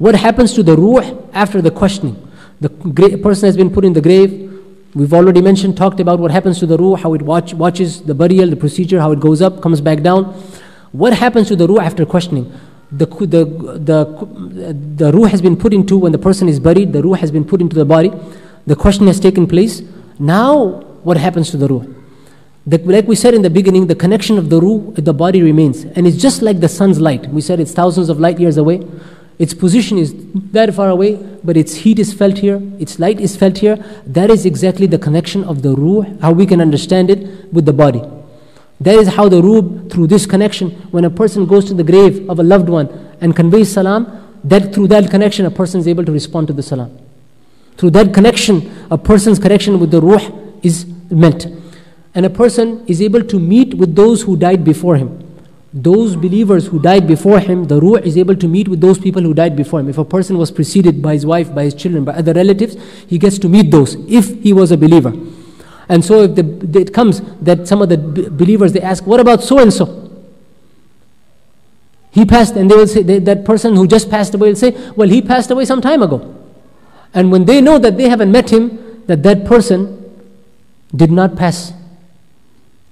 What 0.00 0.14
happens 0.14 0.54
to 0.54 0.62
the 0.62 0.76
ruh 0.78 1.04
after 1.34 1.60
the 1.60 1.70
questioning? 1.70 2.16
The 2.58 2.70
person 3.22 3.46
has 3.46 3.54
been 3.54 3.68
put 3.68 3.84
in 3.84 3.92
the 3.92 4.00
grave. 4.00 4.32
We've 4.94 5.12
already 5.12 5.42
mentioned, 5.42 5.76
talked 5.76 6.00
about 6.00 6.18
what 6.18 6.30
happens 6.30 6.58
to 6.60 6.66
the 6.66 6.78
ruh, 6.78 6.96
how 6.96 7.12
it 7.12 7.20
watch, 7.20 7.52
watches 7.52 8.00
the 8.00 8.14
burial, 8.14 8.48
the 8.48 8.56
procedure, 8.56 8.98
how 8.98 9.12
it 9.12 9.20
goes 9.20 9.42
up, 9.42 9.60
comes 9.60 9.82
back 9.82 10.00
down. 10.00 10.24
What 10.92 11.12
happens 11.12 11.48
to 11.48 11.54
the 11.54 11.68
ruh 11.68 11.82
after 11.82 12.06
questioning? 12.06 12.50
The, 12.90 13.04
the, 13.04 13.44
the, 13.44 14.72
the 14.96 15.12
ruh 15.12 15.28
has 15.28 15.42
been 15.42 15.54
put 15.54 15.74
into, 15.74 15.98
when 15.98 16.12
the 16.12 16.18
person 16.18 16.48
is 16.48 16.58
buried, 16.58 16.94
the 16.94 17.02
ruh 17.02 17.18
has 17.18 17.30
been 17.30 17.44
put 17.44 17.60
into 17.60 17.76
the 17.76 17.84
body. 17.84 18.10
The 18.66 18.76
question 18.76 19.06
has 19.06 19.20
taken 19.20 19.46
place. 19.46 19.82
Now, 20.18 20.80
what 21.02 21.18
happens 21.18 21.50
to 21.50 21.58
the 21.58 21.68
ruh? 21.68 21.84
The, 22.66 22.78
like 22.78 23.06
we 23.06 23.16
said 23.16 23.34
in 23.34 23.42
the 23.42 23.50
beginning, 23.50 23.86
the 23.86 23.94
connection 23.94 24.38
of 24.38 24.48
the 24.48 24.62
ruh, 24.62 24.78
with 24.96 25.04
the 25.04 25.12
body 25.12 25.42
remains. 25.42 25.84
And 25.84 26.06
it's 26.06 26.16
just 26.16 26.40
like 26.40 26.60
the 26.60 26.70
sun's 26.70 26.98
light. 26.98 27.26
We 27.26 27.42
said 27.42 27.60
it's 27.60 27.72
thousands 27.72 28.08
of 28.08 28.18
light 28.18 28.40
years 28.40 28.56
away. 28.56 28.82
Its 29.40 29.54
position 29.54 29.96
is 29.96 30.14
that 30.52 30.74
far 30.74 30.90
away, 30.90 31.16
but 31.42 31.56
its 31.56 31.74
heat 31.74 31.98
is 31.98 32.12
felt 32.12 32.36
here, 32.36 32.60
its 32.78 32.98
light 32.98 33.18
is 33.18 33.36
felt 33.36 33.56
here. 33.56 33.76
That 34.04 34.28
is 34.28 34.44
exactly 34.44 34.86
the 34.86 34.98
connection 34.98 35.44
of 35.44 35.62
the 35.62 35.74
ruh, 35.74 36.04
how 36.20 36.32
we 36.32 36.44
can 36.44 36.60
understand 36.60 37.08
it 37.08 37.50
with 37.50 37.64
the 37.64 37.72
body. 37.72 38.02
That 38.82 38.96
is 38.96 39.08
how 39.08 39.30
the 39.30 39.40
ruh, 39.40 39.88
through 39.88 40.08
this 40.08 40.26
connection, 40.26 40.72
when 40.90 41.06
a 41.06 41.10
person 41.10 41.46
goes 41.46 41.64
to 41.66 41.74
the 41.74 41.82
grave 41.82 42.28
of 42.28 42.38
a 42.38 42.42
loved 42.42 42.68
one 42.68 42.88
and 43.22 43.34
conveys 43.34 43.72
salam, 43.72 44.06
that 44.44 44.74
through 44.74 44.88
that 44.88 45.10
connection 45.10 45.46
a 45.46 45.50
person 45.50 45.80
is 45.80 45.88
able 45.88 46.04
to 46.04 46.12
respond 46.12 46.46
to 46.48 46.52
the 46.52 46.62
salam. 46.62 46.98
Through 47.78 47.90
that 47.92 48.12
connection, 48.12 48.70
a 48.90 48.98
person's 48.98 49.38
connection 49.38 49.80
with 49.80 49.90
the 49.90 50.02
ruh 50.02 50.20
is 50.62 50.84
meant. 51.10 51.46
And 52.14 52.26
a 52.26 52.30
person 52.30 52.84
is 52.86 53.00
able 53.00 53.24
to 53.24 53.38
meet 53.38 53.72
with 53.72 53.96
those 53.96 54.20
who 54.20 54.36
died 54.36 54.64
before 54.66 54.96
him. 54.96 55.29
Those 55.72 56.16
believers 56.16 56.66
who 56.66 56.80
died 56.80 57.06
before 57.06 57.38
him, 57.38 57.64
the 57.64 57.80
ruh 57.80 58.00
is 58.00 58.16
able 58.16 58.34
to 58.34 58.48
meet 58.48 58.66
with 58.66 58.80
those 58.80 58.98
people 58.98 59.22
who 59.22 59.32
died 59.32 59.54
before 59.54 59.78
him. 59.78 59.88
If 59.88 59.98
a 59.98 60.04
person 60.04 60.36
was 60.36 60.50
preceded 60.50 61.00
by 61.00 61.12
his 61.12 61.24
wife, 61.24 61.54
by 61.54 61.64
his 61.64 61.74
children, 61.74 62.04
by 62.04 62.14
other 62.14 62.32
relatives, 62.32 62.76
he 63.06 63.18
gets 63.18 63.38
to 63.38 63.48
meet 63.48 63.70
those 63.70 63.94
if 64.08 64.42
he 64.42 64.52
was 64.52 64.72
a 64.72 64.76
believer. 64.76 65.12
And 65.88 66.04
so 66.04 66.22
if 66.22 66.34
the, 66.34 66.80
it 66.80 66.92
comes 66.92 67.20
that 67.42 67.68
some 67.68 67.82
of 67.82 67.88
the 67.88 67.98
believers, 67.98 68.72
they 68.72 68.80
ask, 68.80 69.06
what 69.06 69.20
about 69.20 69.44
so 69.44 69.60
and 69.60 69.72
so? 69.72 70.10
He 72.10 72.24
passed, 72.24 72.56
and 72.56 72.68
they 72.68 72.74
will 72.74 72.88
say, 72.88 73.02
they, 73.02 73.20
that 73.20 73.44
person 73.44 73.76
who 73.76 73.86
just 73.86 74.10
passed 74.10 74.34
away 74.34 74.48
will 74.48 74.56
say, 74.56 74.90
well, 74.96 75.08
he 75.08 75.22
passed 75.22 75.52
away 75.52 75.64
some 75.64 75.80
time 75.80 76.02
ago. 76.02 76.36
And 77.14 77.30
when 77.30 77.44
they 77.44 77.60
know 77.60 77.78
that 77.78 77.96
they 77.96 78.08
haven't 78.08 78.32
met 78.32 78.50
him, 78.50 79.04
that 79.06 79.22
that 79.22 79.44
person 79.44 79.96
did 80.94 81.12
not 81.12 81.36
pass. 81.36 81.72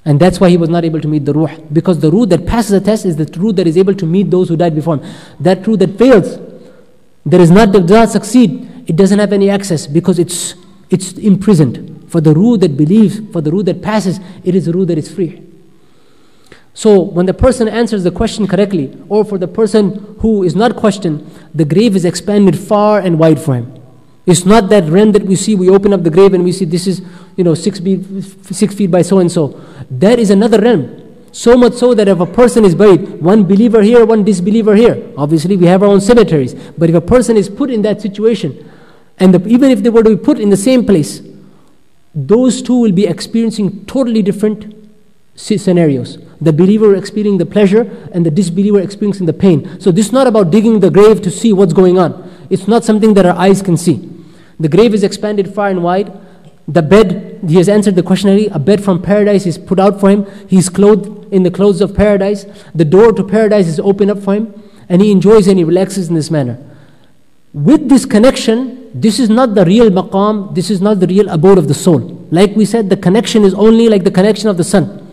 And 0.09 0.19
that's 0.19 0.41
why 0.41 0.49
he 0.49 0.57
was 0.57 0.71
not 0.71 0.87
able 0.87 1.03
to 1.03 1.07
meet 1.07 1.27
the 1.27 1.35
ruh. 1.35 1.55
Because 1.71 2.01
the 2.01 2.11
ruh 2.11 2.25
that 2.25 2.47
passes 2.47 2.71
the 2.71 2.81
test 2.81 3.05
is 3.05 3.17
the 3.17 3.27
ruh 3.39 3.53
that 3.53 3.67
is 3.67 3.77
able 3.77 3.95
to 3.95 4.07
meet 4.07 4.31
those 4.31 4.49
who 4.49 4.57
died 4.57 4.75
before 4.75 4.97
him. 4.97 5.15
That 5.39 5.67
ruh 5.67 5.77
that 5.77 5.99
fails, 5.99 6.39
that 7.27 7.43
is 7.43 7.51
not, 7.51 7.73
that 7.73 7.81
does 7.81 7.91
not 7.91 8.09
succeed, 8.09 8.85
it 8.87 8.97
doesn't 8.97 9.19
have 9.19 9.35
any 9.35 9.51
access 9.51 9.87
because 9.87 10.19
it's, 10.19 10.55
it's 10.89 11.13
imprisoned. 11.13 12.11
For 12.11 12.23
the 12.23 12.33
ruh 12.33 12.57
that 12.57 12.75
believes, 12.75 13.21
for 13.35 13.43
the 13.43 13.53
ruh 13.53 13.63
that 13.65 13.83
passes, 13.83 14.19
it 14.45 14.55
is 14.55 14.67
a 14.67 14.73
ruh 14.73 14.87
that 14.87 14.97
is 14.97 15.13
free. 15.15 15.43
So 16.73 16.99
when 17.03 17.27
the 17.27 17.35
person 17.35 17.69
answers 17.69 18.03
the 18.03 18.11
question 18.11 18.47
correctly, 18.47 18.97
or 19.11 19.27
for 19.27 19.37
the 19.37 19.49
person 19.49 20.17
who 20.21 20.43
is 20.43 20.57
not 20.57 20.75
questioned, 20.75 21.31
the 21.55 21.67
grave 21.67 21.95
is 21.95 22.07
expanded 22.07 22.59
far 22.59 22.99
and 22.99 23.19
wide 23.19 23.39
for 23.39 23.57
him. 23.57 23.78
It's 24.29 24.45
not 24.45 24.69
that 24.69 24.85
realm 24.85 25.13
that 25.13 25.23
we 25.23 25.37
see, 25.37 25.55
we 25.55 25.71
open 25.71 25.95
up 25.95 26.03
the 26.03 26.11
grave 26.11 26.35
and 26.35 26.45
we 26.45 26.53
see 26.53 26.67
this 26.67 26.87
is, 26.87 27.01
you 27.37 27.45
know, 27.45 27.55
six 27.55 27.81
feet, 27.81 28.05
six 28.43 28.75
feet 28.75 28.91
by 28.91 29.01
so 29.01 29.21
and 29.21 29.33
so. 29.33 29.59
That 29.91 30.19
is 30.19 30.29
another 30.29 30.61
realm. 30.61 31.31
So 31.33 31.57
much 31.57 31.73
so 31.73 31.95
that 31.95 32.09
if 32.09 32.21
a 32.21 32.27
person 32.27 32.67
is 32.67 32.75
buried, 32.75 33.23
one 33.23 33.45
believer 33.45 33.81
here, 33.81 34.05
one 34.05 34.25
disbeliever 34.25 34.75
here, 34.75 35.11
obviously 35.17 35.57
we 35.57 35.65
have 35.65 35.83
our 35.83 35.89
own 35.89 36.03
cemeteries, 36.03 36.53
but 36.77 36.91
if 36.91 36.95
a 36.95 37.01
person 37.01 37.39
is 37.39 37.49
put 37.49 37.71
in 37.71 37.81
that 37.83 38.03
situation, 38.03 38.71
and 39.19 39.33
the, 39.33 39.49
even 39.49 39.71
if 39.71 39.83
they 39.83 39.89
were 39.89 40.03
to 40.03 40.11
be 40.11 40.23
put 40.23 40.39
in 40.39 40.51
the 40.51 40.59
same 40.59 40.85
place, 40.85 41.23
those 42.15 42.61
two 42.61 42.79
will 42.79 42.93
be 42.93 43.07
experiencing 43.07 43.87
totally 43.87 44.21
different 44.21 44.75
scenarios. 45.37 46.19
The 46.43 46.53
believer 46.53 46.95
experiencing 46.95 47.39
the 47.39 47.47
pleasure 47.47 48.11
and 48.13 48.27
the 48.27 48.31
disbeliever 48.31 48.81
experiencing 48.81 49.25
the 49.25 49.33
pain. 49.33 49.81
So 49.81 49.91
this 49.91 50.09
is 50.09 50.13
not 50.13 50.27
about 50.27 50.51
digging 50.51 50.81
the 50.81 50.91
grave 50.91 51.23
to 51.23 51.31
see 51.31 51.55
what's 51.55 51.73
going 51.73 51.99
on. 51.99 52.31
It's 52.51 52.69
not 52.69 52.85
something 52.85 53.15
that 53.15 53.25
our 53.25 53.37
eyes 53.37 53.63
can 53.63 53.79
see. 53.79 54.18
The 54.61 54.69
grave 54.69 54.95
is 54.95 55.03
expanded 55.03 55.55
far 55.55 55.69
and 55.69 55.83
wide. 55.83 56.13
The 56.67 56.83
bed, 56.83 57.41
he 57.47 57.57
has 57.57 57.69
answered 57.69 57.95
the 57.95 58.03
questionnaire. 58.03 58.49
A 58.53 58.59
bed 58.59 58.85
from 58.85 59.01
paradise 59.01 59.47
is 59.47 59.57
put 59.57 59.79
out 59.79 60.01
for 60.01 60.11
him. 60.11 60.27
He's 60.49 60.69
clothed 60.69 61.33
in 61.33 61.43
the 61.43 61.51
clothes 61.51 61.81
of 61.81 61.95
paradise. 61.95 62.45
The 62.75 62.85
door 62.85 63.13
to 63.13 63.25
paradise 63.25 63.67
is 63.67 63.81
opened 63.81 64.11
up 64.11 64.19
for 64.19 64.35
him. 64.35 64.63
And 64.89 65.01
he 65.01 65.11
enjoys 65.13 65.47
and 65.47 65.59
he 65.59 65.65
relaxes 65.65 66.09
in 66.09 66.15
this 66.15 66.31
manner. 66.31 66.59
With 67.55 67.89
this 67.89 68.05
connection, 68.05 68.91
this 68.95 69.19
is 69.19 69.31
not 69.31 69.55
the 69.55 69.65
real 69.65 69.91
maqam, 69.91 70.55
this 70.55 70.71
is 70.71 70.81
not 70.81 71.01
the 71.01 71.07
real 71.07 71.29
abode 71.29 71.59
of 71.59 71.69
the 71.69 71.75
soul. 71.75 71.99
Like 72.31 72.55
we 72.55 72.65
said, 72.65 72.91
the 72.91 72.97
connection 72.97 73.45
is 73.45 73.55
only 73.55 73.89
like 73.89 74.05
the 74.05 74.11
connection 74.11 74.49
of 74.49 74.57
the 74.57 74.65
sun. 74.65 75.07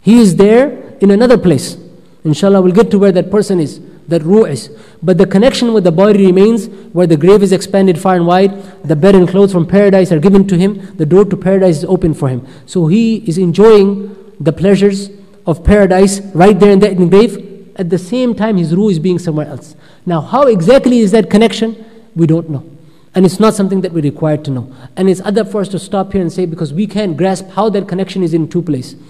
He 0.00 0.20
is 0.20 0.36
there 0.36 0.96
in 1.00 1.10
another 1.10 1.36
place. 1.36 1.76
Inshallah, 2.24 2.62
we'll 2.62 2.72
get 2.72 2.90
to 2.90 2.98
where 2.98 3.12
that 3.12 3.30
person 3.30 3.60
is, 3.60 3.80
that 4.08 4.22
ruh 4.22 4.44
is. 4.44 4.70
But 5.02 5.18
the 5.18 5.26
connection 5.26 5.72
with 5.72 5.84
the 5.84 5.92
body 5.92 6.26
remains 6.26 6.66
where 6.92 7.06
the 7.06 7.16
grave 7.16 7.42
is 7.42 7.52
expanded 7.52 7.98
far 7.98 8.16
and 8.16 8.26
wide, 8.26 8.52
the 8.84 8.96
bed 8.96 9.14
and 9.14 9.28
clothes 9.28 9.52
from 9.52 9.66
paradise 9.66 10.12
are 10.12 10.18
given 10.18 10.46
to 10.48 10.56
him, 10.56 10.94
the 10.96 11.06
door 11.06 11.24
to 11.24 11.36
paradise 11.36 11.78
is 11.78 11.84
open 11.84 12.14
for 12.14 12.28
him. 12.28 12.46
So 12.66 12.86
he 12.86 13.16
is 13.28 13.38
enjoying 13.38 14.14
the 14.40 14.52
pleasures 14.52 15.10
of 15.46 15.64
paradise 15.64 16.20
right 16.34 16.58
there 16.58 16.70
in 16.70 16.80
the, 16.80 16.90
in 16.90 17.08
the 17.08 17.16
grave. 17.16 17.72
At 17.76 17.90
the 17.90 17.98
same 17.98 18.34
time, 18.34 18.56
his 18.56 18.74
ruh 18.74 18.88
is 18.88 18.98
being 18.98 19.18
somewhere 19.18 19.46
else. 19.46 19.74
Now, 20.06 20.20
how 20.20 20.42
exactly 20.42 21.00
is 21.00 21.10
that 21.10 21.30
connection? 21.30 21.84
We 22.14 22.26
don't 22.26 22.48
know. 22.50 22.64
And 23.14 23.24
it's 23.24 23.38
not 23.38 23.54
something 23.54 23.80
that 23.82 23.92
we're 23.92 24.02
required 24.02 24.44
to 24.46 24.50
know. 24.50 24.74
And 24.96 25.08
it's 25.08 25.20
other 25.20 25.44
for 25.44 25.60
us 25.60 25.68
to 25.68 25.78
stop 25.78 26.12
here 26.12 26.20
and 26.20 26.32
say 26.32 26.46
because 26.46 26.72
we 26.72 26.86
can't 26.86 27.16
grasp 27.16 27.48
how 27.50 27.68
that 27.70 27.88
connection 27.88 28.22
is 28.22 28.34
in 28.34 28.48
two 28.48 28.62
places. 28.62 29.00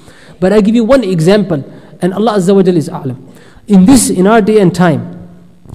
But 0.40 0.52
I 0.52 0.60
give 0.60 0.74
you 0.74 0.84
one 0.84 1.04
example, 1.04 1.64
and 2.02 2.12
Allah 2.12 2.34
Azza 2.36 2.54
wa 2.54 2.60
is 2.60 2.88
a'lam. 2.88 3.33
In 3.66 3.86
this, 3.86 4.10
in 4.10 4.26
our 4.26 4.42
day 4.42 4.60
and 4.60 4.74
time, 4.74 5.14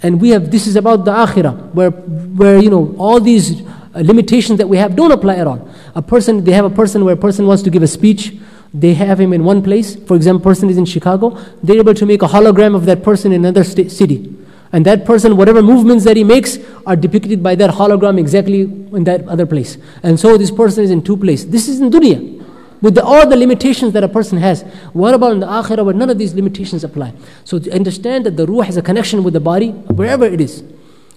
and 0.04 0.22
we 0.22 0.30
have 0.30 0.52
this 0.52 0.68
is 0.68 0.76
about 0.76 1.06
the 1.06 1.12
akhirah, 1.12 1.74
where 1.74 1.90
where 1.90 2.60
you 2.60 2.70
know 2.70 2.96
all 2.98 3.20
these 3.20 3.62
uh, 3.62 4.02
limitations 4.02 4.60
that 4.60 4.68
we 4.70 4.78
have 4.78 4.96
don't 4.96 5.12
apply 5.12 5.36
at 5.36 5.48
all. 5.48 5.68
A 5.96 6.02
person, 6.02 6.44
they 6.44 6.52
have 6.52 6.66
a 6.66 6.70
person 6.70 7.04
where 7.04 7.16
a 7.16 7.18
person 7.18 7.48
wants 7.48 7.64
to 7.64 7.70
give 7.70 7.82
a 7.82 7.88
speech, 7.88 8.38
they 8.74 8.94
have 8.94 9.20
him 9.20 9.34
in 9.34 9.44
one 9.44 9.64
place. 9.64 9.96
For 9.96 10.16
example, 10.16 10.44
person 10.44 10.70
is 10.70 10.78
in 10.78 10.86
Chicago, 10.86 11.38
they're 11.64 11.80
able 11.80 11.96
to 11.96 12.06
make 12.06 12.22
a 12.22 12.28
hologram 12.28 12.76
of 12.76 12.86
that 12.86 13.04
person 13.04 13.32
in 13.32 13.44
another 13.44 13.64
st- 13.64 13.92
city. 13.92 14.36
And 14.72 14.86
that 14.86 15.04
person, 15.04 15.36
whatever 15.36 15.64
movements 15.64 16.06
that 16.06 16.16
he 16.16 16.24
makes, 16.24 16.60
are 16.86 16.96
depicted 16.96 17.42
by 17.42 17.56
that 17.56 17.72
hologram 17.72 18.20
exactly 18.20 18.62
in 18.62 19.04
that 19.06 19.28
other 19.28 19.48
place. 19.48 19.80
And 20.04 20.20
so 20.20 20.38
this 20.38 20.52
person 20.52 20.84
is 20.84 20.92
in 20.92 21.02
two 21.02 21.18
places. 21.18 21.50
This 21.50 21.68
is 21.68 21.80
in 21.80 21.90
dunya 21.90 22.39
with 22.82 22.96
the, 22.96 23.04
all 23.04 23.28
the 23.28 23.36
limitations 23.36 23.94
that 23.94 24.04
a 24.04 24.08
person 24.08 24.38
has. 24.38 24.62
What 24.94 25.14
about 25.14 25.34
in 25.34 25.40
the 25.40 25.48
akhirah 25.48 25.86
where 25.86 25.94
none 25.94 26.10
of 26.10 26.18
these 26.18 26.34
limitations 26.34 26.84
apply? 26.84 27.14
So 27.44 27.60
to 27.60 27.72
understand 27.72 28.26
that 28.26 28.38
the 28.38 28.46
ruh 28.46 28.62
has 28.62 28.78
a 28.78 28.82
connection 28.82 29.24
with 29.24 29.34
the 29.34 29.40
body 29.40 29.72
wherever 29.72 30.26
it 30.26 30.40
is. 30.40 30.64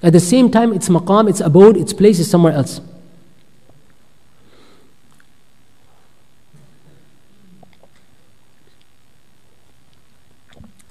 At 0.02 0.12
the 0.12 0.20
same 0.20 0.50
time, 0.50 0.72
its 0.72 0.88
maqam, 0.88 1.28
its 1.28 1.40
abode, 1.40 1.76
its 1.76 1.92
place 1.92 2.18
is 2.18 2.28
somewhere 2.28 2.52
else. 2.52 2.80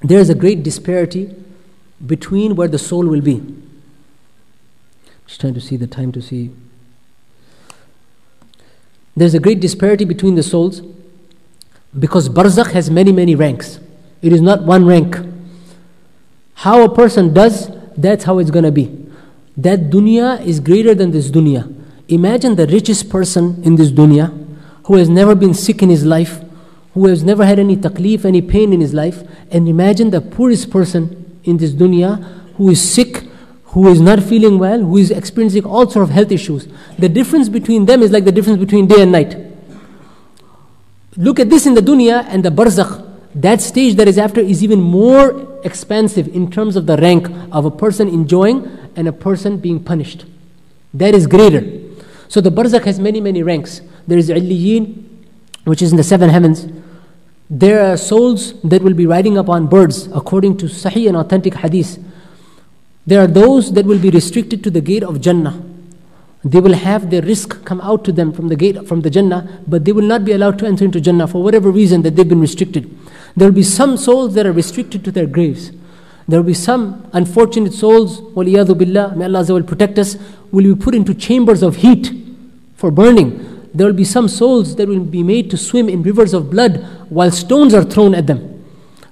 There 0.02 0.20
is 0.20 0.30
a 0.30 0.36
great 0.36 0.64
disparity 0.64 1.36
between 2.06 2.56
where 2.56 2.68
the 2.68 2.80
soul 2.80 3.06
will 3.06 3.22
be. 3.22 3.44
Just 5.28 5.42
trying 5.42 5.54
to 5.54 5.62
see 5.62 5.78
the 5.78 5.88
time 5.88 6.12
to 6.14 6.22
see 6.22 6.52
there's 9.16 9.34
a 9.34 9.40
great 9.40 9.60
disparity 9.60 10.06
between 10.06 10.36
the 10.36 10.44
souls 10.44 10.82
because 11.98 12.30
barzakh 12.30 12.72
has 12.72 12.90
many, 12.90 13.12
many 13.12 13.36
ranks. 13.36 13.80
It 14.22 14.32
is 14.32 14.42
not 14.42 14.64
one 14.64 14.86
rank. 14.86 15.18
How 16.56 16.84
a 16.84 16.94
person 16.94 17.34
does, 17.34 17.70
that's 17.98 18.24
how 18.24 18.40
it's 18.40 18.52
going 18.52 18.66
to 18.66 18.72
be. 18.72 18.98
That 19.58 19.90
dunya 19.90 20.46
is 20.46 20.60
greater 20.60 20.96
than 20.96 21.12
this 21.12 21.30
dunya. 21.30 21.74
Imagine 22.08 22.56
the 22.56 22.68
richest 22.68 23.10
person 23.10 23.62
in 23.64 23.76
this 23.76 23.92
dunya 23.92 24.38
who 24.86 24.96
has 24.96 25.10
never 25.10 25.36
been 25.36 25.54
sick 25.54 25.82
in 25.82 25.90
his 25.90 26.06
life, 26.06 26.42
who 26.94 27.08
has 27.08 27.24
never 27.24 27.46
had 27.46 27.60
any 27.60 27.76
taklif, 27.76 28.26
any 28.26 28.42
pain 28.42 28.74
in 28.74 28.82
his 28.82 28.94
life, 28.94 29.24
and 29.52 29.68
imagine 29.68 30.10
the 30.10 30.22
poorest 30.22 30.70
person 30.70 31.40
in 31.44 31.58
this 31.58 31.72
dunya 31.72 32.24
who 32.56 32.70
is 32.70 32.82
sick 32.82 33.24
who 33.72 33.88
is 33.88 34.02
not 34.02 34.22
feeling 34.22 34.60
well, 34.60 34.80
who 34.80 34.98
is 34.98 35.12
experiencing 35.12 35.64
all 35.64 35.90
sorts 35.90 36.10
of 36.10 36.14
health 36.14 36.32
issues. 36.32 36.68
The 37.00 37.08
difference 37.08 37.48
between 37.48 37.86
them 37.86 38.04
is 38.04 38.12
like 38.12 38.26
the 38.26 38.32
difference 38.32 38.60
between 38.60 38.88
day 38.88 39.02
and 39.02 39.12
night. 39.12 39.38
Look 41.16 41.40
at 41.40 41.50
this 41.50 41.66
in 41.66 41.74
the 41.74 41.82
dunya 41.82 42.26
and 42.28 42.44
the 42.44 42.50
barzakh. 42.50 43.08
That 43.34 43.62
stage 43.62 43.96
that 43.96 44.10
is 44.10 44.18
after 44.18 44.42
is 44.42 44.62
even 44.62 44.82
more 44.82 45.62
expansive 45.64 46.28
in 46.36 46.52
terms 46.52 46.76
of 46.76 46.86
the 46.86 46.98
rank 46.98 47.30
of 47.52 47.64
a 47.64 47.72
person 47.72 48.10
enjoying 48.10 48.70
and 48.98 49.08
a 49.08 49.14
person 49.14 49.58
being 49.58 49.82
punished. 49.82 50.26
That 50.94 51.16
is 51.16 51.26
greater. 51.26 51.64
So 52.28 52.42
the 52.42 52.52
barzakh 52.52 52.84
has 52.84 53.00
many, 53.00 53.22
many 53.22 53.42
ranks. 53.42 53.82
There 54.06 54.18
is 54.18 54.30
illiyin, 54.30 55.02
which 55.64 55.82
is 55.82 55.92
in 55.92 55.98
the 55.98 56.04
seven 56.04 56.30
heavens. 56.30 56.68
There 57.50 57.90
are 57.90 57.96
souls 57.96 58.60
that 58.64 58.82
will 58.82 58.94
be 58.94 59.06
riding 59.06 59.38
upon 59.38 59.68
birds 59.68 60.08
according 60.08 60.58
to 60.58 60.66
sahih 60.66 61.08
and 61.08 61.16
authentic 61.16 61.54
hadith 61.54 62.00
there 63.06 63.22
are 63.22 63.28
those 63.28 63.74
that 63.74 63.86
will 63.86 64.00
be 64.00 64.10
restricted 64.10 64.64
to 64.64 64.70
the 64.70 64.82
gate 64.82 65.04
of 65.04 65.22
Jannah. 65.22 65.62
They 66.44 66.60
will 66.60 66.74
have 66.74 67.10
their 67.12 67.22
rizq 67.22 67.64
come 67.66 67.82
out 67.82 68.04
to 68.06 68.12
them 68.12 68.34
from 68.34 68.48
the 68.48 68.56
gate 68.56 68.88
from 68.88 69.02
the 69.02 69.10
Jannah, 69.10 69.60
but 69.68 69.86
they 69.86 69.92
will 69.92 70.06
not 70.06 70.26
be 70.26 70.32
allowed 70.32 70.58
to 70.60 70.66
enter 70.66 70.86
into 70.86 71.00
Jannah 71.00 71.28
for 71.28 71.44
whatever 71.44 71.70
reason 71.72 72.02
that 72.02 72.16
they've 72.16 72.28
been 72.28 72.42
restricted. 72.42 72.90
There 73.36 73.48
will 73.48 73.56
be 73.56 73.64
some 73.64 73.98
souls 73.98 74.34
that 74.36 74.46
are 74.46 74.52
restricted 74.52 75.04
to 75.06 75.12
their 75.12 75.28
graves. 75.28 75.72
There 76.28 76.40
will 76.40 76.48
be 76.48 76.54
some 76.54 77.10
unfortunate 77.14 77.74
souls, 77.74 78.22
waliyadu 78.22 78.78
billah, 78.78 79.16
may 79.16 79.26
Allah 79.26 79.46
will 79.54 79.64
protect 79.64 80.00
us, 80.00 80.18
will 80.52 80.76
be 80.76 80.82
put 80.82 80.96
into 80.96 81.14
chambers 81.14 81.62
of 81.64 81.78
heat 81.78 82.12
for 82.76 82.92
burning. 82.92 83.70
There 83.74 83.88
will 83.88 83.94
be 83.94 84.04
some 84.04 84.28
souls 84.28 84.76
that 84.76 84.88
will 84.88 85.00
be 85.00 85.24
made 85.24 85.50
to 85.52 85.58
swim 85.58 85.90
in 85.90 86.04
rivers 86.04 86.34
of 86.34 86.50
blood 86.50 86.86
while 87.10 87.32
stones 87.32 87.74
are 87.74 87.84
thrown 87.84 88.14
at 88.16 88.28
them. 88.28 88.61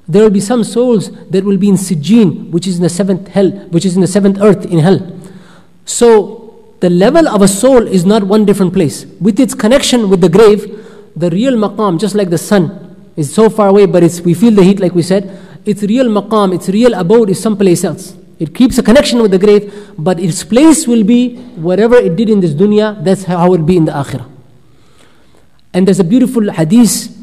There 0.10 0.24
will 0.24 0.32
be 0.32 0.40
some 0.40 0.64
souls 0.64 1.12
that 1.30 1.44
will 1.46 1.58
be 1.58 1.70
in 1.70 1.76
Sijin, 1.76 2.50
which 2.50 2.66
is 2.66 2.78
in 2.78 2.82
the 2.82 2.90
seventh 2.90 3.28
hell, 3.28 3.52
which 3.70 3.86
is 3.86 3.94
in 3.94 4.02
the 4.02 4.08
seventh 4.08 4.40
earth 4.42 4.66
in 4.66 4.80
hell. 4.80 5.00
So 5.86 6.76
the 6.80 6.90
level 6.90 7.28
of 7.28 7.44
a 7.44 7.48
soul 7.48 7.88
is 7.88 8.06
not 8.06 8.24
one 8.24 8.44
different 8.44 8.74
place. 8.74 9.06
With 9.22 9.40
its 9.40 9.54
connection 9.54 10.10
with 10.10 10.22
the 10.22 10.30
grave, 10.30 10.66
the 11.16 11.30
real 11.30 11.54
maqam, 11.54 12.00
just 12.00 12.16
like 12.16 12.32
the 12.32 12.40
sun, 12.40 12.96
is 13.16 13.32
so 13.32 13.52
far 13.52 13.68
away, 13.68 13.86
but 13.86 14.02
it's, 14.02 14.20
we 14.22 14.34
feel 14.34 14.52
the 14.52 14.64
heat, 14.64 14.80
like 14.80 14.96
we 14.96 15.04
said. 15.04 15.30
Its 15.64 15.84
real 15.84 16.06
maqam, 16.06 16.56
its 16.56 16.70
real 16.70 16.96
abode 16.96 17.30
is 17.30 17.40
someplace 17.40 17.84
else. 17.84 18.16
It 18.40 18.56
keeps 18.56 18.80
a 18.80 18.84
connection 18.84 19.22
with 19.22 19.30
the 19.30 19.38
grave, 19.38 19.94
but 19.96 20.20
its 20.20 20.44
place 20.44 20.88
will 20.88 21.04
be 21.04 21.36
whatever 21.56 21.98
it 21.98 22.16
did 22.16 22.30
in 22.30 22.40
this 22.40 22.54
dunya, 22.54 23.04
that's 23.04 23.26
how 23.26 23.46
it 23.54 23.60
will 23.60 23.66
be 23.66 23.78
in 23.78 23.86
the 23.86 23.92
akhirah. 23.92 24.28
And 25.72 25.88
there's 25.88 26.00
a 26.00 26.04
beautiful 26.04 26.50
hadith 26.52 27.19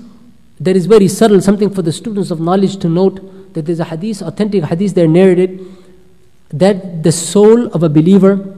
that 0.60 0.76
is 0.76 0.86
very 0.86 1.08
subtle, 1.08 1.40
something 1.40 1.70
for 1.70 1.82
the 1.82 1.92
students 1.92 2.30
of 2.30 2.40
knowledge 2.40 2.76
to 2.78 2.88
note 2.88 3.54
that 3.54 3.66
there's 3.66 3.80
a 3.80 3.84
hadith, 3.84 4.22
authentic 4.22 4.64
hadith 4.64 4.94
there 4.94 5.08
narrated, 5.08 5.60
that 6.50 7.02
the 7.02 7.12
soul 7.12 7.66
of 7.68 7.82
a 7.82 7.88
believer 7.88 8.54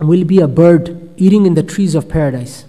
will 0.00 0.24
be 0.24 0.40
a 0.40 0.48
bird 0.48 1.10
eating 1.16 1.46
in 1.46 1.54
the 1.54 1.62
trees 1.62 1.94
of 1.94 2.08
paradise. 2.08 2.64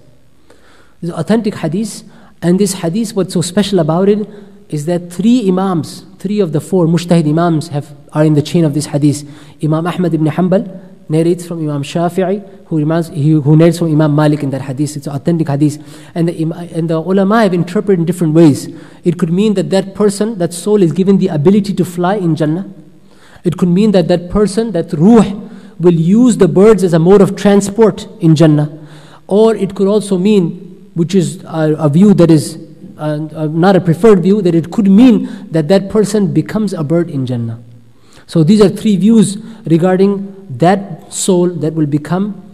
This 1.01 1.11
authentic 1.11 1.55
hadith, 1.55 2.03
and 2.41 2.59
this 2.59 2.73
hadith, 2.73 3.15
what's 3.15 3.33
so 3.33 3.41
special 3.41 3.79
about 3.79 4.09
it 4.09 4.27
is 4.69 4.85
that 4.85 5.11
three 5.11 5.47
imams, 5.47 6.05
three 6.19 6.39
of 6.39 6.51
the 6.51 6.61
four 6.61 6.85
mujtahid 6.85 7.27
imams 7.27 7.69
have, 7.69 7.95
are 8.13 8.23
in 8.23 8.33
the 8.33 8.41
chain 8.41 8.63
of 8.63 8.73
this 8.73 8.87
hadith. 8.87 9.27
Imam 9.63 9.87
Ahmad 9.87 10.13
ibn 10.13 10.27
Hanbal, 10.27 10.88
narrates 11.09 11.45
from 11.45 11.59
Imam 11.59 11.81
Shafi'i, 11.81 12.47
who, 12.67 12.77
reminds, 12.77 13.09
who 13.09 13.57
narrates 13.57 13.79
from 13.79 13.91
Imam 13.91 14.15
Malik 14.15 14.43
in 14.43 14.51
that 14.51 14.61
hadith. 14.61 14.95
It's 14.95 15.07
an 15.07 15.13
authentic 15.13 15.47
hadith. 15.47 15.83
And 16.13 16.29
the, 16.29 16.43
and 16.73 16.89
the 16.89 16.97
ulama 16.97 17.41
have 17.41 17.53
interpreted 17.53 17.99
in 17.99 18.05
different 18.05 18.35
ways. 18.35 18.69
It 19.03 19.17
could 19.17 19.33
mean 19.33 19.55
that 19.55 19.71
that 19.71 19.95
person, 19.95 20.37
that 20.37 20.53
soul, 20.53 20.83
is 20.83 20.91
given 20.91 21.17
the 21.17 21.27
ability 21.29 21.73
to 21.73 21.83
fly 21.83 22.15
in 22.15 22.35
Jannah. 22.35 22.71
It 23.43 23.57
could 23.57 23.69
mean 23.69 23.91
that 23.91 24.07
that 24.07 24.29
person, 24.29 24.71
that 24.73 24.93
ruh, 24.93 25.49
will 25.79 25.93
use 25.93 26.37
the 26.37 26.47
birds 26.47 26.83
as 26.83 26.93
a 26.93 26.99
mode 26.99 27.21
of 27.21 27.35
transport 27.35 28.07
in 28.19 28.35
Jannah. 28.35 28.77
Or 29.27 29.55
it 29.55 29.73
could 29.75 29.87
also 29.87 30.17
mean, 30.17 30.91
which 30.93 31.15
is 31.15 31.43
a, 31.43 31.75
a 31.79 31.89
view 31.89 32.13
that 32.13 32.29
is 32.29 32.57
uh, 32.97 33.27
uh, 33.33 33.47
not 33.47 33.75
a 33.75 33.81
preferred 33.81 34.21
view, 34.21 34.41
that 34.41 34.53
it 34.53 34.71
could 34.71 34.87
mean 34.87 35.47
that 35.51 35.69
that 35.69 35.89
person 35.89 36.33
becomes 36.33 36.73
a 36.73 36.83
bird 36.83 37.09
in 37.09 37.25
Jannah. 37.25 37.63
So 38.27 38.43
these 38.43 38.61
are 38.61 38.69
three 38.69 38.97
views 38.97 39.37
regarding 39.65 40.35
that 40.49 41.13
soul 41.13 41.49
that 41.49 41.73
will 41.73 41.85
become 41.85 42.45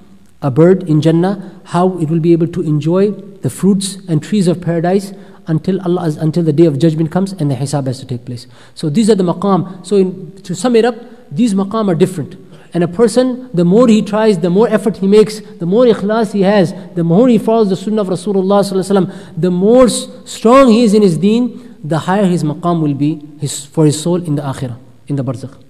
a 0.42 0.52
bird 0.52 0.88
in 0.90 1.02
Jannah, 1.02 1.60
how 1.66 1.98
it 1.98 2.10
will 2.10 2.20
be 2.20 2.34
able 2.34 2.48
to 2.48 2.62
enjoy 2.62 3.12
the 3.12 3.50
fruits 3.50 3.98
and 4.08 4.22
trees 4.22 4.48
of 4.48 4.62
paradise 4.62 5.14
until 5.48 5.80
Allah 5.82 6.16
until 6.20 6.44
the 6.44 6.54
day 6.54 6.66
of 6.66 6.80
judgment 6.80 7.12
comes 7.12 7.34
and 7.34 7.50
the 7.50 7.56
hisab 7.56 7.88
has 7.88 8.00
to 8.00 8.06
take 8.06 8.26
place. 8.26 8.48
So 8.74 8.90
these 8.90 9.10
are 9.10 9.16
the 9.16 9.24
maqam. 9.24 9.86
So 9.86 9.98
in, 9.98 10.32
to 10.44 10.56
sum 10.56 10.76
it 10.76 10.86
up, 10.86 10.96
these 11.32 11.54
maqam 11.54 11.90
are 11.92 11.96
different. 11.96 12.36
And 12.74 12.84
a 12.84 12.88
person, 12.88 13.50
the 13.54 13.64
more 13.64 13.88
he 13.88 14.02
tries, 14.02 14.40
the 14.40 14.50
more 14.50 14.68
effort 14.68 14.98
he 14.98 15.08
makes, 15.08 15.40
the 15.40 15.66
more 15.66 15.86
ikhlas 15.86 16.34
he 16.34 16.42
has, 16.42 16.74
the 16.94 17.04
more 17.04 17.28
he 17.30 17.38
follows 17.38 17.70
the 17.70 17.76
sunnah 17.76 18.02
of 18.02 18.10
Rasulullah 18.10 19.34
the 19.38 19.50
more 19.50 19.88
strong 19.88 20.70
he 20.70 20.84
is 20.84 20.94
in 20.94 21.02
his 21.02 21.18
deen, 21.18 21.78
the 21.84 22.00
higher 22.00 22.26
his 22.26 22.44
maqam 22.44 22.82
will 22.82 22.94
be 22.94 23.22
his, 23.40 23.66
for 23.66 23.86
his 23.86 24.02
soul 24.02 24.22
in 24.22 24.36
the 24.36 24.42
akhirah, 24.42 24.78
in 25.08 25.16
the 25.16 25.24
barzakh. 25.24 25.65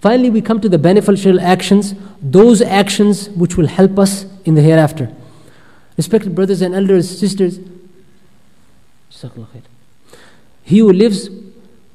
Finally, 0.00 0.30
we 0.30 0.40
come 0.40 0.60
to 0.60 0.68
the 0.68 0.78
beneficial 0.78 1.40
actions, 1.40 1.94
those 2.20 2.60
actions 2.62 3.28
which 3.30 3.56
will 3.56 3.66
help 3.66 3.98
us 3.98 4.26
in 4.44 4.54
the 4.54 4.62
hereafter. 4.62 5.12
Respected 5.96 6.34
brothers 6.34 6.60
and 6.60 6.74
elders, 6.74 7.18
sisters, 7.18 7.58
he 10.62 10.78
who 10.78 10.92
lives 10.92 11.30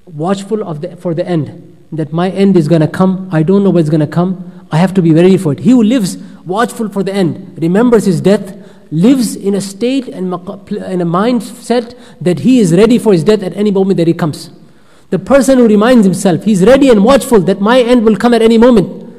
watchful 0.06 0.64
of 0.64 0.82
the, 0.82 0.96
for 0.96 1.14
the 1.14 1.28
end, 1.28 1.78
that 1.92 2.12
my 2.12 2.30
end 2.32 2.58
is 2.58 2.68
going 2.68 2.82
to 2.82 2.88
come, 2.88 3.30
I 3.32 3.44
don't 3.44 3.64
know 3.64 3.70
what's 3.70 3.90
going 3.90 4.00
to 4.00 4.08
come, 4.08 4.68
I 4.72 4.78
have 4.78 4.94
to 4.96 5.02
be 5.02 5.14
ready 5.14 5.38
for 5.38 5.52
it. 5.54 5.60
He 5.60 5.72
who 5.72 5.84
lives 5.84 6.18
watchful 6.46 6.90
for 6.90 7.04
the 7.04 7.14
end, 7.14 7.60
remembers 7.62 8.06
his 8.06 8.22
death, 8.22 8.58
lives 8.92 9.36
in 9.36 9.56
a 9.56 9.62
state 9.62 10.08
and 10.08 10.28
in 10.28 11.02
a 11.02 11.06
mindset 11.06 11.98
that 12.20 12.40
he 12.40 12.60
is 12.60 12.74
ready 12.74 12.98
for 12.98 13.14
his 13.14 13.24
death 13.24 13.44
at 13.44 13.56
any 13.56 13.72
moment 13.72 13.98
that 13.98 14.08
he 14.08 14.14
comes. 14.14 14.50
The 15.12 15.20
person 15.20 15.60
who 15.60 15.68
reminds 15.68 16.06
himself, 16.06 16.46
he's 16.46 16.64
ready 16.64 16.90
and 16.90 17.04
watchful 17.04 17.42
that 17.42 17.60
my 17.60 17.82
end 17.82 18.06
will 18.06 18.16
come 18.16 18.34
at 18.34 18.42
any 18.42 18.58
moment. 18.58 19.14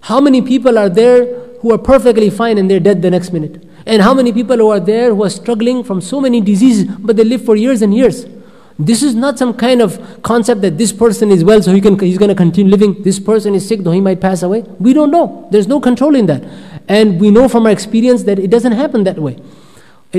How 0.00 0.18
many 0.18 0.40
people 0.40 0.78
are 0.78 0.88
there 0.88 1.26
who 1.60 1.70
are 1.72 1.78
perfectly 1.78 2.30
fine 2.30 2.56
and 2.56 2.70
they're 2.70 2.80
dead 2.80 3.02
the 3.02 3.10
next 3.10 3.30
minute? 3.30 3.62
And 3.84 4.00
how 4.00 4.14
many 4.14 4.32
people 4.32 4.56
who 4.56 4.70
are 4.70 4.80
there 4.80 5.14
who 5.14 5.22
are 5.22 5.30
struggling 5.30 5.84
from 5.84 6.00
so 6.00 6.18
many 6.18 6.40
diseases, 6.40 6.86
but 6.98 7.16
they 7.16 7.24
live 7.24 7.44
for 7.44 7.56
years 7.56 7.82
and 7.82 7.94
years? 7.94 8.26
This 8.78 9.02
is 9.02 9.14
not 9.14 9.38
some 9.38 9.52
kind 9.52 9.82
of 9.82 10.22
concept 10.22 10.62
that 10.62 10.78
this 10.78 10.92
person 10.92 11.30
is 11.30 11.44
well, 11.44 11.62
so 11.62 11.74
he 11.74 11.80
can, 11.82 11.98
he's 11.98 12.18
going 12.18 12.30
to 12.30 12.34
continue 12.34 12.70
living. 12.70 13.02
This 13.02 13.20
person 13.20 13.54
is 13.54 13.68
sick, 13.68 13.80
though 13.80 13.92
he 13.92 14.00
might 14.00 14.22
pass 14.22 14.42
away. 14.42 14.62
We 14.80 14.94
don't 14.94 15.10
know. 15.10 15.46
There's 15.50 15.68
no 15.68 15.78
control 15.78 16.14
in 16.14 16.24
that. 16.26 16.42
And 16.88 17.20
we 17.20 17.30
know 17.30 17.48
from 17.48 17.66
our 17.66 17.72
experience 17.72 18.24
that 18.24 18.38
it 18.38 18.48
doesn't 18.48 18.72
happen 18.72 19.04
that 19.04 19.18
way. 19.18 19.36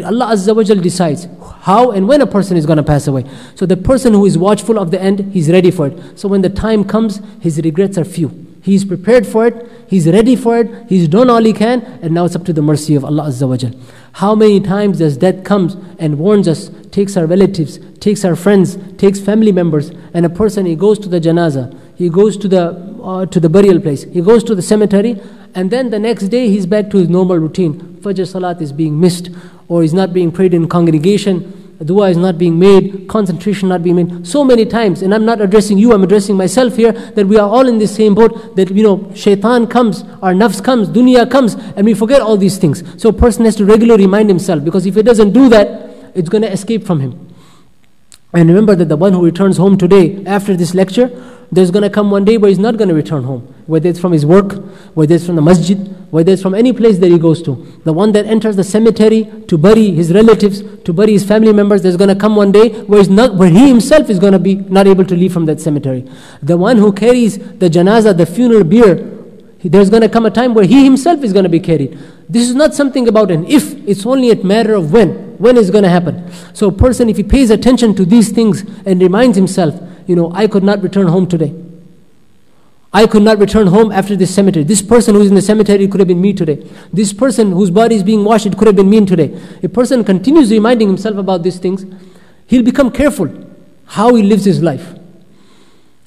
Allah 0.04 0.28
Azza 0.28 0.56
wa 0.56 0.64
Jal 0.64 0.78
decides 0.78 1.28
how 1.62 1.92
and 1.92 2.08
when 2.08 2.22
a 2.22 2.28
person 2.28 2.58
is 2.58 2.66
going 2.66 2.78
to 2.78 2.84
pass 2.84 3.08
away. 3.08 3.26
So 3.56 3.66
the 3.66 3.78
person 3.78 4.14
who 4.14 4.26
is 4.26 4.38
watchful 4.38 4.78
of 4.78 4.92
the 4.92 5.02
end, 5.02 5.32
he's 5.34 5.50
ready 5.50 5.72
for 5.72 5.88
it. 5.88 6.20
So 6.20 6.28
when 6.28 6.42
the 6.42 6.50
time 6.50 6.84
comes, 6.84 7.22
his 7.40 7.60
regrets 7.64 7.98
are 7.98 8.06
few. 8.06 8.46
He's 8.62 8.84
prepared 8.84 9.28
for 9.28 9.46
it, 9.46 9.70
he's 9.88 10.08
ready 10.08 10.36
for 10.36 10.58
it, 10.58 10.90
he's 10.90 11.08
done 11.08 11.30
all 11.30 11.44
he 11.44 11.54
can, 11.54 11.82
and 12.02 12.16
now 12.16 12.26
it's 12.26 12.36
up 12.36 12.46
to 12.46 12.54
the 12.54 12.64
mercy 12.64 12.96
of 12.96 13.06
Allah 13.06 13.26
Azza 13.26 13.48
wa 13.48 13.58
Jal. 13.58 13.72
How 14.14 14.34
many 14.34 14.60
times 14.60 14.98
does 14.98 15.18
death 15.18 15.44
comes 15.44 15.76
and 16.00 16.18
warns 16.18 16.48
us, 16.48 16.72
takes 16.90 17.16
our 17.16 17.28
relatives, 17.28 17.78
takes 18.00 18.26
our 18.26 18.36
friends, 18.36 18.78
takes 18.98 19.20
family 19.20 19.52
members, 19.52 19.92
and 20.16 20.26
a 20.26 20.30
person 20.32 20.66
he 20.66 20.76
goes 20.76 20.98
to 20.98 21.10
the 21.10 21.20
janaza, 21.22 21.78
he 21.96 22.10
goes 22.10 22.38
to 22.38 22.48
the 22.48 22.96
uh, 23.04 23.26
to 23.28 23.40
the 23.40 23.50
burial 23.50 23.80
place, 23.80 24.02
he 24.06 24.20
goes 24.20 24.44
to 24.44 24.56
the 24.56 24.64
cemetery, 24.64 25.22
and 25.54 25.70
then 25.70 25.92
the 25.92 26.00
next 26.00 26.30
day 26.30 26.50
he's 26.50 26.66
back 26.66 26.90
to 26.90 26.98
his 26.98 27.08
normal 27.08 27.38
routine. 27.38 27.80
Fajr 28.02 28.28
salat 28.28 28.60
is 28.64 28.72
being 28.72 29.00
missed, 29.00 29.30
or 29.68 29.84
is 29.84 29.94
not 29.94 30.14
being 30.14 30.32
prayed 30.32 30.54
in 30.54 30.68
congregation 30.68 31.52
dua 31.84 32.10
is 32.10 32.18
not 32.18 32.38
being 32.38 32.58
made, 32.58 33.08
concentration 33.08 33.70
not 33.70 33.84
being 33.84 33.96
made. 33.96 34.26
So 34.26 34.44
many 34.46 34.66
times, 34.66 35.02
and 35.02 35.14
I'm 35.14 35.26
not 35.26 35.42
addressing 35.42 35.78
you, 35.78 35.92
I'm 35.92 36.04
addressing 36.04 36.38
myself 36.38 36.76
here, 36.76 36.94
that 36.94 37.28
we 37.28 37.38
are 37.38 37.50
all 37.50 37.68
in 37.68 37.80
the 37.80 37.88
same 37.88 38.16
boat, 38.16 38.56
that, 38.56 38.70
you 38.72 38.84
know, 38.84 39.12
shaitan 39.14 39.68
comes, 39.68 40.04
our 40.22 40.34
nafs 40.34 40.64
comes, 40.64 40.88
dunya 40.88 41.30
comes, 41.30 41.56
and 41.56 41.86
we 41.86 41.94
forget 41.94 42.22
all 42.22 42.38
these 42.38 42.58
things. 42.58 42.84
So 43.02 43.10
a 43.10 43.14
person 43.14 43.44
has 43.46 43.56
to 43.58 43.66
regularly 43.66 44.06
remind 44.06 44.30
himself, 44.30 44.64
because 44.64 44.86
if 44.86 44.96
he 44.96 45.04
doesn't 45.04 45.34
do 45.34 45.50
that, 45.50 46.12
it's 46.16 46.30
going 46.30 46.44
to 46.44 46.52
escape 46.52 46.86
from 46.86 47.02
him. 47.02 47.34
And 48.34 48.50
remember 48.50 48.76
that 48.76 48.90
the 48.90 48.98
one 48.98 49.14
who 49.14 49.24
returns 49.24 49.58
home 49.58 49.78
today, 49.78 50.24
after 50.26 50.56
this 50.56 50.74
lecture, 50.74 51.10
there's 51.52 51.72
going 51.72 51.84
to 51.84 51.90
come 51.90 52.10
one 52.10 52.26
day 52.26 52.38
where 52.38 52.50
he's 52.50 52.60
not 52.60 52.78
going 52.78 52.90
to 52.90 52.96
return 52.96 53.24
home, 53.24 53.54
whether 53.66 53.90
it's 53.90 54.00
from 54.00 54.12
his 54.12 54.26
work, 54.26 54.54
whether 54.96 55.16
it's 55.16 55.26
from 55.26 55.36
the 55.36 55.42
masjid, 55.42 55.78
whether 56.16 56.32
it's 56.32 56.42
from 56.42 56.56
any 56.56 56.72
place 56.72 56.98
that 57.00 57.12
he 57.12 57.20
goes 57.20 57.42
to. 57.42 57.56
The 57.84 57.92
one 57.92 58.14
that 58.14 58.26
enters 58.26 58.56
the 58.56 58.64
cemetery 58.64 59.30
to 59.50 59.58
bury 59.58 59.92
his 59.92 60.14
relatives, 60.14 60.64
to 60.86 60.94
bury 60.94 61.12
his 61.12 61.26
family 61.26 61.52
members, 61.52 61.82
there's 61.82 61.98
going 61.98 62.08
to 62.08 62.16
come 62.16 62.38
one 62.38 62.54
day 62.54 62.70
where, 62.84 63.04
not, 63.10 63.36
where 63.36 63.50
he 63.50 63.68
himself 63.68 64.10
is 64.10 64.18
going 64.18 64.32
to 64.32 64.40
be 64.40 64.56
not 64.56 64.88
able 64.88 65.04
to 65.04 65.14
leave 65.14 65.34
from 65.34 65.44
that 65.48 65.60
cemetery. 65.60 66.10
The 66.42 66.56
one 66.56 66.78
who 66.78 66.94
carries 66.94 67.38
the 67.38 67.70
janazah, 67.70 68.16
the 68.16 68.26
funeral 68.26 68.64
bier, 68.64 68.96
there's 69.62 69.90
going 69.90 70.04
to 70.04 70.08
come 70.08 70.26
a 70.26 70.32
time 70.32 70.54
where 70.54 70.64
he 70.64 70.86
himself 70.86 71.22
is 71.22 71.34
going 71.34 71.44
to 71.44 71.50
be 71.50 71.60
carried. 71.60 72.00
This 72.30 72.48
is 72.48 72.56
not 72.56 72.74
something 72.74 73.10
about 73.10 73.30
an 73.30 73.46
if, 73.48 73.74
it's 73.86 74.06
only 74.06 74.32
a 74.32 74.42
matter 74.42 74.74
of 74.74 74.94
when. 74.94 75.38
When 75.38 75.58
is 75.58 75.70
going 75.70 75.84
to 75.84 75.90
happen? 75.90 76.32
So, 76.54 76.70
a 76.70 76.72
person, 76.72 77.10
if 77.10 77.18
he 77.18 77.24
pays 77.24 77.50
attention 77.50 77.94
to 77.96 78.06
these 78.06 78.32
things 78.32 78.62
and 78.86 79.02
reminds 79.02 79.36
himself, 79.36 79.78
you 80.08 80.16
know, 80.16 80.32
I 80.34 80.48
could 80.48 80.64
not 80.64 80.82
return 80.82 81.08
home 81.08 81.28
today. 81.28 81.65
I 82.96 83.08
could 83.08 83.24
not 83.24 83.40
return 83.40 83.68
home 83.68 83.92
after 83.92 84.16
this 84.16 84.34
cemetery. 84.34 84.64
This 84.64 84.82
person 84.82 85.16
who's 85.16 85.28
in 85.28 85.36
the 85.36 85.42
cemetery 85.42 85.86
could 85.86 86.00
have 86.00 86.08
been 86.08 86.22
me 86.22 86.32
today. 86.32 86.66
This 86.94 87.12
person 87.12 87.52
whose 87.52 87.70
body 87.70 87.94
is 87.96 88.04
being 88.04 88.24
washed, 88.24 88.46
it 88.46 88.58
could 88.58 88.68
have 88.68 88.78
been 88.78 88.90
me 88.90 89.06
today. 89.06 89.38
A 89.62 89.68
person 89.68 90.06
continues 90.06 90.50
reminding 90.50 90.88
himself 90.88 91.18
about 91.18 91.44
these 91.44 91.60
things, 91.60 91.84
he'll 92.48 92.64
become 92.64 92.90
careful 92.90 93.30
how 93.86 94.16
he 94.16 94.24
lives 94.24 94.46
his 94.46 94.64
life. 94.64 94.98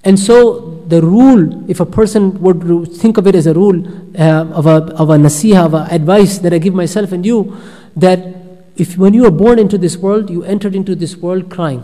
And 0.03 0.19
so, 0.19 0.83
the 0.87 1.03
rule, 1.03 1.71
if 1.71 1.81
a 1.81 1.85
person 1.85 2.41
would 2.41 2.91
think 2.95 3.19
of 3.19 3.27
it 3.27 3.35
as 3.35 3.47
a 3.47 3.53
rule 3.53 3.87
uh, 4.19 4.47
of, 4.47 4.65
a, 4.67 4.77
of 4.95 5.11
a 5.11 5.17
nasiha, 5.17 5.67
of 5.67 5.75
a 5.75 5.89
advice 5.91 6.39
that 6.39 6.55
I 6.55 6.59
give 6.59 6.73
myself 6.73 7.13
and 7.13 7.27
you, 7.27 7.55
that 7.97 8.19
if 8.77 8.97
when 8.97 9.13
you 9.13 9.27
are 9.27 9.31
born 9.31 9.59
into 9.59 9.77
this 9.77 9.99
world, 9.99 10.31
you 10.31 10.43
entered 10.43 10.75
into 10.75 10.95
this 10.95 11.17
world 11.17 11.51
crying. 11.51 11.83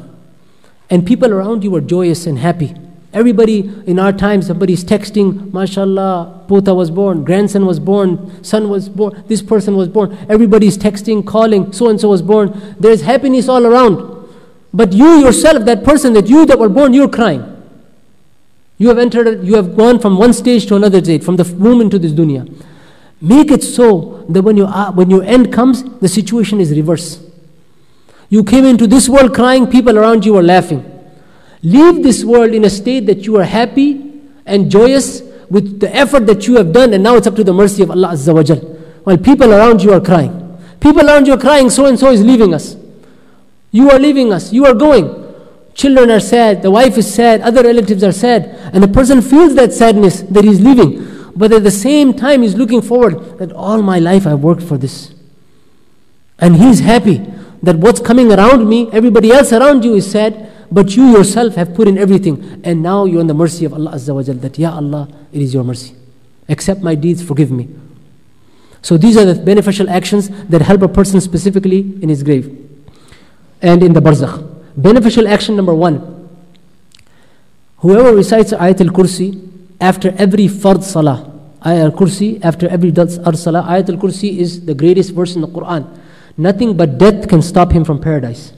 And 0.88 1.06
people 1.06 1.30
around 1.30 1.62
you 1.62 1.70
were 1.72 1.82
joyous 1.82 2.26
and 2.26 2.38
happy. 2.38 2.74
Everybody 3.14 3.72
in 3.86 4.00
our 4.00 4.12
time, 4.12 4.42
somebody's 4.42 4.84
texting, 4.84 5.52
mashallah, 5.52 6.46
Pota 6.48 6.74
was 6.74 6.90
born, 6.90 7.22
grandson 7.22 7.64
was 7.64 7.78
born, 7.78 8.42
son 8.42 8.68
was 8.68 8.88
born, 8.88 9.22
this 9.28 9.40
person 9.40 9.76
was 9.76 9.86
born. 9.86 10.18
Everybody's 10.28 10.76
texting, 10.76 11.24
calling, 11.24 11.72
so 11.72 11.88
and 11.88 12.00
so 12.00 12.08
was 12.08 12.22
born. 12.22 12.74
There's 12.78 13.02
happiness 13.02 13.48
all 13.48 13.64
around. 13.64 14.28
But 14.72 14.92
you 14.92 15.20
yourself, 15.20 15.64
that 15.64 15.84
person 15.84 16.12
that 16.14 16.26
you 16.26 16.44
that 16.46 16.58
were 16.58 16.68
born, 16.68 16.92
you're 16.92 17.08
crying. 17.08 17.44
You 18.78 18.88
have 18.88 18.98
entered, 18.98 19.44
you 19.46 19.54
have 19.54 19.76
gone 19.76 20.00
from 20.00 20.18
one 20.18 20.32
stage 20.32 20.66
to 20.66 20.74
another 20.74 21.00
stage, 21.00 21.22
from 21.22 21.36
the 21.36 21.44
womb 21.54 21.80
into 21.80 22.00
this 22.00 22.10
dunya. 22.10 22.52
Make 23.20 23.52
it 23.52 23.62
so 23.62 24.26
that 24.28 24.42
when, 24.42 24.56
you 24.56 24.66
are, 24.66 24.90
when 24.90 25.08
your 25.08 25.22
end 25.22 25.52
comes, 25.52 25.84
the 26.00 26.08
situation 26.08 26.60
is 26.60 26.72
reverse. 26.72 27.24
You 28.28 28.42
came 28.42 28.64
into 28.64 28.88
this 28.88 29.08
world 29.08 29.32
crying, 29.32 29.68
people 29.68 29.96
around 29.96 30.26
you 30.26 30.36
are 30.36 30.42
laughing. 30.42 30.90
Leave 31.64 32.02
this 32.02 32.22
world 32.22 32.52
in 32.52 32.64
a 32.64 32.70
state 32.70 33.06
that 33.06 33.24
you 33.26 33.36
are 33.38 33.44
happy 33.44 34.20
and 34.44 34.70
joyous 34.70 35.22
with 35.48 35.80
the 35.80 35.94
effort 35.96 36.26
that 36.26 36.46
you 36.46 36.56
have 36.56 36.72
done, 36.72 36.92
and 36.92 37.02
now 37.02 37.16
it's 37.16 37.26
up 37.26 37.34
to 37.36 37.42
the 37.42 37.54
mercy 37.54 37.82
of 37.82 37.90
Allah 37.90 38.08
Azza 38.08 38.34
wa 38.34 38.42
Jal. 38.42 38.58
While 39.04 39.16
people 39.16 39.52
around 39.52 39.82
you 39.82 39.92
are 39.92 40.00
crying. 40.00 40.58
People 40.78 41.06
around 41.08 41.26
you 41.26 41.32
are 41.32 41.38
crying, 41.38 41.70
so 41.70 41.86
and 41.86 41.98
so 41.98 42.10
is 42.10 42.22
leaving 42.22 42.52
us. 42.52 42.76
You 43.70 43.90
are 43.90 43.98
leaving 43.98 44.30
us, 44.30 44.52
you 44.52 44.66
are 44.66 44.74
going. 44.74 45.22
Children 45.72 46.10
are 46.10 46.20
sad, 46.20 46.62
the 46.62 46.70
wife 46.70 46.98
is 46.98 47.12
sad, 47.12 47.40
other 47.40 47.62
relatives 47.62 48.04
are 48.04 48.12
sad, 48.12 48.44
and 48.74 48.82
the 48.82 48.88
person 48.88 49.22
feels 49.22 49.54
that 49.54 49.72
sadness 49.72 50.20
that 50.20 50.44
he's 50.44 50.60
leaving. 50.60 51.32
But 51.34 51.52
at 51.52 51.64
the 51.64 51.70
same 51.70 52.12
time, 52.14 52.42
he's 52.42 52.54
looking 52.54 52.82
forward 52.82 53.38
that 53.38 53.52
all 53.52 53.82
my 53.82 53.98
life 53.98 54.26
I've 54.26 54.40
worked 54.40 54.62
for 54.62 54.76
this. 54.76 55.14
And 56.38 56.56
he's 56.56 56.80
happy 56.80 57.24
that 57.62 57.76
what's 57.76 58.00
coming 58.00 58.30
around 58.30 58.68
me, 58.68 58.90
everybody 58.92 59.32
else 59.32 59.52
around 59.52 59.84
you 59.84 59.94
is 59.94 60.10
sad, 60.10 60.50
but 60.74 60.96
you 60.96 61.12
yourself 61.16 61.54
have 61.54 61.72
put 61.72 61.86
in 61.86 61.96
everything. 61.96 62.60
And 62.64 62.82
now 62.82 63.04
you're 63.04 63.20
in 63.20 63.28
the 63.28 63.34
mercy 63.34 63.64
of 63.64 63.72
Allah 63.72 63.92
Azza 63.92 64.12
wa 64.12 64.22
Jal, 64.22 64.34
that, 64.34 64.58
Ya 64.58 64.74
Allah, 64.74 65.08
it 65.32 65.40
is 65.40 65.54
your 65.54 65.62
mercy. 65.62 65.94
Accept 66.48 66.82
my 66.82 66.96
deeds, 66.96 67.22
forgive 67.22 67.52
me. 67.52 67.68
So 68.82 68.96
these 68.96 69.16
are 69.16 69.24
the 69.24 69.40
beneficial 69.40 69.88
actions 69.88 70.28
that 70.48 70.62
help 70.62 70.82
a 70.82 70.88
person 70.88 71.20
specifically 71.20 71.78
in 72.02 72.08
his 72.08 72.24
grave 72.24 72.50
and 73.62 73.84
in 73.84 73.92
the 73.92 74.00
barzakh. 74.00 74.36
Beneficial 74.76 75.28
action 75.28 75.54
number 75.54 75.72
one. 75.72 76.28
Whoever 77.78 78.12
recites 78.12 78.52
Ayat 78.52 78.80
al-Kursi 78.80 79.48
after 79.80 80.12
every 80.18 80.48
fard 80.48 80.82
salah, 80.82 81.30
Ayat 81.64 81.92
al-Kursi, 81.92 82.44
after 82.44 82.68
every 82.68 82.90
fard 82.90 83.36
salah, 83.36 83.62
Ayat 83.62 83.90
al-Kursi 83.90 84.38
is 84.38 84.66
the 84.66 84.74
greatest 84.74 85.12
verse 85.14 85.36
in 85.36 85.40
the 85.40 85.48
Quran. 85.48 85.86
Nothing 86.36 86.76
but 86.76 86.98
death 86.98 87.28
can 87.28 87.40
stop 87.42 87.70
him 87.70 87.84
from 87.84 88.00
paradise. 88.00 88.52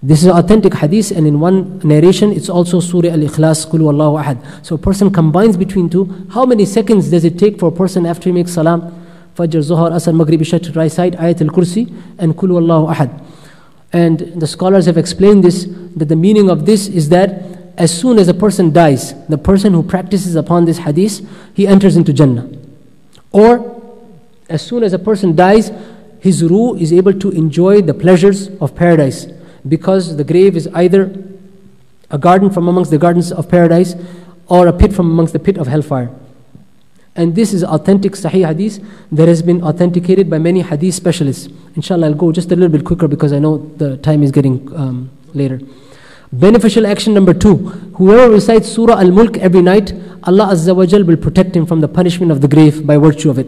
This 0.00 0.22
is 0.22 0.28
authentic 0.28 0.74
hadith, 0.74 1.10
and 1.10 1.26
in 1.26 1.40
one 1.40 1.80
narration, 1.80 2.30
it's 2.30 2.48
also 2.48 2.78
Surah 2.78 3.10
Al 3.10 3.18
Ikhlas, 3.18 3.68
Kul 3.68 3.80
Wallahu 3.80 4.22
Ahad. 4.22 4.64
So 4.64 4.76
a 4.76 4.78
person 4.78 5.10
combines 5.12 5.56
between 5.56 5.90
two. 5.90 6.26
How 6.30 6.46
many 6.46 6.66
seconds 6.66 7.10
does 7.10 7.24
it 7.24 7.36
take 7.36 7.58
for 7.58 7.70
a 7.70 7.72
person 7.72 8.06
after 8.06 8.28
he 8.28 8.32
makes 8.32 8.52
salam? 8.52 8.82
Fajr, 9.34 9.58
Zuhar, 9.58 9.90
Asr, 9.90 10.14
Maghrib, 10.14 10.40
Isha 10.40 10.60
to 10.60 10.72
recite 10.72 11.14
Ayat 11.14 11.40
al 11.42 11.48
Kursi 11.48 11.92
and 12.18 12.36
Kul 12.36 12.50
Wallahu 12.50 12.94
Ahad. 12.94 13.24
And 13.92 14.18
the 14.40 14.46
scholars 14.46 14.86
have 14.86 14.98
explained 14.98 15.42
this 15.42 15.66
that 15.96 16.04
the 16.04 16.16
meaning 16.16 16.48
of 16.48 16.64
this 16.64 16.86
is 16.86 17.08
that 17.08 17.42
as 17.76 17.96
soon 17.96 18.18
as 18.18 18.28
a 18.28 18.34
person 18.34 18.72
dies, 18.72 19.14
the 19.26 19.38
person 19.38 19.72
who 19.72 19.82
practices 19.82 20.36
upon 20.36 20.64
this 20.64 20.78
hadith, 20.78 21.26
he 21.54 21.66
enters 21.66 21.96
into 21.96 22.12
Jannah. 22.12 22.48
Or 23.32 23.82
as 24.48 24.62
soon 24.62 24.84
as 24.84 24.92
a 24.92 24.98
person 24.98 25.34
dies, 25.34 25.72
his 26.20 26.44
ruh 26.44 26.74
is 26.74 26.92
able 26.92 27.14
to 27.14 27.30
enjoy 27.30 27.82
the 27.82 27.94
pleasures 27.94 28.48
of 28.60 28.76
paradise. 28.76 29.26
Because 29.66 30.16
the 30.16 30.24
grave 30.24 30.56
is 30.56 30.68
either 30.68 31.10
a 32.10 32.18
garden 32.18 32.50
from 32.50 32.68
amongst 32.68 32.90
the 32.90 32.98
gardens 32.98 33.32
of 33.32 33.48
paradise 33.48 33.94
or 34.48 34.66
a 34.66 34.72
pit 34.72 34.92
from 34.92 35.10
amongst 35.10 35.32
the 35.32 35.38
pit 35.38 35.58
of 35.58 35.66
hellfire. 35.66 36.10
And 37.16 37.34
this 37.34 37.52
is 37.52 37.64
authentic 37.64 38.12
Sahih 38.12 38.46
Hadith 38.46 38.78
that 39.10 39.26
has 39.26 39.42
been 39.42 39.62
authenticated 39.62 40.30
by 40.30 40.38
many 40.38 40.62
Hadith 40.62 40.94
specialists. 40.94 41.48
Inshallah, 41.74 42.06
I'll 42.06 42.14
go 42.14 42.30
just 42.30 42.52
a 42.52 42.54
little 42.54 42.68
bit 42.68 42.84
quicker 42.84 43.08
because 43.08 43.32
I 43.32 43.40
know 43.40 43.58
the 43.76 43.96
time 43.96 44.22
is 44.22 44.30
getting 44.30 44.72
um, 44.74 45.10
later. 45.34 45.60
Beneficial 46.32 46.86
action 46.86 47.14
number 47.14 47.32
two 47.34 47.56
whoever 47.96 48.30
recites 48.30 48.68
Surah 48.68 49.00
Al 49.00 49.10
Mulk 49.10 49.38
every 49.38 49.62
night, 49.62 49.92
Allah 50.24 50.48
Azza 50.52 50.76
wa 50.76 50.84
Jal 50.84 51.02
will 51.02 51.16
protect 51.16 51.56
him 51.56 51.66
from 51.66 51.80
the 51.80 51.88
punishment 51.88 52.30
of 52.30 52.40
the 52.40 52.48
grave 52.48 52.86
by 52.86 52.98
virtue 52.98 53.30
of 53.30 53.38
it. 53.38 53.46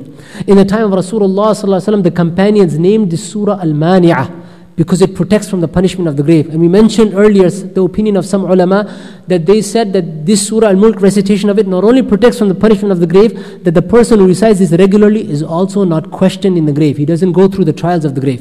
In 0.49 0.57
the 0.57 0.65
time 0.65 0.93
of 0.93 0.99
Rasulullah, 0.99 2.03
the 2.03 2.11
companions 2.11 2.79
named 2.79 3.11
this 3.11 3.31
Surah 3.31 3.61
Al 3.61 3.73
Mani'ah 3.73 4.40
because 4.77 5.03
it 5.03 5.15
protects 5.15 5.49
from 5.49 5.61
the 5.61 5.69
punishment 5.69 6.09
of 6.09 6.17
the 6.17 6.23
grave. 6.23 6.49
And 6.49 6.61
we 6.61 6.69
mentioned 6.69 7.15
earlier 7.15 7.51
the 7.51 7.83
opinion 7.83 8.17
of 8.17 8.25
some 8.25 8.45
ulama 8.45 8.85
that 9.27 9.45
they 9.47 9.61
said 9.61 9.93
that 9.93 10.25
this 10.25 10.49
Surah 10.49 10.69
Al 10.69 10.77
Mulk 10.77 11.01
recitation 11.01 11.51
of 11.51 11.59
it 11.59 11.67
not 11.67 11.85
only 11.85 12.03
protects 12.03 12.39
from 12.39 12.49
the 12.49 12.55
punishment 12.55 12.93
of 12.93 13.01
the 13.01 13.07
grave, 13.07 13.65
that 13.65 13.73
the 13.73 13.83
person 13.83 14.21
who 14.21 14.27
recites 14.27 14.59
this 14.59 14.73
regularly 14.73 15.29
is 15.31 15.43
also 15.43 15.85
not 15.85 16.11
questioned 16.11 16.57
in 16.57 16.67
the 16.67 16.73
grave. 16.73 16.97
He 16.97 17.05
doesn't 17.05 17.33
go 17.33 17.49
through 17.49 17.65
the 17.65 17.73
trials 17.73 18.05
of 18.05 18.15
the 18.15 18.21
grave. 18.21 18.41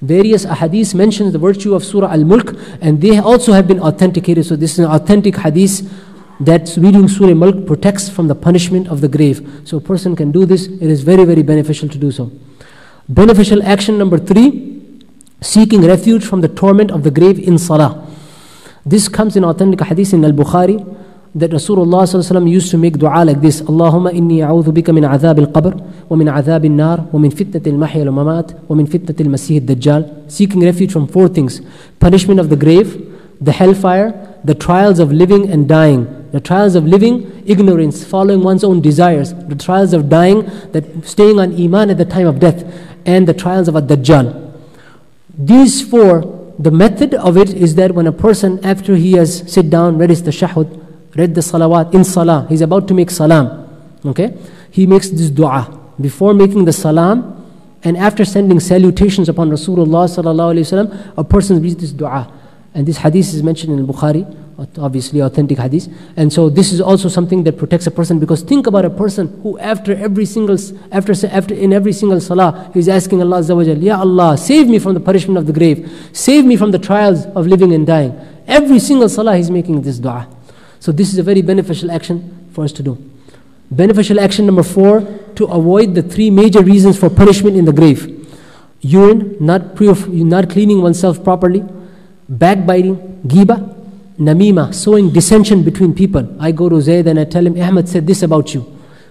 Various 0.00 0.44
ahadith 0.44 0.94
mentions 0.94 1.32
the 1.32 1.38
virtue 1.38 1.74
of 1.74 1.84
Surah 1.84 2.12
Al 2.12 2.24
Mulk, 2.24 2.54
and 2.80 3.00
they 3.00 3.18
also 3.18 3.52
have 3.52 3.66
been 3.66 3.80
authenticated. 3.80 4.44
So, 4.44 4.56
this 4.56 4.72
is 4.72 4.80
an 4.80 4.90
authentic 4.90 5.36
hadith 5.36 5.90
that 6.40 6.74
reading 6.76 7.08
Surah 7.08 7.34
Mulk 7.34 7.66
protects 7.66 8.08
from 8.08 8.28
the 8.28 8.34
punishment 8.34 8.88
of 8.88 9.00
the 9.00 9.08
grave. 9.08 9.62
So, 9.64 9.78
a 9.78 9.80
person 9.80 10.16
can 10.16 10.32
do 10.32 10.44
this, 10.44 10.66
it 10.66 10.82
is 10.82 11.02
very, 11.02 11.24
very 11.24 11.42
beneficial 11.42 11.88
to 11.88 11.98
do 11.98 12.10
so. 12.10 12.32
Beneficial 13.08 13.62
action 13.62 13.98
number 13.98 14.18
three 14.18 14.73
seeking 15.40 15.82
refuge 15.82 16.24
from 16.24 16.40
the 16.40 16.48
torment 16.48 16.90
of 16.90 17.02
the 17.02 17.10
grave 17.10 17.38
in 17.38 17.58
salah. 17.58 18.06
This 18.86 19.08
comes 19.08 19.36
in 19.36 19.44
authentic 19.44 19.80
hadith 19.80 20.12
in 20.12 20.24
Al 20.24 20.32
Bukhari 20.32 20.78
that 21.34 21.50
Rasulullah 21.50 22.48
used 22.48 22.70
to 22.70 22.78
make 22.78 22.96
dua 22.96 23.24
like 23.24 23.40
this 23.40 23.60
Allahumma 23.62 24.12
inni 24.12 24.38
a'udhu 24.38 24.72
bika 24.72 24.94
min 24.94 25.02
azab 25.02 25.38
al-qabr 25.38 25.74
wa 26.08 26.16
min 26.16 26.28
azab 26.28 26.64
al-nar 26.64 27.00
wa 27.10 27.18
min 27.18 27.32
fitnat 27.32 27.66
al-mahya 27.66 28.06
al-mamat 28.06 28.54
wa 28.68 28.76
min 28.76 28.86
fitnat 28.86 29.20
al-masih 29.20 29.60
al-dajjal 29.60 30.30
seeking 30.30 30.60
refuge 30.60 30.92
from 30.92 31.08
four 31.08 31.26
things 31.26 31.60
punishment 31.98 32.38
of 32.38 32.50
the 32.50 32.56
grave 32.56 32.94
the 33.40 33.50
hellfire 33.50 34.38
the 34.44 34.54
trials 34.54 35.00
of 35.00 35.10
living 35.10 35.50
and 35.50 35.68
dying 35.68 36.06
the 36.30 36.40
trials 36.40 36.76
of 36.76 36.86
living 36.86 37.42
ignorance 37.46 38.04
following 38.04 38.44
one's 38.44 38.62
own 38.62 38.80
desires 38.80 39.34
the 39.48 39.56
trials 39.56 39.92
of 39.92 40.08
dying 40.08 40.44
that 40.70 40.84
staying 41.04 41.40
on 41.40 41.52
iman 41.60 41.90
at 41.90 41.98
the 41.98 42.04
time 42.04 42.28
of 42.28 42.38
death 42.38 42.62
and 43.06 43.26
the 43.26 43.34
trials 43.34 43.66
of 43.66 43.74
a 43.74 43.82
dajjal 43.82 44.43
these 45.36 45.82
four, 45.82 46.54
the 46.58 46.70
method 46.70 47.14
of 47.14 47.36
it 47.36 47.50
is 47.50 47.74
that 47.74 47.92
when 47.92 48.06
a 48.06 48.12
person, 48.12 48.64
after 48.64 48.94
he 48.94 49.12
has 49.12 49.50
sit 49.52 49.70
down, 49.70 49.98
read 49.98 50.10
his 50.10 50.22
tashahud, 50.22 51.14
read 51.16 51.34
the 51.34 51.40
salawat 51.40 51.94
in 51.94 52.04
salah, 52.04 52.46
he's 52.48 52.60
about 52.60 52.86
to 52.88 52.94
make 52.94 53.10
salam, 53.10 53.68
okay? 54.04 54.36
He 54.70 54.86
makes 54.86 55.08
this 55.10 55.30
dua. 55.30 55.80
Before 56.00 56.34
making 56.34 56.64
the 56.64 56.72
salam, 56.72 57.34
and 57.82 57.96
after 57.96 58.24
sending 58.24 58.60
salutations 58.60 59.28
upon 59.28 59.50
Rasulullah 59.50 60.08
a 61.18 61.24
person 61.24 61.60
reads 61.62 61.76
this 61.76 61.92
dua. 61.92 62.32
And 62.72 62.86
this 62.86 62.96
hadith 62.96 63.34
is 63.34 63.42
mentioned 63.42 63.78
in 63.78 63.86
Bukhari 63.86 64.24
obviously 64.78 65.20
authentic 65.20 65.58
hadith. 65.58 65.88
And 66.16 66.32
so 66.32 66.48
this 66.48 66.72
is 66.72 66.80
also 66.80 67.08
something 67.08 67.44
that 67.44 67.58
protects 67.58 67.86
a 67.86 67.90
person 67.90 68.18
because 68.18 68.42
think 68.42 68.66
about 68.66 68.84
a 68.84 68.90
person 68.90 69.40
who 69.42 69.58
after 69.58 69.94
every 69.94 70.24
single 70.24 70.56
after 70.92 71.12
after 71.26 71.54
in 71.54 71.72
every 71.72 71.92
single 71.92 72.20
salah 72.20 72.70
is 72.74 72.88
asking 72.88 73.20
Allah 73.20 73.38
Azza 73.40 73.56
wa 73.56 73.62
Ya 73.62 73.98
Allah, 73.98 74.36
save 74.38 74.68
me 74.68 74.78
from 74.78 74.94
the 74.94 75.00
punishment 75.00 75.38
of 75.38 75.46
the 75.46 75.52
grave, 75.52 76.08
save 76.12 76.44
me 76.44 76.56
from 76.56 76.70
the 76.70 76.78
trials 76.78 77.26
of 77.26 77.46
living 77.46 77.72
and 77.72 77.86
dying. 77.86 78.14
Every 78.46 78.78
single 78.78 79.08
salah 79.08 79.36
he's 79.36 79.50
making 79.50 79.82
this 79.82 79.98
dua. 79.98 80.28
So 80.80 80.92
this 80.92 81.12
is 81.12 81.18
a 81.18 81.22
very 81.22 81.42
beneficial 81.42 81.90
action 81.90 82.48
for 82.52 82.64
us 82.64 82.72
to 82.72 82.82
do. 82.82 82.98
Beneficial 83.70 84.20
action 84.20 84.46
number 84.46 84.62
four 84.62 85.00
to 85.34 85.46
avoid 85.46 85.94
the 85.94 86.02
three 86.02 86.30
major 86.30 86.62
reasons 86.62 86.98
for 86.98 87.10
punishment 87.10 87.56
in 87.56 87.64
the 87.64 87.72
grave. 87.72 88.20
Urine, 88.82 89.36
not, 89.40 89.80
not 89.80 90.50
cleaning 90.50 90.82
oneself 90.82 91.24
properly, 91.24 91.64
backbiting, 92.28 92.96
giba, 93.26 93.73
namima, 94.18 94.74
sowing 94.74 95.10
dissension 95.10 95.62
between 95.62 95.94
people. 95.94 96.36
I 96.40 96.52
go 96.52 96.68
to 96.68 96.80
Zayd 96.80 97.06
and 97.06 97.18
I 97.18 97.24
tell 97.24 97.46
him, 97.46 97.60
Ahmed 97.60 97.88
said 97.88 98.06
this 98.06 98.22
about 98.22 98.54
you. 98.54 98.64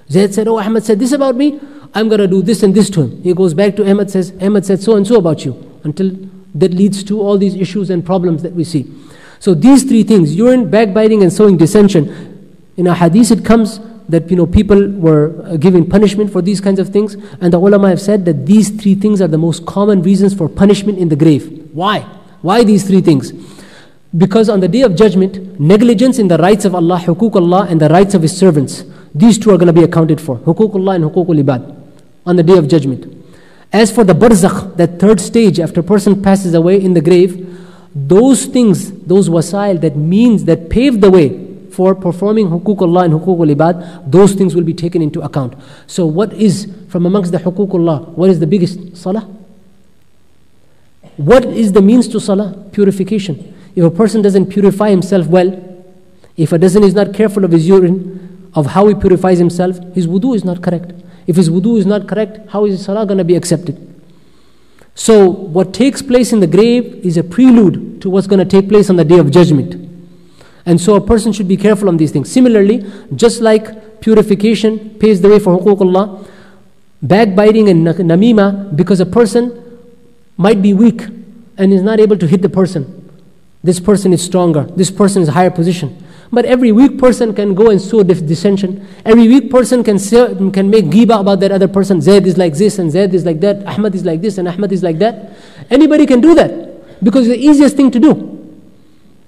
Zayd 0.09 0.33
said, 0.33 0.47
Oh, 0.47 0.59
Ahmed 0.59 0.83
said 0.83 0.99
this 0.99 1.11
about 1.11 1.35
me. 1.35 1.59
I'm 1.93 2.09
going 2.09 2.21
to 2.21 2.27
do 2.27 2.41
this 2.41 2.63
and 2.63 2.73
this 2.73 2.89
to 2.91 3.01
him. 3.03 3.23
He 3.23 3.33
goes 3.33 3.53
back 3.53 3.75
to 3.75 3.89
Ahmed, 3.89 4.09
says, 4.09 4.33
Ahmed 4.41 4.65
said 4.65 4.81
so 4.81 4.95
and 4.95 5.05
so 5.05 5.17
about 5.17 5.45
you. 5.45 5.79
Until 5.83 6.11
that 6.55 6.73
leads 6.73 7.03
to 7.05 7.19
all 7.19 7.37
these 7.37 7.55
issues 7.55 7.89
and 7.89 8.05
problems 8.05 8.43
that 8.43 8.53
we 8.53 8.63
see. 8.63 8.91
So 9.39 9.53
these 9.53 9.83
three 9.83 10.03
things, 10.03 10.35
urine, 10.35 10.69
backbiting, 10.69 11.21
and 11.21 11.31
sowing 11.31 11.57
dissension. 11.57 12.61
In 12.77 12.87
a 12.87 12.95
hadith, 12.95 13.31
it 13.31 13.45
comes 13.45 13.79
that 14.09 14.29
you 14.29 14.35
know 14.35 14.45
people 14.45 14.89
were 14.91 15.43
uh, 15.45 15.57
given 15.57 15.89
punishment 15.89 16.31
for 16.31 16.41
these 16.41 16.59
kinds 16.59 16.79
of 16.79 16.89
things, 16.89 17.15
and 17.41 17.53
the 17.53 17.59
ulama 17.59 17.89
have 17.89 18.01
said 18.01 18.25
that 18.25 18.45
these 18.45 18.69
three 18.69 18.95
things 18.95 19.21
are 19.21 19.27
the 19.27 19.37
most 19.37 19.65
common 19.65 20.01
reasons 20.01 20.33
for 20.33 20.49
punishment 20.49 20.97
in 20.97 21.09
the 21.09 21.15
grave. 21.15 21.69
Why? 21.73 21.99
Why 22.41 22.63
these 22.63 22.85
three 22.85 23.01
things? 23.01 23.31
Because 24.15 24.47
on 24.47 24.59
the 24.59 24.67
day 24.67 24.81
of 24.81 24.95
judgment, 24.95 25.59
negligence 25.59 26.19
in 26.19 26.27
the 26.27 26.37
rights 26.37 26.65
of 26.65 26.75
Allah, 26.75 26.99
hukuk 26.99 27.35
Allah, 27.35 27.65
and 27.67 27.81
the 27.81 27.89
rights 27.89 28.13
of 28.13 28.21
His 28.21 28.37
servants, 28.37 28.83
these 29.15 29.39
two 29.39 29.49
are 29.49 29.57
going 29.57 29.67
to 29.67 29.73
be 29.73 29.83
accounted 29.83 30.21
for. 30.21 30.37
hukuk 30.37 30.75
Allah 30.75 30.95
and 30.95 31.03
hukukul 31.05 31.41
ibad 31.43 31.75
on 32.25 32.35
the 32.35 32.43
day 32.43 32.57
of 32.57 32.67
judgment. 32.67 33.11
As 33.71 33.91
for 33.91 34.03
the 34.03 34.13
barzakh, 34.13 34.77
that 34.77 34.99
third 34.99 35.19
stage 35.19 35.59
after 35.59 35.79
a 35.79 35.83
person 35.83 36.21
passes 36.21 36.53
away 36.53 36.79
in 36.79 36.93
the 36.93 37.01
grave, 37.01 37.49
those 37.95 38.45
things, 38.45 38.91
those 38.91 39.29
wasail, 39.29 39.81
that 39.81 39.95
means 39.95 40.45
that 40.45 40.69
pave 40.69 41.01
the 41.01 41.09
way 41.09 41.39
for 41.71 41.95
performing 41.95 42.49
hukuk 42.49 42.81
Allah 42.81 43.05
and 43.05 43.13
hukukul 43.13 43.51
ibad, 43.55 44.11
those 44.11 44.33
things 44.33 44.53
will 44.55 44.63
be 44.63 44.75
taken 44.75 45.01
into 45.01 45.21
account. 45.21 45.55
So, 45.87 46.05
what 46.05 46.33
is 46.33 46.71
from 46.89 47.07
amongst 47.07 47.31
the 47.31 47.39
hukuk 47.39 47.73
Allah? 47.73 48.01
What 48.11 48.29
is 48.29 48.39
the 48.39 48.45
biggest? 48.47 48.95
Salah. 48.95 49.27
What 51.17 51.45
is 51.45 51.71
the 51.71 51.81
means 51.81 52.07
to 52.09 52.19
salah? 52.19 52.53
Purification. 52.71 53.52
If 53.75 53.83
a 53.83 53.89
person 53.91 54.21
doesn't 54.21 54.47
purify 54.47 54.89
himself 54.89 55.27
well, 55.27 55.51
if 56.37 56.51
a 56.51 56.59
person 56.59 56.83
is 56.83 56.93
not 56.93 57.13
careful 57.13 57.43
of 57.43 57.51
his 57.51 57.67
urine, 57.67 58.51
of 58.55 58.67
how 58.67 58.87
he 58.87 58.95
purifies 58.95 59.39
himself, 59.39 59.79
his 59.93 60.07
wudu 60.07 60.35
is 60.35 60.43
not 60.43 60.61
correct. 60.61 60.93
If 61.25 61.35
his 61.37 61.49
wudu 61.49 61.77
is 61.77 61.85
not 61.85 62.07
correct, 62.07 62.49
how 62.49 62.65
is 62.65 62.77
his 62.77 62.85
salah 62.85 63.05
going 63.05 63.17
to 63.17 63.23
be 63.23 63.35
accepted? 63.35 63.89
So, 64.95 65.27
what 65.27 65.73
takes 65.73 66.01
place 66.03 66.33
in 66.33 66.39
the 66.39 66.47
grave 66.47 66.85
is 67.03 67.17
a 67.17 67.23
prelude 67.23 68.01
to 68.01 68.09
what's 68.09 68.27
going 68.27 68.39
to 68.39 68.45
take 68.45 68.69
place 68.69 68.89
on 68.91 68.95
the 68.95 69.03
day 69.03 69.17
of 69.17 69.31
judgment. 69.31 69.75
And 70.65 70.79
so, 70.79 70.95
a 70.95 71.01
person 71.01 71.33
should 71.33 71.47
be 71.47 71.57
careful 71.57 71.87
on 71.87 71.97
these 71.97 72.11
things. 72.11 72.31
Similarly, 72.31 72.85
just 73.15 73.41
like 73.41 74.01
purification 74.01 74.91
paves 74.99 75.21
the 75.21 75.29
way 75.29 75.39
for 75.39 75.57
huququllah, 75.59 76.27
backbiting 77.01 77.69
and 77.69 77.85
namima, 77.87 78.75
because 78.75 78.99
a 78.99 79.05
person 79.05 79.59
might 80.37 80.61
be 80.61 80.73
weak 80.73 81.01
and 81.57 81.73
is 81.73 81.81
not 81.81 81.99
able 81.99 82.17
to 82.17 82.27
hit 82.27 82.43
the 82.43 82.49
person. 82.49 83.02
This 83.63 83.79
person 83.79 84.11
is 84.11 84.21
stronger. 84.21 84.63
This 84.63 84.91
person 84.91 85.21
is 85.21 85.29
higher 85.29 85.49
position. 85.49 86.05
But 86.31 86.45
every 86.45 86.71
weak 86.71 86.97
person 86.97 87.33
can 87.33 87.53
go 87.53 87.69
and 87.69 87.79
sow 87.79 88.03
dissension. 88.03 88.85
Every 89.05 89.27
weak 89.27 89.49
person 89.49 89.83
can 89.83 89.99
say, 89.99 90.35
can 90.51 90.69
make 90.69 90.85
giba 90.85 91.21
about 91.21 91.39
that 91.39 91.51
other 91.51 91.67
person. 91.67 92.01
Zaid 92.01 92.27
is 92.27 92.37
like 92.37 92.55
this 92.55 92.79
and 92.79 92.91
Zaid 92.91 93.13
is 93.13 93.25
like 93.25 93.39
that. 93.39 93.65
Ahmad 93.65 93.95
is 93.95 94.03
like 94.03 94.19
this 94.21 94.37
and 94.37 94.47
Ahmad 94.47 94.71
is 94.71 94.83
like 94.83 94.99
that. 94.99 95.31
Anybody 95.69 96.05
can 96.05 96.19
do 96.19 96.35
that 96.35 97.03
because 97.03 97.27
it's 97.27 97.37
the 97.37 97.47
easiest 97.47 97.77
thing 97.77 97.89
to 97.91 97.99
do. 97.99 98.29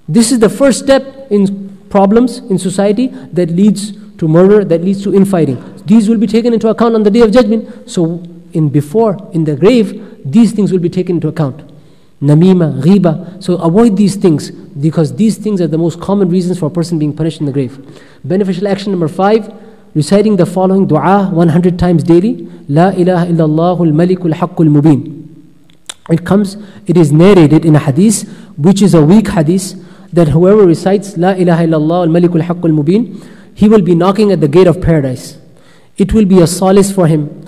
This 0.09 0.31
is 0.31 0.39
the 0.39 0.49
first 0.49 0.83
step 0.83 1.31
in 1.31 1.77
problems 1.89 2.39
in 2.39 2.57
society 2.57 3.07
that 3.07 3.49
leads 3.51 3.93
to 4.17 4.27
murder, 4.27 4.65
that 4.65 4.81
leads 4.83 5.03
to 5.03 5.15
infighting. 5.15 5.61
These 5.85 6.09
will 6.09 6.17
be 6.17 6.27
taken 6.27 6.53
into 6.53 6.67
account 6.67 6.95
on 6.95 7.03
the 7.03 7.11
day 7.11 7.21
of 7.21 7.31
judgment. 7.31 7.89
So, 7.89 8.23
in 8.53 8.69
before, 8.69 9.17
in 9.31 9.43
the 9.43 9.55
grave, 9.55 10.21
these 10.25 10.51
things 10.51 10.71
will 10.71 10.79
be 10.79 10.89
taken 10.89 11.17
into 11.17 11.27
account 11.27 11.74
namima, 12.21 12.81
ghiba. 12.81 13.43
So 13.43 13.55
avoid 13.57 13.97
these 13.97 14.15
things 14.15 14.51
because 14.51 15.15
these 15.15 15.37
things 15.37 15.61
are 15.61 15.67
the 15.67 15.77
most 15.77 15.99
common 15.99 16.29
reasons 16.29 16.59
for 16.59 16.67
a 16.67 16.69
person 16.69 16.99
being 16.99 17.15
punished 17.15 17.39
in 17.39 17.45
the 17.45 17.51
grave. 17.51 17.79
Beneficial 18.23 18.67
action 18.67 18.91
number 18.91 19.07
five, 19.07 19.53
reciting 19.93 20.35
the 20.35 20.45
following 20.45 20.87
dua 20.87 21.29
100 21.31 21.79
times 21.79 22.03
daily. 22.03 22.47
La 22.67 22.89
ilaha 22.89 23.27
illallah 23.27 23.79
al-malikul 23.79 24.33
haqqul 24.33 24.69
mubin. 24.69 25.21
It 26.09 26.25
comes, 26.25 26.57
it 26.85 26.97
is 26.97 27.11
narrated 27.11 27.65
in 27.65 27.75
a 27.75 27.79
hadith, 27.79 28.27
which 28.57 28.81
is 28.81 28.93
a 28.93 29.01
weak 29.01 29.29
hadith, 29.29 29.73
that 30.13 30.29
whoever 30.29 30.65
recites 30.65 31.17
La 31.17 31.31
ilaha 31.31 31.65
illallah 31.65 32.07
al-malikul 32.07 32.41
haqqul 32.41 32.71
mubin, 32.71 33.23
he 33.55 33.69
will 33.69 33.81
be 33.81 33.95
knocking 33.95 34.31
at 34.31 34.41
the 34.41 34.47
gate 34.47 34.67
of 34.67 34.81
paradise. 34.81 35.37
It 35.97 36.13
will 36.13 36.25
be 36.25 36.41
a 36.41 36.47
solace 36.47 36.91
for 36.91 37.07
him 37.07 37.47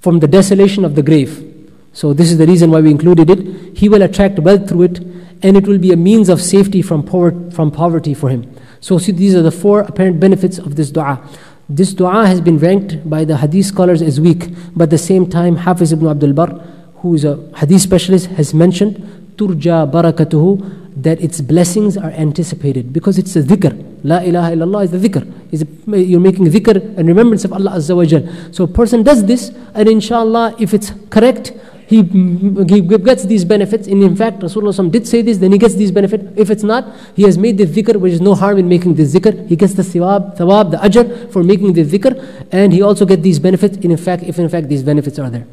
from 0.00 0.20
the 0.20 0.28
desolation 0.28 0.84
of 0.84 0.94
the 0.94 1.02
grave. 1.02 1.51
So, 1.92 2.12
this 2.12 2.30
is 2.30 2.38
the 2.38 2.46
reason 2.46 2.70
why 2.70 2.80
we 2.80 2.90
included 2.90 3.28
it. 3.30 3.76
He 3.76 3.88
will 3.88 4.02
attract 4.02 4.38
wealth 4.38 4.68
through 4.68 4.82
it, 4.82 4.98
and 5.42 5.56
it 5.56 5.66
will 5.66 5.78
be 5.78 5.92
a 5.92 5.96
means 5.96 6.28
of 6.28 6.40
safety 6.40 6.82
from, 6.82 7.06
from 7.50 7.70
poverty 7.70 8.14
for 8.14 8.30
him. 8.30 8.54
So, 8.80 8.98
see, 8.98 9.12
these 9.12 9.34
are 9.34 9.42
the 9.42 9.50
four 9.50 9.80
apparent 9.80 10.18
benefits 10.18 10.58
of 10.58 10.76
this 10.76 10.90
dua. 10.90 11.20
This 11.68 11.94
dua 11.94 12.26
has 12.26 12.40
been 12.40 12.58
ranked 12.58 13.08
by 13.08 13.24
the 13.24 13.36
hadith 13.36 13.66
scholars 13.66 14.02
as 14.02 14.20
weak, 14.20 14.48
but 14.74 14.84
at 14.84 14.90
the 14.90 14.98
same 14.98 15.28
time, 15.28 15.56
Hafiz 15.56 15.92
ibn 15.92 16.08
Abdul 16.08 16.32
Barr, 16.32 16.48
who 16.96 17.14
is 17.14 17.24
a 17.24 17.36
hadith 17.56 17.82
specialist, 17.82 18.26
has 18.30 18.52
mentioned 18.52 18.96
turja 19.36 19.90
barakatuhu 19.90 20.82
that 20.96 21.20
its 21.20 21.40
blessings 21.40 21.96
are 21.96 22.10
anticipated 22.10 22.92
because 22.92 23.18
it's 23.18 23.34
a 23.36 23.42
dhikr. 23.42 23.72
La 24.04 24.18
ilaha 24.18 24.52
illallah 24.52 24.84
is 24.84 24.90
the 24.90 24.98
dhikr. 24.98 25.52
Is 25.52 25.64
you're 25.86 26.20
making 26.20 26.46
dhikr 26.46 26.98
and 26.98 27.08
remembrance 27.08 27.44
of 27.44 27.52
Allah 27.52 27.72
Azza 27.72 27.96
wa 27.96 28.04
Jal. 28.04 28.28
So 28.52 28.64
a 28.64 28.68
person 28.68 29.02
does 29.02 29.24
this 29.24 29.50
and 29.74 29.88
inshallah 29.88 30.56
if 30.58 30.74
it's 30.74 30.92
correct, 31.10 31.52
he, 31.92 32.74
he 32.74 32.80
gets 32.80 33.24
these 33.24 33.44
benefits. 33.44 33.86
And 33.86 34.02
in 34.02 34.16
fact, 34.16 34.40
Rasulullah 34.40 34.90
did 34.90 35.06
say 35.06 35.22
this, 35.22 35.38
then 35.38 35.52
he 35.52 35.58
gets 35.58 35.74
these 35.74 35.92
benefits. 35.92 36.24
If 36.36 36.50
it's 36.50 36.62
not, 36.62 36.84
he 37.14 37.22
has 37.24 37.36
made 37.38 37.58
the 37.58 37.66
dhikr, 37.66 37.96
which 37.96 38.14
is 38.14 38.20
no 38.20 38.34
harm 38.34 38.58
in 38.58 38.68
making 38.68 38.94
the 38.94 39.04
dhikr. 39.04 39.48
He 39.48 39.56
gets 39.56 39.74
the 39.74 39.82
thawab, 39.82 40.36
thawab 40.36 40.70
the 40.72 40.78
ajr 40.78 41.30
for 41.32 41.42
making 41.42 41.72
the 41.74 41.84
dhikr, 41.84 42.12
and 42.50 42.72
he 42.72 42.82
also 42.82 43.04
gets 43.04 43.22
these 43.22 43.38
benefits. 43.38 43.76
In 43.78 43.96
fact, 43.96 44.22
if 44.22 44.38
in 44.38 44.48
fact 44.48 44.68
these 44.68 44.82
benefits 44.82 45.18
are 45.18 45.30
there. 45.30 45.46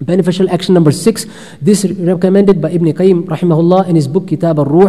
Beneficial 0.00 0.48
action 0.50 0.72
number 0.72 0.92
six. 0.92 1.26
This 1.60 1.84
recommended 1.84 2.62
by 2.62 2.70
Ibn 2.70 2.92
Qayyim 2.92 3.24
rahimahullah 3.24 3.88
in 3.88 3.96
his 3.96 4.08
book 4.08 4.28
Kitab 4.28 4.58
al-Ruh 4.58 4.88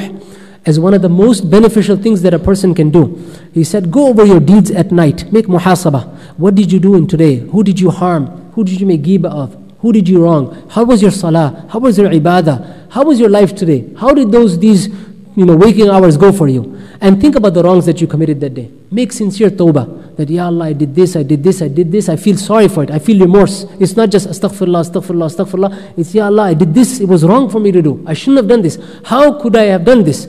as 0.65 0.79
one 0.79 0.93
of 0.93 1.01
the 1.01 1.09
most 1.09 1.49
beneficial 1.49 1.97
things 1.97 2.21
that 2.21 2.33
a 2.33 2.39
person 2.39 2.73
can 2.73 2.91
do. 2.91 3.19
He 3.53 3.63
said, 3.63 3.91
go 3.91 4.07
over 4.07 4.25
your 4.25 4.39
deeds 4.39 4.69
at 4.71 4.91
night. 4.91 5.31
Make 5.33 5.47
muhasabah. 5.47 6.38
What 6.38 6.55
did 6.55 6.71
you 6.71 6.79
do 6.79 6.95
in 6.95 7.07
today? 7.07 7.38
Who 7.38 7.63
did 7.63 7.79
you 7.79 7.89
harm? 7.89 8.27
Who 8.53 8.63
did 8.63 8.79
you 8.79 8.85
make 8.85 9.01
ghibah 9.01 9.31
of? 9.31 9.57
Who 9.82 9.91
did 9.91 10.08
you 10.08 10.24
wrong? 10.24 10.68
How 10.70 10.84
was 10.84 11.02
your 11.02 11.12
salah? 11.12 11.66
How 11.70 11.80
was 11.80 11.98
your 11.98 12.10
ibadah? 12.10 12.91
How 12.91 13.03
was 13.03 13.20
your 13.20 13.30
life 13.30 13.56
today? 13.56 13.90
How 13.98 14.14
did 14.14 14.32
those 14.32 14.58
these 14.58 14.88
you 15.36 15.45
know 15.45 15.56
waking 15.56 15.90
hours 15.90 16.18
go 16.18 16.32
for 16.32 16.48
you? 16.48 16.78
And 17.02 17.20
think 17.20 17.36
about 17.36 17.56
the 17.56 17.64
wrongs 17.64 17.86
that 17.88 17.99
you 17.99 18.08
committed 18.08 18.40
that 18.41 18.53
day. 18.53 18.72
Make 18.91 19.12
sincere 19.12 19.49
tawbah 19.49 20.16
that, 20.18 20.30
Ya 20.30 20.45
Allah, 20.45 20.66
I 20.66 20.74
did 20.74 20.94
this, 20.94 21.16
I 21.16 21.24
did 21.24 21.44
this, 21.44 21.62
I 21.62 21.68
did 21.68 21.91
this, 21.91 22.10
I 22.10 22.16
feel 22.16 22.38
sorry 22.38 22.68
for 22.68 22.84
it, 22.84 22.91
I 22.91 22.99
feel 22.99 23.20
remorse. 23.20 23.66
It's 23.80 23.95
not 23.95 24.12
just 24.12 24.28
astaghfirullah, 24.28 24.86
astaghfirullah, 24.86 25.30
astaghfirullah. 25.34 25.98
It's, 25.98 26.14
Ya 26.14 26.26
Allah, 26.26 26.44
I 26.44 26.53
did 26.53 26.74
this, 26.74 26.99
it 26.99 27.08
was 27.08 27.26
wrong 27.26 27.49
for 27.49 27.60
me 27.60 27.72
to 27.72 27.82
do. 27.82 28.03
I 28.06 28.14
shouldn't 28.14 28.38
have 28.38 28.48
done 28.48 28.62
this. 28.62 28.78
How 29.06 29.40
could 29.40 29.56
I 29.56 29.64
have 29.64 29.84
done 29.84 30.03
this? 30.03 30.28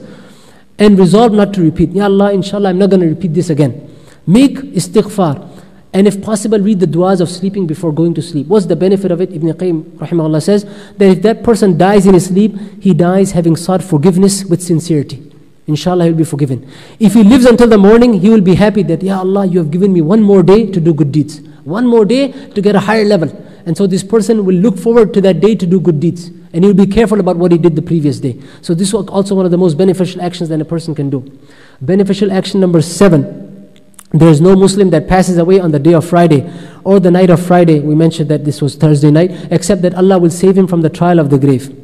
And 0.79 0.97
resolve 0.97 1.33
not 1.33 1.53
to 1.53 1.61
repeat. 1.61 1.91
Ya 1.91 2.05
Allah, 2.05 2.33
inshallah, 2.33 2.69
I'm 2.69 2.79
not 2.79 2.89
going 2.89 3.01
to 3.01 3.07
repeat 3.07 3.33
this 3.33 3.49
again. 3.51 3.89
Make 4.25 4.57
istighfar. 4.73 5.52
And 5.93 6.07
if 6.07 6.21
possible, 6.23 6.59
read 6.59 6.79
the 6.79 6.87
du'as 6.87 7.21
of 7.21 7.29
sleeping 7.29 7.67
before 7.67 7.93
going 7.93 8.15
to 8.15 8.21
sleep. 8.21 8.47
What's 8.47 8.65
the 8.65 8.75
benefit 8.75 9.11
of 9.11 9.21
it? 9.21 9.31
Ibn 9.31 9.49
Qayyim 9.53 9.83
rahimahullah 9.97 10.41
says 10.41 10.65
that 10.97 11.07
if 11.07 11.21
that 11.21 11.43
person 11.43 11.77
dies 11.77 12.07
in 12.07 12.15
his 12.15 12.25
sleep, 12.25 12.55
he 12.81 12.95
dies 12.95 13.31
having 13.31 13.55
sought 13.55 13.83
forgiveness 13.83 14.43
with 14.43 14.61
sincerity. 14.61 15.31
Inshallah, 15.67 16.05
he'll 16.05 16.15
be 16.15 16.23
forgiven. 16.23 16.69
If 16.99 17.13
he 17.13 17.23
lives 17.23 17.45
until 17.45 17.67
the 17.67 17.77
morning, 17.77 18.13
he 18.13 18.29
will 18.29 18.41
be 18.41 18.55
happy 18.55 18.83
that, 18.83 19.03
Ya 19.03 19.19
Allah, 19.19 19.45
you 19.45 19.59
have 19.59 19.71
given 19.71 19.93
me 19.93 20.01
one 20.01 20.21
more 20.21 20.41
day 20.41 20.65
to 20.71 20.79
do 20.79 20.93
good 20.93 21.11
deeds. 21.11 21.41
One 21.63 21.85
more 21.87 22.05
day 22.05 22.31
to 22.31 22.61
get 22.61 22.75
a 22.75 22.79
higher 22.79 23.05
level. 23.05 23.29
And 23.65 23.77
so 23.77 23.87
this 23.87 24.03
person 24.03 24.45
will 24.45 24.55
look 24.55 24.77
forward 24.77 25.13
to 25.13 25.21
that 25.21 25.39
day 25.39 25.55
to 25.55 25.65
do 25.65 25.79
good 25.79 25.99
deeds. 25.99 26.27
And 26.53 26.65
he'll 26.65 26.73
be 26.73 26.85
careful 26.87 27.19
about 27.19 27.37
what 27.37 27.51
he 27.51 27.57
did 27.57 27.75
the 27.75 27.81
previous 27.81 28.19
day. 28.19 28.41
So 28.61 28.73
this 28.73 28.89
is 28.89 28.93
also 28.93 29.35
one 29.35 29.45
of 29.45 29.51
the 29.51 29.57
most 29.57 29.77
beneficial 29.77 30.21
actions 30.21 30.49
that 30.49 30.59
a 30.59 30.65
person 30.65 30.93
can 30.93 31.09
do. 31.09 31.39
Beneficial 31.81 32.31
action 32.31 32.59
number 32.59 32.81
seven. 32.81 33.42
There 34.13 34.29
is 34.29 34.39
no 34.39 34.55
Muslim 34.55 34.91
that 34.91 35.07
passes 35.07 35.39
away 35.39 35.59
on 35.59 35.71
the 35.71 35.79
day 35.79 35.93
of 35.93 36.05
Friday 36.05 36.47
or 36.83 36.99
the 36.99 37.09
night 37.09 37.31
of 37.31 37.43
Friday. 37.43 37.79
We 37.79 37.95
mentioned 37.95 38.29
that 38.29 38.45
this 38.45 38.61
was 38.61 38.75
Thursday 38.75 39.09
night, 39.09 39.31
except 39.49 39.81
that 39.81 39.95
Allah 39.95 40.19
will 40.19 40.29
save 40.29 40.55
him 40.55 40.67
from 40.67 40.81
the 40.81 40.89
trial 40.89 41.17
of 41.17 41.31
the 41.31 41.39
grave. 41.39 41.75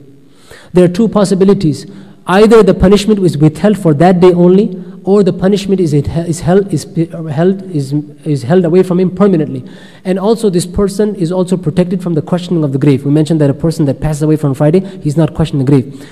There 0.72 0.86
are 0.86 0.94
two 0.94 1.08
possibilities. 1.08 1.88
Either 2.28 2.62
the 2.62 2.76
punishment 2.76 3.20
is 3.22 3.36
withheld 3.36 3.80
for 3.80 3.96
that 3.96 4.20
day 4.20 4.32
only, 4.32 4.80
or 5.04 5.24
the 5.24 5.34
punishment 5.34 5.82
is, 5.82 5.92
is, 5.92 6.42
held, 6.42 6.72
is, 6.72 6.84
held, 7.32 7.64
is, 7.72 7.94
is 8.24 8.44
held 8.44 8.64
away 8.64 8.84
from 8.84 9.00
him 9.00 9.10
permanently. 9.10 9.68
And 10.06 10.20
also, 10.20 10.52
this 10.52 10.68
person 10.68 11.16
is 11.16 11.32
also 11.32 11.58
protected 11.58 12.04
from 12.04 12.14
the 12.14 12.22
questioning 12.22 12.64
of 12.64 12.74
the 12.74 12.78
grave. 12.78 13.06
We 13.06 13.12
mentioned 13.12 13.42
that 13.42 13.50
a 13.50 13.56
person 13.56 13.86
that 13.86 14.02
passes 14.02 14.22
away 14.22 14.36
from 14.36 14.54
Friday, 14.54 14.82
he's 15.00 15.18
not 15.18 15.34
questioning 15.34 15.66
the 15.66 15.72
grave. 15.72 16.08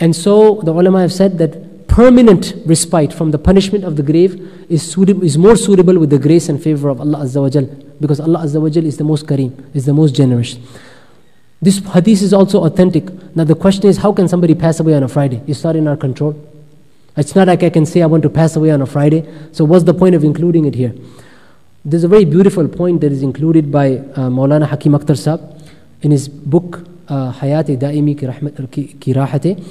And 0.00 0.16
so, 0.16 0.60
the 0.62 0.72
ulama 0.72 1.02
have 1.02 1.12
said 1.12 1.38
that 1.38 1.71
permanent 1.92 2.54
respite 2.64 3.12
from 3.12 3.32
the 3.32 3.38
punishment 3.38 3.84
of 3.84 3.96
the 3.96 4.02
grave 4.02 4.32
is, 4.70 4.82
suitable, 4.82 5.22
is 5.22 5.36
more 5.36 5.56
suitable 5.56 5.98
with 5.98 6.08
the 6.08 6.18
grace 6.18 6.48
and 6.48 6.62
favor 6.62 6.88
of 6.88 7.02
Allah 7.02 7.18
Azza 7.18 7.42
wa 7.42 7.50
Jal, 7.50 7.66
because 8.00 8.18
Allah 8.18 8.40
Azza 8.40 8.60
wa 8.60 8.70
Jal 8.70 8.86
is 8.86 8.96
the 8.96 9.04
most 9.04 9.26
kareem, 9.26 9.52
is 9.74 9.84
the 9.84 9.92
most 9.92 10.14
generous. 10.14 10.58
This 11.60 11.80
hadith 11.80 12.22
is 12.22 12.32
also 12.32 12.64
authentic. 12.64 13.04
Now 13.36 13.44
the 13.44 13.54
question 13.54 13.86
is, 13.86 13.98
how 13.98 14.12
can 14.14 14.26
somebody 14.26 14.54
pass 14.54 14.80
away 14.80 14.94
on 14.94 15.02
a 15.02 15.08
Friday? 15.08 15.42
It's 15.46 15.62
not 15.62 15.76
in 15.76 15.86
our 15.86 15.98
control. 15.98 16.34
It's 17.14 17.34
not 17.36 17.46
like 17.46 17.62
I 17.62 17.68
can 17.68 17.84
say 17.84 18.00
I 18.00 18.06
want 18.06 18.22
to 18.22 18.30
pass 18.30 18.56
away 18.56 18.70
on 18.70 18.80
a 18.80 18.86
Friday. 18.86 19.28
So 19.52 19.66
what's 19.66 19.84
the 19.84 19.92
point 19.92 20.14
of 20.14 20.24
including 20.24 20.64
it 20.64 20.74
here? 20.74 20.94
There's 21.84 22.04
a 22.04 22.08
very 22.08 22.24
beautiful 22.24 22.66
point 22.68 23.02
that 23.02 23.12
is 23.12 23.22
included 23.22 23.70
by 23.70 23.96
uh, 23.96 24.30
Maulana 24.30 24.66
Hakim 24.66 24.92
Akhtar 24.92 25.18
Saab 25.26 25.62
in 26.00 26.10
his 26.10 26.26
book 26.26 26.86
uh, 27.08 27.32
Hayati 27.32 27.76
Daimi 27.76 28.18
ki 28.18 29.12
Rahate. 29.12 29.62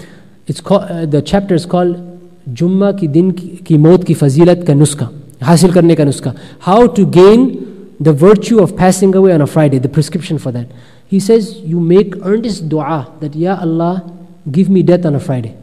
It's 0.45 0.61
called, 0.61 0.83
uh, 0.83 1.05
the 1.07 1.21
chapter 1.21 1.55
is 1.55 1.65
called 1.65 2.10
Jumma 2.49 2.97
ki 2.97 3.07
din 3.07 3.33
ki 3.33 3.77
maut 3.77 4.05
ki 4.05 4.13
fazilat 4.13 4.65
ka 4.65 4.73
nuska. 4.73 5.11
Hasil 5.41 5.71
karne 5.71 5.95
ka 5.95 6.03
nuska. 6.03 6.37
How 6.59 6.87
to 6.87 7.05
gain 7.05 7.71
the 8.01 8.11
virtue 8.11 8.59
of 8.59 8.75
passing 8.75 9.13
away 9.13 9.31
on 9.31 9.41
a 9.41 9.47
Friday, 9.47 9.77
the 9.77 9.87
prescription 9.87 10.39
for 10.39 10.51
that. 10.51 10.67
He 11.05 11.19
says, 11.19 11.57
You 11.59 11.79
make 11.79 12.15
earnest 12.23 12.67
dua 12.67 13.13
that, 13.19 13.35
Ya 13.35 13.59
Allah, 13.59 14.11
give 14.49 14.69
me 14.69 14.81
death 14.81 15.05
on 15.05 15.13
a 15.13 15.19
Friday. 15.19 15.55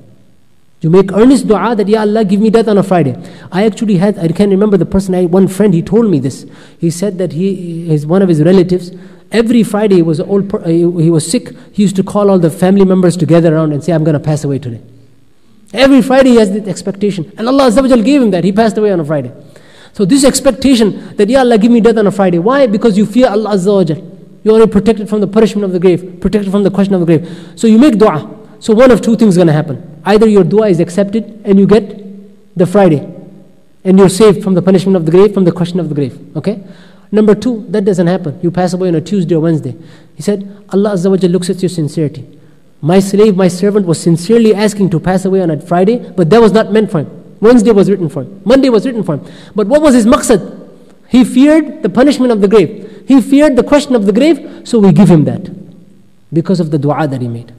You 0.80 0.90
make 0.90 1.10
earnest 1.10 1.48
dua 1.48 1.74
that, 1.74 1.88
Ya 1.88 2.02
Allah, 2.02 2.24
give 2.24 2.40
me 2.40 2.50
death 2.50 2.68
on 2.68 2.78
a 2.78 2.84
Friday. 2.84 3.16
I 3.50 3.66
actually 3.66 3.96
had, 3.96 4.18
I 4.20 4.28
can't 4.28 4.52
remember 4.52 4.76
the 4.76 4.86
person, 4.86 5.16
I, 5.16 5.24
one 5.24 5.48
friend, 5.48 5.74
he 5.74 5.82
told 5.82 6.09
me 6.09 6.20
this. 6.20 6.46
He 6.78 6.90
said 6.90 7.18
that 7.18 7.32
he, 7.32 7.88
his, 7.88 8.06
one 8.06 8.22
of 8.22 8.28
his 8.28 8.40
relatives, 8.40 8.92
every 9.32 9.64
Friday 9.64 10.02
was, 10.02 10.20
old, 10.20 10.52
he 10.64 11.10
was 11.10 11.28
sick, 11.28 11.50
he 11.72 11.82
used 11.82 11.96
to 11.96 12.05
call 12.05 12.30
all 12.30 12.38
the 12.38 12.50
family 12.50 12.84
members 12.84 13.16
together 13.16 13.52
around 13.52 13.72
and 13.72 13.82
say, 13.82 13.92
I'm 13.92 14.05
going 14.05 14.14
to 14.14 14.20
pass 14.20 14.44
away 14.44 14.60
today. 14.60 14.80
Every 15.73 16.01
Friday 16.03 16.31
he 16.31 16.36
has 16.36 16.51
that 16.53 16.66
expectation. 16.66 17.32
And 17.36 17.47
Allah 17.47 17.70
gave 18.03 18.23
him 18.23 18.31
that. 18.31 18.45
He 18.45 18.53
passed 18.53 18.78
away 18.78 18.90
on 18.90 19.01
a 19.01 19.05
Friday. 19.05 19.32
So 19.93 20.05
this 20.05 20.24
expectation 20.24 21.16
that, 21.16 21.28
Ya 21.28 21.40
Allah, 21.40 21.59
give 21.59 21.70
me 21.70 21.81
death 21.81 21.97
on 21.97 22.07
a 22.07 22.11
Friday. 22.11 22.39
Why? 22.39 22.66
Because 22.66 22.97
you 22.97 23.05
fear 23.05 23.28
Allah 23.28 23.51
Azza. 23.51 24.15
You're 24.45 24.55
only 24.55 24.66
protected 24.66 25.09
from 25.09 25.20
the 25.20 25.27
punishment 25.27 25.65
of 25.65 25.73
the 25.73 25.81
grave, 25.81 26.20
protected 26.20 26.51
from 26.51 26.62
the 26.62 26.70
question 26.70 26.95
of 26.95 27.01
the 27.01 27.07
grave. 27.07 27.53
So 27.57 27.66
you 27.66 27.78
make 27.78 27.99
dua. 27.99 28.35
So 28.61 28.74
one 28.74 28.90
of 28.90 29.03
two 29.03 29.16
things 29.16 29.35
is 29.35 29.36
going 29.36 29.49
to 29.49 29.53
happen. 29.53 30.01
Either 30.05 30.28
your 30.28 30.45
dua 30.45 30.69
is 30.69 30.81
accepted 30.81 31.43
and 31.45 31.59
you 31.59 31.66
get 31.66 32.57
the 32.57 32.66
Friday. 32.66 33.07
And 33.85 33.99
you're 33.99 34.09
saved 34.09 34.43
from 34.43 34.55
the 34.55 34.62
punishment 34.62 34.97
of 34.97 35.05
the 35.05 35.11
grave, 35.11 35.35
from 35.35 35.45
the 35.45 35.53
question 35.53 35.81
of 35.81 35.89
the 35.89 35.95
grave. 35.95 36.36
Okay? 36.36 36.62
Number 37.11 37.35
two, 37.35 37.66
that 37.70 37.85
doesn't 37.85 38.07
happen. 38.07 38.39
You 38.43 38.51
pass 38.51 38.73
away 38.73 38.89
on 38.89 38.95
a 38.95 39.01
Tuesday 39.01 39.35
or 39.35 39.40
Wednesday. 39.40 39.77
He 40.15 40.23
said, 40.23 40.65
Allah 40.70 40.93
Azza 40.93 41.31
looks 41.31 41.51
at 41.51 41.61
your 41.62 41.69
sincerity. 41.69 42.38
My 42.80 43.00
slave, 43.00 43.36
my 43.36 43.48
servant 43.48 43.86
was 43.86 44.00
sincerely 44.00 44.55
asking 44.55 44.90
to 44.90 45.00
pass 45.00 45.24
away 45.24 45.40
on 45.40 45.50
a 45.50 45.60
Friday, 45.60 45.98
but 45.98 46.30
that 46.30 46.40
was 46.40 46.52
not 46.52 46.72
meant 46.72 46.90
for 46.90 47.00
him. 47.00 47.36
Wednesday 47.40 47.72
was 47.72 47.90
written 47.90 48.09
for 48.09 48.22
him. 48.22 48.40
Monday 48.44 48.68
was 48.68 48.86
written 48.86 49.02
for 49.02 49.14
him. 49.14 49.26
But 49.55 49.66
what 49.66 49.82
was 49.82 49.94
his 49.94 50.06
maqsad? 50.06 50.68
He 51.09 51.24
feared 51.24 51.82
the 51.82 51.88
punishment 51.88 52.32
of 52.32 52.40
the 52.40 52.48
grave. 52.48 53.05
He 53.09 53.20
feared 53.20 53.56
the 53.56 53.62
question 53.62 53.94
of 53.94 54.06
the 54.06 54.12
grave, 54.12 54.62
so 54.68 54.78
we 54.78 54.92
give 54.92 55.09
him 55.09 55.24
that 55.24 55.50
because 56.32 56.60
of 56.60 56.70
the 56.70 56.78
dua 56.78 57.09
that 57.09 57.20
he 57.20 57.28
made. 57.28 57.52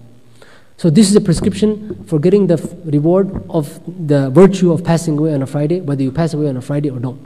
So, 0.77 0.89
this 0.89 1.09
is 1.09 1.15
a 1.15 1.21
prescription 1.21 2.05
for 2.05 2.19
getting 2.19 2.47
the 2.47 2.55
reward 2.85 3.43
of 3.49 3.81
the 4.07 4.29
virtue 4.29 4.71
of 4.71 4.83
passing 4.85 5.17
away 5.17 5.33
on 5.33 5.41
a 5.41 5.47
Friday, 5.47 5.81
whether 5.81 6.01
you 6.01 6.11
pass 6.11 6.33
away 6.33 6.47
on 6.47 6.55
a 6.55 6.61
Friday 6.61 6.89
or 6.89 6.99
don't. 6.99 7.19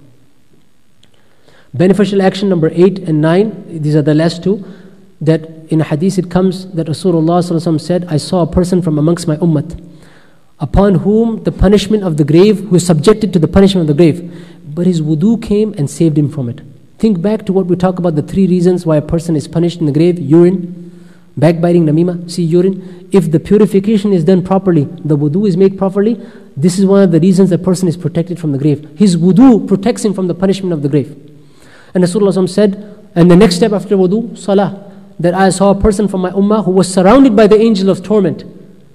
Beneficial 1.72 2.22
action 2.22 2.50
number 2.50 2.72
8 2.74 3.00
and 3.00 3.22
9, 3.22 3.82
these 3.82 3.96
are 3.96 4.02
the 4.02 4.16
last 4.16 4.44
two. 4.44 4.66
That 5.26 5.42
in 5.72 5.80
a 5.80 5.84
hadith 5.84 6.20
it 6.20 6.30
comes 6.30 6.68
that 6.74 6.88
Rasulullah 6.88 7.80
said, 7.80 8.06
I 8.10 8.18
saw 8.18 8.42
a 8.42 8.48
person 8.48 8.82
from 8.82 8.98
amongst 8.98 9.28
my 9.28 9.38
ummah 9.38 9.68
upon 10.60 10.96
whom 10.96 11.44
the 11.44 11.52
punishment 11.52 12.04
of 12.04 12.16
the 12.16 12.24
grave, 12.24 12.60
who 12.70 12.76
is 12.76 12.86
subjected 12.86 13.34
to 13.34 13.40
the 13.40 13.48
punishment 13.48 13.90
of 13.90 13.96
the 13.96 14.02
grave, 14.02 14.20
but 14.74 14.88
his 14.88 15.02
wudu 15.02 15.42
came 15.42 15.74
and 15.78 15.90
saved 15.90 16.18
him 16.18 16.30
from 16.30 16.48
it. 16.48 16.62
Think 16.98 17.22
back 17.22 17.46
to 17.48 17.54
what 17.54 17.66
we 17.66 17.76
talk 17.76 18.00
about 18.00 18.16
the 18.16 18.22
three 18.22 18.48
reasons 18.48 18.86
why 18.86 18.96
a 18.98 19.02
person 19.02 19.36
is 19.36 19.46
punished 19.46 19.82
in 19.82 19.86
the 19.86 19.92
grave 19.92 20.18
urine, 20.18 20.62
backbiting, 21.36 21.86
namima. 21.86 22.32
See, 22.32 22.44
urine. 22.44 23.10
If 23.12 23.30
the 23.30 23.42
purification 23.42 24.14
is 24.14 24.24
done 24.24 24.42
properly, 24.44 24.86
the 25.04 25.18
wudu 25.18 25.48
is 25.48 25.58
made 25.58 25.78
properly, 25.78 26.14
this 26.56 26.80
is 26.80 26.86
one 26.86 27.04
of 27.04 27.12
the 27.12 27.20
reasons 27.20 27.52
a 27.52 27.58
person 27.58 27.90
is 27.90 27.98
protected 27.98 28.40
from 28.40 28.54
the 28.54 28.58
grave. 28.58 28.98
His 28.98 29.18
wudu 29.18 29.68
protects 29.68 30.06
him 30.06 30.14
from 30.14 30.28
the 30.28 30.36
punishment 30.36 30.72
of 30.72 30.82
the 30.82 30.90
grave. 30.90 31.12
And 31.94 32.04
Rasulullah 32.04 32.48
said, 32.48 33.10
and 33.16 33.30
the 33.30 33.36
next 33.36 33.58
step 33.58 33.74
after 33.74 33.98
wudu, 33.98 34.38
salah. 34.38 34.83
That 35.20 35.34
I 35.34 35.50
saw 35.50 35.72
a 35.72 35.80
person 35.80 36.08
from 36.08 36.22
my 36.22 36.32
ummah 36.32 36.66
who 36.66 36.72
was 36.72 36.92
surrounded 36.92 37.36
by 37.36 37.48
the 37.48 37.60
angel 37.60 37.90
of 37.90 38.04
torment. 38.04 38.44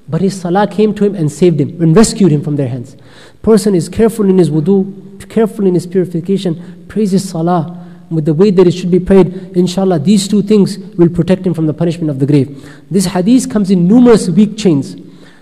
But 0.09 0.21
his 0.21 0.41
salah 0.41 0.67
came 0.67 0.95
to 0.95 1.05
him 1.05 1.15
and 1.15 1.31
saved 1.31 1.61
him 1.61 1.81
and 1.83 1.95
rescued 1.95 2.33
him 2.33 2.43
from 2.43 2.57
their 2.57 2.69
hands. 2.69 2.97
Person 3.43 3.75
is 3.75 3.89
careful 3.89 4.29
in 4.29 4.39
his 4.39 4.51
wudu, 4.51 5.29
careful 5.29 5.67
in 5.67 5.75
his 5.75 5.87
purification, 5.87 6.87
praises 6.89 7.29
salah, 7.29 7.87
with 8.11 8.25
the 8.25 8.35
way 8.35 8.51
that 8.51 8.67
it 8.67 8.73
should 8.73 8.91
be 8.91 9.01
prayed, 9.01 9.57
inshallah, 9.57 9.99
these 9.99 10.27
two 10.29 10.43
things 10.43 10.79
will 10.97 11.09
protect 11.11 11.47
him 11.47 11.53
from 11.53 11.67
the 11.67 11.75
punishment 11.75 12.09
of 12.11 12.19
the 12.19 12.27
grave. 12.27 12.49
This 12.91 13.05
hadith 13.07 13.51
comes 13.51 13.71
in 13.71 13.87
numerous 13.87 14.29
weak 14.29 14.57
chains, 14.57 14.97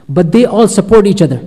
but 0.08 0.32
they 0.32 0.44
all 0.44 0.66
support 0.66 1.06
each 1.06 1.22
other. 1.22 1.46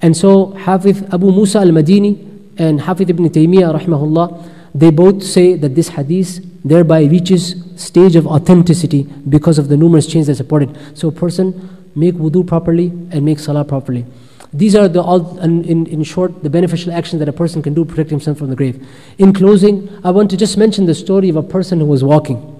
And 0.00 0.16
so, 0.16 0.52
Hafiz 0.52 1.02
Abu 1.12 1.30
Musa 1.30 1.58
al 1.58 1.68
Madini 1.68 2.58
and 2.58 2.80
Hafiz 2.80 3.08
ibn 3.10 3.28
Taymiyyah, 3.28 3.78
rahmahullah, 3.80 4.50
they 4.74 4.90
both 4.90 5.22
say 5.22 5.56
that 5.56 5.74
this 5.74 5.88
hadith 5.88 6.40
thereby 6.70 7.04
reaches 7.04 7.54
stage 7.76 8.16
of 8.16 8.26
authenticity 8.26 9.04
because 9.28 9.58
of 9.58 9.68
the 9.68 9.76
numerous 9.76 10.06
chains 10.06 10.26
that 10.26 10.36
support 10.36 10.62
it. 10.62 10.70
So, 10.94 11.08
a 11.08 11.12
person 11.12 11.76
make 11.96 12.14
wudu 12.14 12.46
properly, 12.46 12.88
and 13.10 13.24
make 13.24 13.38
salah 13.38 13.64
properly. 13.64 14.04
These 14.52 14.76
are 14.76 14.86
the 14.86 15.02
all, 15.02 15.38
in, 15.40 15.86
in 15.86 16.04
short, 16.04 16.42
the 16.42 16.50
beneficial 16.50 16.92
actions 16.92 17.18
that 17.18 17.28
a 17.28 17.32
person 17.32 17.62
can 17.62 17.74
do 17.74 17.84
to 17.84 17.90
protect 17.90 18.10
himself 18.10 18.38
from 18.38 18.50
the 18.50 18.56
grave. 18.56 18.86
In 19.18 19.32
closing, 19.32 19.88
I 20.04 20.10
want 20.10 20.30
to 20.30 20.36
just 20.36 20.56
mention 20.56 20.86
the 20.86 20.94
story 20.94 21.28
of 21.28 21.36
a 21.36 21.42
person 21.42 21.80
who 21.80 21.86
was 21.86 22.04
walking. 22.04 22.52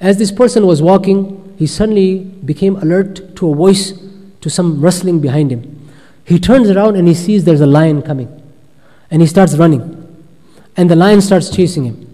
As 0.00 0.18
this 0.18 0.32
person 0.32 0.66
was 0.66 0.82
walking, 0.82 1.54
he 1.58 1.66
suddenly 1.66 2.18
became 2.20 2.76
alert 2.76 3.36
to 3.36 3.50
a 3.50 3.54
voice, 3.54 3.92
to 4.40 4.50
some 4.50 4.80
rustling 4.80 5.20
behind 5.20 5.50
him. 5.50 5.90
He 6.24 6.40
turns 6.40 6.68
around 6.70 6.96
and 6.96 7.06
he 7.06 7.14
sees 7.14 7.44
there's 7.44 7.60
a 7.60 7.66
lion 7.66 8.02
coming. 8.02 8.28
And 9.10 9.22
he 9.22 9.28
starts 9.28 9.54
running. 9.56 9.92
And 10.76 10.90
the 10.90 10.96
lion 10.96 11.20
starts 11.20 11.54
chasing 11.54 11.84
him. 11.84 12.05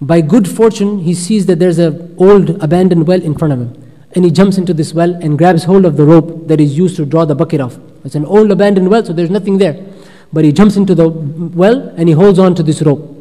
By 0.00 0.20
good 0.22 0.48
fortune, 0.48 1.00
he 1.00 1.14
sees 1.14 1.46
that 1.46 1.58
there's 1.58 1.78
an 1.78 2.14
old 2.18 2.62
abandoned 2.62 3.06
well 3.06 3.22
in 3.22 3.36
front 3.36 3.52
of 3.52 3.60
him. 3.60 3.92
And 4.12 4.24
he 4.24 4.30
jumps 4.30 4.58
into 4.58 4.74
this 4.74 4.92
well 4.92 5.14
and 5.14 5.38
grabs 5.38 5.64
hold 5.64 5.84
of 5.84 5.96
the 5.96 6.04
rope 6.04 6.48
that 6.48 6.60
is 6.60 6.76
used 6.76 6.96
to 6.96 7.04
draw 7.04 7.24
the 7.24 7.34
bucket 7.34 7.60
off. 7.60 7.78
It's 8.04 8.14
an 8.14 8.24
old 8.24 8.50
abandoned 8.50 8.88
well, 8.90 9.04
so 9.04 9.12
there's 9.12 9.30
nothing 9.30 9.58
there. 9.58 9.86
But 10.32 10.44
he 10.44 10.52
jumps 10.52 10.76
into 10.76 10.94
the 10.94 11.08
well 11.08 11.88
and 11.96 12.08
he 12.08 12.14
holds 12.14 12.38
on 12.38 12.54
to 12.54 12.62
this 12.62 12.82
rope. 12.82 13.16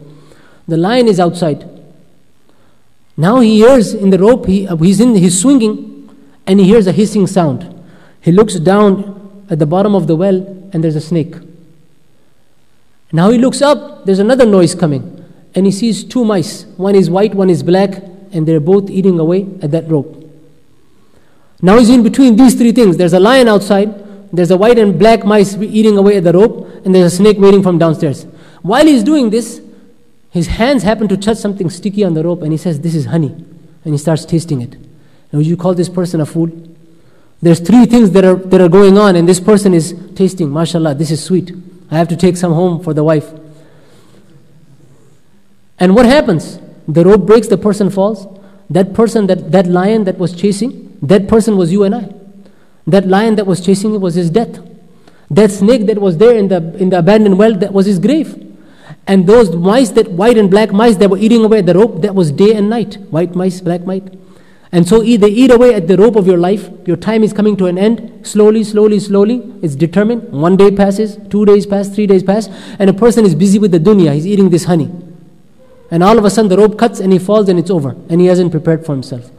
The 0.68 0.78
lion 0.78 1.08
is 1.08 1.20
outside. 1.20 1.68
Now 3.18 3.42
he 3.42 3.58
hears 3.58 3.94
in 3.94 4.12
the 4.12 4.18
rope, 4.18 4.46
he, 4.46 4.66
uh, 4.66 4.78
he's, 4.78 5.02
in, 5.02 5.14
he's 5.16 5.42
swinging, 5.42 6.10
and 6.48 6.60
he 6.60 6.66
hears 6.66 6.88
a 6.88 6.94
hissing 6.94 7.28
sound. 7.28 7.68
He 8.22 8.32
looks 8.32 8.56
down 8.56 9.46
at 9.50 9.60
the 9.60 9.66
bottom 9.66 9.94
of 9.94 10.08
the 10.08 10.16
well, 10.16 10.38
and 10.72 10.82
there's 10.84 10.96
a 10.96 11.02
snake. 11.02 11.36
Now 13.12 13.30
he 13.30 13.38
looks 13.38 13.62
up, 13.62 14.06
there's 14.06 14.20
another 14.20 14.46
noise 14.46 14.74
coming, 14.74 15.19
and 15.56 15.66
he 15.66 15.72
sees 15.72 16.04
two 16.04 16.24
mice. 16.24 16.66
One 16.78 16.96
is 16.96 17.10
white, 17.10 17.34
one 17.34 17.50
is 17.50 17.64
black, 17.64 18.02
and 18.32 18.48
they're 18.48 18.60
both 18.60 18.90
eating 18.90 19.20
away 19.20 19.48
at 19.62 19.72
that 19.72 19.90
rope. 19.90 20.16
Now 21.62 21.78
he's 21.78 21.90
in 21.90 22.04
between 22.04 22.36
these 22.36 22.56
three 22.56 22.72
things. 22.72 22.98
There's 22.98 23.14
a 23.14 23.20
lion 23.20 23.48
outside, 23.48 23.94
there's 24.32 24.52
a 24.52 24.58
white 24.58 24.78
and 24.78 24.98
black 24.98 25.26
mice 25.26 25.56
eating 25.56 25.98
away 25.98 26.18
at 26.18 26.24
the 26.24 26.34
rope, 26.34 26.68
and 26.86 26.94
there's 26.94 27.14
a 27.14 27.16
snake 27.16 27.38
waiting 27.40 27.64
from 27.64 27.78
downstairs. 27.78 28.24
While 28.62 28.86
he's 28.86 29.04
doing 29.04 29.30
this, 29.30 29.62
his 30.30 30.48
hands 30.48 30.84
happen 30.84 31.08
to 31.08 31.18
touch 31.18 31.38
something 31.38 31.70
sticky 31.70 32.04
on 32.04 32.14
the 32.14 32.24
rope, 32.24 32.44
and 32.44 32.52
he 32.52 32.58
says, 32.58 32.80
This 32.80 32.94
is 32.94 33.06
honey. 33.06 33.30
And 33.84 33.94
he 33.94 33.98
starts 33.98 34.26
tasting 34.26 34.62
it. 34.62 34.74
Now, 35.32 35.38
would 35.40 35.48
you 35.48 35.58
call 35.58 35.74
this 35.74 35.90
person 35.90 36.22
a 36.22 36.26
fool? 36.26 36.52
There's 37.42 37.60
three 37.60 37.86
things 37.86 38.12
that 38.12 38.26
are, 38.26 38.36
that 38.36 38.62
are 38.62 38.70
going 38.70 38.98
on, 38.98 39.16
and 39.16 39.28
this 39.28 39.40
person 39.40 39.74
is 39.74 39.96
tasting, 40.16 40.52
mashallah, 40.52 40.96
this 40.96 41.10
is 41.10 41.24
sweet. 41.24 41.52
I 41.90 41.98
have 41.98 42.10
to 42.10 42.18
take 42.18 42.38
some 42.38 42.54
home 42.54 42.84
for 42.84 42.94
the 42.94 43.04
wife. 43.04 43.32
And 45.80 45.96
what 45.96 46.06
happens? 46.06 46.60
The 46.88 47.06
rope 47.06 47.26
breaks, 47.26 47.48
the 47.48 47.58
person 47.58 47.90
falls. 47.90 48.28
That 48.70 48.94
person, 48.94 49.28
that, 49.28 49.52
that 49.52 49.68
lion 49.68 50.04
that 50.04 50.18
was 50.18 50.36
chasing, 50.36 50.98
that 51.02 51.28
person 51.28 51.58
was 51.58 51.72
you 51.72 51.84
and 51.84 51.96
I. 51.96 52.14
That 52.88 53.08
lion 53.08 53.36
that 53.36 53.48
was 53.48 53.64
chasing 53.66 53.94
it 53.94 54.02
was 54.02 54.16
his 54.16 54.30
death. 54.30 54.60
That 55.32 55.52
snake 55.52 55.86
that 55.86 56.00
was 56.00 56.18
there 56.18 56.36
in 56.36 56.48
the, 56.48 56.76
in 56.78 56.90
the 56.90 57.00
abandoned 57.00 57.38
well, 57.38 57.56
that 57.56 57.72
was 57.72 57.86
his 57.86 58.00
grave. 58.00 58.46
And 59.08 59.28
those 59.28 59.56
mice, 59.56 59.90
that 59.92 60.12
white 60.12 60.38
and 60.38 60.50
black 60.50 60.72
mice 60.72 60.98
that 60.98 61.10
were 61.10 61.18
eating 61.18 61.44
away 61.44 61.60
at 61.60 61.66
the 61.66 61.74
rope, 61.74 62.02
that 62.02 62.14
was 62.14 62.32
day 62.32 62.54
and 62.56 62.70
night. 62.70 62.96
White 63.10 63.36
mice, 63.36 63.62
black 63.62 63.86
mice. 63.86 64.04
And 64.72 64.88
so 64.88 65.02
they 65.02 65.30
eat 65.30 65.52
away 65.52 65.74
at 65.74 65.88
the 65.88 65.98
rope 65.98 66.16
of 66.16 66.28
your 66.28 66.38
life. 66.38 66.70
Your 66.86 66.98
time 66.98 67.24
is 67.24 67.34
coming 67.34 67.58
to 67.58 67.66
an 67.66 67.78
end. 67.78 68.28
Slowly, 68.28 68.64
slowly, 68.64 69.00
slowly. 69.00 69.42
It's 69.64 69.76
determined. 69.76 70.32
One 70.32 70.58
day 70.58 70.70
passes, 70.70 71.18
two 71.30 71.46
days 71.46 71.66
pass, 71.66 71.90
three 71.90 72.06
days 72.06 72.22
pass. 72.22 72.50
And 72.78 72.90
a 72.90 72.94
person 72.94 73.26
is 73.26 73.34
busy 73.34 73.58
with 73.58 73.72
the 73.72 73.80
dunya. 73.80 74.14
He's 74.14 74.28
eating 74.28 74.52
this 74.52 74.66
honey. 74.66 74.92
And 75.92 76.04
all 76.04 76.18
of 76.18 76.26
a 76.26 76.30
sudden 76.30 76.50
the 76.50 76.58
rope 76.58 76.78
cuts 76.78 77.00
and 77.00 77.12
he 77.12 77.20
falls 77.20 77.50
and 77.50 77.58
it's 77.58 77.72
over. 77.72 77.96
And 78.10 78.22
he 78.22 78.28
hasn't 78.28 78.52
prepared 78.52 78.86
for 78.86 78.94
himself. 78.94 79.32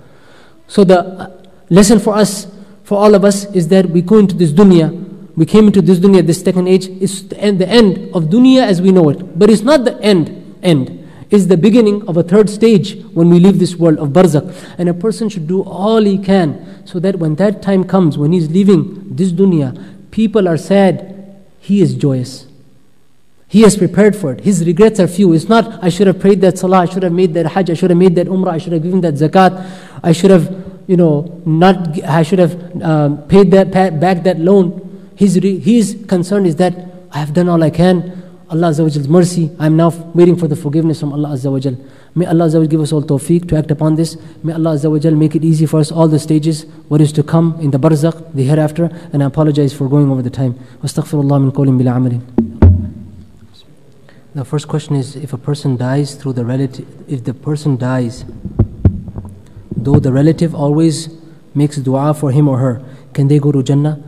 So 0.66 0.84
the 0.84 1.38
lesson 1.68 1.98
for 1.98 2.14
us, 2.14 2.46
for 2.84 2.98
all 2.98 3.14
of 3.14 3.24
us, 3.24 3.44
is 3.54 3.68
that 3.68 3.88
we 3.90 4.02
go 4.02 4.18
into 4.18 4.34
this 4.34 4.52
dunya. 4.52 5.08
We 5.36 5.46
came 5.46 5.66
into 5.66 5.80
this 5.80 5.98
dunya, 5.98 6.26
this 6.26 6.40
second 6.40 6.68
age. 6.68 6.88
It's 6.88 7.22
the 7.22 7.38
end, 7.38 7.60
the 7.60 7.68
end 7.68 8.10
of 8.14 8.24
dunya 8.24 8.62
as 8.62 8.82
we 8.82 8.90
know 8.92 9.08
it. 9.08 9.38
But 9.38 9.50
it's 9.50 9.62
not 9.62 9.84
the 9.84 10.00
end, 10.00 10.56
end. 10.62 10.96
It's 11.30 11.46
the 11.46 11.56
beginning 11.56 12.06
of 12.08 12.16
a 12.16 12.24
third 12.24 12.50
stage 12.50 13.00
when 13.14 13.30
we 13.30 13.38
leave 13.38 13.60
this 13.60 13.76
world 13.76 13.98
of 13.98 14.08
barzakh. 14.08 14.52
And 14.78 14.88
a 14.88 14.94
person 14.94 15.28
should 15.28 15.46
do 15.46 15.62
all 15.62 16.02
he 16.02 16.18
can 16.18 16.84
so 16.84 16.98
that 16.98 17.20
when 17.20 17.36
that 17.36 17.62
time 17.62 17.84
comes, 17.84 18.18
when 18.18 18.32
he's 18.32 18.50
leaving 18.50 19.14
this 19.14 19.30
dunya, 19.30 20.10
people 20.10 20.48
are 20.48 20.56
sad, 20.56 21.40
he 21.60 21.80
is 21.80 21.94
joyous. 21.94 22.49
He 23.50 23.62
has 23.62 23.76
prepared 23.76 24.14
for 24.14 24.30
it. 24.32 24.42
His 24.42 24.64
regrets 24.64 25.00
are 25.00 25.08
few. 25.08 25.32
It's 25.32 25.48
not, 25.48 25.82
I 25.82 25.88
should 25.88 26.06
have 26.06 26.20
prayed 26.20 26.40
that 26.42 26.56
salah, 26.56 26.82
I 26.82 26.84
should 26.84 27.02
have 27.02 27.12
made 27.12 27.34
that 27.34 27.46
hajj, 27.46 27.70
I 27.70 27.74
should 27.74 27.90
have 27.90 27.98
made 27.98 28.14
that 28.14 28.28
umrah, 28.28 28.52
I 28.52 28.58
should 28.58 28.72
have 28.72 28.82
given 28.84 29.00
that 29.00 29.14
zakat, 29.14 29.68
I 30.04 30.12
should 30.12 30.30
have, 30.30 30.46
you 30.86 30.96
know, 30.96 31.42
not, 31.44 32.00
I 32.04 32.22
should 32.22 32.38
have 32.38 32.54
um, 32.80 33.18
paid 33.26 33.50
that, 33.50 33.72
back 33.72 34.22
that 34.22 34.38
loan. 34.38 35.12
His, 35.16 35.34
his 35.34 35.98
concern 36.06 36.46
is 36.46 36.54
that 36.56 36.74
I 37.10 37.18
have 37.18 37.34
done 37.34 37.48
all 37.48 37.60
I 37.60 37.70
can. 37.70 38.22
Allah 38.50 38.68
Azza 38.68 39.08
mercy, 39.08 39.50
I 39.58 39.66
am 39.66 39.76
now 39.76 39.88
waiting 40.14 40.36
for 40.36 40.46
the 40.46 40.54
forgiveness 40.54 41.00
from 41.00 41.12
Allah 41.12 41.30
Azza 41.30 41.76
May 42.14 42.26
Allah 42.26 42.44
Azza 42.46 42.70
give 42.70 42.80
us 42.80 42.92
all 42.92 43.02
tawfiq 43.02 43.48
to 43.48 43.56
act 43.56 43.72
upon 43.72 43.96
this. 43.96 44.16
May 44.44 44.52
Allah 44.52 44.76
Azza 44.76 45.18
make 45.18 45.34
it 45.34 45.42
easy 45.44 45.66
for 45.66 45.80
us 45.80 45.90
all 45.90 46.06
the 46.06 46.20
stages, 46.20 46.66
what 46.86 47.00
is 47.00 47.10
to 47.14 47.24
come 47.24 47.58
in 47.60 47.72
the 47.72 47.78
barzakh, 47.80 48.32
the 48.32 48.44
hereafter. 48.44 48.90
And 49.12 49.24
I 49.24 49.26
apologize 49.26 49.72
for 49.72 49.88
going 49.88 50.08
over 50.08 50.22
the 50.22 50.30
time. 50.30 50.56
The 54.32 54.44
first 54.44 54.68
question 54.68 54.94
is 54.94 55.16
if 55.16 55.32
a 55.32 55.38
person 55.38 55.76
dies 55.76 56.14
through 56.14 56.34
the 56.34 56.44
relative, 56.44 56.86
if 57.10 57.24
the 57.24 57.34
person 57.34 57.76
dies, 57.76 58.24
though 59.76 59.98
the 59.98 60.12
relative 60.12 60.54
always 60.54 61.08
makes 61.52 61.78
dua 61.78 62.14
for 62.14 62.30
him 62.30 62.46
or 62.46 62.58
her, 62.58 62.80
can 63.12 63.26
they 63.26 63.40
go 63.40 63.50
to 63.50 63.60
Jannah? 63.60 64.00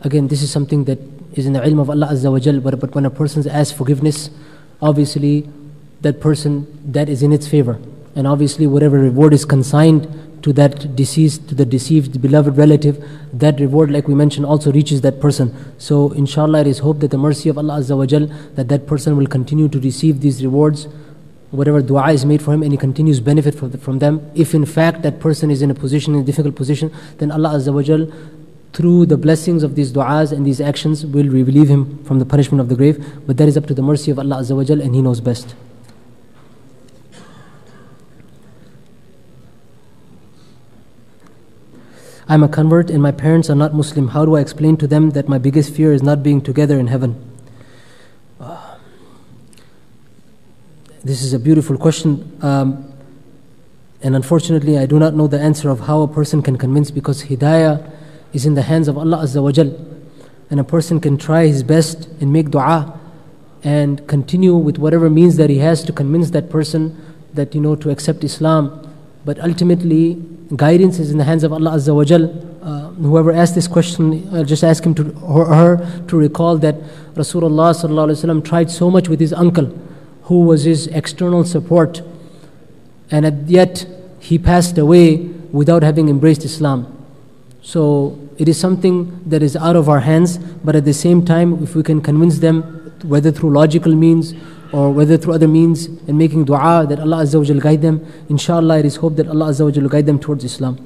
Again, 0.00 0.28
this 0.28 0.42
is 0.42 0.50
something 0.50 0.84
that 0.84 0.98
is 1.32 1.46
in 1.46 1.54
the 1.54 1.60
ilm 1.60 1.80
of 1.80 1.88
Allah 1.88 2.08
Azza 2.08 2.30
wa 2.30 2.38
Jal, 2.38 2.60
but, 2.60 2.78
but 2.78 2.94
when 2.94 3.06
a 3.06 3.10
person 3.10 3.48
asks 3.48 3.72
forgiveness, 3.72 4.28
obviously 4.82 5.48
that 6.02 6.20
person, 6.20 6.66
that 6.92 7.08
is 7.08 7.22
in 7.22 7.32
its 7.32 7.48
favor. 7.48 7.80
And 8.14 8.26
obviously 8.26 8.66
whatever 8.66 8.98
reward 8.98 9.32
is 9.32 9.46
consigned 9.46 10.06
to 10.44 10.52
that 10.52 10.94
deceased, 10.94 11.48
to 11.48 11.54
the 11.54 11.64
deceived 11.64 12.20
beloved 12.20 12.58
relative, 12.58 13.02
that 13.32 13.58
reward, 13.58 13.90
like 13.90 14.06
we 14.06 14.14
mentioned, 14.14 14.44
also 14.44 14.70
reaches 14.70 15.00
that 15.00 15.18
person. 15.18 15.54
So, 15.78 16.12
inshallah, 16.12 16.60
it 16.60 16.66
is 16.66 16.80
hope 16.80 17.00
that 17.00 17.10
the 17.10 17.16
mercy 17.16 17.48
of 17.48 17.56
Allah 17.56 17.78
Azza 17.78 17.96
wa 17.96 18.04
Jal, 18.04 18.26
that 18.54 18.68
that 18.68 18.86
person 18.86 19.16
will 19.16 19.26
continue 19.26 19.70
to 19.70 19.80
receive 19.80 20.20
these 20.20 20.44
rewards, 20.44 20.86
whatever 21.50 21.80
dua 21.80 22.12
is 22.12 22.26
made 22.26 22.42
for 22.42 22.52
him, 22.52 22.62
and 22.62 22.72
he 22.72 22.76
continues 22.76 23.20
benefit 23.20 23.54
from 23.54 24.00
them. 24.00 24.20
If 24.34 24.54
in 24.54 24.66
fact 24.66 25.00
that 25.00 25.18
person 25.18 25.50
is 25.50 25.62
in 25.62 25.70
a 25.70 25.74
position, 25.74 26.14
in 26.14 26.20
a 26.20 26.24
difficult 26.24 26.56
position, 26.56 26.92
then 27.16 27.30
Allah 27.30 27.54
Azza 27.54 27.72
wa 27.72 27.80
Jal, 27.80 28.06
through 28.74 29.06
the 29.06 29.16
blessings 29.16 29.62
of 29.62 29.76
these 29.76 29.92
du'as 29.94 30.30
and 30.30 30.44
these 30.44 30.60
actions, 30.60 31.06
will 31.06 31.30
relieve 31.30 31.70
him 31.70 32.04
from 32.04 32.18
the 32.18 32.26
punishment 32.26 32.60
of 32.60 32.68
the 32.68 32.76
grave. 32.76 33.02
But 33.26 33.38
that 33.38 33.48
is 33.48 33.56
up 33.56 33.64
to 33.68 33.72
the 33.72 33.82
mercy 33.82 34.10
of 34.10 34.18
Allah 34.18 34.42
Azza 34.42 34.54
wa 34.54 34.62
Jal, 34.64 34.82
and 34.82 34.94
He 34.94 35.00
knows 35.00 35.22
best. 35.22 35.54
I'm 42.26 42.42
a 42.42 42.48
convert 42.48 42.88
and 42.88 43.02
my 43.02 43.12
parents 43.12 43.50
are 43.50 43.54
not 43.54 43.74
Muslim. 43.74 44.08
How 44.08 44.24
do 44.24 44.36
I 44.36 44.40
explain 44.40 44.78
to 44.78 44.86
them 44.86 45.10
that 45.10 45.28
my 45.28 45.36
biggest 45.36 45.74
fear 45.74 45.92
is 45.92 46.02
not 46.02 46.22
being 46.22 46.40
together 46.40 46.78
in 46.78 46.86
heaven? 46.86 47.20
Uh, 48.40 48.76
this 51.02 51.22
is 51.22 51.34
a 51.34 51.38
beautiful 51.38 51.76
question. 51.76 52.38
Um, 52.40 52.90
and 54.00 54.16
unfortunately, 54.16 54.78
I 54.78 54.86
do 54.86 54.98
not 54.98 55.14
know 55.14 55.26
the 55.26 55.38
answer 55.38 55.68
of 55.68 55.80
how 55.80 56.00
a 56.00 56.08
person 56.08 56.42
can 56.42 56.56
convince 56.56 56.90
because 56.90 57.24
hidayah 57.24 57.90
is 58.32 58.46
in 58.46 58.54
the 58.54 58.62
hands 58.62 58.88
of 58.88 58.96
Allah 58.96 59.18
Azza 59.18 59.42
wa 59.42 59.52
Jal. 59.52 59.74
And 60.50 60.60
a 60.60 60.64
person 60.64 61.00
can 61.00 61.18
try 61.18 61.46
his 61.46 61.62
best 61.62 62.08
and 62.20 62.32
make 62.32 62.50
dua 62.50 62.98
and 63.62 64.06
continue 64.06 64.54
with 64.54 64.78
whatever 64.78 65.10
means 65.10 65.36
that 65.36 65.50
he 65.50 65.58
has 65.58 65.82
to 65.84 65.92
convince 65.92 66.30
that 66.30 66.48
person 66.48 66.96
that, 67.34 67.54
you 67.54 67.60
know, 67.60 67.76
to 67.76 67.90
accept 67.90 68.24
Islam. 68.24 68.93
But 69.24 69.40
ultimately, 69.40 70.22
guidance 70.54 70.98
is 70.98 71.10
in 71.10 71.18
the 71.18 71.24
hands 71.24 71.44
of 71.44 71.52
Allah 71.52 71.72
Azza 71.72 71.94
wa 71.94 72.04
Jal. 72.04 72.24
Uh, 72.62 72.88
whoever 72.90 73.32
asked 73.32 73.54
this 73.54 73.68
question, 73.68 74.28
I'll 74.32 74.44
just 74.44 74.64
ask 74.64 74.84
him 74.84 74.94
to 74.94 75.12
or 75.22 75.46
her 75.46 76.04
to 76.08 76.16
recall 76.16 76.56
that 76.58 76.76
Rasulullah 77.14 78.44
tried 78.44 78.70
so 78.70 78.90
much 78.90 79.08
with 79.08 79.20
his 79.20 79.32
uncle, 79.32 79.66
who 80.24 80.44
was 80.44 80.64
his 80.64 80.86
external 80.88 81.44
support, 81.44 82.02
and 83.10 83.48
yet 83.48 83.86
he 84.18 84.38
passed 84.38 84.78
away 84.78 85.16
without 85.52 85.82
having 85.82 86.08
embraced 86.08 86.44
Islam. 86.44 86.90
So 87.62 88.18
it 88.38 88.48
is 88.48 88.58
something 88.58 89.20
that 89.26 89.42
is 89.42 89.56
out 89.56 89.76
of 89.76 89.88
our 89.88 90.00
hands, 90.00 90.38
but 90.38 90.74
at 90.74 90.84
the 90.84 90.94
same 90.94 91.24
time, 91.24 91.62
if 91.62 91.74
we 91.74 91.82
can 91.82 92.00
convince 92.00 92.38
them, 92.38 92.62
whether 93.02 93.30
through 93.30 93.50
logical 93.50 93.94
means 93.94 94.34
or 94.74 94.90
whether 94.90 95.16
through 95.16 95.34
other 95.34 95.46
means 95.46 95.86
and 95.86 96.18
making 96.18 96.44
dua 96.44 96.84
that 96.88 96.98
Allah 96.98 97.18
Azza 97.18 97.38
wa 97.38 97.60
guide 97.60 97.80
them, 97.80 98.04
inshallah 98.28 98.80
it 98.80 98.84
is 98.84 98.96
hope 98.96 99.14
that 99.14 99.28
Allah 99.28 99.50
Azza 99.50 99.64
wa 99.64 99.88
guide 99.88 100.06
them 100.06 100.18
towards 100.18 100.42
Islam. 100.42 100.76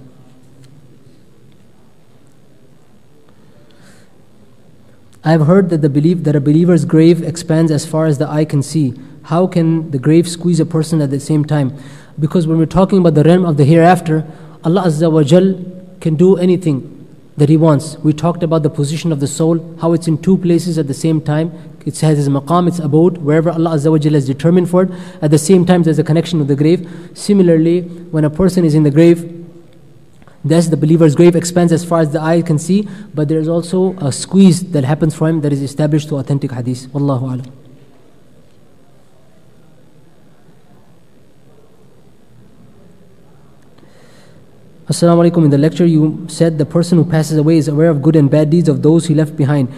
I 5.25 5.31
have 5.31 5.47
heard 5.47 5.71
that 5.71 5.81
the 5.81 5.89
belief 5.89 6.25
that 6.25 6.37
a 6.37 6.41
believer's 6.41 6.85
grave 6.85 7.23
expands 7.23 7.73
as 7.73 7.87
far 7.87 8.05
as 8.05 8.19
the 8.19 8.29
eye 8.29 8.45
can 8.45 8.63
see. 8.63 8.93
How 9.23 9.47
can 9.47 9.91
the 9.91 9.99
grave 9.99 10.29
squeeze 10.29 10.61
a 10.61 10.67
person 10.67 11.01
at 11.01 11.09
the 11.09 11.19
same 11.19 11.47
time? 11.47 11.75
Because 12.21 12.47
when 12.47 12.59
we're 12.59 12.67
talking 12.67 12.99
about 12.99 13.15
the 13.15 13.25
realm 13.25 13.47
of 13.47 13.57
the 13.57 13.65
hereafter, 13.65 14.27
Allah 14.65 14.83
Azza 14.83 15.11
wa 15.11 15.23
Jal 15.23 15.55
can 16.03 16.15
do 16.15 16.37
anything 16.37 17.07
that 17.39 17.49
he 17.49 17.57
wants. 17.57 17.97
We 18.01 18.13
talked 18.13 18.43
about 18.43 18.65
the 18.65 18.71
position 18.71 19.13
of 19.13 19.21
the 19.21 19.27
soul, 19.27 19.77
how 19.81 19.95
it's 19.95 20.09
in 20.09 20.19
two 20.21 20.37
places 20.37 20.77
at 20.77 20.89
the 20.89 20.95
same 20.95 21.23
time. 21.23 21.53
It 21.89 21.99
has 22.01 22.19
its 22.19 22.29
maqam, 22.29 22.69
its 22.69 22.79
abode, 22.79 23.17
wherever 23.19 23.51
Allah 23.51 23.71
Azza 23.71 23.91
wa 23.91 24.11
has 24.13 24.27
determined 24.27 24.69
for 24.69 24.83
it. 24.83 24.91
At 25.23 25.31
the 25.31 25.39
same 25.39 25.65
time, 25.65 25.83
there's 25.85 25.99
a 25.99 26.05
connection 26.05 26.39
with 26.39 26.49
the 26.49 26.55
grave. 26.55 26.87
Similarly, 27.15 27.81
when 28.15 28.25
a 28.25 28.31
person 28.31 28.65
is 28.67 28.75
in 28.75 28.83
the 28.83 28.91
grave, 28.91 29.35
Thus, 30.45 30.69
the 30.69 30.77
believer's 30.77 31.17
grave 31.17 31.35
expands 31.35 31.73
as 31.73 31.85
far 31.85 32.01
as 32.01 32.13
the 32.13 32.21
eye 32.21 32.43
can 32.43 32.59
see, 32.59 32.89
but 33.13 33.29
there 33.29 33.41
is 33.41 33.49
also 33.49 33.95
a 33.99 34.13
squeeze 34.13 34.71
that 34.71 34.85
happens 34.85 35.15
for 35.15 35.29
him 35.29 35.41
that 35.41 35.53
is 35.53 35.63
established 35.63 36.09
through 36.09 36.19
authentic 36.19 36.53
hadith. 36.53 36.87
Wallahu 36.93 37.25
alam. 37.35 37.53
Assalamu 44.89 45.29
alaikum. 45.29 45.45
In 45.45 45.51
the 45.51 45.59
lecture, 45.59 45.85
you 45.85 46.25
said 46.29 46.57
the 46.57 46.65
person 46.65 46.97
who 46.97 47.05
passes 47.05 47.37
away 47.37 47.59
is 47.59 47.69
aware 47.69 47.91
of 47.91 48.01
good 48.01 48.17
and 48.17 48.31
bad 48.31 48.49
deeds 48.49 48.69
of 48.69 48.83
those 48.83 49.07
he 49.07 49.15
left 49.15 49.37
behind. 49.37 49.69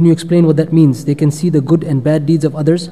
Can 0.00 0.06
you 0.06 0.12
explain 0.14 0.46
what 0.46 0.56
that 0.56 0.72
means? 0.72 1.04
They 1.04 1.14
can 1.14 1.30
see 1.30 1.50
the 1.50 1.60
good 1.60 1.84
and 1.84 2.02
bad 2.02 2.24
deeds 2.24 2.42
of 2.42 2.56
others. 2.56 2.88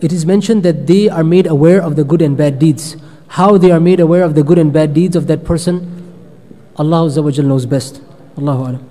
It 0.00 0.14
is 0.14 0.24
mentioned 0.24 0.62
that 0.62 0.86
they 0.86 1.06
are 1.06 1.22
made 1.22 1.46
aware 1.46 1.78
of 1.78 1.94
the 1.94 2.04
good 2.04 2.22
and 2.22 2.38
bad 2.38 2.58
deeds. 2.58 2.96
How 3.36 3.58
they 3.58 3.70
are 3.70 3.78
made 3.78 4.00
aware 4.00 4.22
of 4.22 4.34
the 4.34 4.42
good 4.42 4.56
and 4.56 4.72
bad 4.72 4.94
deeds 4.94 5.14
of 5.14 5.26
that 5.26 5.44
person, 5.44 6.10
Allah 6.76 7.06
knows 7.42 7.66
best. 7.66 8.00
Allahu 8.38 8.62
Alam. 8.62 8.90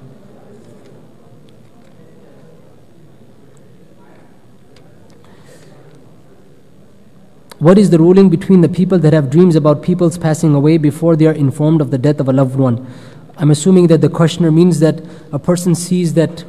What 7.57 7.79
is 7.79 7.89
the 7.89 7.97
ruling 7.97 8.29
between 8.29 8.61
the 8.61 8.69
people 8.69 8.99
that 8.99 9.13
have 9.13 9.31
dreams 9.31 9.55
about 9.55 9.81
people's 9.81 10.19
passing 10.19 10.53
away 10.53 10.77
before 10.77 11.15
they 11.15 11.25
are 11.25 11.33
informed 11.33 11.81
of 11.81 11.89
the 11.89 11.97
death 11.97 12.19
of 12.19 12.29
a 12.29 12.33
loved 12.33 12.57
one? 12.57 12.85
I'm 13.35 13.49
assuming 13.49 13.87
that 13.87 14.01
the 14.01 14.09
questioner 14.09 14.51
means 14.51 14.79
that 14.79 15.01
a 15.33 15.39
person 15.39 15.73
sees 15.73 16.13
that 16.13 16.45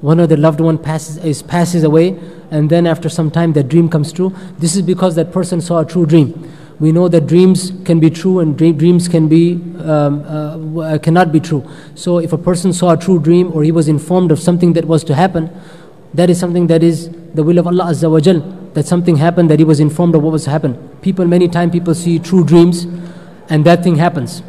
one 0.00 0.18
of 0.18 0.28
the 0.28 0.36
loved 0.36 0.60
one 0.60 0.78
passes, 0.78 1.18
is, 1.18 1.42
passes 1.42 1.84
away, 1.84 2.18
and 2.50 2.70
then 2.70 2.86
after 2.86 3.08
some 3.08 3.30
time 3.30 3.52
that 3.52 3.68
dream 3.68 3.88
comes 3.88 4.12
true. 4.12 4.34
This 4.58 4.74
is 4.74 4.82
because 4.82 5.14
that 5.16 5.32
person 5.32 5.60
saw 5.60 5.80
a 5.80 5.84
true 5.84 6.06
dream. 6.06 6.50
We 6.78 6.92
know 6.92 7.08
that 7.08 7.26
dreams 7.26 7.72
can 7.84 8.00
be 8.00 8.08
true 8.08 8.38
and 8.40 8.56
dreams 8.56 9.06
can 9.06 9.28
be 9.28 9.60
um, 9.84 10.78
uh, 10.78 10.96
cannot 10.98 11.30
be 11.30 11.38
true. 11.38 11.62
So 11.94 12.18
if 12.18 12.32
a 12.32 12.38
person 12.38 12.72
saw 12.72 12.92
a 12.92 12.96
true 12.96 13.20
dream 13.20 13.52
or 13.52 13.62
he 13.62 13.70
was 13.70 13.86
informed 13.86 14.32
of 14.32 14.40
something 14.40 14.72
that 14.72 14.86
was 14.86 15.04
to 15.04 15.14
happen, 15.14 15.50
that 16.14 16.30
is 16.30 16.40
something 16.40 16.68
that 16.68 16.82
is 16.82 17.10
the 17.34 17.42
will 17.42 17.58
of 17.58 17.66
Allah 17.66 17.84
Azza 17.84 18.10
wa 18.10 18.18
Jal 18.18 18.40
that 18.74 18.86
something 18.86 19.16
happened, 19.16 19.50
that 19.50 19.58
he 19.58 19.64
was 19.64 19.80
informed 19.80 20.14
of 20.14 20.22
what 20.22 20.32
was 20.32 20.44
to 20.44 20.50
happen. 20.50 20.74
People, 21.02 21.26
many 21.26 21.48
times, 21.48 21.72
people 21.72 21.94
see 21.94 22.18
true 22.18 22.44
dreams, 22.44 22.84
and 23.48 23.64
that 23.64 23.82
thing 23.82 23.96
happens. 23.96 24.42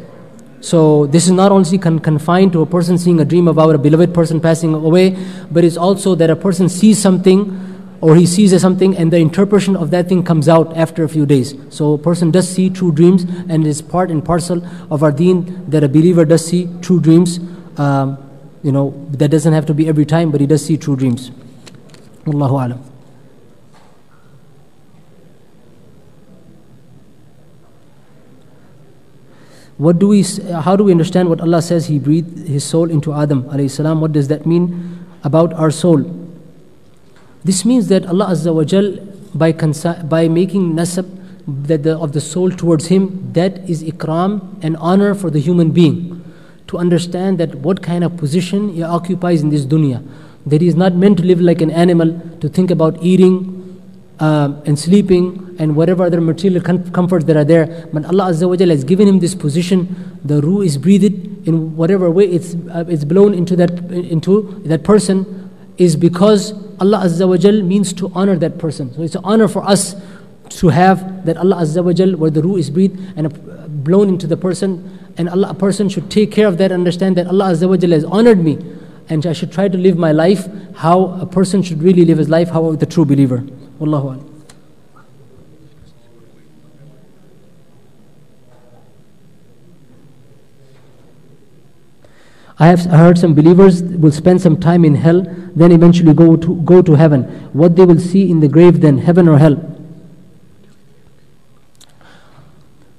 So 0.62 1.06
this 1.06 1.26
is 1.26 1.32
not 1.32 1.50
only 1.50 1.76
con- 1.76 1.98
confined 1.98 2.52
to 2.52 2.62
a 2.62 2.66
person 2.66 2.96
seeing 2.96 3.18
a 3.20 3.24
dream 3.24 3.48
about 3.48 3.74
a 3.74 3.78
beloved 3.78 4.14
person 4.14 4.40
passing 4.40 4.72
away, 4.72 5.18
but 5.50 5.64
it's 5.64 5.76
also 5.76 6.14
that 6.14 6.30
a 6.30 6.36
person 6.36 6.68
sees 6.68 6.98
something 6.98 7.58
or 8.00 8.14
he 8.14 8.26
sees 8.26 8.58
something 8.60 8.96
and 8.96 9.12
the 9.12 9.16
interpretation 9.16 9.76
of 9.76 9.90
that 9.90 10.08
thing 10.08 10.22
comes 10.22 10.48
out 10.48 10.76
after 10.76 11.02
a 11.02 11.08
few 11.08 11.26
days. 11.26 11.54
So 11.70 11.94
a 11.94 11.98
person 11.98 12.30
does 12.30 12.48
see 12.48 12.70
true 12.70 12.92
dreams 12.92 13.24
and 13.24 13.66
it 13.66 13.68
is 13.68 13.82
part 13.82 14.10
and 14.10 14.24
parcel 14.24 14.64
of 14.88 15.02
our 15.02 15.10
deen 15.10 15.68
that 15.68 15.82
a 15.82 15.88
believer 15.88 16.24
does 16.24 16.46
see 16.46 16.68
true 16.80 17.00
dreams. 17.00 17.40
Um, 17.76 18.18
you 18.62 18.70
know, 18.70 18.94
that 19.10 19.32
doesn't 19.32 19.52
have 19.52 19.66
to 19.66 19.74
be 19.74 19.88
every 19.88 20.06
time, 20.06 20.30
but 20.30 20.40
he 20.40 20.46
does 20.46 20.64
see 20.64 20.76
true 20.76 20.94
dreams. 20.94 21.32
Allahu 22.24 22.54
Alam. 22.54 22.91
What 29.82 29.98
do 29.98 30.06
we, 30.06 30.22
how 30.22 30.76
do 30.76 30.84
we 30.84 30.92
understand 30.92 31.28
what 31.28 31.40
Allah 31.40 31.60
says 31.60 31.86
He 31.86 31.98
breathed 31.98 32.46
His 32.46 32.62
soul 32.62 32.88
into 32.88 33.12
Adam? 33.12 33.42
What 34.00 34.12
does 34.12 34.28
that 34.28 34.46
mean 34.46 35.04
about 35.24 35.52
our 35.54 35.72
soul? 35.72 36.04
This 37.42 37.64
means 37.64 37.88
that 37.88 38.06
Allah 38.06 38.26
Azza 38.26 38.54
wa 38.54 38.62
Jal, 38.62 38.94
by, 39.34 39.50
by 40.04 40.28
making 40.28 40.74
nasab 40.74 41.10
that 41.66 41.82
the, 41.82 41.98
of 41.98 42.12
the 42.12 42.20
soul 42.20 42.52
towards 42.52 42.86
Him, 42.86 43.32
that 43.32 43.68
is 43.68 43.82
ikram 43.82 44.62
and 44.62 44.76
honor 44.76 45.16
for 45.16 45.30
the 45.30 45.40
human 45.40 45.72
being. 45.72 46.24
To 46.68 46.78
understand 46.78 47.38
that 47.38 47.56
what 47.56 47.82
kind 47.82 48.04
of 48.04 48.16
position 48.16 48.74
he 48.74 48.84
occupies 48.84 49.42
in 49.42 49.48
this 49.48 49.66
dunya. 49.66 50.06
That 50.46 50.60
he 50.60 50.68
is 50.68 50.76
not 50.76 50.94
meant 50.94 51.16
to 51.16 51.24
live 51.24 51.40
like 51.40 51.60
an 51.60 51.72
animal, 51.72 52.20
to 52.38 52.48
think 52.48 52.70
about 52.70 53.02
eating, 53.02 53.61
uh, 54.22 54.62
and 54.66 54.78
sleeping 54.78 55.56
and 55.58 55.74
whatever 55.74 56.04
other 56.04 56.20
material 56.20 56.62
com- 56.62 56.88
comforts 56.92 57.24
that 57.24 57.36
are 57.36 57.44
there. 57.44 57.88
But 57.92 58.04
Allah 58.04 58.30
Azza 58.30 58.48
wa 58.48 58.56
has 58.56 58.84
given 58.84 59.08
him 59.08 59.18
this 59.18 59.34
position. 59.34 60.20
The 60.24 60.40
ruh 60.40 60.60
is 60.60 60.78
breathed 60.78 61.48
in 61.48 61.76
whatever 61.76 62.08
way 62.08 62.26
it's, 62.26 62.54
uh, 62.54 62.84
it's 62.88 63.04
blown 63.04 63.34
into 63.34 63.56
that, 63.56 63.70
into 63.90 64.62
that 64.64 64.84
person 64.84 65.50
is 65.76 65.96
because 65.96 66.52
Allah 66.80 67.02
Azza 67.04 67.26
wa 67.26 67.66
means 67.66 67.92
to 67.94 68.12
honor 68.14 68.36
that 68.36 68.58
person. 68.58 68.94
So 68.94 69.02
it's 69.02 69.16
an 69.16 69.24
honor 69.24 69.48
for 69.48 69.64
us 69.64 69.96
to 70.60 70.68
have 70.68 71.26
that 71.26 71.36
Allah 71.36 71.56
Azza 71.56 71.82
wa 71.82 72.16
where 72.16 72.30
the 72.30 72.42
ruh 72.42 72.56
is 72.56 72.70
breathed 72.70 73.00
and 73.16 73.26
uh, 73.26 73.66
blown 73.68 74.08
into 74.08 74.28
the 74.28 74.36
person. 74.36 74.98
And 75.18 75.28
Allah, 75.28 75.50
a 75.50 75.54
person 75.54 75.88
should 75.88 76.12
take 76.12 76.30
care 76.30 76.46
of 76.46 76.58
that, 76.58 76.70
understand 76.70 77.16
that 77.16 77.26
Allah 77.26 77.46
Azza 77.46 77.68
wa 77.68 77.76
has 77.76 78.04
honored 78.04 78.38
me. 78.38 78.58
And 79.08 79.26
I 79.26 79.32
should 79.32 79.50
try 79.50 79.66
to 79.66 79.76
live 79.76 79.98
my 79.98 80.12
life 80.12 80.48
how 80.76 81.06
a 81.20 81.26
person 81.26 81.60
should 81.62 81.82
really 81.82 82.04
live 82.04 82.18
his 82.18 82.28
life, 82.28 82.50
how 82.50 82.76
the 82.76 82.86
true 82.86 83.04
believer. 83.04 83.44
Wallahu 83.80 84.14
alam. 84.14 84.32
I 92.58 92.66
have 92.66 92.84
heard 92.84 93.18
some 93.18 93.34
believers 93.34 93.82
will 93.82 94.12
spend 94.12 94.40
some 94.40 94.60
time 94.60 94.84
in 94.84 94.94
hell, 94.94 95.22
then 95.56 95.72
eventually 95.72 96.14
go 96.14 96.36
to, 96.36 96.62
go 96.62 96.80
to 96.80 96.94
heaven. 96.94 97.24
What 97.52 97.74
they 97.74 97.84
will 97.84 97.98
see 97.98 98.30
in 98.30 98.38
the 98.38 98.46
grave 98.46 98.80
then, 98.80 98.98
heaven 98.98 99.26
or 99.26 99.36
hell? 99.38 99.56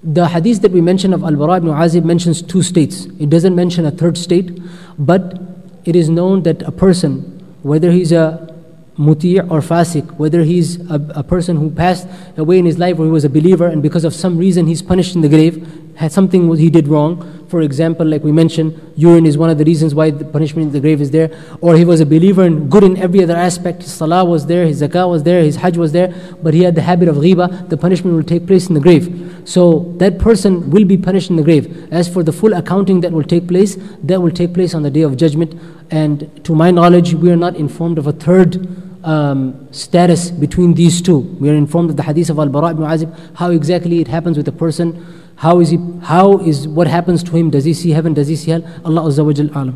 The 0.03 0.27
hadith 0.27 0.61
that 0.63 0.71
we 0.71 0.81
mentioned 0.81 1.13
of 1.13 1.23
Al 1.23 1.37
Bara 1.37 1.57
ibn 1.57 1.69
Azib 1.69 2.03
mentions 2.03 2.41
two 2.41 2.61
states. 2.61 3.05
It 3.19 3.29
doesn't 3.29 3.55
mention 3.55 3.85
a 3.85 3.91
third 3.91 4.17
state, 4.17 4.59
but 4.99 5.39
it 5.85 5.95
is 5.95 6.09
known 6.09 6.43
that 6.43 6.61
a 6.63 6.71
person, 6.73 7.21
whether 7.61 7.89
he's 7.89 8.11
a 8.11 8.52
muti' 8.98 9.40
or 9.40 9.60
fasik, 9.60 10.06
whether 10.18 10.44
he's 10.44 10.80
a, 10.90 10.95
a, 11.15 11.24
person 11.24 11.57
who 11.57 11.70
passed 11.70 12.07
away 12.38 12.60
in 12.60 12.65
his 12.65 12.78
life 12.78 12.99
or 12.99 13.06
he 13.06 13.11
was 13.11 13.24
a 13.24 13.30
believer 13.30 13.68
and 13.68 13.82
because 13.82 14.03
of 14.03 14.14
some 14.14 14.38
reason 14.38 14.68
he's 14.68 14.82
punished 14.82 15.15
in 15.15 15.22
the 15.22 15.30
grave, 15.30 15.82
had 15.95 16.11
something 16.11 16.56
he 16.56 16.70
did 16.70 16.88
wrong. 16.88 17.45
For 17.48 17.61
example, 17.61 18.06
like 18.06 18.24
we 18.24 18.32
mentioned, 18.32 18.80
urine 18.95 19.26
is 19.26 19.38
one 19.38 19.49
of 19.49 19.57
the 19.57 19.64
reasons 19.64 19.94
why 19.94 20.10
the 20.10 20.26
punishment 20.26 20.68
in 20.68 20.74
the 20.74 20.80
grave 20.80 21.02
is 21.02 21.11
there. 21.11 21.30
Or 21.61 21.76
he 21.76 21.86
was 21.86 21.99
a 21.99 22.06
believer 22.06 22.44
and 22.44 22.72
good 22.72 22.84
in 22.84 22.98
every 22.98 23.22
other 23.24 23.36
aspect. 23.36 23.84
His 23.84 23.94
salah 23.94 24.26
was 24.26 24.48
there, 24.48 24.65
his 24.65 24.82
zakah 24.82 25.07
was 25.07 25.24
there, 25.24 25.44
his 25.44 25.57
hajj 25.57 25.78
was 25.78 25.91
there, 25.91 26.14
but 26.41 26.53
he 26.53 26.64
had 26.64 26.74
the 26.74 26.82
habit 26.82 27.07
of 27.07 27.18
ghiba. 27.18 27.70
The 27.70 27.78
punishment 27.78 28.15
will 28.15 28.24
take 28.24 28.48
place 28.48 28.68
in 28.68 28.74
the 28.74 28.80
grave. 28.80 29.41
So 29.45 29.94
that 29.98 30.18
person 30.18 30.72
will 30.72 30.86
be 30.86 30.98
punished 30.98 31.30
in 31.30 31.36
the 31.36 31.44
grave. 31.44 31.91
As 31.94 32.10
for 32.10 32.24
the 32.24 32.32
full 32.32 32.53
accounting 32.53 33.02
that 33.02 33.11
will 33.11 33.24
take 33.24 33.48
place, 33.48 33.78
that 34.03 34.22
will 34.22 34.32
take 34.32 34.53
place 34.53 34.74
on 34.74 34.82
the 34.82 34.90
day 34.90 35.02
of 35.02 35.15
judgment. 35.18 35.53
And 35.91 36.44
to 36.45 36.56
my 36.56 36.72
knowledge, 36.72 37.14
we 37.14 37.32
are 37.32 37.36
not 37.38 37.56
informed 37.56 37.99
of 37.99 38.07
a 38.07 38.14
third 38.14 38.68
um, 39.03 39.68
status 39.72 40.32
between 40.32 40.74
these 40.74 41.02
two. 41.02 41.20
We 41.40 41.49
are 41.49 41.56
informed 41.56 41.90
of 41.90 41.98
the 41.98 42.03
hadith 42.03 42.30
of 42.30 42.40
Al 42.40 42.49
Bara 42.49 42.72
ibn 42.72 42.84
Azib, 42.84 43.14
how 43.36 43.52
exactly 43.52 43.99
it 43.99 44.07
happens 44.07 44.38
with 44.38 44.48
a 44.48 44.52
person, 44.52 45.06
how 45.44 45.60
is 45.60 45.72
he, 45.72 45.80
how 46.03 46.38
is 46.38 46.70
what 46.70 46.88
happens 46.88 47.22
to 47.22 47.36
him, 47.36 47.49
does 47.49 47.65
he 47.65 47.74
see 47.74 47.90
heaven, 47.91 48.14
does 48.14 48.30
he 48.30 48.36
see 48.38 48.52
hell? 48.52 48.64
Allah 48.86 49.02
Azza 49.02 49.26
wa 49.26 49.34
Jal 49.34 49.49
alam. 49.49 49.76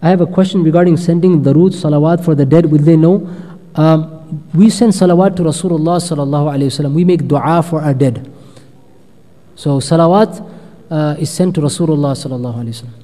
I 0.00 0.08
have 0.08 0.22
a 0.22 0.26
question 0.26 0.62
regarding 0.64 0.96
sending 0.96 1.42
the 1.42 1.52
darood, 1.52 1.74
salawat 1.74 2.24
for 2.24 2.34
the 2.34 2.46
dead. 2.46 2.64
Will 2.64 2.78
they 2.78 2.96
know? 2.96 3.28
Um, 3.74 4.48
we 4.54 4.70
send 4.70 4.94
salawat 4.94 5.36
to 5.36 5.42
Rasulullah 5.42 6.00
sallallahu 6.00 6.48
alayhi 6.54 6.72
wasallam. 6.72 6.94
We 6.94 7.04
make 7.04 7.28
dua 7.28 7.62
for 7.62 7.82
our 7.82 7.92
dead. 7.92 8.32
So 9.54 9.80
salawat 9.80 10.40
uh, 10.90 11.16
is 11.18 11.28
sent 11.28 11.56
to 11.56 11.60
Rasulullah 11.60 12.16
sallallahu 12.16 12.56
alayhi 12.56 12.80
wasallam. 12.80 12.98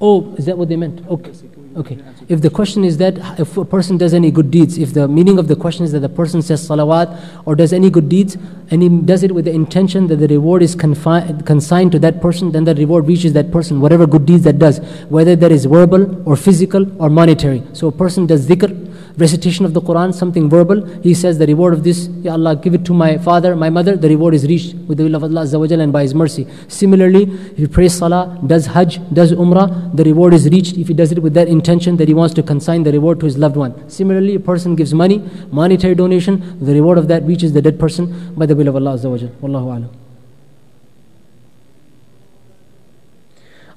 Oh, 0.00 0.34
is 0.34 0.46
that 0.46 0.58
what 0.58 0.68
they 0.68 0.76
meant? 0.76 1.06
Okay. 1.06 1.32
Okay. 1.76 1.98
If 2.28 2.40
the 2.40 2.48
question 2.48 2.84
is 2.84 2.96
that 2.96 3.18
if 3.38 3.54
a 3.58 3.64
person 3.64 3.98
does 3.98 4.14
any 4.14 4.30
good 4.30 4.50
deeds, 4.50 4.78
if 4.78 4.94
the 4.94 5.06
meaning 5.06 5.38
of 5.38 5.46
the 5.46 5.56
question 5.56 5.84
is 5.84 5.92
that 5.92 6.00
the 6.00 6.08
person 6.08 6.40
says 6.40 6.66
salawat 6.66 7.42
or 7.44 7.54
does 7.54 7.74
any 7.74 7.90
good 7.90 8.08
deeds 8.08 8.38
and 8.70 8.82
he 8.82 8.88
does 8.88 9.22
it 9.22 9.34
with 9.34 9.44
the 9.44 9.52
intention 9.52 10.06
that 10.06 10.16
the 10.16 10.26
reward 10.28 10.62
is 10.62 10.74
confi- 10.74 11.44
consigned 11.44 11.92
to 11.92 11.98
that 11.98 12.22
person, 12.22 12.50
then 12.52 12.64
the 12.64 12.74
reward 12.74 13.06
reaches 13.06 13.34
that 13.34 13.50
person, 13.52 13.82
whatever 13.82 14.06
good 14.06 14.24
deeds 14.24 14.42
that 14.44 14.58
does, 14.58 14.78
whether 15.10 15.36
that 15.36 15.52
is 15.52 15.66
verbal 15.66 16.26
or 16.26 16.34
physical 16.34 16.90
or 17.02 17.10
monetary. 17.10 17.62
So 17.74 17.88
a 17.88 17.92
person 17.92 18.24
does 18.24 18.48
dhikr, 18.48 18.95
recitation 19.18 19.64
of 19.64 19.72
the 19.72 19.80
Quran, 19.80 20.14
something 20.14 20.48
verbal, 20.48 20.84
he 21.00 21.14
says 21.14 21.38
the 21.38 21.46
reward 21.46 21.72
of 21.72 21.82
this, 21.84 22.08
Ya 22.22 22.32
Allah, 22.32 22.56
give 22.56 22.74
it 22.74 22.84
to 22.84 22.94
my 22.94 23.16
father, 23.18 23.56
my 23.56 23.70
mother, 23.70 23.96
the 23.96 24.08
reward 24.08 24.34
is 24.34 24.46
reached 24.46 24.74
with 24.88 24.98
the 24.98 25.04
will 25.04 25.14
of 25.14 25.24
Allah 25.24 25.46
and 25.82 25.92
by 25.92 26.02
His 26.02 26.14
mercy. 26.14 26.46
Similarly, 26.68 27.22
if 27.52 27.56
he 27.56 27.66
prays 27.66 27.94
Salah, 27.94 28.38
does 28.46 28.66
Hajj, 28.66 29.00
does 29.12 29.32
Umrah, 29.32 29.96
the 29.96 30.04
reward 30.04 30.34
is 30.34 30.48
reached 30.48 30.76
if 30.76 30.88
he 30.88 30.94
does 30.94 31.12
it 31.12 31.22
with 31.22 31.34
that 31.34 31.48
intention 31.48 31.96
that 31.96 32.08
he 32.08 32.14
wants 32.14 32.34
to 32.34 32.42
consign 32.42 32.82
the 32.82 32.92
reward 32.92 33.20
to 33.20 33.26
his 33.26 33.38
loved 33.38 33.56
one. 33.56 33.88
Similarly, 33.88 34.34
a 34.34 34.40
person 34.40 34.76
gives 34.76 34.92
money, 34.92 35.22
monetary 35.50 35.94
donation, 35.94 36.58
the 36.64 36.74
reward 36.74 36.98
of 36.98 37.08
that 37.08 37.22
reaches 37.24 37.52
the 37.52 37.62
dead 37.62 37.80
person 37.80 38.34
by 38.36 38.46
the 38.46 38.54
will 38.54 38.68
of 38.68 38.76
Allah. 38.76 38.96
Wallahu 38.96 39.76
alam. 39.76 39.90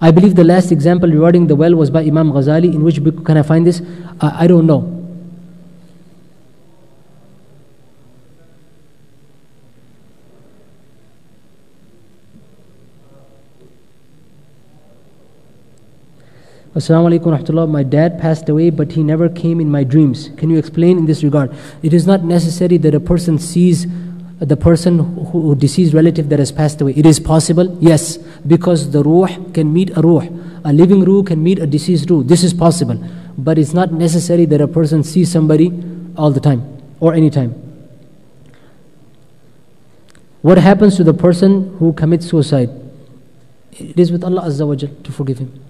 I 0.01 0.11
believe 0.11 0.35
the 0.35 0.45
last 0.45 0.71
example 0.71 1.09
regarding 1.09 1.47
the 1.47 1.55
well 1.55 1.75
was 1.75 1.89
by 1.89 2.01
Imam 2.01 2.31
Ghazali. 2.31 2.73
In 2.73 2.83
which 2.83 3.03
book 3.03 3.25
can 3.25 3.37
I 3.37 3.41
find 3.41 3.67
this? 3.67 3.81
I, 4.21 4.45
I 4.45 4.47
don't 4.47 4.65
know. 4.65 4.98
Assalamu 16.79 17.11
alaikum 17.11 17.37
rahmatullah. 17.37 17.69
My 17.69 17.83
dad 17.83 18.21
passed 18.21 18.47
away, 18.47 18.69
but 18.69 18.93
he 18.93 19.03
never 19.03 19.27
came 19.27 19.59
in 19.59 19.69
my 19.69 19.83
dreams. 19.83 20.29
Can 20.37 20.49
you 20.49 20.57
explain 20.57 20.97
in 20.97 21.05
this 21.07 21.23
regard? 21.25 21.53
It 21.83 21.93
is 21.93 22.07
not 22.07 22.23
necessary 22.23 22.77
that 22.77 22.95
a 22.95 23.01
person 23.01 23.37
sees 23.37 23.85
the 24.39 24.55
person 24.55 24.99
who, 24.99 25.41
who 25.41 25.55
deceased 25.55 25.93
relative 25.93 26.29
that 26.29 26.39
has 26.39 26.53
passed 26.53 26.79
away. 26.79 26.93
It 26.95 27.05
is 27.05 27.19
possible, 27.19 27.77
yes, 27.81 28.15
because 28.47 28.91
the 28.91 29.03
ruh 29.03 29.27
can 29.51 29.73
meet 29.73 29.91
a 29.97 30.01
ruh. 30.01 30.25
A 30.63 30.71
living 30.71 31.03
ruh 31.03 31.21
can 31.23 31.43
meet 31.43 31.59
a 31.59 31.67
deceased 31.67 32.09
ruh. 32.09 32.23
This 32.23 32.45
is 32.45 32.53
possible. 32.53 32.97
But 33.37 33.59
it's 33.59 33.73
not 33.73 33.91
necessary 33.91 34.45
that 34.45 34.61
a 34.61 34.67
person 34.67 35.03
sees 35.03 35.29
somebody 35.29 35.73
all 36.15 36.31
the 36.31 36.39
time 36.39 36.63
or 37.01 37.13
any 37.13 37.29
time. 37.29 37.51
What 40.41 40.57
happens 40.57 40.95
to 40.95 41.03
the 41.03 41.13
person 41.13 41.75
who 41.79 41.91
commits 41.91 42.29
suicide? 42.29 42.69
It 43.73 43.99
is 43.99 44.13
with 44.13 44.23
Allah 44.23 44.43
Azza 44.43 44.65
wa 44.65 44.75
to 44.75 45.11
forgive 45.11 45.39
him. 45.39 45.68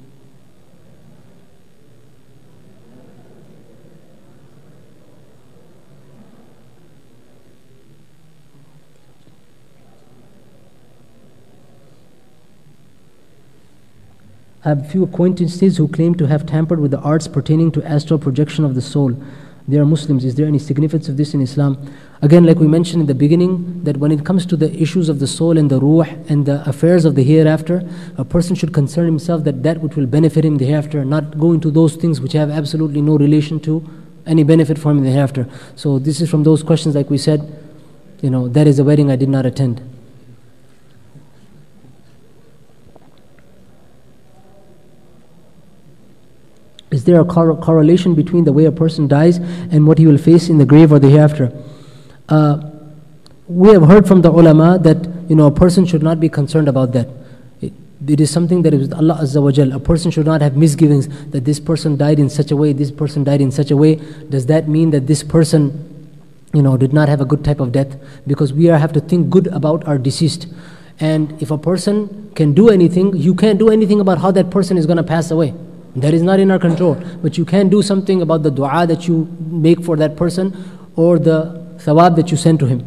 Have 14.63 14.85
a 14.85 14.89
few 14.89 15.03
acquaintances 15.03 15.77
who 15.77 15.87
claim 15.87 16.15
to 16.15 16.27
have 16.27 16.45
tampered 16.45 16.79
with 16.79 16.91
the 16.91 16.99
arts 16.99 17.27
pertaining 17.27 17.71
to 17.71 17.83
astral 17.83 18.19
projection 18.19 18.65
of 18.65 18.75
the 18.75 18.81
soul. 18.81 19.15
They 19.69 19.77
are 19.77 19.85
Muslims. 19.85 20.25
Is 20.25 20.35
there 20.35 20.47
any 20.47 20.57
significance 20.57 21.07
of 21.07 21.15
this 21.15 21.33
in 21.33 21.41
Islam? 21.41 21.77
Again, 22.23 22.43
like 22.43 22.57
we 22.57 22.67
mentioned 22.67 23.01
in 23.01 23.07
the 23.07 23.13
beginning, 23.13 23.83
that 23.83 23.97
when 23.97 24.11
it 24.11 24.25
comes 24.25 24.45
to 24.47 24.57
the 24.57 24.73
issues 24.81 25.09
of 25.09 25.19
the 25.19 25.27
soul 25.27 25.57
and 25.57 25.69
the 25.69 25.79
ruh 25.79 26.07
and 26.27 26.45
the 26.45 26.67
affairs 26.67 27.05
of 27.05 27.13
the 27.15 27.23
hereafter, 27.23 27.87
a 28.17 28.25
person 28.25 28.55
should 28.55 28.73
concern 28.73 29.05
himself 29.05 29.43
that 29.43 29.61
that 29.61 29.79
which 29.79 29.95
will 29.95 30.07
benefit 30.07 30.43
him 30.43 30.57
the 30.57 30.65
hereafter, 30.65 31.05
not 31.05 31.37
go 31.37 31.53
into 31.53 31.69
those 31.69 31.95
things 31.95 32.19
which 32.19 32.33
have 32.33 32.49
absolutely 32.49 33.01
no 33.01 33.15
relation 33.15 33.59
to 33.59 33.87
any 34.25 34.43
benefit 34.43 34.79
for 34.79 34.91
him 34.91 34.97
in 34.97 35.03
the 35.03 35.11
hereafter. 35.11 35.47
So 35.75 35.99
this 35.99 36.19
is 36.19 36.29
from 36.29 36.43
those 36.43 36.63
questions, 36.63 36.95
like 36.95 37.09
we 37.09 37.19
said, 37.19 37.47
you 38.21 38.29
know, 38.29 38.47
that 38.49 38.67
is 38.67 38.79
a 38.79 38.83
wedding 38.83 39.11
I 39.11 39.15
did 39.15 39.29
not 39.29 39.45
attend. 39.45 39.81
Is 46.91 47.03
there 47.03 47.19
a 47.21 47.25
cor- 47.25 47.55
correlation 47.57 48.15
between 48.15 48.45
the 48.45 48.53
way 48.53 48.65
a 48.65 48.71
person 48.71 49.07
dies 49.07 49.37
and 49.37 49.85
what 49.85 49.97
he 49.97 50.07
will 50.07 50.17
face 50.17 50.49
in 50.49 50.57
the 50.57 50.65
grave 50.65 50.91
or 50.91 50.99
the 50.99 51.09
hereafter? 51.09 51.51
Uh, 52.27 52.69
we 53.47 53.69
have 53.69 53.83
heard 53.83 54.07
from 54.07 54.21
the 54.21 54.31
ulama 54.31 54.77
that 54.79 54.97
you 55.29 55.35
know 55.35 55.47
a 55.47 55.51
person 55.51 55.85
should 55.85 56.03
not 56.03 56.19
be 56.19 56.29
concerned 56.29 56.67
about 56.67 56.93
that. 56.93 57.07
It, 57.61 58.21
is 58.21 58.31
something 58.31 58.61
that 58.61 58.73
is 58.73 58.81
with 58.81 58.93
Allah 58.93 59.19
Azza 59.21 59.41
wa 59.41 59.51
Jal. 59.51 59.73
A 59.73 59.79
person 59.79 60.09
should 60.09 60.25
not 60.25 60.41
have 60.41 60.55
misgivings 60.55 61.07
that 61.31 61.45
this 61.45 61.59
person 61.59 61.97
died 61.97 62.19
in 62.19 62.29
such 62.29 62.51
a 62.51 62.55
way, 62.55 62.73
this 62.73 62.91
person 62.91 63.23
died 63.23 63.41
in 63.41 63.51
such 63.51 63.71
a 63.71 63.77
way. 63.77 63.95
Does 64.29 64.45
that 64.45 64.69
mean 64.69 64.91
that 64.91 65.05
this 65.05 65.21
person, 65.21 66.13
you 66.53 66.61
know, 66.61 66.77
did 66.77 66.93
not 66.93 67.09
have 67.09 67.21
a 67.21 67.25
good 67.25 67.43
type 67.43 67.59
of 67.59 67.71
death? 67.71 67.97
Because 68.25 68.53
we 68.53 68.65
have 68.65 68.93
to 68.93 68.99
think 69.01 69.29
good 69.29 69.47
about 69.47 69.85
our 69.87 69.97
deceased. 69.97 70.47
And 70.99 71.41
if 71.41 71.51
a 71.51 71.57
person 71.57 72.31
can 72.35 72.53
do 72.53 72.69
anything, 72.69 73.15
you 73.15 73.35
can't 73.35 73.59
do 73.59 73.69
anything 73.69 73.99
about 73.99 74.19
how 74.19 74.31
that 74.31 74.49
person 74.49 74.77
is 74.77 74.85
going 74.85 74.97
to 74.97 75.03
pass 75.03 75.31
away. 75.31 75.53
That 76.01 76.13
is 76.13 76.21
not 76.21 76.39
in 76.39 76.51
our 76.51 76.59
control. 76.59 76.95
But 77.21 77.37
you 77.37 77.45
can 77.45 77.69
do 77.69 77.81
something 77.81 78.21
about 78.21 78.43
the 78.43 78.51
dua 78.51 78.85
that 78.87 79.07
you 79.07 79.27
make 79.39 79.83
for 79.83 79.95
that 79.97 80.15
person 80.15 80.55
or 80.95 81.19
the 81.19 81.65
thawab 81.77 82.15
that 82.15 82.31
you 82.31 82.37
send 82.37 82.59
to 82.59 82.65
him. 82.65 82.85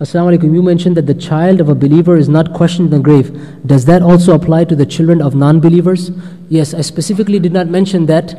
Assalamu 0.00 0.38
alaikum. 0.38 0.54
You 0.54 0.62
mentioned 0.62 0.96
that 0.96 1.06
the 1.06 1.14
child 1.14 1.60
of 1.60 1.68
a 1.68 1.74
believer 1.74 2.16
is 2.16 2.28
not 2.28 2.52
questioned 2.52 2.92
in 2.92 2.98
the 2.98 3.02
grave. 3.02 3.66
Does 3.66 3.84
that 3.86 4.00
also 4.00 4.32
apply 4.32 4.64
to 4.66 4.76
the 4.76 4.86
children 4.86 5.20
of 5.20 5.34
non 5.34 5.58
believers? 5.58 6.12
Yes, 6.48 6.72
I 6.72 6.82
specifically 6.82 7.40
did 7.40 7.52
not 7.52 7.66
mention 7.66 8.06
that. 8.06 8.38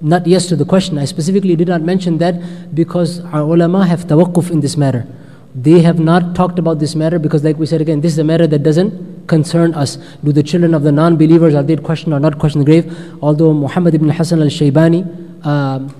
Not 0.00 0.26
yes 0.26 0.46
to 0.46 0.56
the 0.56 0.64
question. 0.64 0.98
I 0.98 1.04
specifically 1.06 1.56
did 1.56 1.66
not 1.66 1.82
mention 1.82 2.18
that 2.18 2.74
because 2.74 3.18
our 3.34 3.40
ulama 3.40 3.86
have 3.86 4.06
tawakkuf 4.06 4.50
in 4.50 4.60
this 4.60 4.76
matter. 4.76 5.04
They 5.54 5.80
have 5.80 5.98
not 5.98 6.36
talked 6.36 6.60
about 6.60 6.78
this 6.78 6.94
matter 6.94 7.18
because, 7.18 7.42
like 7.42 7.56
we 7.58 7.66
said 7.66 7.80
again, 7.80 8.00
this 8.00 8.12
is 8.12 8.18
a 8.18 8.24
matter 8.24 8.46
that 8.46 8.62
doesn't 8.62 9.09
concern 9.27 9.73
us. 9.73 9.97
Do 10.23 10.31
the 10.31 10.43
children 10.43 10.73
of 10.73 10.83
the 10.83 10.91
non 10.91 11.17
believers, 11.17 11.55
are 11.55 11.63
they 11.63 11.75
questioned 11.77 12.13
or 12.13 12.19
not 12.19 12.39
questioned 12.39 12.67
in 12.67 12.73
the 12.73 12.81
grave? 12.81 13.17
Although 13.21 13.53
Muhammad 13.53 13.95
ibn 13.95 14.09
Hassan 14.09 14.41
al 14.41 14.47
Shaybani, 14.47 15.45
um, 15.45 15.93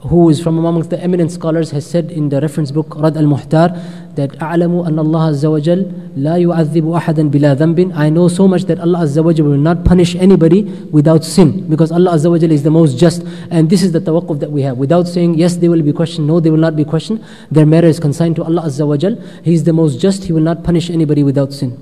who 0.00 0.30
is 0.30 0.40
from 0.42 0.58
amongst 0.58 0.90
the 0.90 1.02
eminent 1.02 1.30
scholars, 1.30 1.70
has 1.72 1.84
said 1.86 2.10
in 2.10 2.28
the 2.30 2.40
reference 2.40 2.70
book 2.70 2.94
Rad 2.96 3.16
al 3.16 3.24
Muhtar 3.24 3.76
that 4.16 4.30
أعلم 4.42 4.72
أن 4.86 4.98
الله 4.98 5.22
عز 5.22 5.46
وجل 5.46 5.86
لا 6.16 6.36
يعذب 6.36 6.90
أحدا 6.92 7.28
بلا 7.30 7.54
ذنب 7.54 7.92
I 7.94 8.08
know 8.10 8.28
so 8.28 8.48
much 8.48 8.64
that 8.64 8.78
Allah 8.80 9.00
Azza 9.00 9.22
wa 9.22 9.32
Jal 9.32 9.46
will 9.46 9.56
not 9.56 9.84
punish 9.84 10.16
anybody 10.16 10.62
without 10.90 11.24
sin 11.24 11.68
because 11.68 11.92
Allah 11.92 12.12
Azza 12.12 12.30
wa 12.30 12.38
Jal 12.38 12.50
is 12.50 12.62
the 12.62 12.70
most 12.70 12.98
just 12.98 13.22
and 13.50 13.70
this 13.70 13.82
is 13.82 13.92
the 13.92 14.00
tawakkuf 14.00 14.40
that 14.40 14.50
we 14.50 14.62
have 14.62 14.76
without 14.78 15.06
saying 15.06 15.34
yes 15.34 15.56
they 15.56 15.68
will 15.68 15.82
be 15.82 15.92
questioned 15.92 16.26
no 16.26 16.40
they 16.40 16.50
will 16.50 16.64
not 16.68 16.76
be 16.76 16.84
questioned 16.84 17.24
their 17.50 17.66
matter 17.66 17.86
is 17.86 18.00
consigned 18.00 18.36
to 18.36 18.42
Allah 18.44 18.62
Azza 18.62 18.86
wa 18.86 18.96
Jal 18.96 19.16
He 19.42 19.54
is 19.54 19.64
the 19.64 19.72
most 19.72 20.00
just 20.00 20.24
He 20.24 20.32
will 20.32 20.42
not 20.42 20.64
punish 20.64 20.90
anybody 20.90 21.22
without 21.22 21.52
sin 21.52 21.78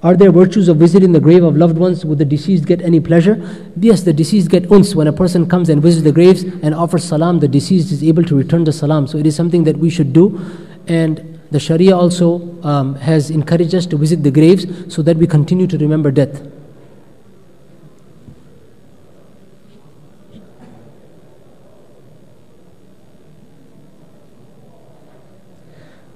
Are 0.00 0.16
there 0.16 0.30
virtues 0.30 0.68
of 0.68 0.76
visiting 0.76 1.10
the 1.10 1.18
grave 1.18 1.42
of 1.42 1.56
loved 1.56 1.76
ones? 1.76 2.04
Would 2.04 2.18
the 2.18 2.24
deceased 2.24 2.66
get 2.66 2.80
any 2.82 3.00
pleasure? 3.00 3.36
Yes, 3.76 4.02
the 4.04 4.12
deceased 4.12 4.48
get 4.48 4.70
uns. 4.70 4.94
When 4.94 5.08
a 5.08 5.12
person 5.12 5.48
comes 5.48 5.68
and 5.68 5.82
visits 5.82 6.04
the 6.04 6.12
graves 6.12 6.44
and 6.44 6.72
offers 6.72 7.02
salam, 7.02 7.40
the 7.40 7.48
deceased 7.48 7.90
is 7.90 8.04
able 8.04 8.22
to 8.24 8.36
return 8.36 8.62
the 8.62 8.72
salam. 8.72 9.08
So 9.08 9.18
it 9.18 9.26
is 9.26 9.34
something 9.34 9.64
that 9.64 9.76
we 9.76 9.90
should 9.90 10.12
do. 10.12 10.40
And 10.86 11.40
the 11.50 11.58
Sharia 11.58 11.96
also 11.96 12.56
um, 12.62 12.94
has 12.96 13.30
encouraged 13.30 13.74
us 13.74 13.86
to 13.86 13.96
visit 13.96 14.22
the 14.22 14.30
graves 14.30 14.66
so 14.94 15.02
that 15.02 15.16
we 15.16 15.26
continue 15.26 15.66
to 15.66 15.76
remember 15.76 16.12
death. 16.12 16.42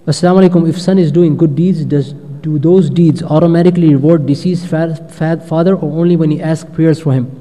Assalamu 0.07 0.49
alaikum. 0.49 0.69
If 0.69 0.81
son 0.81 0.99
is 0.99 1.11
doing 1.11 1.37
good 1.37 1.57
deeds, 1.57 1.85
does 1.85 2.15
do 2.43 2.59
those 2.59 2.91
deeds 2.91 3.23
automatically 3.23 3.95
reward 3.95 4.27
deceased 4.27 4.67
father 4.67 5.75
or 5.77 6.01
only 6.01 6.17
when 6.17 6.31
he 6.31 6.43
asks 6.43 6.69
prayers 6.75 7.01
for 7.01 7.13
him? 7.13 7.39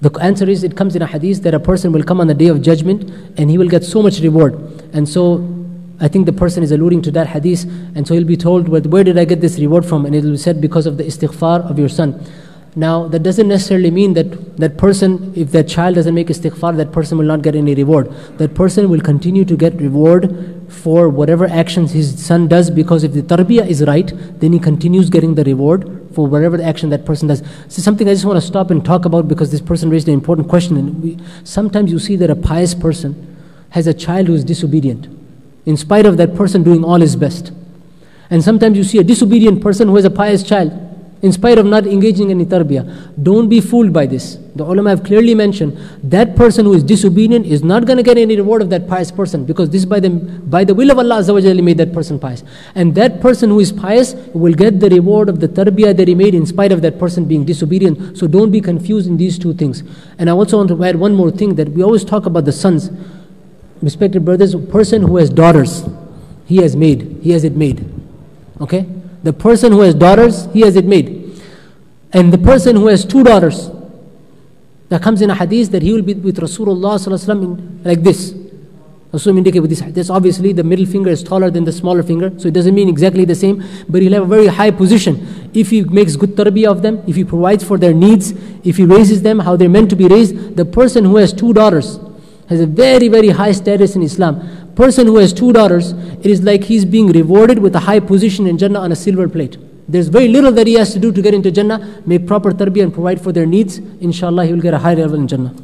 The 0.00 0.10
answer 0.20 0.48
is 0.48 0.64
it 0.64 0.76
comes 0.76 0.96
in 0.96 1.02
a 1.02 1.06
hadith 1.06 1.42
that 1.42 1.52
a 1.52 1.60
person 1.60 1.92
will 1.92 2.02
come 2.02 2.20
on 2.20 2.26
the 2.26 2.34
day 2.34 2.48
of 2.48 2.62
judgment 2.62 3.10
and 3.38 3.50
he 3.50 3.58
will 3.58 3.68
get 3.68 3.84
so 3.84 4.02
much 4.02 4.20
reward. 4.20 4.54
And 4.94 5.08
so 5.08 5.60
I 6.00 6.08
think 6.08 6.24
the 6.24 6.32
person 6.32 6.62
is 6.62 6.72
alluding 6.72 7.02
to 7.02 7.10
that 7.10 7.26
hadith, 7.26 7.64
and 7.94 8.08
so 8.08 8.14
he'll 8.14 8.24
be 8.24 8.36
told, 8.36 8.68
Where 8.68 9.04
did 9.04 9.18
I 9.18 9.26
get 9.26 9.42
this 9.42 9.58
reward 9.58 9.84
from? 9.84 10.06
And 10.06 10.14
it 10.14 10.24
will 10.24 10.32
be 10.32 10.38
said, 10.38 10.58
Because 10.60 10.86
of 10.86 10.96
the 10.96 11.04
istighfar 11.04 11.70
of 11.70 11.78
your 11.78 11.90
son. 11.90 12.24
Now, 12.74 13.06
that 13.08 13.22
doesn't 13.22 13.48
necessarily 13.48 13.90
mean 13.90 14.14
that 14.14 14.56
that 14.56 14.78
person, 14.78 15.32
if 15.36 15.52
that 15.52 15.68
child 15.68 15.96
doesn't 15.96 16.14
make 16.14 16.28
istighfar, 16.28 16.76
that 16.78 16.92
person 16.92 17.18
will 17.18 17.26
not 17.26 17.42
get 17.42 17.54
any 17.54 17.74
reward. 17.74 18.10
That 18.38 18.54
person 18.54 18.88
will 18.88 19.00
continue 19.00 19.44
to 19.44 19.56
get 19.56 19.74
reward 19.74 20.24
for 20.70 21.08
whatever 21.08 21.46
actions 21.46 21.92
his 21.92 22.24
son 22.24 22.48
does 22.48 22.70
because 22.70 23.04
if 23.04 23.12
the 23.12 23.22
tarbiyah 23.22 23.66
is 23.66 23.84
right, 23.84 24.12
then 24.40 24.52
he 24.52 24.58
continues 24.58 25.10
getting 25.10 25.34
the 25.34 25.44
reward 25.44 26.08
for 26.14 26.26
whatever 26.26 26.60
action 26.62 26.90
that 26.90 27.04
person 27.04 27.28
does. 27.28 27.42
Is 27.66 27.82
something 27.84 28.08
I 28.08 28.14
just 28.14 28.24
want 28.24 28.40
to 28.40 28.46
stop 28.46 28.70
and 28.70 28.84
talk 28.84 29.04
about 29.04 29.28
because 29.28 29.50
this 29.50 29.60
person 29.60 29.90
raised 29.90 30.08
an 30.08 30.14
important 30.14 30.48
question. 30.48 30.76
And 30.76 31.02
we, 31.02 31.18
sometimes 31.44 31.90
you 31.90 31.98
see 31.98 32.16
that 32.16 32.30
a 32.30 32.36
pious 32.36 32.74
person 32.74 33.36
has 33.70 33.86
a 33.86 33.94
child 33.94 34.28
who 34.28 34.34
is 34.34 34.44
disobedient, 34.44 35.08
in 35.66 35.76
spite 35.76 36.06
of 36.06 36.16
that 36.16 36.34
person 36.34 36.62
doing 36.62 36.84
all 36.84 37.00
his 37.00 37.16
best. 37.16 37.52
And 38.30 38.42
sometimes 38.42 38.76
you 38.76 38.84
see 38.84 38.98
a 38.98 39.04
disobedient 39.04 39.60
person 39.60 39.88
who 39.88 39.96
has 39.96 40.04
a 40.04 40.10
pious 40.10 40.42
child 40.42 40.72
in 41.22 41.32
spite 41.32 41.58
of 41.58 41.66
not 41.66 41.86
engaging 41.86 42.30
in 42.30 42.38
tarbiyah. 42.46 43.22
Don't 43.22 43.48
be 43.48 43.60
fooled 43.60 43.92
by 43.92 44.06
this. 44.06 44.36
The 44.54 44.64
ulama 44.64 44.90
have 44.90 45.04
clearly 45.04 45.34
mentioned 45.34 45.76
that 46.02 46.34
person 46.34 46.64
who 46.64 46.72
is 46.72 46.82
disobedient 46.82 47.46
is 47.46 47.62
not 47.62 47.84
going 47.84 47.98
to 47.98 48.02
get 48.02 48.16
any 48.16 48.36
reward 48.36 48.62
of 48.62 48.70
that 48.70 48.88
pious 48.88 49.10
person 49.10 49.44
because 49.44 49.68
this 49.70 49.84
by 49.84 50.00
the, 50.00 50.10
by 50.10 50.64
the 50.64 50.74
will 50.74 50.90
of 50.90 50.98
Allah 50.98 51.16
Azza 51.16 51.62
made 51.62 51.76
that 51.78 51.92
person 51.92 52.18
pious. 52.18 52.42
And 52.74 52.94
that 52.94 53.20
person 53.20 53.50
who 53.50 53.60
is 53.60 53.70
pious 53.70 54.14
will 54.32 54.54
get 54.54 54.80
the 54.80 54.88
reward 54.88 55.28
of 55.28 55.40
the 55.40 55.48
tarbiyah 55.48 55.96
that 55.96 56.08
he 56.08 56.14
made 56.14 56.34
in 56.34 56.46
spite 56.46 56.72
of 56.72 56.80
that 56.82 56.98
person 56.98 57.26
being 57.26 57.44
disobedient. 57.44 58.16
So 58.16 58.26
don't 58.26 58.50
be 58.50 58.60
confused 58.60 59.06
in 59.06 59.16
these 59.18 59.38
two 59.38 59.52
things. 59.52 59.82
And 60.18 60.30
I 60.30 60.32
also 60.32 60.56
want 60.56 60.70
to 60.70 60.84
add 60.84 60.96
one 60.96 61.14
more 61.14 61.30
thing 61.30 61.54
that 61.56 61.68
we 61.68 61.82
always 61.82 62.04
talk 62.04 62.26
about 62.26 62.46
the 62.46 62.52
sons. 62.52 62.90
Respected 63.82 64.24
brothers, 64.24 64.54
a 64.54 64.58
person 64.58 65.02
who 65.02 65.16
has 65.18 65.30
daughters, 65.30 65.84
he 66.46 66.56
has 66.58 66.76
made, 66.76 67.18
he 67.22 67.30
has 67.30 67.44
it 67.44 67.54
made. 67.54 67.88
Okay? 68.60 68.86
The 69.22 69.32
person 69.32 69.72
who 69.72 69.80
has 69.80 69.94
daughters, 69.94 70.46
he 70.52 70.60
has 70.62 70.76
it 70.76 70.84
made. 70.84 71.40
And 72.12 72.32
the 72.32 72.38
person 72.38 72.76
who 72.76 72.88
has 72.88 73.04
two 73.04 73.22
daughters, 73.22 73.70
that 74.88 75.02
comes 75.02 75.22
in 75.22 75.30
a 75.30 75.34
hadith 75.34 75.70
that 75.70 75.82
he 75.82 75.92
will 75.92 76.02
be 76.02 76.14
with 76.14 76.38
Rasulullah 76.38 77.42
in, 77.42 77.82
like 77.84 78.02
this. 78.02 78.34
Rasul 79.12 79.36
indicate 79.36 79.60
with 79.60 79.70
this 79.70 79.80
hadith. 79.80 80.10
Obviously, 80.10 80.52
the 80.52 80.62
middle 80.62 80.86
finger 80.86 81.10
is 81.10 81.22
taller 81.22 81.50
than 81.50 81.64
the 81.64 81.72
smaller 81.72 82.02
finger, 82.02 82.32
so 82.38 82.48
it 82.48 82.54
doesn't 82.54 82.74
mean 82.74 82.88
exactly 82.88 83.24
the 83.24 83.34
same, 83.34 83.64
but 83.88 84.02
he'll 84.02 84.12
have 84.12 84.22
a 84.22 84.26
very 84.26 84.46
high 84.46 84.70
position. 84.70 85.50
If 85.52 85.70
he 85.70 85.82
makes 85.82 86.16
good 86.16 86.36
tarbiyah 86.36 86.70
of 86.70 86.82
them, 86.82 87.02
if 87.06 87.16
he 87.16 87.24
provides 87.24 87.64
for 87.64 87.76
their 87.76 87.92
needs, 87.92 88.32
if 88.64 88.76
he 88.76 88.84
raises 88.84 89.22
them 89.22 89.40
how 89.40 89.56
they're 89.56 89.68
meant 89.68 89.90
to 89.90 89.96
be 89.96 90.06
raised, 90.06 90.56
the 90.56 90.64
person 90.64 91.04
who 91.04 91.16
has 91.16 91.32
two 91.32 91.52
daughters 91.52 91.98
has 92.48 92.60
a 92.60 92.66
very, 92.66 93.08
very 93.08 93.28
high 93.28 93.52
status 93.52 93.94
in 93.94 94.02
Islam 94.02 94.59
person 94.80 95.06
who 95.06 95.18
has 95.18 95.32
two 95.34 95.52
daughters, 95.52 95.92
it 96.24 96.26
is 96.34 96.42
like 96.42 96.64
he's 96.64 96.86
being 96.86 97.08
rewarded 97.08 97.58
with 97.58 97.76
a 97.76 97.80
high 97.80 98.00
position 98.00 98.46
in 98.46 98.56
Jannah 98.56 98.80
on 98.80 98.92
a 98.92 98.96
silver 98.96 99.28
plate. 99.28 99.58
There's 99.86 100.08
very 100.08 100.28
little 100.28 100.52
that 100.52 100.66
he 100.66 100.74
has 100.74 100.94
to 100.94 100.98
do 100.98 101.12
to 101.12 101.20
get 101.20 101.34
into 101.34 101.50
Jannah, 101.50 102.02
make 102.06 102.26
proper 102.26 102.52
tarbiyah 102.52 102.84
and 102.84 102.94
provide 102.94 103.20
for 103.20 103.30
their 103.30 103.44
needs. 103.44 103.76
Inshallah, 103.76 104.46
he 104.46 104.52
will 104.54 104.62
get 104.62 104.72
a 104.72 104.78
high 104.78 104.94
level 104.94 105.16
in 105.16 105.28
Jannah. 105.28 105.54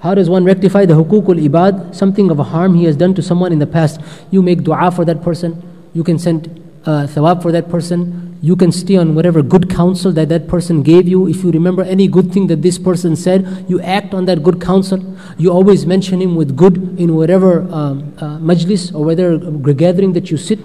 How 0.00 0.14
does 0.14 0.28
one 0.28 0.44
rectify 0.44 0.84
the 0.84 0.92
hukukul 0.92 1.40
ibad, 1.48 1.94
something 1.94 2.30
of 2.30 2.38
a 2.38 2.44
harm 2.44 2.74
he 2.74 2.84
has 2.84 2.94
done 2.94 3.14
to 3.14 3.22
someone 3.22 3.52
in 3.52 3.58
the 3.58 3.66
past? 3.66 4.02
You 4.30 4.42
make 4.42 4.64
dua 4.64 4.90
for 4.90 5.06
that 5.06 5.22
person, 5.22 5.62
you 5.94 6.04
can 6.04 6.18
send 6.18 6.48
uh, 6.84 7.06
thawab 7.06 7.40
for 7.40 7.52
that 7.52 7.70
person, 7.70 8.23
you 8.44 8.54
can 8.56 8.70
stay 8.70 8.96
on 8.96 9.14
whatever 9.14 9.42
good 9.42 9.70
counsel 9.70 10.12
that 10.12 10.28
that 10.28 10.48
person 10.48 10.82
gave 10.82 11.08
you. 11.08 11.26
If 11.26 11.42
you 11.42 11.50
remember 11.50 11.82
any 11.82 12.06
good 12.08 12.30
thing 12.30 12.46
that 12.48 12.60
this 12.60 12.78
person 12.78 13.16
said, 13.16 13.64
you 13.68 13.80
act 13.80 14.12
on 14.12 14.26
that 14.26 14.42
good 14.42 14.60
counsel. 14.60 15.00
You 15.38 15.50
always 15.50 15.86
mention 15.86 16.20
him 16.20 16.36
with 16.36 16.54
good 16.54 16.76
in 17.00 17.14
whatever 17.16 17.62
um, 17.72 18.12
uh, 18.18 18.36
majlis 18.50 18.94
or 18.94 19.02
whether 19.02 19.38
gathering 19.72 20.12
that 20.12 20.30
you 20.30 20.36
sit. 20.36 20.58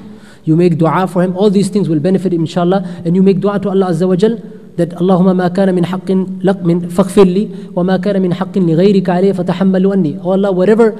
You 0.44 0.58
make 0.58 0.78
dua 0.78 1.08
for 1.08 1.24
him. 1.24 1.38
All 1.38 1.50
these 1.50 1.70
things 1.70 1.88
will 1.88 2.02
benefit 2.02 2.34
him, 2.34 2.42
inshallah. 2.42 2.84
And 3.06 3.16
you 3.16 3.24
make 3.24 3.40
dua 3.40 3.60
to 3.60 3.70
Allah 3.70 3.92
Azza 3.92 4.08
wa 4.08 4.18
Jal 4.18 4.36
that 4.76 4.90
Allahumma 4.90 5.36
ma 5.38 5.48
kana 5.48 5.72
min 5.72 5.84
min 5.84 6.82
faghfir 6.98 7.26
li 7.34 7.46
wa 7.72 7.98
kana 7.98 8.20
min 8.20 8.32
haqqin 8.34 8.68
li 8.68 8.74
ghayrika 8.74 9.16
alayhi 9.20 9.36
fatahammalu 9.40 9.94
anni. 9.94 10.18
Oh 10.22 10.32
Allah, 10.32 10.52
whatever 10.52 10.92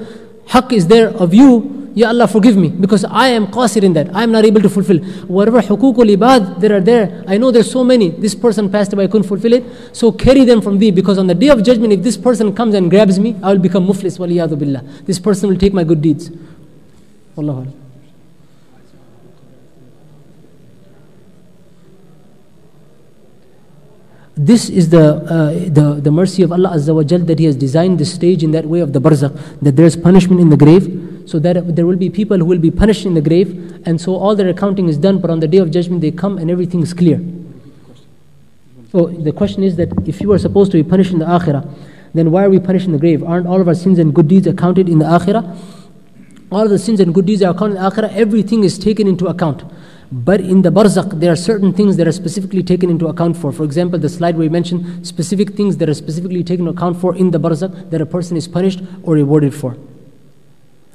haqq 0.48 0.72
is 0.72 0.86
there 0.86 1.10
of 1.10 1.34
you, 1.34 1.79
Ya 1.94 2.08
Allah, 2.08 2.28
forgive 2.28 2.56
me 2.56 2.68
because 2.68 3.04
I 3.04 3.28
am 3.28 3.48
qasir 3.48 3.82
in 3.82 3.92
that. 3.94 4.14
I 4.14 4.22
am 4.22 4.30
not 4.30 4.44
able 4.44 4.60
to 4.60 4.68
fulfill. 4.68 4.98
Whatever 5.26 5.60
hukukul 5.60 6.14
ibad 6.16 6.60
that 6.60 6.70
are 6.70 6.80
there, 6.80 7.24
I 7.26 7.36
know 7.36 7.50
there's 7.50 7.70
so 7.70 7.82
many. 7.82 8.10
This 8.10 8.34
person 8.34 8.70
passed 8.70 8.92
away, 8.92 9.04
I 9.04 9.06
couldn't 9.08 9.26
fulfill 9.26 9.54
it. 9.54 9.64
So 9.92 10.12
carry 10.12 10.44
them 10.44 10.62
from 10.62 10.78
thee 10.78 10.92
because 10.92 11.18
on 11.18 11.26
the 11.26 11.34
day 11.34 11.48
of 11.48 11.64
judgment, 11.64 11.92
if 11.92 12.02
this 12.02 12.16
person 12.16 12.54
comes 12.54 12.74
and 12.74 12.88
grabs 12.90 13.18
me, 13.18 13.36
I 13.42 13.52
will 13.52 13.58
become 13.58 13.86
muflis, 13.86 14.18
waliyadu 14.18 14.58
billah. 14.58 14.82
This 15.04 15.18
person 15.18 15.48
will 15.50 15.56
take 15.56 15.74
my 15.74 15.82
good 15.82 16.00
deeds. 16.00 16.30
Wallahu 17.36 17.72
This 24.36 24.70
is 24.70 24.88
the, 24.88 25.16
uh, 25.16 25.50
the, 25.68 26.00
the 26.00 26.10
mercy 26.10 26.42
of 26.42 26.50
Allah 26.50 26.70
Azza 26.70 26.94
wa 26.94 27.02
Jal 27.02 27.18
that 27.20 27.38
He 27.38 27.44
has 27.44 27.56
designed 27.56 27.98
the 27.98 28.06
stage 28.06 28.42
in 28.42 28.52
that 28.52 28.64
way 28.64 28.80
of 28.80 28.92
the 28.94 29.00
barzakh, 29.00 29.36
that 29.60 29.76
there 29.76 29.84
is 29.84 29.96
punishment 29.96 30.40
in 30.40 30.48
the 30.48 30.56
grave, 30.56 31.09
so 31.30 31.38
that 31.38 31.76
there 31.76 31.86
will 31.86 31.96
be 31.96 32.10
people 32.10 32.36
who 32.38 32.44
will 32.44 32.58
be 32.58 32.72
punished 32.72 33.06
in 33.06 33.14
the 33.14 33.20
grave, 33.20 33.80
and 33.86 34.00
so 34.00 34.16
all 34.16 34.34
their 34.34 34.48
accounting 34.48 34.88
is 34.88 34.98
done, 34.98 35.20
but 35.20 35.30
on 35.30 35.38
the 35.38 35.46
day 35.46 35.58
of 35.58 35.70
judgment 35.70 36.00
they 36.00 36.10
come 36.10 36.38
and 36.38 36.50
everything 36.50 36.82
is 36.82 36.92
clear. 36.92 37.20
So 38.90 39.06
the 39.06 39.30
question 39.30 39.62
is 39.62 39.76
that 39.76 39.90
if 40.08 40.20
you 40.20 40.32
are 40.32 40.38
supposed 40.38 40.72
to 40.72 40.82
be 40.82 40.88
punished 40.88 41.12
in 41.12 41.20
the 41.20 41.26
akhirah, 41.26 41.72
then 42.14 42.32
why 42.32 42.44
are 42.44 42.50
we 42.50 42.58
punished 42.58 42.86
in 42.86 42.92
the 42.92 42.98
grave? 42.98 43.22
Aren't 43.22 43.46
all 43.46 43.60
of 43.60 43.68
our 43.68 43.74
sins 43.74 44.00
and 44.00 44.12
good 44.12 44.26
deeds 44.26 44.48
accounted 44.48 44.88
in 44.88 44.98
the 44.98 45.04
akhirah? 45.04 45.56
All 46.50 46.64
of 46.64 46.70
the 46.70 46.78
sins 46.80 46.98
and 46.98 47.14
good 47.14 47.26
deeds 47.26 47.42
are 47.44 47.52
accounted 47.54 47.76
in 47.76 47.82
the 47.84 47.88
akhirah, 47.90 48.12
everything 48.12 48.64
is 48.64 48.76
taken 48.76 49.06
into 49.06 49.28
account. 49.28 49.62
But 50.10 50.40
in 50.40 50.62
the 50.62 50.70
barzakh, 50.70 51.20
there 51.20 51.30
are 51.30 51.36
certain 51.36 51.72
things 51.72 51.96
that 51.98 52.08
are 52.08 52.12
specifically 52.12 52.64
taken 52.64 52.90
into 52.90 53.06
account 53.06 53.36
for. 53.36 53.52
For 53.52 53.62
example, 53.62 54.00
the 54.00 54.08
slide 54.08 54.36
we 54.36 54.48
mentioned 54.48 55.06
specific 55.06 55.50
things 55.50 55.76
that 55.76 55.88
are 55.88 55.94
specifically 55.94 56.42
taken 56.42 56.66
into 56.66 56.76
account 56.76 57.00
for 57.00 57.14
in 57.14 57.30
the 57.30 57.38
barzakh 57.38 57.90
that 57.90 58.00
a 58.00 58.06
person 58.06 58.36
is 58.36 58.48
punished 58.48 58.82
or 59.04 59.14
rewarded 59.14 59.54
for. 59.54 59.76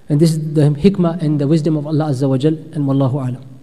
And 0.07 0.19
this 0.19 0.31
is 0.31 0.53
the 0.53 0.69
hikmah 0.69 1.21
and 1.21 1.41
the 1.41 1.47
wisdom 1.47 1.77
of 1.77 1.87
Allah 1.87 2.09
Azza 2.11 2.29
wa 2.29 2.37
Jal, 2.37 2.53
and 2.73 2.85
Wallahu 2.85 3.13
Alam. 3.13 3.54